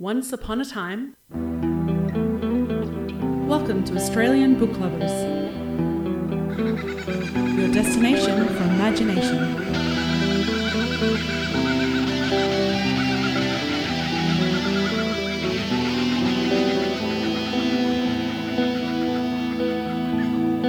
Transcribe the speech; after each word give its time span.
Once 0.00 0.32
upon 0.32 0.60
a 0.60 0.64
time. 0.64 1.16
Welcome 3.48 3.82
to 3.82 3.96
Australian 3.96 4.56
Book 4.56 4.78
Lovers, 4.78 5.10
your 7.58 7.68
destination 7.72 8.46
for 8.46 8.62
imagination. 8.62 9.38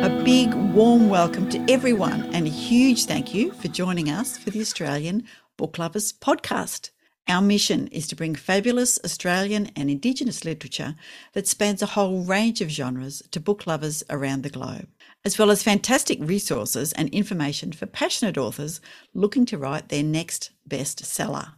A 0.03 0.23
big 0.23 0.55
warm 0.73 1.07
welcome 1.07 1.47
to 1.51 1.63
everyone 1.69 2.23
and 2.33 2.47
a 2.47 2.49
huge 2.49 3.05
thank 3.05 3.35
you 3.35 3.51
for 3.51 3.67
joining 3.67 4.09
us 4.09 4.39
for 4.39 4.49
the 4.49 4.59
Australian 4.59 5.23
Book 5.55 5.77
Lovers 5.77 6.11
podcast. 6.11 6.89
Our 7.29 7.43
mission 7.43 7.85
is 7.89 8.07
to 8.07 8.15
bring 8.15 8.33
fabulous 8.33 8.97
Australian 9.05 9.69
and 9.75 9.87
Indigenous 9.87 10.43
literature 10.43 10.95
that 11.33 11.47
spans 11.47 11.83
a 11.83 11.93
whole 11.93 12.23
range 12.23 12.59
of 12.59 12.69
genres 12.69 13.21
to 13.29 13.39
book 13.39 13.67
lovers 13.67 14.03
around 14.09 14.41
the 14.41 14.49
globe, 14.49 14.87
as 15.23 15.37
well 15.37 15.51
as 15.51 15.61
fantastic 15.61 16.17
resources 16.19 16.91
and 16.93 17.07
information 17.09 17.71
for 17.71 17.85
passionate 17.85 18.35
authors 18.35 18.81
looking 19.13 19.45
to 19.45 19.59
write 19.59 19.89
their 19.89 20.01
next 20.01 20.49
bestseller. 20.67 21.53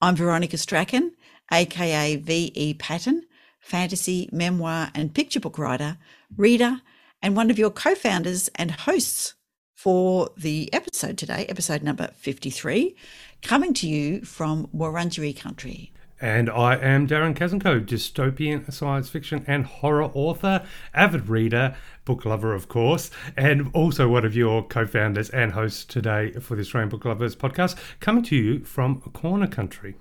I'm 0.00 0.14
Veronica 0.14 0.56
Strachan, 0.56 1.10
aka 1.52 2.14
V.E. 2.14 2.74
Patton, 2.74 3.24
fantasy, 3.58 4.28
memoir, 4.30 4.92
and 4.94 5.12
picture 5.12 5.40
book 5.40 5.58
writer, 5.58 5.98
reader, 6.36 6.80
and 7.20 7.34
one 7.34 7.50
of 7.50 7.58
your 7.58 7.70
co 7.70 7.96
founders 7.96 8.48
and 8.54 8.70
hosts 8.70 9.34
for 9.82 10.30
the 10.36 10.72
episode 10.72 11.18
today, 11.18 11.44
episode 11.48 11.82
number 11.82 12.08
53, 12.14 12.94
coming 13.42 13.74
to 13.74 13.88
you 13.88 14.20
from 14.20 14.68
Wurundjeri 14.68 15.36
country. 15.36 15.92
And 16.20 16.48
I 16.48 16.76
am 16.76 17.08
Darren 17.08 17.34
Kazenko, 17.34 17.84
dystopian 17.84 18.72
science 18.72 19.08
fiction 19.08 19.44
and 19.48 19.66
horror 19.66 20.04
author, 20.14 20.64
avid 20.94 21.28
reader, 21.28 21.74
book 22.04 22.24
lover, 22.24 22.54
of 22.54 22.68
course, 22.68 23.10
and 23.36 23.72
also 23.74 24.06
one 24.06 24.24
of 24.24 24.36
your 24.36 24.64
co 24.64 24.86
founders 24.86 25.30
and 25.30 25.50
hosts 25.50 25.84
today 25.84 26.30
for 26.34 26.54
the 26.54 26.60
Australian 26.60 26.88
Book 26.88 27.04
Lovers 27.04 27.34
podcast, 27.34 27.76
coming 27.98 28.22
to 28.22 28.36
you 28.36 28.64
from 28.64 29.00
Kaurna 29.00 29.50
Country. 29.50 29.96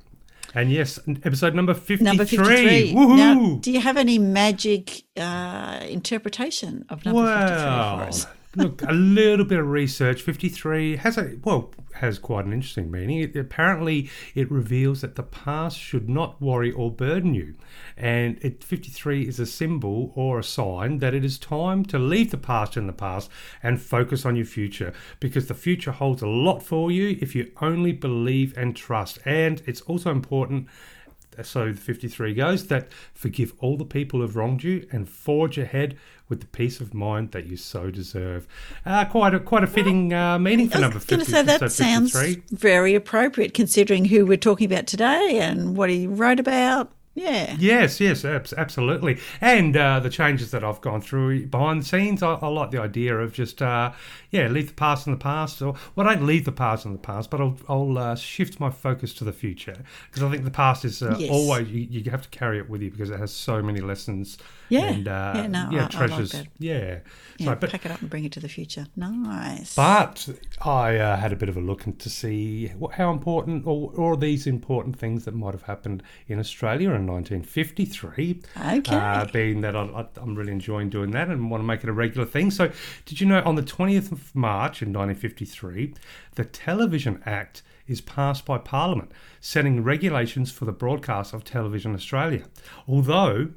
And 0.54 0.72
yes, 0.72 1.00
episode 1.24 1.56
number 1.56 1.74
53. 1.74 2.06
Number 2.06 2.26
53. 2.26 2.94
Woohoo! 2.94 3.18
Now, 3.18 3.58
do 3.60 3.72
you 3.72 3.80
have 3.80 3.98
any 3.98 4.20
magic 4.20 5.06
uh, 5.18 5.80
interpretation 5.90 6.86
of 6.90 7.04
number 7.04 7.24
well, 7.24 7.48
53 7.48 7.64
for 7.64 8.08
us? 8.08 8.41
Look, 8.56 8.82
a 8.84 8.92
little 8.92 9.46
bit 9.46 9.60
of 9.60 9.68
research. 9.68 10.22
53 10.22 10.98
has 10.98 11.18
a, 11.18 11.38
well, 11.44 11.72
has 11.96 12.20
quite 12.20 12.46
an 12.46 12.54
interesting 12.54 12.92
meaning. 12.92 13.20
It, 13.20 13.36
apparently, 13.36 14.10
it 14.36 14.52
reveals 14.52 15.02
that 15.02 15.16
the 15.16 15.24
past 15.24 15.78
should 15.78 16.10
not 16.10 16.42
worry 16.42 16.72
or 16.72 16.92
burden 16.92 17.34
you. 17.34 17.56
And 17.98 18.38
it, 18.42 18.64
53 18.64 19.28
is 19.28 19.40
a 19.40 19.46
symbol 19.46 20.12
or 20.16 20.40
a 20.40 20.44
sign 20.44 21.00
that 21.00 21.14
it 21.14 21.24
is 21.24 21.38
time 21.38 21.86
to 21.86 22.00
leave 22.00 22.32
the 22.32 22.38
past 22.38 22.78
in 22.78 22.88
the 22.88 22.94
past 22.94 23.30
and 23.64 23.82
focus 23.82 24.26
on 24.26 24.36
your 24.36 24.46
future 24.46 24.94
because 25.20 25.48
the 25.48 25.54
future 25.54 25.92
holds 25.92 26.22
a 26.22 26.28
lot 26.28 26.62
for 26.62 26.92
you 26.92 27.18
if 27.22 27.36
you 27.36 27.52
only 27.62 27.92
believe 27.92 28.58
and 28.58 28.76
trust. 28.76 29.20
And 29.26 29.62
it's 29.66 29.82
also 29.82 30.12
important 30.12 30.68
so 31.44 31.72
the 31.72 31.80
53 31.80 32.34
goes 32.34 32.68
that 32.68 32.92
forgive 33.14 33.54
all 33.60 33.78
the 33.78 33.86
people 33.86 34.20
who 34.20 34.26
have 34.26 34.36
wronged 34.36 34.64
you 34.64 34.88
and 34.92 35.08
forge 35.08 35.58
ahead 35.58 35.98
with 36.30 36.40
the 36.40 36.48
peace 36.48 36.80
of 36.80 36.94
mind 36.94 37.32
that 37.32 37.46
you 37.46 37.58
so 37.58 37.92
deserve. 37.92 38.48
Uh, 38.86 39.06
quite 39.06 39.34
a 39.34 39.40
quite 39.40 39.64
a 39.64 39.68
fitting 39.68 40.14
uh, 40.14 40.40
meaning 40.40 40.70
for 40.70 40.78
I 40.78 40.82
number 40.82 40.96
was 40.96 41.06
going 41.06 41.20
50. 41.20 41.32
to 41.32 41.38
say 41.38 41.44
that 41.44 41.60
so 41.60 41.68
sounds 41.68 42.14
very 42.52 42.96
appropriate 42.96 43.54
considering 43.54 44.06
who 44.06 44.26
we're 44.26 44.38
talking 44.38 44.72
about 44.72 44.88
today 44.88 45.40
and 45.42 45.76
what 45.76 45.90
he 45.90 46.08
wrote 46.08 46.40
about. 46.40 46.92
Yeah. 47.14 47.58
Yes, 47.60 48.00
yes, 48.00 48.24
absolutely. 48.24 49.20
And 49.42 49.76
uh, 49.76 50.00
the 50.00 50.10
changes 50.10 50.52
that 50.52 50.64
I've 50.64 50.80
gone 50.80 51.02
through 51.02 51.48
behind 51.48 51.82
the 51.82 51.86
scenes, 51.86 52.24
I, 52.24 52.36
I 52.36 52.48
like 52.48 52.72
the 52.72 52.80
idea 52.80 53.18
of 53.18 53.34
just, 53.34 53.62
uh, 53.62 53.92
yeah, 54.32 54.48
leave 54.48 54.68
the 54.70 54.74
past 54.74 55.06
in 55.08 55.14
the 55.14 55.20
past. 55.20 55.62
Or, 55.62 55.76
well, 55.96 56.08
I 56.08 56.16
don't 56.16 56.26
leave 56.26 56.46
the 56.46 56.52
past 56.52 56.86
in 56.86 56.94
the 56.94 56.98
past, 57.00 57.30
but 57.30 57.40
I'll, 57.42 57.58
I'll 57.70 57.98
uh, 57.98 58.16
shift 58.16 58.60
my 58.60 58.70
focus 58.70 59.14
to 59.16 59.24
the 59.24 59.34
future. 59.34 59.76
Because 60.10 60.24
I 60.24 60.32
think 60.32 60.44
the 60.46 60.52
past 60.52 60.86
is 60.86 61.02
uh, 61.04 61.16
Yes. 61.20 61.30
always, 61.32 61.68
you, 61.70 61.82
you 61.90 62.10
have 62.12 62.22
to 62.24 62.30
carry 62.30 62.58
it 62.58 62.70
with 62.70 62.82
you 62.82 62.90
because 62.92 63.10
it 63.10 63.20
has 63.20 63.32
so 63.34 63.62
many 63.62 63.82
lessons. 63.82 64.38
Yeah. 64.70 64.86
And, 64.86 65.08
uh, 65.08 65.34
Yeah, 65.36 65.48
no, 65.48 65.60
I- 65.72 65.76
I 65.76 65.82
like 65.82 65.90
treasures. 65.92 66.34
Yeah. 66.60 67.00
Yeah, 67.38 67.46
So, 67.46 67.56
but 67.56 67.72
pack 67.72 67.86
it 67.86 67.92
up 67.92 68.02
and 68.02 68.10
bring 68.10 68.24
it 68.26 68.32
to 68.34 68.40
the 68.40 68.48
future. 68.50 68.86
Nice. 68.96 69.76
But 69.76 70.30
I 70.64 70.98
uh, 70.98 71.18
had 71.18 71.32
a 71.34 71.36
bit 71.36 71.50
of 71.50 71.58
a 71.58 71.62
look 71.62 71.84
to 71.98 72.10
see 72.10 72.68
what, 72.78 72.94
how 72.94 73.12
important 73.12 73.66
or, 73.66 73.92
or 73.96 74.16
these 74.16 74.48
important 74.48 74.98
things 74.98 75.26
that 75.26 75.34
might 75.34 75.54
have 75.54 75.64
happened 75.64 76.04
in 76.28 76.40
Australia 76.40 76.92
in 76.92 77.06
1953. 77.08 78.42
Okay. 78.78 78.96
Uh, 78.96 79.26
being 79.34 79.62
that 79.62 79.76
I, 79.76 79.82
I- 79.84 80.08
I'm 80.22 80.36
really 80.36 80.52
enjoying 80.52 80.90
doing 80.90 81.12
that 81.12 81.28
and 81.30 81.50
want 81.50 81.62
to 81.62 81.66
make 81.66 81.84
it 81.84 81.90
a 81.90 81.94
regular 81.94 82.26
thing. 82.26 82.52
So, 82.52 82.72
did 83.06 83.20
you 83.20 83.28
know 83.28 83.42
on 83.44 83.56
the 83.56 83.64
20th 83.64 84.12
of 84.22 84.36
March 84.36 84.82
in 84.82 84.90
1953, 84.90 85.94
the 86.36 86.46
Television 86.46 87.22
Act 87.26 87.64
is 87.88 88.02
passed 88.02 88.46
by 88.46 88.58
Parliament, 88.58 89.12
setting 89.40 89.84
regulations 89.84 90.52
for 90.52 90.66
the 90.66 90.72
broadcast 90.72 91.34
of 91.34 91.44
Television 91.44 91.94
Australia. 91.94 92.46
Although 92.88 93.50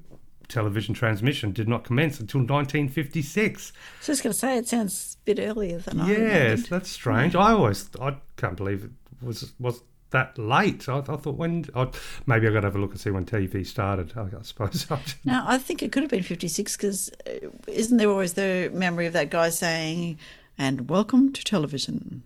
television 0.48 0.94
transmission 0.94 1.52
did 1.52 1.68
not 1.68 1.84
commence 1.84 2.20
until 2.20 2.40
1956. 2.40 3.72
I 3.74 3.98
was 3.98 4.06
just 4.06 4.22
going 4.22 4.32
to 4.32 4.38
say 4.38 4.58
it 4.58 4.68
sounds 4.68 5.16
a 5.22 5.24
bit 5.24 5.38
earlier 5.40 5.78
than 5.78 6.00
I 6.00 6.10
Yes, 6.10 6.68
that's 6.68 6.90
strange. 6.90 7.34
I 7.34 7.52
always, 7.52 7.88
I 8.00 8.16
can't 8.36 8.56
believe 8.56 8.84
it 8.84 8.90
was 9.24 9.52
was 9.58 9.82
that 10.10 10.38
late. 10.38 10.88
I, 10.88 10.98
I 10.98 11.02
thought 11.02 11.36
when, 11.36 11.66
i 11.74 11.88
maybe 12.26 12.46
I 12.46 12.52
got 12.52 12.60
to 12.60 12.68
have 12.68 12.76
a 12.76 12.78
look 12.78 12.92
and 12.92 13.00
see 13.00 13.10
when 13.10 13.26
TV 13.26 13.66
started. 13.66 14.12
I, 14.16 14.38
I 14.38 14.42
suppose. 14.42 14.86
No, 15.24 15.42
I 15.46 15.58
think 15.58 15.82
it 15.82 15.92
could 15.92 16.02
have 16.02 16.10
been 16.10 16.22
56 16.22 16.76
because 16.76 17.10
uh, 17.26 17.48
isn't 17.66 17.96
there 17.96 18.08
always 18.08 18.34
the 18.34 18.70
memory 18.72 19.06
of 19.06 19.12
that 19.14 19.30
guy 19.30 19.50
saying, 19.50 20.18
and 20.58 20.88
welcome 20.88 21.32
to 21.32 21.44
television? 21.44 22.22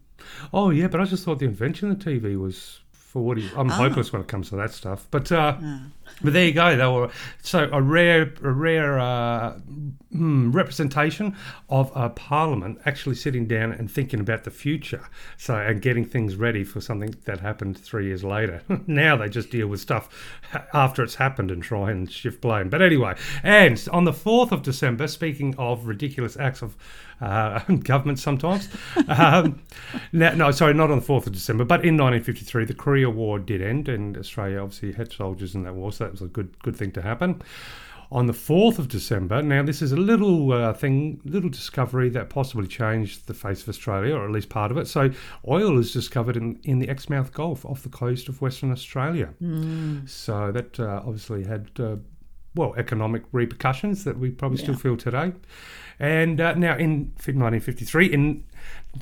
oh 0.52 0.70
yeah, 0.70 0.88
but 0.88 1.00
I 1.00 1.04
just 1.04 1.24
thought 1.24 1.38
the 1.38 1.46
invention 1.46 1.90
of 1.90 1.98
TV 1.98 2.38
was. 2.38 2.80
For 2.92 3.24
what 3.24 3.38
he, 3.38 3.48
I'm 3.56 3.70
hopeless 3.70 4.12
when 4.12 4.20
it 4.20 4.28
comes 4.28 4.50
to 4.50 4.56
that 4.56 4.70
stuff, 4.70 5.06
but 5.10 5.32
uh, 5.32 5.56
but 6.22 6.32
there 6.32 6.46
you 6.46 6.52
go. 6.52 6.76
They 6.76 6.86
were 6.86 7.10
so 7.42 7.68
a 7.72 7.80
rare, 7.80 8.32
a 8.42 8.50
rare 8.50 8.98
uh, 8.98 9.52
hmm, 10.12 10.50
representation 10.50 11.36
of 11.68 11.92
a 11.94 12.10
parliament 12.10 12.80
actually 12.84 13.14
sitting 13.14 13.46
down 13.46 13.72
and 13.72 13.90
thinking 13.90 14.20
about 14.20 14.44
the 14.44 14.50
future. 14.50 15.08
So 15.36 15.54
and 15.54 15.80
getting 15.80 16.04
things 16.04 16.36
ready 16.36 16.64
for 16.64 16.80
something 16.80 17.14
that 17.24 17.40
happened 17.40 17.78
three 17.78 18.06
years 18.06 18.24
later. 18.24 18.62
now 18.86 19.16
they 19.16 19.28
just 19.28 19.50
deal 19.50 19.68
with 19.68 19.80
stuff 19.80 20.08
after 20.72 21.02
it's 21.02 21.16
happened 21.16 21.50
and 21.50 21.62
try 21.62 21.90
and 21.90 22.10
shift 22.10 22.40
blame. 22.40 22.68
But 22.68 22.82
anyway, 22.82 23.16
and 23.42 23.82
on 23.92 24.04
the 24.04 24.12
fourth 24.12 24.52
of 24.52 24.62
December, 24.62 25.06
speaking 25.08 25.54
of 25.56 25.86
ridiculous 25.86 26.36
acts 26.36 26.62
of 26.62 26.76
uh, 27.20 27.60
government 27.82 28.18
sometimes. 28.18 28.68
um, 29.08 29.60
now, 30.12 30.34
no, 30.34 30.50
sorry, 30.50 30.74
not 30.74 30.90
on 30.90 31.00
the 31.00 31.06
4th 31.06 31.26
of 31.26 31.32
December, 31.32 31.64
but 31.64 31.84
in 31.84 31.96
1953, 31.96 32.64
the 32.64 32.74
Korea 32.74 33.10
War 33.10 33.38
did 33.38 33.62
end, 33.62 33.88
and 33.88 34.16
Australia 34.16 34.60
obviously 34.60 34.92
had 34.92 35.12
soldiers 35.12 35.54
in 35.54 35.64
that 35.64 35.74
war, 35.74 35.92
so 35.92 36.07
that 36.08 36.12
was 36.12 36.22
a 36.22 36.32
good 36.32 36.58
good 36.62 36.76
thing 36.76 36.92
to 36.92 37.02
happen. 37.02 37.42
On 38.10 38.26
the 38.26 38.32
4th 38.32 38.78
of 38.78 38.88
December, 38.88 39.42
now 39.42 39.62
this 39.62 39.82
is 39.82 39.92
a 39.92 39.96
little 39.96 40.50
uh, 40.50 40.72
thing, 40.72 41.20
little 41.26 41.50
discovery 41.50 42.08
that 42.08 42.30
possibly 42.30 42.66
changed 42.66 43.26
the 43.26 43.34
face 43.34 43.62
of 43.62 43.68
Australia, 43.68 44.16
or 44.16 44.24
at 44.24 44.30
least 44.30 44.48
part 44.48 44.70
of 44.70 44.78
it. 44.78 44.88
So, 44.88 45.10
oil 45.46 45.78
is 45.78 45.92
discovered 45.92 46.34
in, 46.34 46.58
in 46.64 46.78
the 46.78 46.88
Exmouth 46.88 47.34
Gulf 47.34 47.66
off 47.66 47.82
the 47.82 47.90
coast 47.90 48.30
of 48.30 48.40
Western 48.40 48.72
Australia. 48.72 49.28
So, 50.06 50.50
that 50.52 50.80
uh, 50.80 51.02
obviously 51.04 51.44
had 51.44 51.68
uh, 51.78 51.96
well, 52.54 52.74
economic 52.78 53.24
repercussions 53.32 54.04
that 54.04 54.18
we 54.18 54.30
probably 54.30 54.58
still 54.58 54.74
feel 54.74 54.96
today. 54.96 55.32
And 56.00 56.40
uh, 56.40 56.54
now 56.54 56.76
in 56.76 57.12
1953, 57.16 58.06
in 58.06 58.44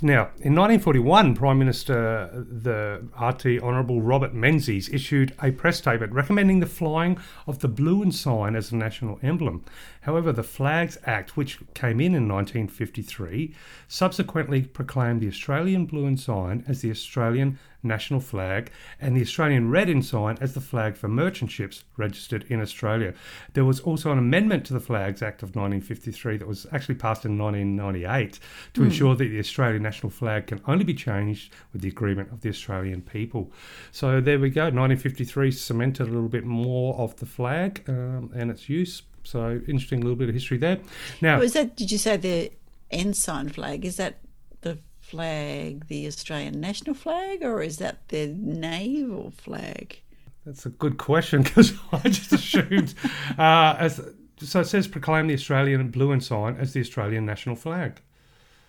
now 0.02 0.30
in 0.40 0.54
1941, 0.54 1.34
Prime 1.34 1.58
Minister 1.58 2.30
the 2.34 3.06
RT 3.20 3.62
Honourable 3.62 4.02
Robert 4.02 4.34
Menzies 4.34 4.88
issued 4.88 5.34
a 5.42 5.52
press 5.52 5.78
statement 5.78 6.12
recommending 6.12 6.60
the 6.60 6.66
flying 6.66 7.18
of 7.46 7.60
the 7.60 7.68
blue 7.68 8.02
ensign 8.02 8.56
as 8.56 8.72
a 8.72 8.76
national 8.76 9.18
emblem. 9.22 9.64
However, 10.02 10.32
the 10.32 10.42
Flags 10.42 10.98
Act, 11.04 11.36
which 11.36 11.58
came 11.74 12.00
in 12.00 12.14
in 12.14 12.28
1953, 12.28 13.54
subsequently 13.88 14.62
proclaimed 14.62 15.20
the 15.20 15.28
Australian 15.28 15.86
blue 15.86 16.06
ensign 16.06 16.64
as 16.68 16.82
the 16.82 16.90
Australian 16.90 17.58
national 17.82 18.20
flag 18.20 18.70
and 19.00 19.16
the 19.16 19.22
Australian 19.22 19.70
red 19.70 19.88
ensign 19.88 20.36
as 20.40 20.54
the 20.54 20.60
flag 20.60 20.96
for 20.96 21.08
merchant 21.08 21.50
ships 21.50 21.84
registered 21.96 22.44
in 22.48 22.60
Australia. 22.60 23.14
There 23.54 23.64
was 23.64 23.80
also 23.80 24.12
an 24.12 24.18
amendment 24.18 24.64
to 24.66 24.72
the 24.72 24.80
Flags 24.80 25.22
Act 25.22 25.42
of 25.42 25.50
1953 25.50 26.38
that 26.38 26.48
was 26.48 26.66
actually 26.72 26.85
passed 26.94 27.24
in 27.24 27.38
1998 27.38 28.38
to 28.74 28.82
ensure 28.82 29.14
that 29.16 29.24
the 29.24 29.38
Australian 29.38 29.82
national 29.82 30.10
flag 30.10 30.46
can 30.46 30.60
only 30.66 30.84
be 30.84 30.94
changed 30.94 31.52
with 31.72 31.82
the 31.82 31.88
agreement 31.88 32.30
of 32.32 32.40
the 32.40 32.48
Australian 32.48 33.02
people. 33.02 33.50
So 33.92 34.20
there 34.20 34.38
we 34.38 34.50
go. 34.50 34.62
1953 34.62 35.50
cemented 35.50 36.08
a 36.08 36.10
little 36.10 36.28
bit 36.28 36.44
more 36.44 36.94
of 36.96 37.16
the 37.16 37.26
flag 37.26 37.82
um, 37.88 38.30
and 38.34 38.50
its 38.50 38.68
use. 38.68 39.02
So 39.24 39.60
interesting 39.66 40.00
little 40.00 40.16
bit 40.16 40.28
of 40.28 40.34
history 40.34 40.58
there. 40.58 40.78
Now, 41.20 41.40
is 41.40 41.54
that, 41.54 41.76
did 41.76 41.90
you 41.90 41.98
say 41.98 42.16
the 42.16 42.52
ensign 42.90 43.48
flag? 43.48 43.84
Is 43.84 43.96
that 43.96 44.18
the 44.60 44.78
flag, 45.00 45.88
the 45.88 46.06
Australian 46.06 46.60
national 46.60 46.94
flag, 46.94 47.42
or 47.42 47.62
is 47.62 47.78
that 47.78 48.08
the 48.08 48.28
naval 48.28 49.32
flag? 49.32 50.00
That's 50.44 50.64
a 50.64 50.70
good 50.70 50.96
question 50.96 51.42
because 51.42 51.72
I 51.92 52.08
just 52.08 52.32
assumed. 52.32 52.94
uh, 53.36 53.76
as 53.78 54.00
so, 54.38 54.60
it 54.60 54.66
says 54.66 54.86
proclaim 54.88 55.26
the 55.28 55.34
Australian 55.34 55.90
blue 55.90 56.12
and 56.12 56.20
ensign 56.22 56.56
as 56.56 56.72
the 56.72 56.80
Australian 56.80 57.24
national 57.24 57.56
flag. 57.56 58.00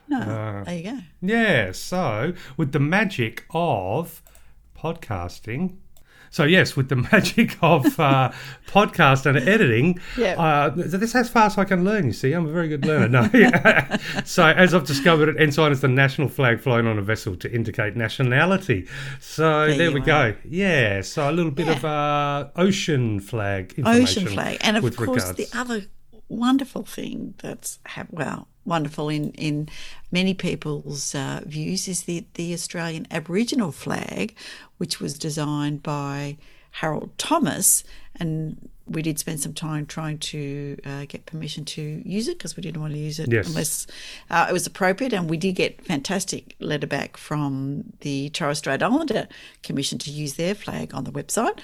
No, 0.07 0.19
Uh, 0.19 0.63
there 0.63 0.77
you 0.77 0.83
go. 0.83 0.99
Yeah, 1.21 1.71
so 1.73 2.33
with 2.55 2.71
the 2.71 2.79
magic 2.79 3.45
of 3.51 4.21
podcasting. 4.77 5.77
So 6.29 6.43
yes, 6.43 6.75
with 6.75 6.89
the 6.89 6.95
magic 7.11 7.57
of 7.61 7.99
uh, 7.99 8.31
podcast 8.67 9.25
and 9.25 9.37
editing, 9.37 9.99
Yeah. 10.17 10.39
uh, 10.41 10.69
that's 10.75 11.15
as 11.15 11.29
fast 11.29 11.57
as 11.57 11.61
I 11.61 11.65
can 11.65 11.83
learn. 11.83 12.05
You 12.07 12.13
see, 12.13 12.33
I'm 12.33 12.47
a 12.47 12.51
very 12.51 12.67
good 12.67 12.85
learner. 12.85 13.07
No, 13.07 13.29
so 14.25 14.45
as 14.45 14.73
I've 14.73 14.85
discovered, 14.85 15.29
it 15.29 15.35
ensign 15.39 15.71
is 15.71 15.81
the 15.81 15.87
national 15.87 16.27
flag 16.29 16.59
flown 16.59 16.85
on 16.87 16.97
a 16.97 17.01
vessel 17.01 17.35
to 17.37 17.51
indicate 17.53 17.95
nationality. 17.95 18.87
So 19.19 19.67
There 19.67 19.77
there, 19.77 19.91
we 19.91 20.01
are. 20.01 20.31
go. 20.31 20.35
Yeah, 20.47 21.01
so 21.01 21.29
a 21.29 21.31
little 21.31 21.51
bit 21.51 21.67
of 21.69 21.83
uh, 21.85 22.49
ocean 22.55 23.19
flag 23.19 23.73
Ocean 23.85 24.27
flag, 24.27 24.57
and 24.61 24.77
of 24.77 24.83
course 24.95 24.99
regards. 25.29 25.33
the 25.35 25.47
other 25.57 25.83
wonderful 26.29 26.83
thing 26.83 27.33
that's 27.41 27.79
hap- 27.85 28.11
well 28.11 28.47
wonderful 28.67 29.09
in 29.09 29.31
in 29.31 29.69
many 30.11 30.33
people's 30.33 31.15
uh, 31.15 31.41
views 31.45 31.87
is 31.87 32.03
the 32.03 32.25
the 32.35 32.53
Australian 32.53 33.07
Aboriginal 33.09 33.71
flag, 33.71 34.35
which 34.77 34.99
was 34.99 35.17
designed 35.17 35.81
by 35.81 36.37
Harold 36.71 37.09
Thomas, 37.17 37.83
and 38.19 38.69
we 38.89 39.01
did 39.01 39.19
spend 39.19 39.39
some 39.41 39.53
time 39.53 39.85
trying 39.85 40.17
to 40.17 40.77
uh, 40.85 41.03
get 41.09 41.25
permission 41.25 41.65
to 41.65 41.81
use 42.05 42.27
it 42.29 42.37
because 42.37 42.55
we 42.55 42.61
didn't 42.61 42.79
want 42.79 42.93
to 42.93 42.99
use 42.99 43.19
it 43.19 43.29
Yes. 43.29 43.47
unless 43.49 43.87
uh, 44.29 44.45
it 44.49 44.53
was 44.53 44.65
appropriate. 44.65 45.11
And 45.11 45.29
we 45.29 45.35
did 45.35 45.55
get 45.55 45.83
fantastic 45.83 46.55
letter 46.61 46.87
back 46.87 47.17
from 47.17 47.83
the 47.99 48.29
Torres 48.29 48.59
Strait 48.59 48.81
Islander 48.81 49.27
Commission 49.61 49.97
to 49.99 50.09
use 50.11 50.35
their 50.35 50.55
flag 50.55 50.93
on 50.93 51.03
the 51.03 51.11
website. 51.11 51.59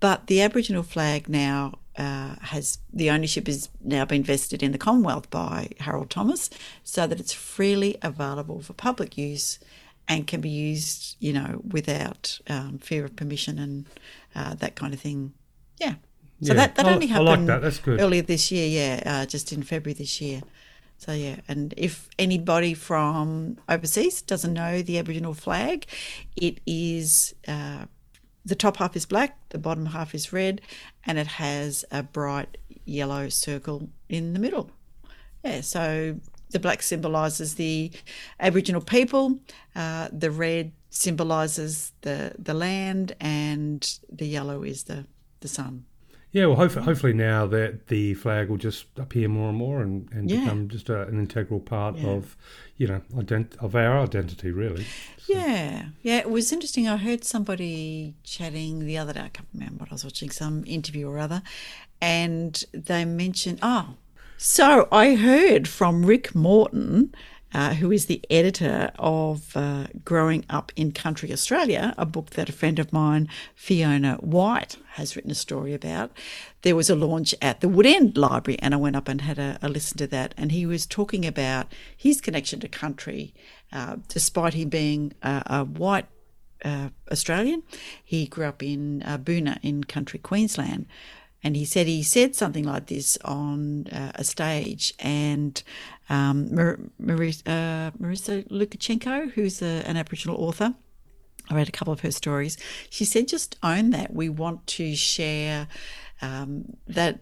But 0.00 0.26
the 0.26 0.42
Aboriginal 0.42 0.82
flag 0.82 1.26
now 1.28 1.78
uh, 1.98 2.36
has 2.40 2.78
the 2.92 3.10
ownership 3.10 3.46
has 3.48 3.68
now 3.82 4.04
been 4.04 4.22
vested 4.22 4.62
in 4.62 4.72
the 4.72 4.78
Commonwealth 4.78 5.28
by 5.30 5.68
Harold 5.80 6.08
Thomas, 6.10 6.48
so 6.84 7.06
that 7.06 7.18
it's 7.20 7.32
freely 7.32 7.96
available 8.02 8.60
for 8.62 8.72
public 8.72 9.18
use 9.18 9.58
and 10.06 10.26
can 10.26 10.40
be 10.40 10.48
used, 10.48 11.16
you 11.20 11.32
know, 11.34 11.60
without 11.70 12.38
um, 12.48 12.78
fear 12.78 13.04
of 13.04 13.14
permission 13.16 13.58
and 13.58 13.86
uh, 14.34 14.54
that 14.54 14.74
kind 14.76 14.94
of 14.94 15.00
thing. 15.00 15.32
Yeah. 15.78 15.94
So 16.40 16.52
Yeah, 16.52 16.54
that, 16.54 16.76
that 16.76 16.86
I- 16.86 16.94
only 16.94 17.06
I 17.06 17.10
happened 17.10 17.26
like 17.26 17.46
that. 17.46 17.62
That's 17.62 17.78
good. 17.78 18.00
earlier 18.00 18.22
this 18.22 18.50
year, 18.50 18.68
yeah, 18.68 19.02
uh, 19.04 19.26
just 19.26 19.52
in 19.52 19.62
February 19.62 19.94
this 19.94 20.20
year. 20.20 20.40
So 20.96 21.12
yeah, 21.12 21.36
and 21.46 21.74
if 21.76 22.08
anybody 22.18 22.74
from 22.74 23.58
overseas 23.68 24.22
doesn't 24.22 24.52
know 24.54 24.82
the 24.82 24.98
Aboriginal 24.98 25.34
flag, 25.34 25.86
it 26.36 26.60
is 26.66 27.34
uh, 27.46 27.84
the 28.44 28.54
top 28.54 28.76
half 28.78 28.96
is 28.96 29.06
black, 29.06 29.38
the 29.50 29.58
bottom 29.58 29.86
half 29.86 30.14
is 30.14 30.32
red, 30.32 30.60
and 31.04 31.18
it 31.18 31.26
has 31.26 31.84
a 31.90 32.02
bright 32.02 32.56
yellow 32.84 33.28
circle 33.28 33.88
in 34.08 34.32
the 34.32 34.38
middle. 34.38 34.70
Yeah, 35.44 35.60
so 35.60 36.16
the 36.50 36.58
black 36.58 36.82
symbolises 36.82 37.54
the 37.56 37.90
Aboriginal 38.40 38.80
people, 38.80 39.38
uh, 39.76 40.08
the 40.12 40.30
red 40.30 40.72
symbolises 40.90 41.92
the 42.02 42.32
the 42.38 42.54
land, 42.54 43.14
and 43.20 43.98
the 44.10 44.26
yellow 44.26 44.62
is 44.62 44.84
the 44.84 45.06
the 45.40 45.48
sun. 45.48 45.84
Yeah, 46.30 46.46
well, 46.46 46.56
hopefully, 46.56 46.84
hopefully 46.84 47.12
now 47.14 47.46
that 47.46 47.86
the 47.86 48.12
flag 48.14 48.50
will 48.50 48.58
just 48.58 48.84
appear 48.98 49.28
more 49.28 49.48
and 49.48 49.56
more 49.56 49.80
and, 49.80 50.08
and 50.12 50.30
Yeah. 50.30 50.40
become 50.40 50.68
just 50.68 50.90
a, 50.90 51.02
an 51.08 51.18
integral 51.18 51.58
part 51.58 51.96
Yeah. 51.96 52.08
of, 52.08 52.36
you 52.78 52.86
know, 52.86 53.02
ident- 53.14 53.56
of 53.58 53.74
our 53.74 53.98
identity, 53.98 54.50
really. 54.50 54.86
Yeah, 55.26 55.88
yeah, 56.00 56.18
it 56.18 56.30
was 56.30 56.52
interesting. 56.52 56.88
I 56.88 56.96
heard 56.96 57.22
somebody 57.24 58.14
chatting 58.24 58.86
the 58.86 58.96
other 58.96 59.12
day. 59.12 59.20
I 59.20 59.28
can't 59.28 59.48
remember 59.52 59.80
what 59.80 59.90
I 59.90 59.94
was 59.94 60.04
watching, 60.04 60.30
some 60.30 60.64
interview 60.66 61.08
or 61.08 61.18
other, 61.18 61.42
and 62.00 62.64
they 62.72 63.04
mentioned. 63.04 63.58
Oh, 63.60 63.96
so 64.38 64.88
I 64.92 65.16
heard 65.16 65.68
from 65.68 66.06
Rick 66.06 66.34
Morton, 66.34 67.12
uh, 67.54 67.74
who 67.74 67.90
is 67.90 68.06
the 68.06 68.22
editor 68.30 68.90
of 68.98 69.56
uh, 69.56 69.86
Growing 70.04 70.44
Up 70.50 70.70
in 70.76 70.92
Country 70.92 71.32
Australia, 71.32 71.94
a 71.96 72.04
book 72.04 72.30
that 72.30 72.48
a 72.48 72.52
friend 72.52 72.78
of 72.78 72.92
mine, 72.92 73.28
Fiona 73.54 74.16
White, 74.16 74.76
has 74.92 75.16
written 75.16 75.30
a 75.30 75.34
story 75.36 75.72
about. 75.72 76.10
There 76.62 76.76
was 76.76 76.90
a 76.90 76.96
launch 76.96 77.34
at 77.40 77.60
the 77.60 77.68
Woodend 77.68 78.16
Library, 78.18 78.58
and 78.60 78.74
I 78.74 78.78
went 78.78 78.96
up 78.96 79.08
and 79.08 79.20
had 79.22 79.38
a, 79.38 79.58
a 79.62 79.68
listen 79.68 79.96
to 79.98 80.06
that. 80.08 80.34
And 80.36 80.52
he 80.52 80.66
was 80.66 80.86
talking 80.86 81.24
about 81.24 81.72
his 81.96 82.20
connection 82.20 82.60
to 82.60 82.68
country, 82.68 83.34
uh, 83.72 83.96
despite 84.08 84.54
him 84.54 84.68
being 84.68 85.14
a, 85.22 85.42
a 85.46 85.64
white 85.64 86.06
uh, 86.64 86.88
Australian. 87.10 87.62
He 88.04 88.26
grew 88.26 88.46
up 88.46 88.62
in 88.62 89.02
uh, 89.02 89.18
Boona 89.18 89.58
in 89.62 89.84
country 89.84 90.18
Queensland. 90.18 90.86
And 91.42 91.54
he 91.54 91.64
said 91.64 91.86
he 91.86 92.02
said 92.02 92.34
something 92.34 92.64
like 92.64 92.88
this 92.88 93.16
on 93.24 93.86
uh, 93.92 94.10
a 94.16 94.24
stage, 94.24 94.92
and 94.98 95.62
um, 96.08 96.54
Mar- 96.54 96.78
uh, 97.00 97.90
Marissa 98.00 98.46
Lucashenko, 98.48 99.32
who's 99.32 99.62
a, 99.62 99.82
an 99.86 99.96
Aboriginal 99.96 100.36
author, 100.36 100.74
I 101.50 101.54
read 101.54 101.68
a 101.68 101.72
couple 101.72 101.92
of 101.92 102.00
her 102.00 102.10
stories. 102.10 102.58
She 102.90 103.04
said, 103.04 103.28
just 103.28 103.56
own 103.62 103.90
that. 103.90 104.12
We 104.12 104.28
want 104.28 104.66
to 104.68 104.94
share 104.94 105.68
um, 106.20 106.76
that, 106.86 107.20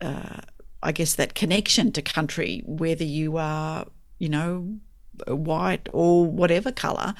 uh, 0.00 0.40
I 0.82 0.92
guess, 0.92 1.14
that 1.14 1.34
connection 1.34 1.92
to 1.92 2.02
country, 2.02 2.62
whether 2.66 3.04
you 3.04 3.38
are, 3.38 3.86
you 4.18 4.28
know, 4.28 4.78
white 5.26 5.88
or 5.92 6.26
whatever 6.26 6.70
colour. 6.70 7.14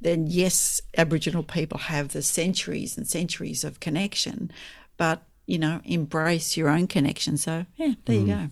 Then, 0.00 0.26
yes, 0.28 0.80
Aboriginal 0.96 1.42
people 1.42 1.78
have 1.78 2.08
the 2.08 2.22
centuries 2.22 2.96
and 2.96 3.06
centuries 3.08 3.64
of 3.64 3.80
connection, 3.80 4.52
but, 4.96 5.22
you 5.46 5.58
know, 5.58 5.80
embrace 5.84 6.56
your 6.56 6.68
own 6.68 6.86
connection. 6.86 7.36
So, 7.36 7.66
yeah, 7.76 7.94
there 8.04 8.16
you 8.16 8.26
go. 8.26 8.48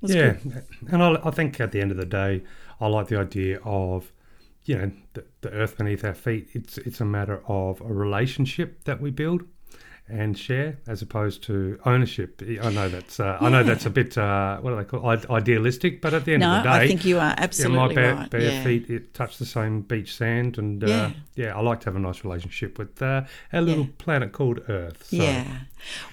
That's 0.00 0.14
yeah, 0.14 0.32
good. 0.32 0.64
and 0.90 1.02
I, 1.02 1.20
I 1.24 1.30
think 1.30 1.60
at 1.60 1.72
the 1.72 1.80
end 1.80 1.90
of 1.90 1.96
the 1.96 2.06
day, 2.06 2.44
I 2.80 2.86
like 2.86 3.08
the 3.08 3.18
idea 3.18 3.58
of, 3.64 4.12
you 4.64 4.76
know, 4.78 4.92
the, 5.14 5.24
the 5.40 5.50
earth 5.50 5.76
beneath 5.76 6.04
our 6.04 6.14
feet. 6.14 6.48
It's 6.52 6.78
it's 6.78 7.00
a 7.00 7.04
matter 7.04 7.42
of 7.48 7.80
a 7.80 7.92
relationship 7.92 8.84
that 8.84 9.00
we 9.00 9.10
build 9.10 9.42
and 10.10 10.38
share, 10.38 10.78
as 10.86 11.02
opposed 11.02 11.42
to 11.44 11.78
ownership. 11.84 12.42
I 12.62 12.70
know 12.70 12.88
that's 12.88 13.20
uh, 13.20 13.38
I 13.40 13.48
know 13.48 13.62
that's 13.62 13.86
a 13.86 13.90
bit 13.90 14.16
uh, 14.18 14.58
what 14.58 14.70
do 14.70 14.76
they 14.76 14.84
call 14.84 15.08
idealistic, 15.08 16.00
but 16.00 16.14
at 16.14 16.24
the 16.24 16.34
end 16.34 16.40
No, 16.40 16.56
of 16.56 16.62
the 16.62 16.68
day, 16.70 16.76
I 16.76 16.88
think 16.88 17.04
you 17.04 17.16
are 17.18 17.28
yeah, 17.30 17.34
absolutely 17.38 17.76
my 17.78 17.94
bare, 17.94 18.14
right. 18.14 18.30
bare 18.30 18.40
yeah. 18.40 18.64
feet 18.64 18.90
it 18.90 19.14
touch 19.14 19.38
the 19.38 19.46
same 19.46 19.82
beach 19.82 20.14
sand, 20.16 20.58
and 20.58 20.82
uh, 20.82 20.86
Yeah. 20.86 21.10
yeah. 21.34 21.56
I 21.56 21.60
like 21.60 21.80
to 21.80 21.86
have 21.86 21.96
a 21.96 22.00
nice 22.00 22.24
relationship 22.24 22.78
with 22.78 23.00
uh, 23.02 23.24
our 23.52 23.60
little 23.60 23.84
Yeah. 23.84 23.90
planet 23.98 24.32
called 24.32 24.60
Earth. 24.68 25.06
So. 25.08 25.16
Yeah. 25.16 25.44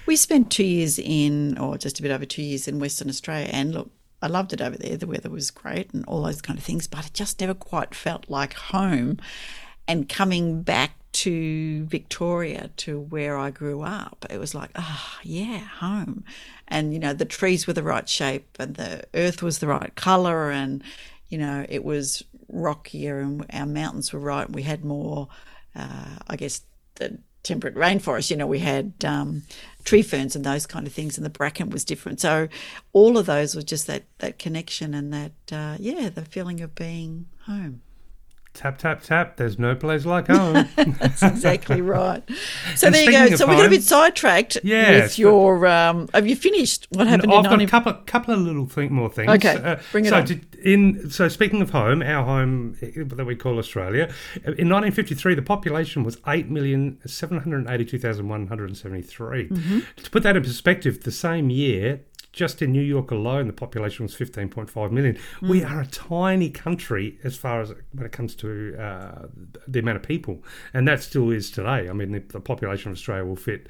We 0.06 0.16
spent 0.16 0.50
two 0.50 0.64
years 0.64 0.98
in, 0.98 1.58
or 1.58 1.76
just 1.78 1.98
a 1.98 2.02
bit 2.02 2.10
over 2.10 2.24
two 2.24 2.42
years 2.42 2.68
in 2.68 2.78
Western 2.78 3.08
Australia. 3.08 3.48
And 3.52 3.72
look, 3.74 3.90
I 4.22 4.28
loved 4.28 4.52
it 4.52 4.60
over 4.60 4.76
there. 4.76 4.96
The 4.96 5.06
weather 5.06 5.28
was 5.30 5.50
great 5.50 5.92
and 5.92 6.04
all 6.06 6.22
those 6.22 6.40
kind 6.40 6.58
of 6.58 6.64
things, 6.64 6.86
but 6.86 7.06
it 7.06 7.12
just 7.14 7.40
never 7.40 7.54
quite 7.54 7.94
felt 7.94 8.30
like 8.30 8.54
home. 8.54 9.18
And 9.88 10.08
coming 10.08 10.62
back 10.62 10.95
to 11.16 11.86
Victoria, 11.86 12.70
to 12.76 13.00
where 13.00 13.38
I 13.38 13.50
grew 13.50 13.80
up, 13.80 14.26
it 14.28 14.38
was 14.38 14.54
like, 14.54 14.70
ah, 14.76 15.18
yeah, 15.22 15.60
home. 15.60 16.24
And, 16.68 16.92
you 16.92 16.98
know, 16.98 17.14
the 17.14 17.24
trees 17.24 17.66
were 17.66 17.72
the 17.72 17.82
right 17.82 18.06
shape 18.06 18.56
and 18.58 18.74
the 18.74 19.04
earth 19.14 19.42
was 19.42 19.58
the 19.58 19.66
right 19.66 19.94
colour 19.94 20.50
and, 20.50 20.82
you 21.30 21.38
know, 21.38 21.64
it 21.70 21.84
was 21.84 22.22
rockier 22.48 23.20
and 23.20 23.46
our 23.50 23.64
mountains 23.64 24.12
were 24.12 24.20
right. 24.20 24.46
And 24.46 24.54
we 24.54 24.62
had 24.62 24.84
more, 24.84 25.28
uh, 25.74 26.16
I 26.28 26.36
guess, 26.36 26.60
the 26.96 27.18
temperate 27.42 27.76
rainforest. 27.76 28.30
You 28.30 28.36
know, 28.36 28.46
we 28.46 28.58
had 28.58 28.92
um, 29.02 29.44
tree 29.84 30.02
ferns 30.02 30.36
and 30.36 30.44
those 30.44 30.66
kind 30.66 30.86
of 30.86 30.92
things, 30.92 31.16
and 31.16 31.24
the 31.24 31.30
bracken 31.30 31.70
was 31.70 31.84
different. 31.84 32.20
So 32.20 32.48
all 32.92 33.16
of 33.16 33.24
those 33.24 33.54
were 33.54 33.62
just 33.62 33.86
that 33.86 34.02
that 34.18 34.38
connection 34.38 34.92
and 34.92 35.12
that 35.14 35.32
uh, 35.50 35.76
yeah, 35.80 36.10
the 36.10 36.26
feeling 36.26 36.60
of 36.60 36.74
being 36.74 37.26
home. 37.46 37.80
Tap 38.56 38.78
tap 38.78 39.02
tap. 39.02 39.36
There's 39.36 39.58
no 39.58 39.74
place 39.76 40.06
like 40.06 40.28
home. 40.28 40.66
That's 40.76 41.22
exactly 41.22 41.80
right. 41.82 42.22
So 42.74 42.86
And 42.86 42.94
there 42.94 43.04
you 43.04 43.30
go. 43.30 43.36
So 43.36 43.46
we 43.46 43.52
got 43.52 43.58
a 43.60 43.62
home- 43.64 43.70
bit 43.70 43.82
sidetracked 43.82 44.58
Yes, 44.64 45.02
with 45.10 45.18
your. 45.18 45.66
Um, 45.66 46.08
have 46.14 46.26
you 46.26 46.34
finished? 46.36 46.86
What 46.90 47.06
happened 47.06 47.32
I've 47.32 47.44
in 47.44 47.50
got 47.50 47.62
a 47.62 47.66
couple, 47.66 47.92
couple 48.06 48.34
of 48.34 48.40
little 48.40 48.66
thing, 48.66 48.92
more 48.92 49.08
things. 49.10 49.30
Okay, 49.32 49.78
bring 49.92 50.06
it 50.06 50.08
so 50.08 50.16
on. 50.16 50.26
to- 50.26 50.40
in 50.62 51.10
so 51.10 51.28
speaking 51.28 51.60
of 51.62 51.70
home, 51.70 52.02
our 52.02 52.24
home 52.24 52.76
that 52.80 53.24
we 53.26 53.36
call 53.36 53.58
Australia, 53.58 54.04
in 54.44 54.68
1953 54.68 55.34
the 55.34 55.42
population 55.42 56.02
was 56.02 56.18
eight 56.26 56.48
million 56.48 56.98
seven 57.06 57.38
hundred 57.38 57.68
eighty-two 57.68 57.98
thousand 57.98 58.28
one 58.28 58.46
hundred 58.48 58.74
seventy-three. 58.76 59.48
Mm-hmm. 59.48 59.80
To 60.02 60.10
put 60.10 60.22
that 60.22 60.36
in 60.36 60.42
perspective, 60.42 61.02
the 61.04 61.12
same 61.12 61.50
year. 61.50 62.00
Just 62.36 62.60
in 62.60 62.70
New 62.70 62.82
York 62.82 63.10
alone, 63.10 63.46
the 63.46 63.52
population 63.54 64.04
was 64.04 64.14
15.5 64.14 64.92
million. 64.92 65.16
We 65.40 65.62
Mm. 65.62 65.70
are 65.70 65.80
a 65.80 65.86
tiny 65.86 66.50
country 66.50 67.18
as 67.24 67.34
far 67.34 67.62
as 67.62 67.72
when 67.92 68.04
it 68.04 68.12
comes 68.12 68.34
to 68.36 68.76
uh, 68.78 69.28
the 69.66 69.78
amount 69.78 69.96
of 69.96 70.02
people, 70.02 70.44
and 70.74 70.86
that 70.86 71.02
still 71.02 71.30
is 71.30 71.50
today. 71.50 71.88
I 71.88 71.94
mean, 71.94 72.12
the, 72.12 72.18
the 72.20 72.40
population 72.40 72.90
of 72.92 72.98
Australia 72.98 73.24
will 73.24 73.36
fit 73.36 73.68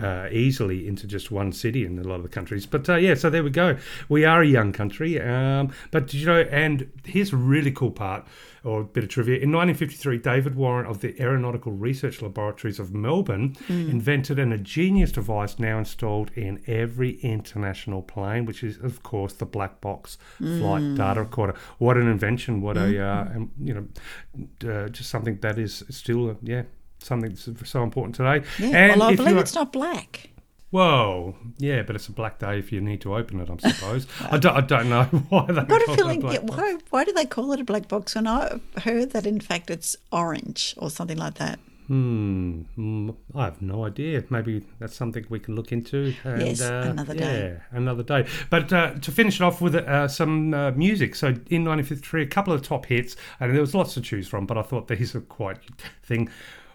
uh, 0.00 0.28
easily 0.30 0.86
into 0.86 1.06
just 1.06 1.30
one 1.30 1.52
city 1.52 1.84
in 1.84 1.98
a 1.98 2.02
lot 2.02 2.16
of 2.16 2.22
the 2.22 2.28
countries. 2.28 2.66
But 2.66 2.88
uh, 2.88 2.96
yeah, 2.96 3.14
so 3.14 3.30
there 3.30 3.42
we 3.42 3.50
go. 3.50 3.76
We 4.08 4.24
are 4.24 4.42
a 4.42 4.46
young 4.46 4.72
country, 4.72 5.20
um, 5.20 5.72
but 5.90 6.12
you 6.12 6.26
know, 6.26 6.40
and 6.50 6.90
here's 7.04 7.32
a 7.32 7.36
really 7.36 7.70
cool 7.70 7.90
part 7.90 8.26
or 8.66 8.80
a 8.80 8.84
bit 8.84 9.04
of 9.04 9.10
trivia. 9.10 9.36
In 9.36 9.52
1953, 9.52 10.18
David 10.18 10.56
Warren 10.56 10.86
of 10.86 11.00
the 11.00 11.14
Aeronautical 11.22 11.70
Research 11.70 12.20
Laboratories 12.20 12.80
of 12.80 12.92
Melbourne 12.92 13.56
invented 13.68 14.40
an 14.40 14.52
ingenious 14.52 15.12
device 15.12 15.58
now 15.58 15.78
installed 15.78 16.32
in 16.34 16.60
every 16.66 17.12
international 17.20 18.02
plane, 18.02 18.44
which 18.44 18.64
is, 18.64 18.78
of 18.78 19.04
course, 19.04 19.34
the 19.34 19.46
black 19.46 19.80
box 19.80 20.18
flight 20.58 20.96
data 20.96 21.20
recorder. 21.20 21.54
What 21.78 21.96
an 21.96 22.08
invention! 22.08 22.60
What 22.60 22.76
a 22.76 23.00
uh, 23.00 23.20
um, 23.36 23.52
you 23.60 23.74
know, 23.74 24.68
uh, 24.68 24.88
just 24.88 25.10
something 25.10 25.38
that 25.40 25.58
is 25.58 25.84
still 25.90 26.30
uh, 26.30 26.34
yeah 26.42 26.62
something 26.98 27.30
that's 27.30 27.70
so 27.70 27.82
important 27.82 28.14
today. 28.16 28.44
Yeah. 28.58 28.68
And 28.76 29.00
well, 29.00 29.08
I 29.08 29.12
if 29.12 29.16
believe 29.18 29.36
are- 29.36 29.40
it's 29.40 29.54
not 29.54 29.72
black. 29.72 30.30
Whoa, 30.70 31.36
yeah, 31.58 31.82
but 31.82 31.94
it's 31.94 32.08
a 32.08 32.12
black 32.12 32.40
day 32.40 32.58
if 32.58 32.72
you 32.72 32.80
need 32.80 33.00
to 33.02 33.14
open 33.14 33.40
it, 33.40 33.48
I 33.48 33.70
suppose. 33.70 34.06
I, 34.30 34.36
don't, 34.36 34.56
I 34.56 34.60
don't 34.60 34.88
know 34.90 35.04
why 35.28 35.46
they 35.46 35.54
got 35.62 35.68
call 35.68 35.76
a 35.76 35.80
it 35.80 35.88
a 35.88 35.94
feeling. 35.96 36.20
black 36.20 36.34
yeah, 36.34 36.40
why, 36.40 36.76
why 36.90 37.04
do 37.04 37.12
they 37.12 37.24
call 37.24 37.52
it 37.52 37.60
a 37.60 37.64
black 37.64 37.86
box? 37.88 38.16
When 38.16 38.26
I 38.26 38.58
heard 38.82 39.10
that, 39.12 39.26
in 39.26 39.40
fact, 39.40 39.70
it's 39.70 39.96
orange 40.10 40.74
or 40.76 40.90
something 40.90 41.16
like 41.16 41.34
that. 41.34 41.60
Hmm, 41.86 42.62
mm, 42.76 43.14
I 43.36 43.44
have 43.44 43.62
no 43.62 43.84
idea. 43.86 44.24
Maybe 44.28 44.66
that's 44.80 44.96
something 44.96 45.24
we 45.28 45.38
can 45.38 45.54
look 45.54 45.70
into. 45.70 46.12
And, 46.24 46.42
Yes, 46.42 46.60
uh, 46.60 46.88
another 46.90 47.14
day. 47.14 47.54
Yeah, 47.70 47.78
another 47.78 48.02
day. 48.02 48.26
But 48.50 48.72
uh, 48.72 48.94
to 48.94 49.12
finish 49.12 49.36
it 49.40 49.44
off 49.44 49.60
with 49.60 49.76
uh, 49.76 50.08
some 50.08 50.52
uh, 50.52 50.72
music. 50.72 51.14
So 51.14 51.28
in 51.28 51.64
1953, 51.64 52.22
a 52.22 52.26
couple 52.26 52.52
of 52.52 52.62
top 52.62 52.86
hits, 52.86 53.14
and 53.38 53.54
there 53.54 53.60
was 53.60 53.72
lots 53.72 53.94
to 53.94 54.00
choose 54.00 54.26
from. 54.26 54.46
But 54.46 54.58
I 54.58 54.62
thought 54.62 54.88
these 54.88 55.14
are 55.14 55.20
quite 55.20 55.58
thing. 56.02 56.28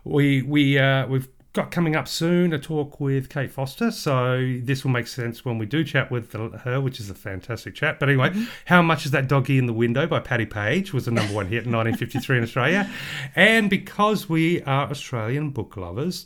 We 0.03 0.41
we 0.41 0.77
uh, 0.79 1.08
we've 1.08 1.27
got 1.53 1.70
coming 1.70 1.98
up 1.98 2.08
soon 2.08 2.53
a 2.53 2.60
talk 2.60 3.01
with 3.01 3.27
Kate 3.29 3.51
Foster. 3.51 3.91
So 3.91 4.58
this 4.63 4.84
will 4.86 4.91
make 4.91 5.05
sense 5.08 5.43
when 5.43 5.58
we 5.58 5.65
do 5.65 5.84
chat 5.84 6.10
with 6.10 6.31
the, 6.31 6.48
her, 6.60 6.79
which 6.79 6.98
is 7.01 7.10
a 7.10 7.13
fantastic 7.13 7.75
chat. 7.75 8.00
But 8.00 8.08
anyway, 8.10 8.29
Mm-hmm. 8.29 8.43
how 8.65 8.81
much 8.81 9.05
is 9.05 9.12
that 9.12 9.27
doggy 9.27 9.58
in 9.58 9.65
the 9.65 9.74
window 9.74 10.08
by 10.08 10.22
Patti 10.22 10.46
Page 10.46 10.93
was 10.93 11.05
the 11.05 11.12
number 11.12 11.34
one 11.34 11.48
hit 11.48 11.65
in 11.65 11.72
1953 11.74 12.38
in 12.38 12.43
Australia, 12.43 12.89
and 13.36 13.70
because 13.70 14.29
we 14.29 14.62
are 14.63 14.89
Australian 14.89 15.50
book 15.50 15.75
lovers, 15.75 16.25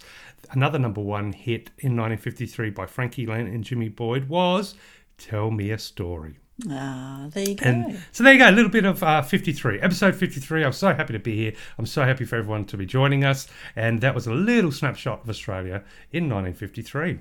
another 0.52 0.78
number 0.78 1.02
one 1.02 1.34
hit 1.34 1.72
in 1.80 1.98
1953 1.98 2.70
by 2.70 2.86
Frankie 2.86 3.26
Laine 3.26 3.48
and 3.48 3.64
Jimmy 3.64 3.90
Boyd 3.90 4.30
was 4.30 4.76
"Tell 5.18 5.50
Me 5.50 5.72
a 5.72 5.80
Story." 5.80 6.38
Ah, 6.70 7.28
there 7.32 7.50
you 7.50 7.56
go. 7.56 7.66
And 7.66 8.00
so 8.14 8.24
there 8.24 8.32
you 8.32 8.40
go, 8.40 8.50
a 8.50 8.52
little 8.52 8.72
bit 8.72 8.86
of 8.86 9.04
uh, 9.04 9.22
53, 9.22 9.82
episode 9.82 10.16
53. 10.16 10.64
I'm 10.64 10.72
so 10.72 10.94
happy 10.94 11.12
to 11.12 11.20
be 11.20 11.36
here. 11.36 11.52
I'm 11.78 11.86
so 11.86 12.06
happy 12.06 12.24
for 12.24 12.38
everyone 12.38 12.64
to 12.68 12.78
be 12.78 12.86
joining 12.86 13.26
us. 13.26 13.48
And 13.76 14.00
that 14.02 14.16
was 14.16 14.26
a 14.26 14.34
little 14.34 14.72
snapshot 14.72 15.24
of 15.24 15.30
Australia 15.30 15.84
in 16.14 16.30
1953. 16.30 17.20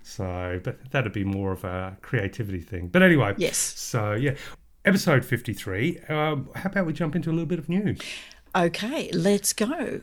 So, 0.02 0.60
but 0.62 0.90
that'd 0.90 1.12
be 1.12 1.24
more 1.24 1.52
of 1.52 1.64
a 1.64 1.96
creativity 2.02 2.60
thing. 2.60 2.88
But 2.88 3.02
anyway, 3.02 3.34
Yes. 3.36 3.56
So 3.56 4.14
yeah, 4.14 4.34
episode 4.84 5.24
fifty-three. 5.24 6.00
Um, 6.08 6.48
how 6.54 6.70
about 6.70 6.86
we 6.86 6.92
jump 6.92 7.14
into 7.16 7.30
a 7.30 7.32
little 7.32 7.46
bit 7.46 7.58
of 7.58 7.68
news? 7.68 7.98
Okay, 8.56 9.10
let's 9.12 9.52
go. 9.52 10.00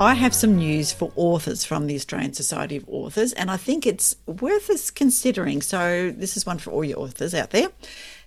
I 0.00 0.14
have 0.14 0.34
some 0.34 0.56
news 0.56 0.92
for 0.92 1.12
authors 1.16 1.64
from 1.64 1.86
the 1.86 1.94
Australian 1.94 2.32
Society 2.34 2.76
of 2.76 2.84
Authors, 2.88 3.32
and 3.32 3.50
I 3.50 3.56
think 3.56 3.86
it's 3.86 4.16
worth 4.26 4.68
us 4.68 4.90
considering. 4.90 5.62
So, 5.62 6.10
this 6.14 6.36
is 6.36 6.44
one 6.44 6.58
for 6.58 6.70
all 6.72 6.84
your 6.84 6.98
authors 6.98 7.32
out 7.32 7.50
there. 7.50 7.68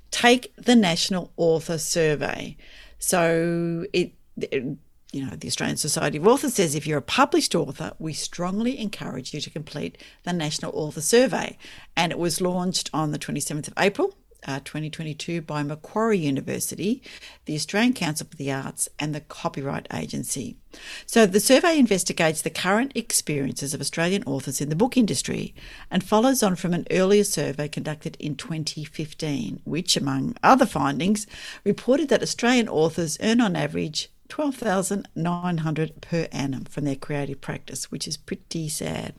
Take 0.10 0.54
the 0.56 0.76
National 0.76 1.32
Author 1.36 1.78
Survey. 1.78 2.58
So, 3.00 3.86
it, 3.94 4.14
it- 4.38 4.78
you 5.14 5.26
know, 5.26 5.36
the 5.38 5.48
Australian 5.48 5.78
Society 5.78 6.18
of 6.18 6.28
Authors 6.28 6.56
says 6.56 6.76
if 6.76 6.86
you're 6.86 6.98
a 6.98 7.02
published 7.02 7.56
author, 7.56 7.94
we 7.98 8.12
strongly 8.12 8.78
encourage 8.78 9.34
you 9.34 9.40
to 9.40 9.50
complete 9.50 9.98
the 10.24 10.34
National 10.34 10.72
Author 10.76 11.00
Survey. 11.00 11.58
And 11.96 12.12
it 12.12 12.20
was 12.20 12.42
launched 12.42 12.90
on 12.94 13.12
the 13.12 13.18
27th 13.20 13.70
of 13.70 13.74
April 13.80 14.14
uh, 14.46 14.60
2022 14.64 15.42
by 15.42 15.64
Macquarie 15.64 16.18
University, 16.18 17.02
the 17.46 17.56
Australian 17.56 17.94
Council 17.94 18.28
for 18.30 18.36
the 18.38 18.52
Arts, 18.52 18.90
and 19.00 19.14
the 19.14 19.22
Copyright 19.22 19.88
Agency. 19.94 20.58
So 21.06 21.26
the 21.26 21.40
survey 21.40 21.80
investigates 21.80 22.42
the 22.42 22.50
current 22.50 22.92
experiences 22.96 23.74
of 23.74 23.82
Australian 23.82 24.24
authors 24.24 24.62
in 24.62 24.70
the 24.70 24.76
book 24.76 24.98
industry 24.98 25.56
and 25.90 26.04
follows 26.04 26.44
on 26.44 26.56
from 26.56 26.74
an 26.74 26.88
earlier 26.92 27.24
survey 27.24 27.68
conducted 27.68 28.18
in 28.20 28.36
2015, 28.36 29.62
which, 29.64 29.98
among 29.98 30.36
other 30.44 30.66
findings, 30.66 31.28
reported 31.64 32.10
that 32.10 32.24
Australian 32.24 32.70
authors 32.70 33.18
earn 33.22 33.42
on 33.42 33.56
average 33.56 34.10
12,900 34.30 36.02
per 36.02 36.28
annum 36.32 36.66
from 36.66 36.84
their 36.84 36.96
creative 36.96 37.42
practice, 37.42 37.92
which 37.92 38.08
is 38.08 38.18
pretty 38.18 38.68
sad. 38.70 39.14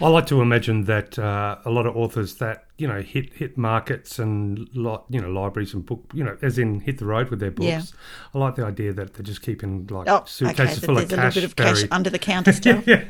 I 0.00 0.08
like 0.08 0.26
to 0.26 0.40
imagine 0.40 0.84
that 0.84 1.18
uh, 1.18 1.58
a 1.64 1.70
lot 1.70 1.86
of 1.86 1.96
authors 1.96 2.36
that 2.36 2.64
you 2.78 2.86
know 2.86 3.00
hit 3.02 3.32
hit 3.32 3.58
markets 3.58 4.20
and 4.20 4.68
lot 4.72 5.04
you 5.10 5.20
know 5.20 5.28
libraries 5.28 5.74
and 5.74 5.84
book 5.84 6.08
you 6.14 6.22
know 6.22 6.36
as 6.42 6.58
in 6.58 6.78
hit 6.80 6.98
the 6.98 7.04
road 7.04 7.28
with 7.30 7.40
their 7.40 7.50
books. 7.50 7.66
Yeah. 7.66 7.82
I 8.34 8.38
like 8.38 8.54
the 8.54 8.64
idea 8.64 8.92
that 8.92 9.14
they're 9.14 9.24
just 9.24 9.42
keeping 9.42 9.86
like 9.88 10.08
Oh, 10.08 10.22
suitcases 10.26 10.80
that 10.80 10.86
full 10.86 10.98
of 10.98 11.08
cash 11.08 11.36
of 11.38 11.56
cash 11.56 11.84
under 11.90 12.10
the 12.10 12.18
counter 12.20 12.52
still. 12.52 12.80
yeah, 12.86 13.02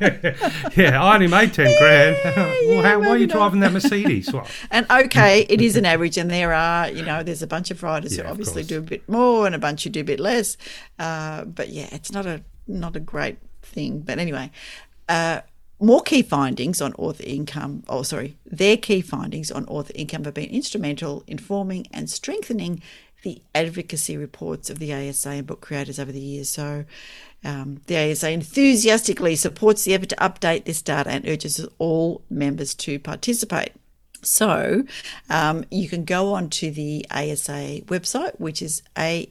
yeah, 0.76 1.02
I 1.02 1.14
only 1.14 1.26
made 1.26 1.52
ten 1.52 1.74
grand. 1.78 2.16
well, 2.24 2.82
how, 2.82 2.98
why 3.00 3.08
are 3.08 3.18
you 3.18 3.26
not. 3.26 3.34
driving 3.34 3.60
that 3.60 3.72
Mercedes? 3.72 4.32
Well, 4.32 4.46
And 4.70 4.86
okay, 4.90 5.44
it 5.48 5.60
is 5.60 5.76
an 5.76 5.84
average, 5.84 6.16
and 6.16 6.30
there 6.30 6.52
are, 6.54 6.88
you 6.90 7.04
know, 7.04 7.22
there's 7.22 7.42
a 7.42 7.46
bunch 7.46 7.70
of 7.70 7.82
writers 7.82 8.16
who 8.16 8.22
obviously 8.22 8.62
do 8.64 8.78
a 8.78 8.82
bit 8.82 9.06
more 9.08 9.44
and 9.44 9.54
a 9.54 9.58
bunch 9.58 9.84
who 9.84 9.90
do 9.90 10.00
a 10.00 10.04
bit 10.04 10.20
less. 10.20 10.56
Uh, 10.98 11.44
but 11.44 11.68
yeah, 11.68 11.88
it's 11.92 12.12
not 12.12 12.24
a 12.24 12.42
not 12.66 12.96
a 12.96 13.00
great 13.00 13.36
thing. 13.62 14.00
But 14.00 14.18
anyway, 14.18 14.50
uh, 15.08 15.42
more 15.80 16.02
key 16.02 16.22
findings 16.22 16.80
on 16.80 16.92
author 16.94 17.24
income. 17.26 17.84
Oh, 17.88 18.02
sorry, 18.02 18.36
their 18.44 18.76
key 18.76 19.00
findings 19.00 19.50
on 19.50 19.64
author 19.66 19.92
income 19.94 20.24
have 20.24 20.34
been 20.34 20.50
instrumental 20.50 21.24
in 21.26 21.38
forming 21.38 21.86
and 21.92 22.10
strengthening 22.10 22.82
the 23.22 23.42
advocacy 23.54 24.16
reports 24.16 24.70
of 24.70 24.78
the 24.78 24.92
ASA 24.92 25.30
and 25.30 25.46
book 25.46 25.60
creators 25.60 25.98
over 25.98 26.12
the 26.12 26.20
years. 26.20 26.48
So. 26.48 26.84
Um, 27.44 27.82
the 27.86 28.10
ASA 28.10 28.30
enthusiastically 28.30 29.36
supports 29.36 29.84
the 29.84 29.94
effort 29.94 30.08
to 30.08 30.16
update 30.16 30.64
this 30.64 30.82
data 30.82 31.08
and 31.08 31.24
urges 31.24 31.64
all 31.78 32.22
members 32.28 32.74
to 32.74 32.98
participate. 32.98 33.70
So 34.22 34.84
um, 35.30 35.64
you 35.70 35.88
can 35.88 36.04
go 36.04 36.34
on 36.34 36.50
to 36.50 36.70
the 36.70 37.06
ASA 37.10 37.82
website, 37.86 38.38
which 38.38 38.60
is 38.60 38.82
A 38.96 39.30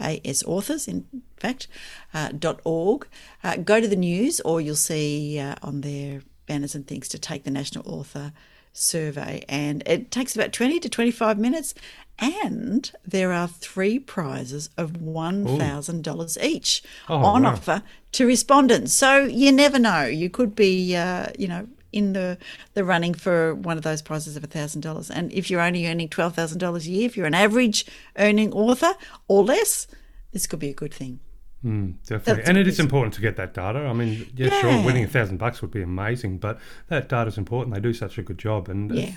S 0.00 0.06
A 0.06 0.12
U 0.14 0.20
T 0.20 0.28
H 0.28 0.28
O 0.28 0.30
R 0.30 0.30
S, 0.30 0.42
AS 0.42 0.42
Authors, 0.46 0.88
in 0.88 1.06
fact, 1.36 1.68
uh, 2.14 2.30
dot 2.38 2.60
org. 2.64 3.06
Uh, 3.44 3.56
go 3.56 3.80
to 3.80 3.88
the 3.88 3.96
news, 3.96 4.40
or 4.40 4.60
you'll 4.60 4.76
see 4.76 5.38
uh, 5.38 5.54
on 5.62 5.80
their 5.82 6.22
banners 6.46 6.74
and 6.74 6.86
things 6.86 7.08
to 7.08 7.18
take 7.18 7.44
the 7.44 7.50
National 7.50 7.84
Author 7.92 8.32
Survey. 8.72 9.44
And 9.48 9.82
it 9.86 10.10
takes 10.10 10.34
about 10.36 10.52
20 10.52 10.80
to 10.80 10.88
25 10.88 11.38
minutes. 11.38 11.74
And 12.20 12.90
there 13.06 13.32
are 13.32 13.46
three 13.46 13.98
prizes 14.00 14.70
of 14.76 14.92
$1,000 14.94 16.42
each 16.42 16.82
Oh, 17.08 17.16
on 17.16 17.42
wow. 17.44 17.52
offer 17.52 17.82
to 18.12 18.26
respondents. 18.26 18.92
So 18.92 19.24
you 19.24 19.52
never 19.52 19.78
know. 19.78 20.04
You 20.04 20.28
could 20.30 20.54
be, 20.56 20.96
uh, 20.96 21.26
you 21.38 21.46
know, 21.48 21.68
in 21.92 22.12
the 22.12 22.38
the 22.74 22.84
running 22.84 23.14
for 23.14 23.54
one 23.54 23.76
of 23.76 23.82
those 23.82 24.02
prizes 24.02 24.36
of 24.36 24.44
thousand 24.44 24.80
dollars. 24.82 25.10
And 25.10 25.32
if 25.32 25.50
you're 25.50 25.60
only 25.60 25.86
earning 25.86 26.08
twelve 26.08 26.34
thousand 26.34 26.58
dollars 26.58 26.86
a 26.86 26.90
year, 26.90 27.06
if 27.06 27.16
you're 27.16 27.26
an 27.26 27.34
average 27.34 27.86
earning 28.16 28.52
author 28.52 28.94
or 29.28 29.44
less, 29.44 29.86
this 30.32 30.46
could 30.46 30.58
be 30.60 30.70
a 30.70 30.74
good 30.74 30.92
thing. 30.94 31.20
Mm, 31.64 31.94
definitely, 32.06 32.34
That's 32.34 32.48
and 32.48 32.56
it 32.56 32.68
is 32.68 32.78
important 32.78 33.14
to 33.14 33.20
get 33.20 33.34
that 33.36 33.52
data. 33.52 33.80
I 33.80 33.92
mean, 33.92 34.30
yeah, 34.36 34.46
Yeah. 34.46 34.60
sure, 34.60 34.84
winning 34.86 35.02
a 35.02 35.08
thousand 35.08 35.38
bucks 35.38 35.60
would 35.60 35.72
be 35.72 35.82
amazing, 35.82 36.38
but 36.38 36.60
that 36.86 37.08
data 37.08 37.26
is 37.28 37.36
important. 37.36 37.74
They 37.74 37.80
do 37.80 37.92
such 37.92 38.16
a 38.16 38.22
good 38.22 38.38
job, 38.38 38.68
and 38.68 38.94
Yeah. 38.94 39.10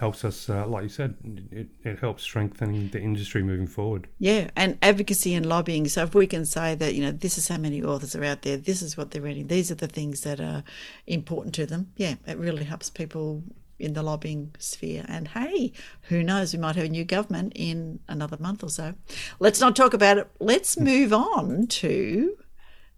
Helps 0.00 0.24
us, 0.24 0.48
uh, 0.48 0.66
like 0.66 0.82
you 0.82 0.88
said, 0.88 1.14
it, 1.52 1.68
it 1.84 1.98
helps 1.98 2.22
strengthen 2.22 2.90
the 2.90 2.98
industry 2.98 3.42
moving 3.42 3.66
forward. 3.66 4.08
Yeah, 4.18 4.50
and 4.56 4.78
advocacy 4.80 5.34
and 5.34 5.44
lobbying. 5.44 5.86
So 5.88 6.04
if 6.04 6.14
we 6.14 6.26
can 6.26 6.46
say 6.46 6.74
that, 6.74 6.94
you 6.94 7.02
know, 7.02 7.12
this 7.12 7.36
is 7.36 7.48
how 7.48 7.58
many 7.58 7.82
authors 7.82 8.16
are 8.16 8.24
out 8.24 8.40
there, 8.40 8.56
this 8.56 8.80
is 8.80 8.96
what 8.96 9.10
they're 9.10 9.20
reading, 9.20 9.48
these 9.48 9.70
are 9.70 9.74
the 9.74 9.86
things 9.86 10.22
that 10.22 10.40
are 10.40 10.64
important 11.06 11.54
to 11.56 11.66
them, 11.66 11.92
yeah, 11.96 12.14
it 12.26 12.38
really 12.38 12.64
helps 12.64 12.88
people 12.88 13.44
in 13.78 13.92
the 13.92 14.02
lobbying 14.02 14.54
sphere. 14.58 15.04
And 15.06 15.28
hey, 15.28 15.72
who 16.02 16.22
knows, 16.22 16.54
we 16.54 16.60
might 16.60 16.76
have 16.76 16.86
a 16.86 16.88
new 16.88 17.04
government 17.04 17.52
in 17.54 18.00
another 18.08 18.38
month 18.40 18.64
or 18.64 18.70
so. 18.70 18.94
Let's 19.38 19.60
not 19.60 19.76
talk 19.76 19.92
about 19.92 20.16
it. 20.16 20.30
Let's 20.40 20.78
move 20.78 21.12
on 21.12 21.66
to 21.66 22.38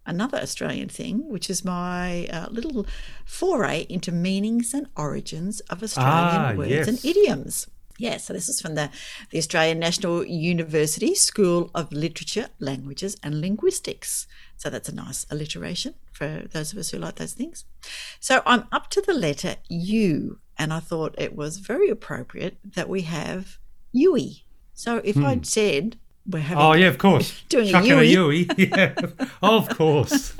another 0.06 0.38
Australian 0.38 0.88
thing, 0.88 1.28
which 1.28 1.48
is 1.50 1.64
my 1.64 2.26
uh, 2.26 2.48
little 2.50 2.86
foray 3.24 3.86
into 3.88 4.12
meanings 4.12 4.74
and 4.74 4.86
origins 4.96 5.60
of 5.70 5.82
Australian 5.82 6.42
Ah, 6.42 6.54
words 6.56 6.70
yes. 6.70 6.88
and 6.88 7.04
idioms. 7.04 7.66
Yeah, 7.98 8.16
so 8.16 8.32
this 8.32 8.48
is 8.48 8.60
from 8.60 8.74
the, 8.74 8.90
the 9.30 9.38
Australian 9.38 9.78
National 9.78 10.24
University 10.24 11.14
School 11.14 11.70
of 11.74 11.92
Literature, 11.92 12.48
Languages 12.58 13.16
and 13.22 13.40
Linguistics. 13.40 14.26
So 14.56 14.70
that's 14.70 14.88
a 14.88 14.94
nice 14.94 15.26
alliteration 15.30 15.94
for 16.10 16.44
those 16.52 16.72
of 16.72 16.78
us 16.78 16.90
who 16.90 16.98
like 16.98 17.16
those 17.16 17.34
things. 17.34 17.64
So 18.18 18.42
I'm 18.46 18.64
up 18.72 18.88
to 18.90 19.00
the 19.00 19.12
letter 19.12 19.56
U, 19.68 20.38
and 20.58 20.72
I 20.72 20.80
thought 20.80 21.14
it 21.18 21.36
was 21.36 21.58
very 21.58 21.90
appropriate 21.90 22.56
that 22.64 22.88
we 22.88 23.02
have 23.02 23.58
Yui. 23.92 24.44
So 24.74 25.00
if 25.04 25.16
I'd 25.18 25.46
said 25.46 25.98
we're 26.26 26.40
having 26.40 26.62
Oh 26.62 26.72
yeah, 26.82 26.86
of 26.86 26.98
course. 26.98 27.42
Doing 27.48 27.68
a 27.68 27.72
Chucking 27.72 27.98
Yui. 28.04 28.48
yeah, 28.56 28.94
of 29.42 29.68
course. 29.70 30.34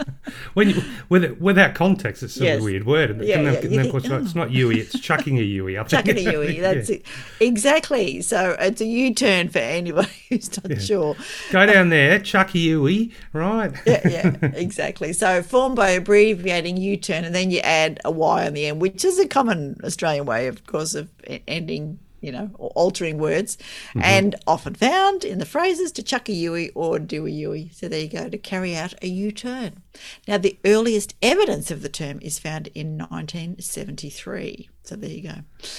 when 0.54 0.70
you, 0.70 0.82
with 1.08 1.24
it, 1.24 1.40
without 1.40 1.74
context, 1.74 2.22
it's 2.22 2.40
a 2.40 2.44
Yes. 2.44 2.62
weird 2.62 2.84
word. 2.86 3.10
And, 3.10 3.24
Yeah, 3.24 3.42
then, 3.42 3.54
yeah, 3.54 3.60
then 3.60 3.86
of 3.86 3.90
course, 3.90 4.08
oh. 4.08 4.18
it's 4.18 4.34
not 4.34 4.50
Yui, 4.52 4.80
it's 4.80 4.98
chucking 4.98 5.38
a 5.38 5.42
Yui. 5.42 5.78
I 5.78 5.82
think. 5.84 6.06
Chucking 6.06 6.26
a 6.28 6.32
Yui, 6.32 6.60
that's 6.60 6.88
Yeah. 6.90 6.96
it. 6.96 7.06
Exactly. 7.40 8.22
So 8.22 8.56
it's 8.58 8.80
a 8.80 8.84
U 8.86 9.14
turn 9.14 9.48
for 9.48 9.58
anybody 9.58 10.08
who's 10.28 10.50
not 10.62 10.80
sure. 10.80 11.16
Go 11.50 11.60
uh, 11.60 11.66
down 11.66 11.88
there, 11.88 12.18
chuck 12.20 12.54
a 12.54 12.58
Yui, 12.58 13.12
right? 13.32 13.72
yeah, 13.86 14.08
yeah, 14.08 14.36
exactly. 14.54 15.12
So 15.12 15.42
formed 15.42 15.76
by 15.76 15.90
abbreviating 15.90 16.76
U-turn, 16.76 17.24
and 17.24 17.34
then 17.34 17.50
you 17.50 17.58
add 17.60 18.00
a 18.04 18.10
Y 18.10 18.46
on 18.46 18.54
the 18.54 18.66
end, 18.66 18.80
which 18.80 19.04
is 19.04 19.18
a 19.18 19.26
common 19.28 19.76
Australian 19.84 20.24
way, 20.26 20.46
of 20.46 20.64
course, 20.66 20.94
of 20.94 21.08
ending, 21.48 21.98
you 22.22 22.32
know, 22.32 22.50
or 22.54 22.70
altering 22.70 23.18
words, 23.18 23.58
and 24.00 24.34
often 24.46 24.74
found 24.74 25.24
in 25.24 25.38
the 25.38 25.44
phrases 25.44 25.92
to 25.92 26.02
chuck 26.02 26.28
a 26.30 26.32
Yui 26.32 26.70
or 26.70 26.98
do 26.98 27.26
a 27.26 27.30
Yui. 27.30 27.68
So 27.74 27.88
there 27.88 28.00
you 28.00 28.08
go, 28.08 28.28
to 28.30 28.38
carry 28.38 28.74
out 28.74 28.94
a 29.02 29.06
U-turn. 29.08 29.82
Now, 30.26 30.38
the 30.38 30.56
earliest 30.64 31.14
evidence 31.20 31.70
of 31.70 31.82
the 31.82 31.88
term 31.90 32.18
is 32.22 32.38
found 32.38 32.68
in 32.68 32.96
1973. 32.96 34.68
So 34.84 34.96
there 34.96 35.10
you 35.10 35.22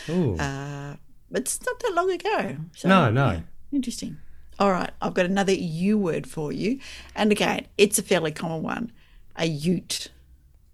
go. 0.07 0.35
Uh, 0.39 0.95
it's 1.31 1.59
not 1.65 1.79
that 1.79 1.93
long 1.95 2.12
ago. 2.12 2.57
So, 2.75 2.88
No, 2.89 3.09
no. 3.09 3.31
yeah, 3.31 3.39
interesting. 3.71 4.17
All 4.59 4.71
right, 4.71 4.91
I've 5.01 5.13
got 5.15 5.25
another 5.25 5.53
U 5.53 5.97
word 5.97 6.27
for 6.27 6.51
you. 6.51 6.79
And 7.15 7.31
again, 7.31 7.65
it's 7.77 7.97
a 7.97 8.03
fairly 8.03 8.31
common 8.31 8.62
one 8.62 8.91
a 9.35 9.45
ute. 9.47 10.09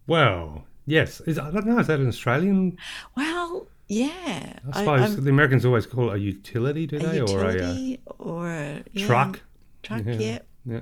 well, 0.05 0.65
yes. 0.85 1.21
Is, 1.21 1.39
I 1.39 1.49
don't 1.51 1.65
know. 1.65 1.79
Is 1.79 1.88
that 1.88 1.99
an 1.99 2.07
Australian? 2.09 2.77
Well, 3.15 3.67
yeah. 3.89 4.53
I 4.72 4.79
suppose 4.79 5.17
the 5.17 5.29
Americans 5.29 5.65
always 5.65 5.86
call 5.86 6.12
it 6.12 6.15
a 6.15 6.19
utility, 6.19 6.88
do 6.88 6.98
a 6.98 7.00
they, 7.00 7.19
or 7.19 7.50
a 7.50 7.63
uh, 7.63 7.96
or 8.19 8.50
a 8.50 8.84
yeah, 8.93 9.08
truck? 9.08 9.41
Truck, 9.84 10.05
Yeah. 10.05 10.13
yeah. 10.13 10.39
Yeah. 10.65 10.81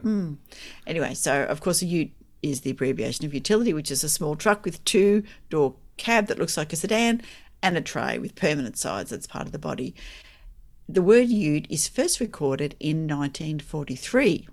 Anyway, 0.85 1.13
so 1.13 1.43
of 1.43 1.61
course, 1.61 1.81
a 1.81 1.85
ute 1.85 2.11
is 2.43 2.61
the 2.61 2.71
abbreviation 2.71 3.25
of 3.25 3.33
utility, 3.33 3.73
which 3.73 3.89
is 3.89 4.03
a 4.03 4.09
small 4.09 4.35
truck 4.35 4.65
with 4.65 4.83
two 4.83 5.23
door 5.49 5.75
cab 5.95 6.27
that 6.27 6.37
looks 6.37 6.57
like 6.57 6.73
a 6.73 6.75
sedan 6.75 7.21
and 7.63 7.77
a 7.77 7.81
tray 7.81 8.19
with 8.19 8.35
permanent 8.35 8.77
sides 8.77 9.09
that's 9.09 9.27
part 9.27 9.45
of 9.45 9.51
the 9.51 9.59
body. 9.59 9.95
The 10.89 11.01
word 11.01 11.29
ute 11.29 11.67
is 11.69 11.87
first 11.87 12.19
recorded 12.19 12.75
in 12.79 13.07
1943. 13.07 14.47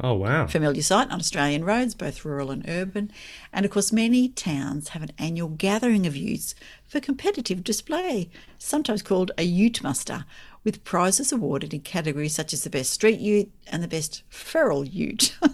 Oh 0.00 0.14
wow. 0.14 0.46
Familiar 0.48 0.82
sight 0.82 1.10
on 1.10 1.20
Australian 1.20 1.64
roads, 1.64 1.94
both 1.94 2.24
rural 2.24 2.50
and 2.50 2.68
urban. 2.68 3.12
And 3.52 3.64
of 3.64 3.70
course, 3.70 3.92
many 3.92 4.28
towns 4.28 4.88
have 4.88 5.02
an 5.02 5.12
annual 5.18 5.48
gathering 5.48 6.06
of 6.06 6.16
utes 6.16 6.54
for 6.86 6.98
competitive 7.00 7.62
display, 7.62 8.28
sometimes 8.58 9.02
called 9.02 9.30
a 9.38 9.44
ute 9.44 9.82
muster, 9.84 10.24
with 10.64 10.82
prizes 10.82 11.30
awarded 11.30 11.72
in 11.72 11.80
categories 11.80 12.34
such 12.34 12.52
as 12.52 12.64
the 12.64 12.70
best 12.70 12.92
street 12.92 13.20
ute 13.20 13.52
and 13.68 13.82
the 13.82 13.88
best 13.88 14.22
feral 14.28 14.84
ute. 14.84 15.36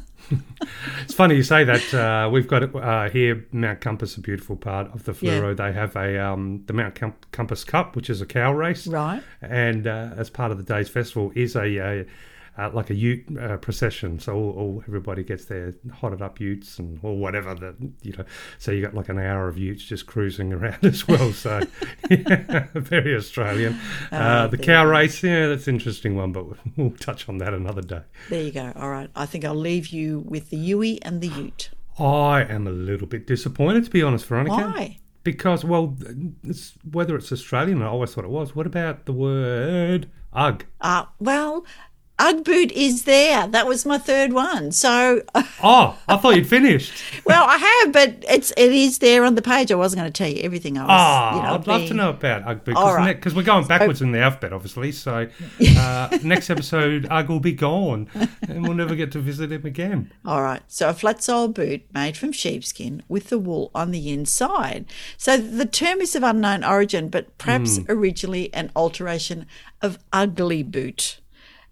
It's 1.02 1.14
funny 1.14 1.34
you 1.34 1.42
say 1.42 1.64
that. 1.64 1.92
Uh, 1.92 2.30
we've 2.30 2.46
got 2.46 2.62
uh, 2.74 3.10
here 3.10 3.46
Mount 3.50 3.80
Compass, 3.80 4.16
a 4.16 4.20
beautiful 4.20 4.54
part 4.54 4.92
of 4.94 5.04
the 5.04 5.16
Yeah. 5.20 5.52
They 5.54 5.72
have 5.72 5.96
a 5.96 6.24
um, 6.24 6.62
the 6.66 6.72
Mount 6.72 6.94
Com- 6.94 7.14
Compass 7.32 7.64
Cup, 7.64 7.96
which 7.96 8.08
is 8.08 8.20
a 8.20 8.26
cow 8.26 8.52
race, 8.52 8.86
Right. 8.86 9.22
And 9.40 9.86
uh, 9.86 10.10
as 10.16 10.30
part 10.30 10.52
of 10.52 10.58
the 10.58 10.62
day's 10.62 10.88
festival 10.88 11.32
is 11.34 11.56
a, 11.56 11.78
a 11.78 12.06
uh, 12.60 12.70
like 12.74 12.90
a 12.90 12.94
ute 12.94 13.24
uh, 13.40 13.56
procession. 13.56 14.18
So 14.18 14.34
all, 14.34 14.50
all 14.50 14.84
everybody 14.86 15.22
gets 15.22 15.46
their 15.46 15.74
hotted 15.94 16.20
up 16.20 16.40
utes 16.40 16.78
and 16.78 17.00
or 17.02 17.16
whatever 17.16 17.54
that 17.54 17.76
you 18.02 18.12
know. 18.12 18.24
So 18.58 18.70
you 18.70 18.82
got 18.82 18.94
like 18.94 19.08
an 19.08 19.18
hour 19.18 19.48
of 19.48 19.56
utes 19.56 19.82
just 19.84 20.06
cruising 20.06 20.52
around 20.56 20.84
as 20.84 21.08
well. 21.08 21.32
So 21.32 21.62
yeah, 22.10 22.66
very 22.74 23.16
Australian. 23.16 23.78
uh, 24.12 24.48
the 24.48 24.58
cow 24.58 24.84
race, 24.84 25.22
yeah, 25.22 25.48
that's 25.48 25.66
an 25.68 25.76
interesting 25.76 26.16
one, 26.16 26.32
but 26.32 26.46
we'll 26.76 26.90
touch 26.90 27.28
on 27.28 27.38
that 27.38 27.54
another 27.54 27.82
day. 27.82 28.02
there 28.28 28.42
you 28.42 28.52
go. 28.52 28.72
All 28.76 28.90
right. 28.90 29.10
I 29.16 29.26
think 29.26 29.44
I'll 29.44 29.54
leave 29.54 29.88
you 29.88 30.20
with 30.20 30.50
the 30.50 30.56
Yui 30.56 31.02
and 31.02 31.20
the 31.20 31.28
ute. 31.28 31.70
I 31.98 32.42
am 32.42 32.66
a 32.66 32.70
little 32.70 33.06
bit 33.06 33.26
disappointed, 33.26 33.84
to 33.84 33.90
be 33.90 34.02
honest, 34.02 34.26
Veronica. 34.26 34.56
Why? 34.56 34.98
Because, 35.22 35.66
well, 35.66 35.98
it's, 36.44 36.72
whether 36.90 37.14
it's 37.14 37.30
Australian, 37.30 37.82
I 37.82 37.86
always 37.88 38.14
thought 38.14 38.24
it 38.24 38.30
was. 38.30 38.54
What 38.54 38.66
about 38.66 39.04
the 39.04 39.12
word 39.12 40.10
Ugg? 40.32 40.64
Uh, 40.80 41.06
well, 41.18 41.64
Ugg 42.20 42.44
boot 42.44 42.70
is 42.72 43.04
there. 43.04 43.46
That 43.48 43.66
was 43.66 43.86
my 43.86 43.96
third 43.98 44.32
one. 44.32 44.70
So, 44.72 45.22
Oh, 45.62 45.96
I 46.06 46.16
thought 46.18 46.36
you'd 46.36 46.46
finished. 46.46 46.92
well, 47.24 47.44
I 47.48 47.56
have, 47.56 47.92
but 47.92 48.24
it's 48.28 48.52
it 48.56 48.72
is 48.72 48.98
there 48.98 49.24
on 49.24 49.34
the 49.36 49.42
page. 49.42 49.72
I 49.72 49.74
wasn't 49.74 50.00
going 50.02 50.12
to 50.12 50.16
tell 50.16 50.28
you 50.30 50.42
everything 50.42 50.76
I 50.78 50.82
was. 50.82 50.88
Ah, 50.90 51.36
you 51.36 51.42
know, 51.42 51.54
I'd 51.54 51.66
love 51.66 51.88
to 51.88 51.94
know 51.94 52.10
about 52.10 52.42
All 52.76 52.94
right. 52.94 53.16
because 53.16 53.34
we're 53.34 53.42
going 53.42 53.66
backwards 53.66 54.02
in 54.02 54.12
the 54.12 54.20
alphabet, 54.20 54.52
obviously. 54.52 54.92
So 54.92 55.28
uh, 55.78 56.18
next 56.22 56.50
episode, 56.50 57.06
Ugg 57.10 57.28
will 57.30 57.40
be 57.40 57.52
gone, 57.52 58.06
and 58.48 58.62
we'll 58.62 58.74
never 58.74 58.94
get 58.94 59.12
to 59.12 59.18
visit 59.18 59.50
him 59.50 59.64
again. 59.64 60.12
All 60.26 60.42
right. 60.42 60.62
So 60.68 60.88
a 60.90 60.94
flat 60.94 61.22
sole 61.22 61.48
boot 61.48 61.82
made 61.94 62.16
from 62.16 62.32
sheepskin 62.32 63.02
with 63.08 63.28
the 63.30 63.38
wool 63.38 63.70
on 63.74 63.90
the 63.92 64.10
inside. 64.12 64.84
So 65.16 65.36
the 65.38 65.66
term 65.66 66.00
is 66.00 66.14
of 66.14 66.22
unknown 66.22 66.64
origin, 66.64 67.08
but 67.08 67.36
perhaps 67.38 67.78
Hmm. 67.78 67.84
originally 67.88 68.52
an 68.52 68.70
alteration 68.76 69.46
of 69.80 69.98
ugly 70.12 70.62
boot. 70.62 71.19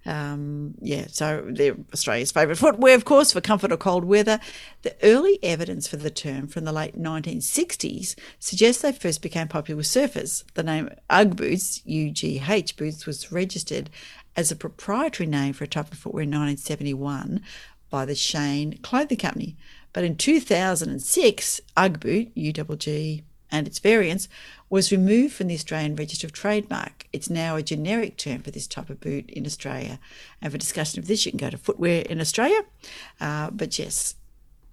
Um, 0.08 0.74
yeah, 0.80 1.06
so 1.08 1.44
they're 1.46 1.76
Australia's 1.92 2.32
favourite 2.32 2.56
footwear, 2.56 2.94
of 2.94 3.04
course, 3.04 3.30
for 3.30 3.42
comfort 3.42 3.72
or 3.72 3.76
cold 3.76 4.06
weather. 4.06 4.40
The 4.80 4.96
early 5.02 5.38
evidence 5.42 5.86
for 5.86 5.98
the 5.98 6.08
term 6.10 6.48
from 6.48 6.64
the 6.64 6.72
late 6.72 6.98
1960s 6.98 8.14
suggests 8.38 8.80
they 8.80 8.92
first 8.92 9.20
became 9.20 9.48
popular 9.48 9.76
with 9.76 9.86
surfers. 9.86 10.44
The 10.54 10.62
name 10.62 10.88
Ugg 11.10 11.36
boots, 11.36 11.82
UGH 11.86 12.76
boots, 12.78 13.04
was 13.04 13.30
registered 13.30 13.90
as 14.34 14.50
a 14.50 14.56
proprietary 14.56 15.26
name 15.26 15.52
for 15.52 15.64
a 15.64 15.68
type 15.68 15.92
of 15.92 15.98
footwear 15.98 16.22
in 16.22 16.30
1971 16.30 17.42
by 17.90 18.06
the 18.06 18.14
Shane 18.14 18.78
Clothing 18.78 19.18
Company. 19.18 19.56
But 19.92 20.04
in 20.04 20.16
2006, 20.16 21.60
Ugg 21.76 22.00
boot, 22.00 22.28
UGG, 22.34 23.24
and 23.50 23.66
its 23.66 23.78
variants 23.78 24.28
was 24.70 24.92
removed 24.92 25.34
from 25.34 25.46
the 25.48 25.54
Australian 25.54 25.96
Register 25.96 26.26
of 26.26 26.32
Trademark. 26.32 27.06
It's 27.12 27.30
now 27.30 27.56
a 27.56 27.62
generic 27.62 28.16
term 28.16 28.42
for 28.42 28.50
this 28.50 28.66
type 28.66 28.90
of 28.90 29.00
boot 29.00 29.30
in 29.30 29.46
Australia. 29.46 29.98
And 30.42 30.52
for 30.52 30.58
discussion 30.58 30.98
of 31.00 31.06
this, 31.06 31.24
you 31.24 31.32
can 31.32 31.38
go 31.38 31.50
to 31.50 31.56
Footwear 31.56 32.02
in 32.02 32.20
Australia. 32.20 32.60
Uh, 33.20 33.50
but 33.50 33.78
yes, 33.78 34.14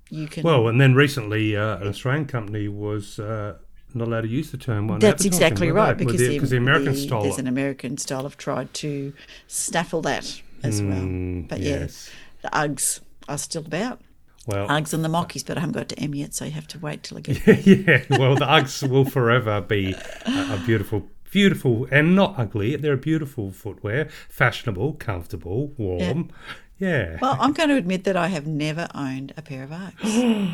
you 0.10 0.28
can. 0.28 0.44
Well, 0.44 0.68
and 0.68 0.80
then 0.82 0.94
recently, 0.96 1.56
uh, 1.56 1.78
an 1.78 1.88
Australian 1.88 2.26
company 2.26 2.68
was 2.68 3.18
uh, 3.20 3.58
not 3.94 4.08
allowed 4.10 4.22
to 4.22 4.28
use 4.28 4.52
the 4.52 4.58
term. 4.58 4.92
on 4.92 5.00
that's 5.00 5.24
exactly 5.26 5.72
right 5.72 5.98
because 5.98 6.18
the, 6.20 6.28
the, 6.28 6.34
because 6.34 6.50
the 6.50 6.58
Americans 6.58 6.98
the- 7.02 7.08
stole 7.08 7.24
there's 7.24 7.38
it. 7.38 7.42
an 7.42 7.48
American 7.48 7.98
style 7.98 8.24
have 8.24 8.38
tried 8.38 8.74
to 8.76 9.14
snaffle 9.48 10.02
that 10.02 10.42
as 10.64 10.82
well. 10.82 11.00
Mm, 11.02 11.48
But 11.48 11.62
yes. 11.62 12.10
yeah, 12.44 12.50
the 12.50 12.58
Uggs 12.58 13.00
are 13.30 13.38
still 13.38 13.66
about. 13.66 14.02
Well, 14.46 14.68
Uggs 14.68 14.94
and 14.94 15.04
the 15.04 15.10
uh, 15.10 15.24
Mockies, 15.24 15.46
but 15.46 15.58
I 15.58 15.62
haven't 15.62 15.74
got 15.76 15.90
to 15.90 16.00
M 16.00 16.14
yet, 16.14 16.34
so 16.34 16.46
you 16.46 16.52
have 16.52 16.68
to 16.68 16.80
wait 16.80 17.04
till 17.04 17.18
I 17.18 17.22
get. 17.22 17.46
yeah, 17.66 18.04
well, 18.12 18.36
the 18.36 18.46
Uggs 18.46 18.88
will 18.88 19.06
forever 19.06 19.62
be 19.62 19.96
a, 20.26 20.30
a 20.30 20.62
beautiful, 20.66 21.10
beautiful, 21.32 21.88
and 21.92 22.16
not 22.16 22.36
ugly. 22.38 22.76
They're 22.76 22.94
a 22.94 22.98
beautiful 22.98 23.52
footwear, 23.52 24.10
fashionable, 24.30 24.94
comfortable, 24.94 25.70
warm. 25.78 26.32
Yeah. 26.78 27.18
Well, 27.22 27.38
I'm 27.40 27.54
going 27.54 27.70
to 27.70 27.76
admit 27.76 28.04
that 28.04 28.18
I 28.18 28.28
have 28.28 28.46
never 28.46 28.88
owned 28.94 29.34
a 29.38 29.42
pair 29.42 29.64
of 29.64 29.70
Uggs. 29.72 30.54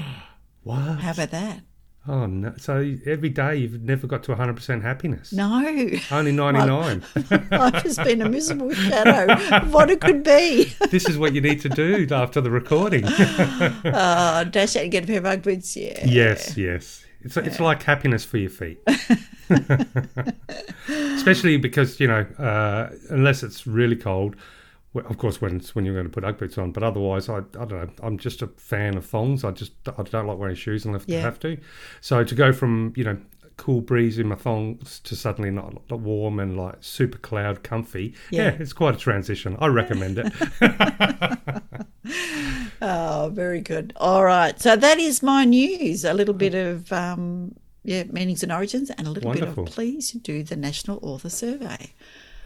What? 0.63 0.77
How 0.99 1.11
about 1.11 1.31
that? 1.31 1.61
Oh 2.07 2.25
no! 2.25 2.53
So 2.57 2.95
every 3.05 3.29
day 3.29 3.57
you've 3.57 3.83
never 3.83 4.07
got 4.07 4.23
to 4.23 4.35
100% 4.35 4.81
happiness. 4.81 5.31
No, 5.31 5.63
Only 6.09 6.31
99. 6.31 7.03
life 7.51 7.83
has 7.83 7.97
been 7.97 8.23
a 8.23 8.29
miserable 8.29 8.73
shadow 8.73 9.31
of 9.57 9.71
what 9.71 9.91
it 9.91 10.01
could 10.01 10.23
be. 10.23 10.73
this 10.89 11.07
is 11.07 11.19
what 11.19 11.35
you 11.35 11.41
need 11.41 11.61
to 11.61 11.69
do 11.69 12.07
after 12.09 12.41
the 12.41 12.49
recording. 12.49 13.03
Oh, 13.05 14.43
dash 14.49 14.75
out 14.75 14.83
and 14.83 14.91
get 14.91 15.03
a 15.03 15.07
pair 15.07 15.19
of 15.19 15.25
Ugg 15.25 15.43
boots. 15.43 15.77
Yeah. 15.77 16.03
yes, 16.03 16.57
yes. 16.57 17.05
It's 17.21 17.37
it's 17.37 17.59
like 17.59 17.83
happiness 17.83 18.25
for 18.25 18.37
your 18.37 18.49
feet. 18.49 18.79
Especially 20.87 21.57
because 21.57 21.99
you 21.99 22.07
know, 22.07 22.21
uh, 22.39 22.89
unless 23.11 23.43
it's 23.43 23.67
really 23.67 23.95
cold. 23.95 24.35
Well, 24.93 25.05
Of 25.07 25.17
course, 25.17 25.39
when 25.41 25.59
when 25.73 25.85
you're 25.85 25.93
going 25.93 26.05
to 26.07 26.11
put 26.11 26.23
UGG 26.23 26.37
boots 26.37 26.57
on, 26.57 26.71
but 26.71 26.83
otherwise, 26.83 27.29
I, 27.29 27.37
I 27.37 27.39
don't 27.65 27.71
know. 27.71 27.89
I'm 28.03 28.17
just 28.17 28.41
a 28.41 28.47
fan 28.47 28.97
of 28.97 29.05
thongs. 29.05 29.43
I 29.43 29.51
just 29.51 29.73
I 29.97 30.03
don't 30.03 30.27
like 30.27 30.37
wearing 30.37 30.55
shoes 30.55 30.85
unless 30.85 31.05
I 31.09 31.13
have 31.15 31.39
to. 31.41 31.57
So 32.01 32.23
to 32.23 32.35
go 32.35 32.51
from 32.51 32.93
you 32.95 33.03
know 33.03 33.17
cool 33.57 33.81
breeze 33.81 34.17
in 34.17 34.27
my 34.27 34.35
thongs 34.35 34.99
to 35.01 35.15
suddenly 35.15 35.51
not, 35.51 35.73
not 35.89 35.99
warm 35.99 36.39
and 36.39 36.57
like 36.57 36.77
super 36.79 37.17
cloud 37.19 37.61
comfy, 37.63 38.15
Yeah. 38.31 38.43
yeah, 38.45 38.57
it's 38.59 38.73
quite 38.73 38.95
a 38.95 38.97
transition. 38.97 39.55
I 39.59 39.67
recommend 39.67 40.17
it. 40.19 40.33
Oh, 42.83 43.29
very 43.31 43.61
good. 43.61 43.93
All 43.97 44.23
right. 44.25 44.59
So 44.59 44.75
that 44.75 44.97
is 44.97 45.21
my 45.21 45.45
news. 45.45 46.03
A 46.03 46.15
little 46.15 46.33
bit 46.33 46.55
of 46.55 46.91
um, 46.91 47.53
yeah, 47.83 48.03
meanings 48.05 48.41
and 48.41 48.51
origins, 48.51 48.89
and 48.89 49.07
a 49.07 49.11
little 49.11 49.27
Wonderful. 49.29 49.65
bit 49.65 49.69
of 49.69 49.75
please 49.75 50.11
do 50.13 50.41
the 50.43 50.55
National 50.55 50.97
Author 51.03 51.29
Survey. 51.29 51.93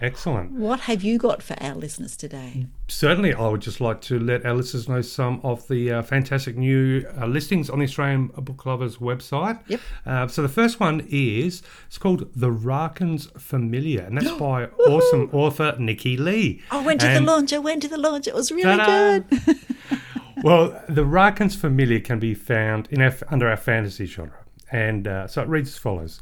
Excellent. 0.02 0.52
What 0.52 0.82
have 0.82 1.04
you 1.04 1.18
got 1.18 1.42
for 1.42 1.56
our 1.64 1.74
listeners 1.74 2.18
today? 2.18 2.68
Certainly, 2.90 3.34
I 3.34 3.48
would 3.48 3.62
just 3.62 3.80
like 3.80 4.02
to 4.02 4.20
let 4.20 4.46
our 4.46 4.54
listeners 4.54 4.90
know 4.90 5.02
some 5.02 5.40
of 5.42 5.66
the 5.70 5.90
uh, 5.90 6.02
fantastic 6.02 6.58
new 6.58 7.06
uh, 7.18 7.26
listings 7.28 7.70
on 7.70 7.80
the 7.80 7.86
Australian 7.86 8.28
Book 8.28 8.66
Lovers 8.66 8.98
website. 8.98 9.58
Yep. 9.68 9.80
Uh, 10.06 10.28
so 10.28 10.42
the 10.42 10.50
first 10.50 10.82
one 10.82 11.08
is 11.10 11.64
it's 11.88 11.98
called 11.98 12.30
The 12.36 12.52
Raken's 12.52 13.28
Familiar, 13.38 14.02
and 14.02 14.18
that's 14.18 14.32
by 14.38 14.66
awesome 14.66 15.30
author 15.32 15.76
Nikki 15.80 16.18
Lee. 16.18 16.62
I 16.72 16.84
went 16.86 17.00
to 17.02 17.08
And- 17.08 17.26
the 17.26 17.32
launch. 17.32 17.54
I 17.54 17.60
went 17.60 17.82
to 17.84 17.88
the 17.88 17.98
launch. 17.98 18.28
It 18.28 18.36
was 18.36 18.52
really 18.52 18.78
Ta-da! 18.78 19.20
good. 19.20 19.58
well, 20.44 20.84
the 20.90 21.06
Raken's 21.06 21.56
Familiar 21.56 22.02
can 22.02 22.20
be 22.20 22.34
found 22.34 22.90
in 22.92 23.02
our, 23.02 23.14
under 23.30 23.48
our 23.48 23.56
fantasy 23.58 24.06
genre, 24.06 24.44
and 24.70 25.08
uh, 25.08 25.28
so 25.28 25.42
it 25.42 25.48
reads 25.48 25.70
as 25.70 25.78
follows: 25.78 26.20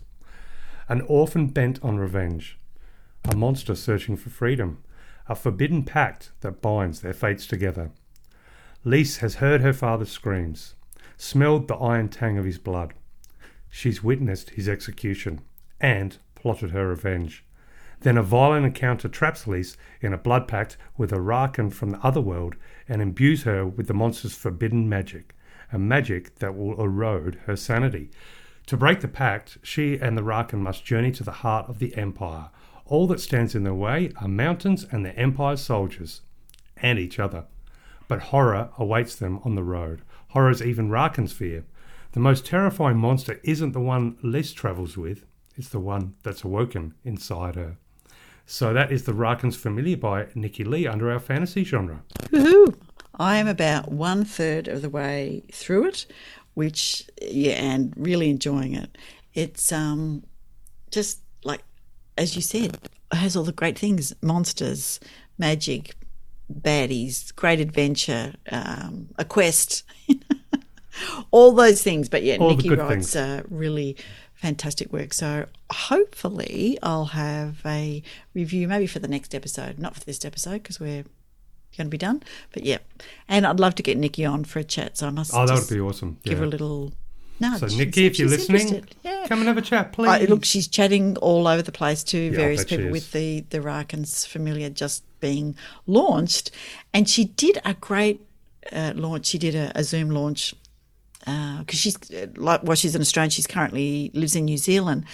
An 0.88 1.02
orphan 1.02 1.48
bent 1.48 1.80
on 1.84 1.98
revenge, 1.98 2.60
a 3.30 3.36
monster 3.36 3.76
searching 3.76 4.18
for 4.18 4.30
freedom, 4.30 4.84
a 5.28 5.36
forbidden 5.36 5.84
pact 5.84 6.32
that 6.42 6.62
binds 6.62 7.02
their 7.02 7.14
fates 7.14 7.48
together. 7.48 7.92
Lise 8.84 9.18
has 9.18 9.36
heard 9.36 9.62
her 9.62 9.74
father's 9.74 10.12
screams, 10.12 10.76
smelled 11.18 11.68
the 11.68 11.76
iron 11.76 12.10
tang 12.10 12.38
of 12.38 12.46
his 12.46 12.58
blood. 12.58 12.94
She's 13.70 14.04
witnessed 14.04 14.52
his 14.52 14.68
execution 14.68 15.42
and 15.80 16.18
plotted 16.36 16.72
her 16.72 16.88
revenge. 16.88 17.46
Then 18.02 18.18
a 18.18 18.24
violent 18.24 18.66
encounter 18.66 19.08
traps 19.08 19.48
Lise 19.48 19.78
in 20.02 20.12
a 20.12 20.18
blood 20.18 20.48
pact 20.48 20.76
with 20.98 21.14
a 21.14 21.20
Raken 21.20 21.72
from 21.72 21.92
the 21.92 22.00
other 22.06 22.20
world 22.20 22.56
and 22.90 23.02
imbues 23.02 23.44
her 23.44 23.66
with 23.66 23.88
the 23.88 23.94
monster's 23.94 24.36
forbidden 24.36 24.90
magic, 24.90 25.34
a 25.72 25.80
magic 25.80 26.36
that 26.40 26.56
will 26.56 26.80
erode 26.82 27.40
her 27.46 27.56
sanity. 27.56 28.12
To 28.68 28.78
break 28.78 29.00
the 29.00 29.08
pact, 29.08 29.58
she 29.64 29.98
and 29.98 30.18
the 30.18 30.22
Raken 30.22 30.60
must 30.60 30.84
journey 30.84 31.12
to 31.14 31.24
the 31.24 31.32
heart 31.32 31.70
of 31.70 31.80
the 31.80 31.96
Empire. 31.96 32.50
All 32.86 33.08
that 33.08 33.20
stands 33.20 33.56
in 33.56 33.64
their 33.64 33.74
way 33.74 34.12
are 34.22 34.28
mountains 34.28 34.86
and 34.92 35.06
the 35.06 35.18
Empire's 35.18 35.62
soldiers, 35.62 36.22
and 36.78 37.00
each 37.00 37.20
other. 37.20 37.46
But 38.08 38.20
horror 38.20 38.70
awaits 38.78 39.16
them 39.16 39.40
on 39.44 39.56
the 39.56 39.64
road. 39.64 40.02
Horrors 40.30 40.62
even 40.62 40.90
Raken's 40.90 41.32
fear. 41.32 41.64
The 42.12 42.20
most 42.20 42.46
terrifying 42.46 42.98
monster 42.98 43.40
isn't 43.44 43.72
the 43.72 43.80
one 43.80 44.18
Lise 44.22 44.54
travels 44.54 44.98
with, 44.98 45.26
it's 45.56 45.70
the 45.70 45.80
one 45.80 46.16
that's 46.24 46.44
awoken 46.44 46.94
inside 47.04 47.56
her. 47.56 47.78
So 48.46 48.74
that 48.74 48.92
is 48.92 49.06
the 49.06 49.14
Raken's 49.14 49.56
Familiar 49.56 49.98
by 49.98 50.28
Nikki 50.36 50.64
Lee 50.64 50.86
under 50.86 51.10
our 51.12 51.20
fantasy 51.20 51.64
genre. 51.64 52.04
Woohoo! 52.32 52.76
I 53.16 53.38
am 53.38 53.48
about 53.48 53.92
one 53.92 54.26
third 54.26 54.68
of 54.68 54.82
the 54.82 54.90
way 54.90 55.44
through 55.52 55.88
it, 55.88 56.06
which 56.56 57.08
yeah, 57.22 57.54
and 57.54 57.94
really 57.96 58.30
enjoying 58.30 58.76
it. 58.76 58.98
It's 59.34 59.72
um 59.72 60.24
just 60.92 61.23
as 62.18 62.36
you 62.36 62.42
said, 62.42 62.78
has 63.12 63.36
all 63.36 63.44
the 63.44 63.52
great 63.52 63.78
things: 63.78 64.14
monsters, 64.22 65.00
magic, 65.38 65.96
baddies, 66.52 67.34
great 67.36 67.60
adventure, 67.60 68.34
um, 68.52 69.10
a 69.18 69.26
quest, 69.26 69.84
all 71.32 71.52
those 71.52 71.82
things. 71.82 72.10
But 72.10 72.24
yeah, 72.24 72.38
All 72.38 72.50
Nikki 72.56 72.70
writes 72.70 73.16
uh, 73.16 73.44
really 73.50 73.96
fantastic 74.34 74.92
work. 74.92 75.14
So 75.14 75.46
hopefully, 75.72 76.78
I'll 76.84 77.06
have 77.06 77.62
a 77.66 78.04
review 78.34 78.68
maybe 78.68 78.88
for 78.88 79.00
the 79.00 79.08
next 79.08 79.34
episode, 79.34 79.80
not 79.80 79.96
for 79.96 80.02
this 80.04 80.24
episode 80.26 80.64
because 80.64 80.80
we're 80.80 81.04
going 81.78 81.88
to 81.88 81.90
be 81.90 81.98
done. 81.98 82.22
But 82.52 82.64
yeah, 82.64 82.80
and 83.28 83.46
I'd 83.48 83.60
love 83.60 83.76
to 83.76 83.84
get 83.84 83.98
Nikki 83.98 84.26
on 84.26 84.44
for 84.44 84.60
a 84.60 84.64
chat. 84.64 84.98
So 84.98 85.08
I 85.08 85.10
must 85.12 85.34
Oh, 85.34 85.46
that 85.46 85.58
would 85.58 85.70
be 85.70 85.80
awesome. 85.80 86.18
give 86.24 86.40
her 86.40 86.44
a 86.46 86.48
little 86.48 86.94
nudge. 87.40 87.60
So, 87.60 87.68
Nikki, 87.68 88.06
if 88.06 88.20
you're 88.20 88.30
listening, 88.30 88.86
yeah. 89.04 89.26
come 89.28 89.40
and 89.40 89.48
have 89.48 89.58
a 89.58 89.62
chat, 89.62 89.92
please. 89.92 90.10
I, 90.10 90.26
look, 90.26 90.46
she's 90.46 90.68
chatting 90.68 91.18
all 91.18 91.48
over 91.48 91.62
the 91.62 91.72
place 91.72 92.04
to 92.06 92.28
I 92.28 92.30
various 92.30 92.64
people 92.64 92.90
with 92.90 93.12
the 93.12 93.42
the 93.50 93.62
Raken's 93.62 94.26
Familiar 94.26 94.70
just 94.70 95.04
being 95.20 95.56
launched, 95.88 96.52
and 96.94 97.10
she 97.10 97.26
did 97.26 97.60
a 97.66 97.74
great 97.74 98.22
uh, 98.72 98.94
launch. 98.96 99.28
She 99.28 99.38
did 99.38 99.56
a, 99.56 99.72
a 99.76 99.84
Zoom 99.84 100.10
launch 100.10 100.54
because 101.20 101.80
she's 101.80 101.96
uh, 102.12 102.28
like 102.36 102.64
well, 102.64 102.76
she's 102.76 102.96
an 102.96 103.02
Australian. 103.02 103.30
She's 103.30 103.48
currently 103.48 104.12
lives 104.14 104.36
in 104.36 104.46
New 104.46 104.58
Zealand, 104.58 105.06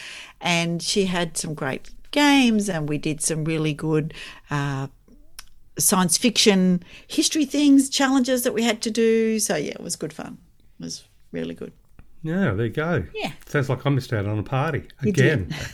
and 0.41 0.81
she 0.81 1.05
had 1.05 1.37
some 1.37 1.53
great 1.53 1.89
games, 2.11 2.69
and 2.69 2.89
we 2.89 2.97
did 2.97 3.21
some 3.21 3.45
really 3.45 3.73
good. 3.73 4.13
Uh, 4.49 4.87
Science 5.77 6.17
fiction, 6.17 6.83
history 7.07 7.45
things, 7.45 7.89
challenges 7.89 8.43
that 8.43 8.53
we 8.53 8.63
had 8.63 8.81
to 8.81 8.91
do. 8.91 9.39
So, 9.39 9.55
yeah, 9.55 9.71
it 9.71 9.79
was 9.79 9.95
good 9.95 10.11
fun. 10.11 10.37
It 10.77 10.83
was 10.83 11.05
really 11.31 11.55
good. 11.55 11.71
Yeah, 12.21 12.53
there 12.53 12.65
you 12.65 12.71
go. 12.71 13.05
Yeah. 13.13 13.31
Sounds 13.45 13.69
like 13.69 13.85
I 13.85 13.89
missed 13.89 14.11
out 14.11 14.25
on 14.25 14.39
a 14.39 14.43
party 14.43 14.83
again. 15.01 15.53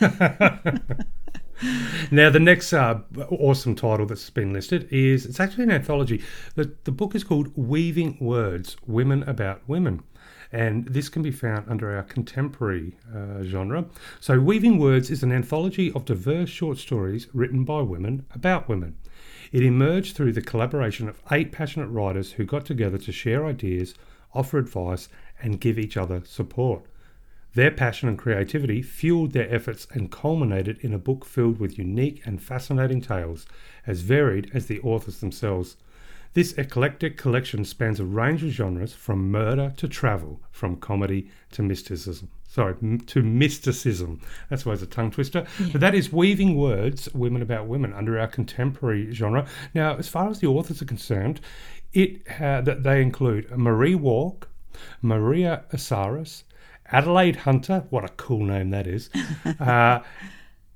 now, 2.10 2.30
the 2.30 2.40
next 2.40 2.72
uh, 2.72 3.00
awesome 3.30 3.74
title 3.74 4.06
that's 4.06 4.30
been 4.30 4.52
listed 4.52 4.88
is 4.92 5.26
it's 5.26 5.40
actually 5.40 5.64
an 5.64 5.72
anthology. 5.72 6.22
The, 6.54 6.72
the 6.84 6.92
book 6.92 7.14
is 7.14 7.24
called 7.24 7.50
Weaving 7.56 8.18
Words 8.20 8.76
Women 8.86 9.22
About 9.24 9.62
Women. 9.68 10.02
And 10.52 10.86
this 10.86 11.08
can 11.08 11.22
be 11.22 11.32
found 11.32 11.68
under 11.68 11.96
our 11.96 12.04
contemporary 12.04 12.96
uh, 13.12 13.42
genre. 13.42 13.86
So, 14.20 14.38
Weaving 14.38 14.78
Words 14.78 15.10
is 15.10 15.24
an 15.24 15.32
anthology 15.32 15.90
of 15.92 16.04
diverse 16.04 16.48
short 16.48 16.78
stories 16.78 17.26
written 17.32 17.64
by 17.64 17.80
women 17.80 18.24
about 18.32 18.68
women. 18.68 18.96
It 19.50 19.62
emerged 19.62 20.16
through 20.16 20.32
the 20.32 20.42
collaboration 20.42 21.08
of 21.08 21.20
eight 21.32 21.50
passionate 21.50 21.88
writers 21.88 22.32
who 22.32 22.44
got 22.44 22.64
together 22.64 22.98
to 22.98 23.12
share 23.12 23.44
ideas, 23.44 23.94
offer 24.34 24.58
advice, 24.58 25.08
and 25.40 25.60
give 25.60 25.78
each 25.78 25.96
other 25.96 26.22
support. 26.24 26.84
Their 27.54 27.70
passion 27.70 28.08
and 28.08 28.18
creativity 28.18 28.82
fueled 28.82 29.32
their 29.32 29.52
efforts 29.52 29.86
and 29.92 30.12
culminated 30.12 30.78
in 30.82 30.92
a 30.92 30.98
book 30.98 31.24
filled 31.24 31.58
with 31.58 31.78
unique 31.78 32.20
and 32.26 32.42
fascinating 32.42 33.00
tales, 33.00 33.46
as 33.86 34.02
varied 34.02 34.50
as 34.52 34.66
the 34.66 34.80
authors 34.80 35.20
themselves. 35.20 35.76
This 36.34 36.52
eclectic 36.58 37.16
collection 37.16 37.64
spans 37.64 37.98
a 37.98 38.04
range 38.04 38.44
of 38.44 38.50
genres 38.50 38.92
from 38.92 39.30
murder 39.30 39.72
to 39.78 39.88
travel, 39.88 40.42
from 40.50 40.76
comedy 40.76 41.30
to 41.52 41.62
mysticism. 41.62 42.28
Sorry, 42.46 42.74
m- 42.82 43.00
to 43.00 43.22
mysticism. 43.22 44.20
That's 44.50 44.66
why 44.66 44.74
it's 44.74 44.82
a 44.82 44.86
tongue 44.86 45.10
twister. 45.10 45.46
But 45.72 45.80
that 45.80 45.94
is 45.94 46.12
weaving 46.12 46.56
words, 46.56 47.08
women 47.14 47.40
about 47.40 47.68
women, 47.68 47.94
under 47.94 48.18
our 48.20 48.28
contemporary 48.28 49.14
genre. 49.14 49.46
Now, 49.74 49.96
as 49.96 50.08
far 50.08 50.28
as 50.28 50.40
the 50.40 50.48
authors 50.48 50.82
are 50.82 50.86
concerned, 50.86 51.40
it 51.94 52.20
uh, 52.38 52.60
that 52.60 52.82
they 52.82 53.00
include 53.00 53.50
Marie 53.56 53.94
Walk, 53.94 54.50
Maria 55.02 55.64
Asaris, 55.72 56.42
Adelaide 56.92 57.36
Hunter. 57.36 57.84
What 57.90 58.04
a 58.04 58.08
cool 58.10 58.44
name 58.44 58.70
that 58.70 58.86
is. 58.86 59.10
uh, 59.60 60.00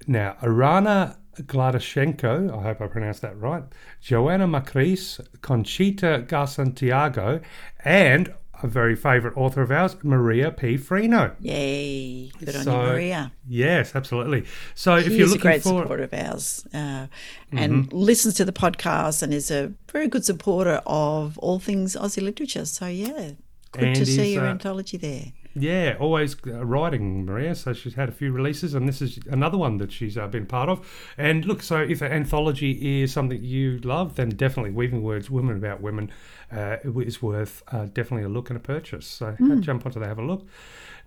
now, 0.06 0.36
Arana 0.42 1.18
Gladashenko, 1.42 2.56
I 2.58 2.62
hope 2.62 2.80
I 2.80 2.86
pronounced 2.86 3.22
that 3.22 3.38
right, 3.38 3.62
Joanna 4.00 4.46
Macris, 4.48 5.20
Conchita 5.42 6.24
Garsantiago, 6.26 7.42
and 7.84 8.34
a 8.62 8.66
very 8.66 8.94
favourite 8.94 9.34
author 9.38 9.62
of 9.62 9.70
ours, 9.70 9.96
Maria 10.02 10.50
P. 10.50 10.76
Freno. 10.76 11.34
Yay. 11.40 12.30
Good 12.38 12.56
on 12.56 12.66
you, 12.66 12.72
Maria. 12.72 13.32
Yes, 13.48 13.94
absolutely. 13.96 14.44
So 14.74 14.96
if 14.96 15.08
you're 15.08 15.22
is 15.22 15.30
a 15.30 15.34
looking 15.36 15.40
great 15.40 15.62
for, 15.62 15.70
Mm-hmm. 15.70 15.82
supporter 15.82 16.02
of 16.02 16.12
ours 16.12 16.66
uh, 16.74 17.06
and 17.52 17.90
listens 17.92 18.34
to 18.34 18.44
the 18.44 18.52
podcast 18.52 19.22
and 19.22 19.32
is 19.32 19.50
a 19.50 19.72
very 19.90 20.08
good 20.08 20.26
supporter 20.26 20.82
of 20.84 21.38
all 21.38 21.58
things 21.58 21.96
Aussie 21.96 22.22
literature. 22.22 22.66
So, 22.66 22.86
yeah, 22.86 23.30
good 23.72 23.84
And 23.84 23.96
to 23.96 24.06
see 24.06 24.28
is, 24.28 24.34
your 24.34 24.46
uh, 24.46 24.50
anthology 24.50 24.96
there. 24.96 25.32
Yeah, 25.54 25.96
always 25.98 26.36
uh, 26.46 26.64
writing, 26.64 27.24
Maria. 27.26 27.56
So 27.56 27.72
she's 27.72 27.94
had 27.94 28.08
a 28.08 28.12
few 28.12 28.30
releases, 28.30 28.72
and 28.74 28.88
this 28.88 29.02
is 29.02 29.18
another 29.28 29.58
one 29.58 29.78
that 29.78 29.90
she's 29.90 30.16
uh, 30.16 30.28
been 30.28 30.46
part 30.46 30.68
of. 30.68 30.86
And 31.18 31.44
look, 31.44 31.60
so 31.62 31.78
if 31.80 32.02
an 32.02 32.12
anthology 32.12 33.02
is 33.02 33.12
something 33.12 33.42
you 33.42 33.78
love, 33.78 34.14
then 34.14 34.28
definitely 34.30 34.70
Weaving 34.70 35.02
Words, 35.02 35.28
Women 35.28 35.56
About 35.56 35.80
Women, 35.80 36.10
uh, 36.52 36.76
is 36.84 37.20
worth 37.20 37.64
uh, 37.72 37.86
definitely 37.86 38.22
a 38.24 38.28
look 38.28 38.48
and 38.50 38.56
a 38.56 38.60
purchase. 38.60 39.06
So 39.06 39.32
Hmm. 39.32 39.60
jump 39.60 39.84
onto 39.86 39.98
that, 39.98 40.06
have 40.06 40.18
a 40.20 40.24
look. 40.24 40.46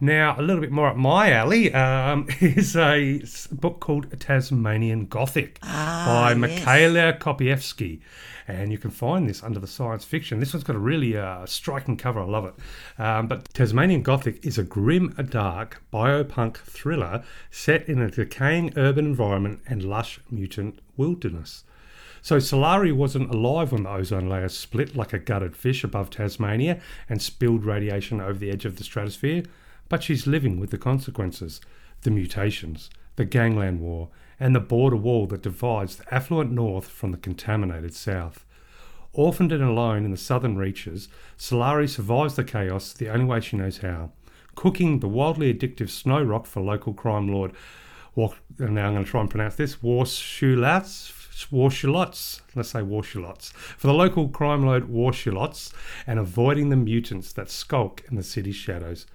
Now, 0.01 0.35
a 0.37 0.41
little 0.41 0.59
bit 0.61 0.71
more 0.71 0.87
up 0.87 0.97
my 0.97 1.31
alley 1.31 1.73
um, 1.73 2.27
is 2.41 2.75
a 2.75 3.21
book 3.51 3.79
called 3.79 4.19
Tasmanian 4.19 5.05
Gothic 5.05 5.59
Ah, 5.63 6.03
by 6.05 6.33
yes. 6.47 6.65
Mikhaeyla 6.65 7.19
Kopievsky. 7.19 8.01
And 8.47 8.71
you 8.71 8.77
can 8.77 8.91
find 8.91 9.29
this 9.29 9.43
under 9.43 9.59
the 9.59 9.67
science 9.67 10.03
fiction. 10.03 10.39
This 10.39 10.53
one's 10.53 10.63
got 10.63 10.75
a 10.75 10.79
really 10.79 11.17
uh, 11.17 11.45
striking 11.45 11.97
cover. 11.97 12.19
I 12.19 12.25
love 12.25 12.45
it. 12.45 13.01
Um, 13.01 13.27
but 13.27 13.53
Tasmanian 13.53 14.01
Gothic 14.01 14.45
is 14.45 14.57
a 14.57 14.63
grim, 14.63 15.13
dark 15.29 15.81
biopunk 15.93 16.57
thriller 16.57 17.23
set 17.51 17.87
in 17.87 18.01
a 18.01 18.11
decaying 18.11 18.73
urban 18.77 19.05
environment 19.05 19.61
and 19.67 19.83
lush 19.83 20.19
mutant 20.29 20.79
wilderness. 20.97 21.63
So 22.21 22.37
Solari 22.37 22.93
wasn't 22.93 23.35
alive 23.35 23.73
when 23.73 23.83
the 23.83 23.89
ozone 23.89 24.29
layer 24.29 24.47
split 24.47 24.95
like 24.95 25.11
a 25.11 25.19
gutted 25.19 25.57
fish 25.57 25.83
above 25.83 26.09
Tasmania 26.09 26.79
and 27.09 27.21
spilled 27.21 27.65
radiation 27.65 28.21
over 28.21 28.39
the 28.39 28.49
edge 28.49 28.63
of 28.63 28.77
the 28.77 28.85
stratosphere, 28.85 29.43
but 29.89 30.03
she's 30.03 30.25
living 30.25 30.57
with 30.57 30.71
the 30.71 30.77
consequences, 30.77 31.59
the 32.03 32.11
mutations, 32.11 32.89
the 33.17 33.25
gangland 33.25 33.81
war, 33.81 34.07
and 34.43 34.53
the 34.53 34.59
border 34.59 34.97
wall 34.97 35.25
that 35.25 35.41
divides 35.41 35.95
the 35.95 36.13
affluent 36.13 36.51
north 36.51 36.89
from 36.89 37.11
the 37.11 37.17
contaminated 37.17 37.93
south. 37.93 38.43
Orphaned 39.13 39.53
and 39.53 39.63
alone 39.63 40.03
in 40.03 40.11
the 40.11 40.17
southern 40.17 40.57
reaches, 40.57 41.07
Solari 41.37 41.87
survives 41.87 42.35
the 42.35 42.43
chaos 42.43 42.91
the 42.91 43.07
only 43.07 43.23
way 43.23 43.39
she 43.39 43.55
knows 43.55 43.77
how, 43.77 44.11
cooking 44.53 44.99
the 44.99 45.07
wildly 45.07 45.53
addictive 45.53 45.89
snow 45.89 46.21
rock 46.21 46.45
for 46.45 46.59
local 46.59 46.93
crime 46.93 47.29
lord. 47.29 47.53
Wa- 48.15 48.33
and 48.59 48.75
now 48.75 48.87
I'm 48.87 48.95
going 48.95 49.05
to 49.05 49.09
try 49.09 49.21
and 49.21 49.29
pronounce 49.29 49.55
this 49.55 49.77
Warshulatz. 49.77 51.21
Warshulots, 51.49 52.41
let's 52.53 52.69
say 52.69 52.81
Warshulots, 52.81 53.53
for 53.53 53.87
the 53.87 53.93
local 53.93 54.27
crime 54.27 54.65
lord 54.65 54.89
Warshulots, 54.89 55.73
and 56.05 56.19
avoiding 56.19 56.67
the 56.67 56.75
mutants 56.75 57.31
that 57.31 57.49
skulk 57.49 58.03
in 58.09 58.17
the 58.17 58.23
city's 58.23 58.57
shadows. 58.57 59.05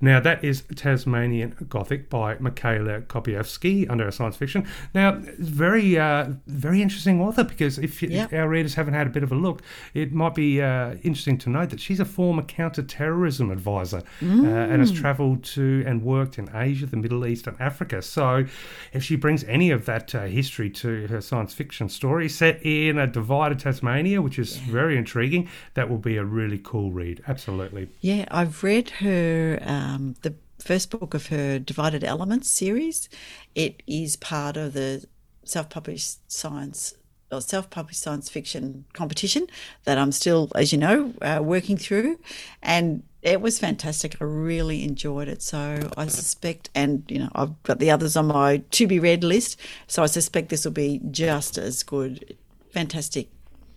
Now, 0.00 0.20
that 0.20 0.44
is 0.44 0.62
Tasmanian 0.74 1.54
Gothic 1.68 2.08
by 2.10 2.36
Mikhaeyla 2.36 3.06
Kopievsky 3.06 3.88
under 3.90 4.04
our 4.04 4.10
science 4.10 4.36
fiction. 4.36 4.66
Now, 4.94 5.18
very, 5.38 5.98
uh, 5.98 6.30
very 6.46 6.82
interesting 6.82 7.20
author 7.20 7.44
because 7.44 7.78
if 7.78 8.02
Yeah. 8.02 8.26
our 8.32 8.48
readers 8.48 8.74
haven't 8.74 8.94
had 8.94 9.06
a 9.06 9.10
bit 9.10 9.22
of 9.22 9.32
a 9.32 9.34
look, 9.34 9.62
it 9.94 10.12
might 10.12 10.34
be 10.34 10.60
uh, 10.60 10.94
interesting 11.02 11.38
to 11.38 11.50
note 11.50 11.70
that 11.70 11.80
she's 11.80 12.00
a 12.00 12.04
former 12.04 12.42
counter-terrorism 12.42 13.50
advisor 13.50 14.02
uh, 14.22 14.26
and 14.26 14.80
has 14.80 14.92
travelled 14.92 15.42
to 15.44 15.82
and 15.86 16.02
worked 16.02 16.38
in 16.38 16.48
Asia, 16.54 16.86
the 16.86 16.96
Middle 16.96 17.26
East, 17.26 17.46
and 17.46 17.58
Africa. 17.60 18.02
So, 18.02 18.44
if 18.92 19.02
she 19.02 19.16
brings 19.16 19.44
any 19.44 19.70
of 19.70 19.86
that 19.86 20.14
uh, 20.14 20.24
history 20.24 20.70
to 20.70 21.06
her 21.08 21.20
science 21.20 21.54
fiction 21.54 21.88
story 21.88 22.28
set 22.28 22.60
in 22.62 22.98
a 22.98 23.06
divided 23.06 23.58
Tasmania, 23.60 24.20
which 24.22 24.38
is 24.38 24.56
very 24.58 24.96
intriguing, 24.96 25.48
that 25.74 25.88
will 25.88 25.98
be 25.98 26.16
a 26.16 26.24
really 26.24 26.58
cool 26.62 26.90
read. 26.92 27.22
Absolutely. 27.26 27.88
Yeah, 28.00 28.26
I've 28.30 28.62
read 28.62 28.90
her 28.90 29.58
um, 29.86 30.16
the 30.22 30.34
first 30.58 30.90
book 30.90 31.14
of 31.14 31.26
her 31.28 31.58
Divided 31.58 32.02
Elements 32.02 32.48
series. 32.50 33.08
It 33.54 33.82
is 33.86 34.16
part 34.16 34.56
of 34.56 34.72
the 34.72 35.04
self-published 35.44 36.30
science 36.30 36.94
or 37.30 37.40
self-published 37.40 38.00
science 38.00 38.28
fiction 38.28 38.84
competition 38.92 39.48
that 39.84 39.98
I'm 39.98 40.12
still, 40.12 40.50
as 40.54 40.72
you 40.72 40.78
know, 40.78 41.12
uh, 41.22 41.40
working 41.42 41.76
through, 41.76 42.18
and 42.62 43.02
it 43.22 43.40
was 43.40 43.58
fantastic. 43.58 44.16
I 44.20 44.24
really 44.24 44.84
enjoyed 44.84 45.28
it. 45.28 45.42
So 45.42 45.90
I 45.96 46.06
suspect, 46.06 46.70
and 46.74 47.04
you 47.08 47.18
know, 47.18 47.30
I've 47.34 47.60
got 47.64 47.78
the 47.78 47.90
others 47.90 48.16
on 48.16 48.28
my 48.28 48.58
to 48.58 48.86
be 48.86 48.98
read 49.00 49.24
list. 49.24 49.58
So 49.86 50.02
I 50.02 50.06
suspect 50.06 50.48
this 50.48 50.64
will 50.64 50.72
be 50.72 51.00
just 51.10 51.58
as 51.58 51.82
good. 51.82 52.36
Fantastic 52.70 53.28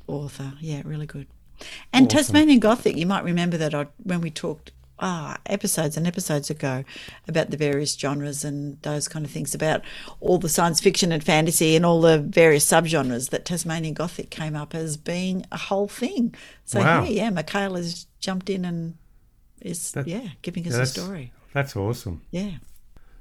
author, 0.07 0.53
yeah, 0.59 0.81
really 0.85 1.07
good. 1.07 1.27
And 1.91 2.09
Tasmanian 2.09 2.59
Gothic, 2.59 2.95
you 2.95 3.05
might 3.05 3.23
remember 3.23 3.57
that 3.57 3.73
I, 3.73 3.87
when 4.03 4.21
we 4.21 4.31
talked 4.31 4.71
ah 5.01 5.38
episodes 5.45 5.97
and 5.97 6.05
episodes 6.07 6.49
ago 6.49 6.83
about 7.27 7.49
the 7.49 7.57
various 7.57 7.95
genres 7.95 8.43
and 8.43 8.81
those 8.81 9.07
kind 9.07 9.25
of 9.25 9.31
things 9.31 9.53
about 9.55 9.81
all 10.19 10.38
the 10.38 10.49
science 10.49 10.79
fiction 10.79 11.12
and 11.12 11.23
fantasy 11.23 11.75
and 11.75 11.85
all 11.85 12.01
the 12.01 12.17
various 12.19 12.65
subgenres 12.69 13.29
that 13.29 13.45
Tasmanian 13.45 13.93
Gothic 13.93 14.29
came 14.29 14.55
up 14.55 14.75
as 14.75 14.97
being 14.97 15.45
a 15.51 15.57
whole 15.57 15.88
thing. 15.88 16.33
So 16.65 16.79
Wow. 16.79 17.03
yeah, 17.03 17.09
yeah, 17.09 17.29
Mikhaeyla's 17.31 18.07
jumped 18.19 18.49
in 18.49 18.65
and 18.65 18.95
is 19.62 19.91
That- 19.91 20.07
yeah 20.07 20.29
giving 20.41 20.67
us 20.67 20.73
Yeah, 20.73 20.81
a 20.81 20.85
story. 20.85 21.33
That's 21.53 21.75
awesome. 21.75 22.21
Yeah. 22.31 22.51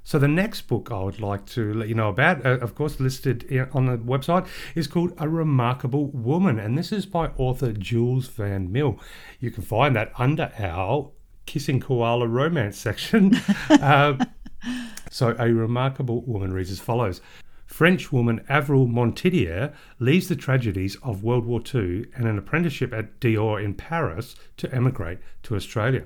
So 0.03 0.17
the 0.17 0.27
next 0.27 0.61
book 0.67 0.89
I 0.91 1.03
would 1.03 1.19
like 1.19 1.45
to 1.47 1.71
let 1.73 1.87
you 1.87 1.93
know 1.93 2.09
about, 2.09 2.43
uh, 2.43 2.57
of 2.61 2.73
course, 2.73 2.99
listed 2.99 3.45
on 3.73 3.85
the 3.85 3.97
website, 3.97 4.47
is 4.73 4.87
called 4.87 5.13
A 5.19 5.27
Remarkable 5.29 6.07
Woman, 6.07 6.57
and 6.57 6.75
this 6.77 6.91
is 6.91 7.05
by 7.05 7.27
author 7.37 7.71
Jules 7.73 8.27
Van 8.27 8.71
Mil. 8.71 8.99
You 9.39 9.51
can 9.51 9.61
find 9.61 9.95
that 9.95 10.11
under 10.17 10.51
our 10.57 11.11
Kissing 11.49 11.79
Koala 11.79 12.27
romance 12.27 12.77
section. 12.77 13.35
uh, 13.71 14.23
so 15.09 15.35
A 15.39 15.51
Remarkable 15.51 16.21
Woman 16.21 16.53
reads 16.53 16.69
as 16.69 16.79
follows. 16.79 17.21
French 17.65 18.11
woman 18.11 18.45
Avril 18.47 18.85
Montdidier 18.85 19.73
leaves 19.97 20.27
the 20.27 20.35
tragedies 20.35 20.95
of 21.01 21.23
World 21.23 21.45
War 21.45 21.59
II 21.59 22.05
and 22.15 22.27
an 22.27 22.37
apprenticeship 22.37 22.93
at 22.93 23.19
Dior 23.19 23.63
in 23.63 23.73
Paris 23.73 24.35
to 24.57 24.71
emigrate 24.71 25.17
to 25.41 25.55
Australia. 25.55 26.05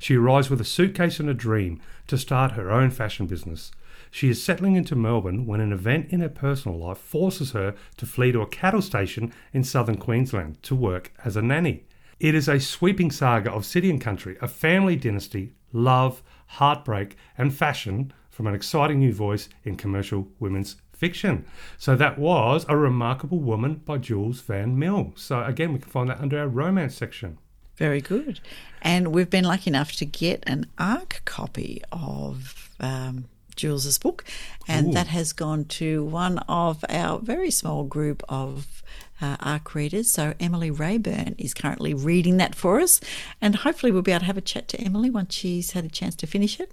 She 0.00 0.16
arrives 0.16 0.50
with 0.50 0.60
a 0.60 0.64
suitcase 0.64 1.20
and 1.20 1.30
a 1.30 1.34
dream 1.34 1.80
to 2.08 2.18
start 2.18 2.52
her 2.52 2.72
own 2.72 2.90
fashion 2.90 3.26
business. 3.26 3.70
She 4.10 4.28
is 4.28 4.42
settling 4.42 4.74
into 4.74 4.96
Melbourne 4.96 5.46
when 5.46 5.60
an 5.60 5.72
event 5.72 6.10
in 6.10 6.18
her 6.18 6.28
personal 6.28 6.76
life 6.76 6.98
forces 6.98 7.52
her 7.52 7.76
to 7.96 8.06
flee 8.06 8.32
to 8.32 8.40
a 8.40 8.46
cattle 8.48 8.82
station 8.82 9.32
in 9.52 9.62
southern 9.62 9.98
Queensland 9.98 10.60
to 10.64 10.74
work 10.74 11.12
as 11.24 11.36
a 11.36 11.42
nanny. 11.42 11.84
It 12.20 12.34
is 12.34 12.48
a 12.48 12.60
sweeping 12.60 13.10
saga 13.10 13.50
of 13.52 13.64
city 13.64 13.90
and 13.90 14.00
country, 14.00 14.36
a 14.40 14.48
family 14.48 14.96
dynasty, 14.96 15.54
love, 15.72 16.22
heartbreak, 16.46 17.16
and 17.36 17.54
fashion 17.54 18.12
from 18.30 18.46
an 18.46 18.54
exciting 18.54 18.98
new 18.98 19.12
voice 19.12 19.48
in 19.64 19.76
commercial 19.76 20.28
women's 20.38 20.76
fiction. 20.92 21.44
So 21.76 21.96
that 21.96 22.18
was 22.18 22.64
A 22.68 22.76
Remarkable 22.76 23.40
Woman 23.40 23.76
by 23.84 23.98
Jules 23.98 24.40
Van 24.40 24.78
Mil. 24.78 25.12
So 25.16 25.42
again, 25.42 25.72
we 25.72 25.78
can 25.78 25.90
find 25.90 26.08
that 26.10 26.20
under 26.20 26.38
our 26.38 26.48
romance 26.48 26.94
section. 26.94 27.38
Very 27.76 28.00
good. 28.00 28.40
And 28.82 29.08
we've 29.08 29.30
been 29.30 29.44
lucky 29.44 29.70
enough 29.70 29.92
to 29.92 30.04
get 30.04 30.44
an 30.46 30.66
ARC 30.78 31.22
copy 31.24 31.82
of 31.90 32.70
um, 32.78 33.24
Jules's 33.56 33.98
book, 33.98 34.24
and 34.68 34.88
Ooh. 34.88 34.92
that 34.92 35.08
has 35.08 35.32
gone 35.32 35.64
to 35.64 36.04
one 36.04 36.38
of 36.48 36.84
our 36.88 37.18
very 37.18 37.50
small 37.50 37.84
group 37.84 38.22
of 38.28 38.82
uh, 39.20 39.36
ARC 39.40 39.74
readers. 39.74 40.10
So 40.10 40.34
Emily 40.40 40.70
Rayburn 40.70 41.34
is 41.38 41.54
currently 41.54 41.94
reading 41.94 42.36
that 42.38 42.54
for 42.54 42.80
us, 42.80 43.00
and 43.40 43.56
hopefully 43.56 43.92
we'll 43.92 44.02
be 44.02 44.12
able 44.12 44.20
to 44.20 44.26
have 44.26 44.36
a 44.36 44.42
chat 44.42 44.68
to 44.68 44.80
Emily 44.80 45.10
once 45.10 45.34
she's 45.34 45.72
had 45.72 45.84
a 45.84 45.88
chance 45.88 46.14
to 46.16 46.26
finish 46.26 46.60
it 46.60 46.72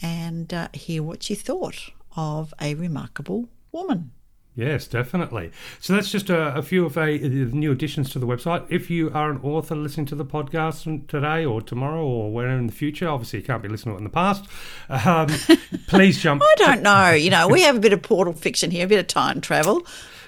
and 0.00 0.52
uh, 0.52 0.68
hear 0.72 1.02
what 1.02 1.22
she 1.22 1.34
thought 1.34 1.90
of 2.16 2.52
a 2.60 2.74
remarkable 2.74 3.48
woman. 3.70 4.10
Yes, 4.54 4.86
definitely. 4.86 5.50
So 5.80 5.94
that's 5.94 6.10
just 6.10 6.28
a, 6.28 6.54
a 6.54 6.62
few 6.62 6.84
of 6.84 6.98
a, 6.98 7.16
the 7.16 7.46
new 7.56 7.72
additions 7.72 8.10
to 8.10 8.18
the 8.18 8.26
website. 8.26 8.66
If 8.68 8.90
you 8.90 9.10
are 9.14 9.30
an 9.30 9.40
author 9.42 9.74
listening 9.74 10.04
to 10.06 10.14
the 10.14 10.26
podcast 10.26 11.08
today 11.08 11.42
or 11.46 11.62
tomorrow 11.62 12.04
or 12.04 12.30
whenever 12.30 12.58
in 12.58 12.66
the 12.66 12.72
future, 12.72 13.08
obviously 13.08 13.38
you 13.38 13.46
can't 13.46 13.62
be 13.62 13.70
listening 13.70 13.94
to 13.94 13.96
it 13.96 13.98
in 13.98 14.04
the 14.04 14.10
past, 14.10 14.44
um, 14.90 15.28
please 15.86 16.18
jump. 16.18 16.42
I 16.42 16.54
don't 16.56 16.82
know. 16.82 17.10
You 17.12 17.30
know, 17.30 17.48
we 17.48 17.62
have 17.62 17.76
a 17.76 17.80
bit 17.80 17.94
of 17.94 18.02
portal 18.02 18.34
fiction 18.34 18.70
here, 18.70 18.84
a 18.84 18.88
bit 18.88 18.98
of 18.98 19.06
time 19.06 19.40
travel. 19.40 19.86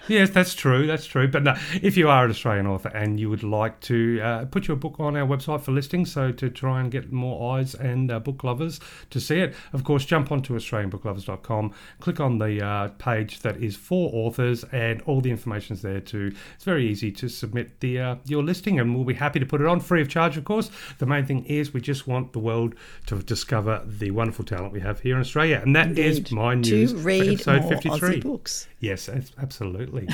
Yes, 0.09 0.31
that's 0.31 0.55
true. 0.55 0.87
That's 0.87 1.07
true. 1.07 1.29
But 1.29 1.43
no, 1.43 1.55
if 1.83 1.97
you 1.97 2.09
are 2.09 2.25
an 2.25 2.31
Australian 2.31 2.67
author 2.67 2.89
and 2.91 3.19
you 3.19 3.31
would 3.31 3.43
like 3.43 3.81
to 3.81 4.21
uh, 4.21 4.45
put 4.47 4.69
your 4.69 4.77
book 4.77 5.01
on 5.01 5.17
our 5.17 5.27
website 5.27 5.63
for 5.63 5.73
listing, 5.73 6.05
so 6.05 6.31
to 6.33 6.51
try 6.51 6.81
and 6.81 6.91
get 6.91 7.13
more 7.13 7.57
eyes 7.57 7.75
and 7.75 8.11
uh, 8.11 8.21
book 8.21 8.45
lovers 8.45 8.81
to 9.11 9.21
see 9.21 9.41
it, 9.41 9.55
of 9.73 9.85
course, 9.85 10.05
jump 10.05 10.31
onto 10.31 10.55
AustralianBookLovers.com, 10.55 11.73
click 12.01 12.21
on 12.21 12.39
the 12.39 12.65
uh, 12.65 12.89
page 12.99 13.41
that 13.41 13.57
is 13.57 13.77
for 13.77 14.11
authors, 14.13 14.65
and 14.73 15.01
all 15.03 15.21
the 15.21 15.31
information's 15.31 15.83
there 15.83 16.01
too. 16.01 16.35
It's 16.55 16.65
very 16.65 16.87
easy 16.87 17.11
to 17.13 17.29
submit 17.29 17.81
the 17.81 18.01
uh, 18.01 18.17
your 18.27 18.43
listing, 18.43 18.79
and 18.79 18.95
we'll 18.95 19.05
be 19.05 19.15
happy 19.15 19.41
to 19.41 19.47
put 19.47 19.61
it 19.61 19.67
on 19.67 19.81
free 19.81 20.03
of 20.03 20.09
charge. 20.09 20.37
Of 20.37 20.45
course, 20.45 20.71
the 20.99 21.07
main 21.07 21.27
thing 21.27 21.45
is 21.47 21.73
we 21.73 21.81
just 21.81 22.07
want 22.07 22.33
the 22.33 22.39
world 22.39 22.75
to 23.07 23.23
discover 23.23 23.83
the 23.87 24.11
wonderful 24.11 24.45
talent 24.45 24.73
we 24.73 24.81
have 24.81 25.01
here 25.01 25.15
in 25.15 25.21
Australia, 25.21 25.61
and 25.65 25.75
that 25.77 25.99
is 25.99 26.19
Indeed. 26.19 26.33
my 26.33 26.55
news 26.55 26.93
to 26.93 26.99
for 26.99 27.05
read 27.05 27.33
episode 27.35 27.63
more 27.63 27.71
fifty-three. 27.73 28.21
Aussie 28.21 28.23
books. 28.23 28.69
Yes, 28.85 29.09
absolutely. 29.41 30.07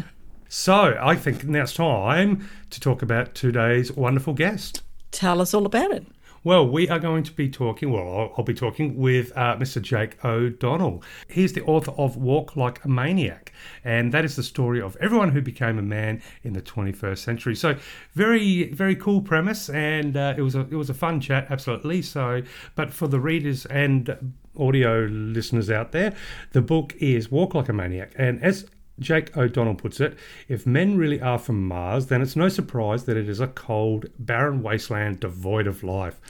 so 0.50 0.98
I 1.00 1.16
think 1.16 1.44
now 1.44 1.62
it's 1.62 1.72
time 1.72 2.46
to 2.68 2.78
talk 2.78 3.00
about 3.00 3.34
today's 3.34 3.90
wonderful 3.90 4.34
guest. 4.34 4.82
Tell 5.10 5.40
us 5.40 5.54
all 5.54 5.64
about 5.64 5.92
it. 5.92 6.04
Well, 6.44 6.68
we 6.68 6.88
are 6.90 6.98
going 6.98 7.24
to 7.24 7.32
be 7.32 7.48
talking, 7.48 7.90
well, 7.90 8.02
I'll, 8.02 8.34
I'll 8.36 8.44
be 8.44 8.54
talking 8.54 8.96
with 8.96 9.32
uh, 9.34 9.56
Mr. 9.56 9.80
Jake 9.80 10.22
O'Donnell. 10.24 11.02
He's 11.26 11.54
the 11.54 11.62
author 11.62 11.92
of 11.92 12.16
Walk 12.16 12.54
Like 12.54 12.84
a 12.84 12.88
Maniac, 12.88 13.52
and 13.82 14.12
that 14.12 14.26
is 14.26 14.36
the 14.36 14.42
story 14.42 14.80
of 14.80 14.96
everyone 15.00 15.30
who 15.30 15.40
became 15.40 15.78
a 15.78 15.82
man 15.82 16.22
in 16.42 16.52
the 16.52 16.62
21st 16.62 17.18
century. 17.18 17.56
So, 17.56 17.76
very, 18.12 18.70
very 18.72 18.94
cool 18.94 19.20
premise, 19.22 19.68
and 19.70 20.16
uh, 20.16 20.34
it 20.36 20.42
was 20.42 20.54
a 20.54 20.60
it 20.60 20.76
was 20.76 20.90
a 20.90 20.94
fun 20.94 21.20
chat, 21.20 21.48
absolutely. 21.50 22.02
So, 22.02 22.42
but 22.76 22.92
for 22.92 23.08
the 23.08 23.20
readers 23.20 23.66
and 23.66 24.34
audio 24.58 25.06
listeners 25.10 25.70
out 25.70 25.92
there, 25.92 26.14
the 26.52 26.62
book 26.62 26.94
is 26.98 27.30
Walk 27.30 27.54
Like 27.54 27.68
a 27.68 27.72
Maniac, 27.72 28.12
and 28.16 28.42
as 28.42 28.66
Jake 29.00 29.36
O'Donnell 29.36 29.74
puts 29.74 30.00
it, 30.00 30.18
if 30.48 30.66
men 30.66 30.96
really 30.96 31.20
are 31.20 31.38
from 31.38 31.66
Mars, 31.66 32.06
then 32.06 32.20
it's 32.20 32.36
no 32.36 32.48
surprise 32.48 33.04
that 33.04 33.16
it 33.16 33.28
is 33.28 33.40
a 33.40 33.46
cold, 33.46 34.06
barren 34.18 34.62
wasteland 34.62 35.20
devoid 35.20 35.66
of 35.66 35.84
life. 35.84 36.20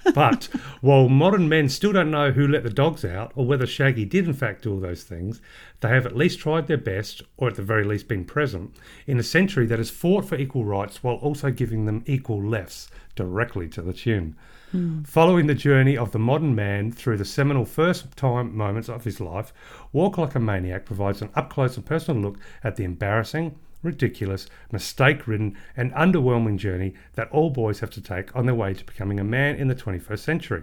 but 0.14 0.48
while 0.80 1.08
modern 1.08 1.48
men 1.48 1.68
still 1.68 1.92
don't 1.92 2.10
know 2.10 2.30
who 2.30 2.46
let 2.46 2.62
the 2.62 2.70
dogs 2.70 3.04
out 3.04 3.32
or 3.34 3.44
whether 3.44 3.66
Shaggy 3.66 4.04
did 4.04 4.26
in 4.26 4.34
fact 4.34 4.62
do 4.62 4.72
all 4.72 4.80
those 4.80 5.02
things, 5.02 5.40
they 5.80 5.88
have 5.88 6.06
at 6.06 6.16
least 6.16 6.38
tried 6.38 6.68
their 6.68 6.76
best, 6.76 7.22
or 7.36 7.48
at 7.48 7.56
the 7.56 7.62
very 7.62 7.84
least 7.84 8.06
been 8.06 8.24
present, 8.24 8.76
in 9.06 9.18
a 9.18 9.24
century 9.24 9.66
that 9.66 9.78
has 9.78 9.90
fought 9.90 10.24
for 10.24 10.36
equal 10.36 10.64
rights 10.64 11.02
while 11.02 11.16
also 11.16 11.50
giving 11.50 11.86
them 11.86 12.04
equal 12.06 12.42
lefts 12.42 12.88
directly 13.16 13.68
to 13.68 13.82
the 13.82 13.92
tune. 13.92 14.36
Hmm. 14.72 15.02
Following 15.02 15.48
the 15.48 15.54
journey 15.54 15.98
of 15.98 16.12
the 16.12 16.18
modern 16.18 16.54
man 16.54 16.92
through 16.92 17.18
the 17.18 17.26
seminal 17.26 17.66
first 17.66 18.16
time 18.16 18.56
moments 18.56 18.88
of 18.88 19.04
his 19.04 19.20
life, 19.20 19.52
Walk 19.92 20.16
Like 20.16 20.34
a 20.34 20.40
Maniac 20.40 20.86
provides 20.86 21.20
an 21.20 21.28
up 21.34 21.50
close 21.50 21.76
and 21.76 21.84
personal 21.84 22.22
look 22.22 22.38
at 22.64 22.76
the 22.76 22.84
embarrassing, 22.84 23.54
ridiculous, 23.82 24.46
mistake 24.70 25.28
ridden, 25.28 25.58
and 25.76 25.92
underwhelming 25.92 26.56
journey 26.56 26.94
that 27.16 27.30
all 27.30 27.50
boys 27.50 27.80
have 27.80 27.90
to 27.90 28.00
take 28.00 28.34
on 28.34 28.46
their 28.46 28.54
way 28.54 28.72
to 28.72 28.84
becoming 28.86 29.20
a 29.20 29.24
man 29.24 29.56
in 29.56 29.68
the 29.68 29.74
21st 29.74 30.20
century. 30.20 30.62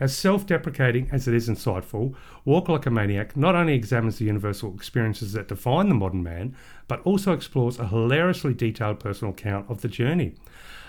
As 0.00 0.16
self 0.16 0.44
deprecating 0.44 1.08
as 1.12 1.28
it 1.28 1.34
is 1.34 1.48
insightful, 1.48 2.16
Walk 2.44 2.68
Like 2.68 2.86
a 2.86 2.90
Maniac 2.90 3.36
not 3.36 3.54
only 3.54 3.74
examines 3.74 4.18
the 4.18 4.24
universal 4.24 4.74
experiences 4.74 5.34
that 5.34 5.46
define 5.46 5.88
the 5.88 5.94
modern 5.94 6.24
man, 6.24 6.56
but 6.88 7.00
also 7.02 7.32
explores 7.32 7.78
a 7.78 7.86
hilariously 7.86 8.54
detailed 8.54 8.98
personal 8.98 9.32
account 9.32 9.70
of 9.70 9.82
the 9.82 9.88
journey. 9.88 10.34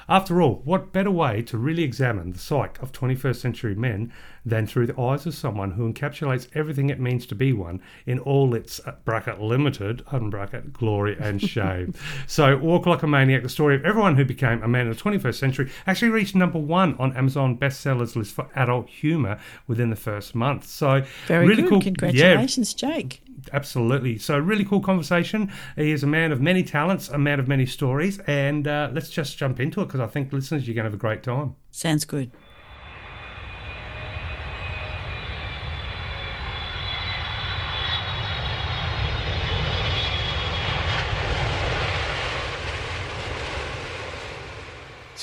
After 0.10 0.42
all, 0.42 0.62
what 0.64 0.94
better 0.94 1.12
way 1.12 1.42
to 1.44 1.58
really 1.58 1.84
examine 1.84 2.32
the 2.32 2.40
psyche 2.40 2.82
of 2.82 2.94
21st 2.94 3.36
century 3.36 3.76
men 3.76 4.12
than 4.46 4.66
through 4.66 4.88
the 4.88 5.00
eyes 5.00 5.26
of 5.26 5.36
someone 5.36 5.72
who 5.72 5.92
encapsulates 5.92 6.48
everything 6.54 6.90
it 6.90 7.00
means 7.00 7.26
to 7.26 7.36
be 7.36 7.52
one 7.52 7.82
in 8.06 8.18
all 8.20 8.56
its 8.56 8.80
uh, 8.86 8.96
bracket 9.04 9.42
limited, 9.42 10.04
unbracket, 10.12 10.72
glory 10.72 11.18
and 11.20 11.42
shame. 11.50 11.94
so, 12.26 12.56
Walk 12.58 12.86
Like 12.86 13.04
a 13.04 13.08
Maniac, 13.08 13.44
the 13.44 13.50
story 13.50 13.76
of 13.76 13.84
everyone 13.84 14.16
who 14.16 14.24
became 14.24 14.64
a 14.64 14.68
man 14.68 14.88
in 14.88 14.94
the 14.94 14.98
21st 14.98 15.36
century, 15.36 15.72
actually 15.86 16.10
reached 16.12 16.36
number 16.36 16.60
one 16.60 16.96
on 16.98 17.12
Amazon 17.18 17.58
bestsellers 17.58 18.16
list 18.16 18.34
for 18.34 18.48
adult 18.56 18.88
humour 18.88 19.38
within 19.68 19.90
the 19.90 19.96
first 19.98 20.34
month. 20.34 20.66
So, 20.66 21.04
Very 21.28 21.48
really 21.48 21.64
good. 21.64 21.70
cool. 21.70 21.82
Congratulations, 21.82 22.74
Jake. 22.74 23.22
Absolutely. 23.54 24.18
So, 24.18 24.38
really 24.38 24.66
cool 24.66 24.82
conversation. 24.82 25.52
He 25.76 25.92
is 25.92 26.04
a 26.04 26.08
man 26.08 26.32
of 26.32 26.42
many 26.42 26.64
talents, 26.64 27.10
a 27.10 27.18
man 27.18 27.40
of 27.40 27.48
many 27.48 27.66
stories, 27.66 28.20
and 28.20 28.68
uh, 28.68 28.90
let's 28.94 29.10
just 29.10 29.38
jump 29.38 29.60
into 29.60 29.82
it 29.82 29.86
because 29.86 30.00
I 30.00 30.08
think 30.08 30.34
listeners, 30.34 30.68
you're 30.68 30.76
going 30.76 30.86
to 30.86 30.90
have 30.90 30.94
a 30.94 30.98
great 30.98 31.24
time. 31.24 31.56
Sounds 31.72 32.06
good. 32.06 32.32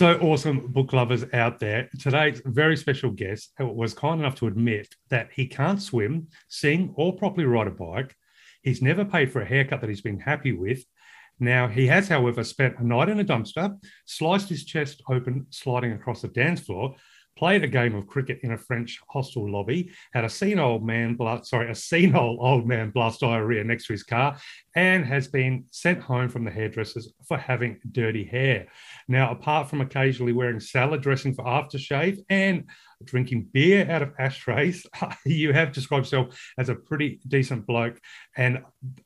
So 0.05 0.19
awesome, 0.19 0.71
book 0.71 0.93
lovers 0.93 1.25
out 1.33 1.59
there. 1.61 1.89
Today's 1.99 2.43
very 2.45 2.77
special 2.77 3.11
guest 3.11 3.53
was 3.59 3.95
kind 3.95 4.21
enough 4.21 4.35
to 4.35 4.47
admit 4.47 4.95
that 5.09 5.31
he 5.33 5.47
can't 5.47 5.81
swim, 5.81 6.29
sing, 6.47 6.93
or 6.95 7.17
properly 7.17 7.47
ride 7.47 7.69
a 7.69 7.71
bike. 7.71 8.15
He's 8.63 8.83
never 8.83 9.07
paid 9.07 9.33
for 9.33 9.41
a 9.41 9.47
haircut 9.47 9.81
that 9.81 9.89
he's 9.89 10.03
been 10.03 10.21
happy 10.21 10.53
with. 10.53 10.85
Now, 11.41 11.69
he 11.69 11.87
has, 11.87 12.07
however, 12.07 12.45
spent 12.45 12.79
a 12.79 12.87
night 12.87 13.09
in 13.09 13.19
a 13.19 13.25
dumpster, 13.25 13.79
sliced 14.05 14.51
his 14.51 14.67
chest 14.67 15.03
open, 15.09 15.47
sliding 15.49 15.93
across 15.93 16.21
the 16.21 16.29
dance 16.29 16.61
floor, 16.61 16.97
played 17.37 17.65
a 17.65 17.69
game 17.69 17.95
of 17.95 18.07
cricket 18.07 18.41
in 18.43 18.53
a 18.53 18.59
French 18.59 19.01
hostel 19.09 19.51
lobby, 19.51 19.91
had 20.13 20.25
a 20.25 20.29
senile 20.29 20.65
old 20.65 20.87
man, 20.87 21.15
blast, 21.15 21.47
sorry, 21.47 21.71
a 21.71 21.75
senile 21.75 22.39
old 22.41 22.67
man 22.67 22.91
blast 22.91 23.21
diarrhea 23.21 23.65
next 23.65 23.87
to 23.87 23.93
his 23.93 24.03
car, 24.03 24.37
and 24.77 25.05
has 25.05 25.29
been 25.29 25.65
sent 25.71 26.01
home 26.01 26.29
from 26.29 26.45
the 26.45 26.51
hairdressers 26.51 27.13
for 27.27 27.37
having 27.37 27.81
dirty 27.93 28.25
hair. 28.25 28.67
Now, 29.09 29.31
apart 29.31 29.69
from 29.69 29.81
occasionally 29.81 30.33
wearing 30.33 30.61
salad 30.61 31.03
dressing 31.03 31.35
for 31.35 31.45
aftershave 31.45 32.19
and 32.29 32.65
drinking 33.05 33.49
beer 33.53 33.91
out 33.91 34.03
of 34.03 34.13
ashtrays, 34.19 34.87
you 35.27 35.53
have 35.53 35.73
described 35.73 36.07
yourself 36.07 36.53
as 36.59 36.69
a 36.69 36.75
pretty 36.75 37.21
decent 37.29 37.67
bloke. 37.67 38.01
And 38.37 38.59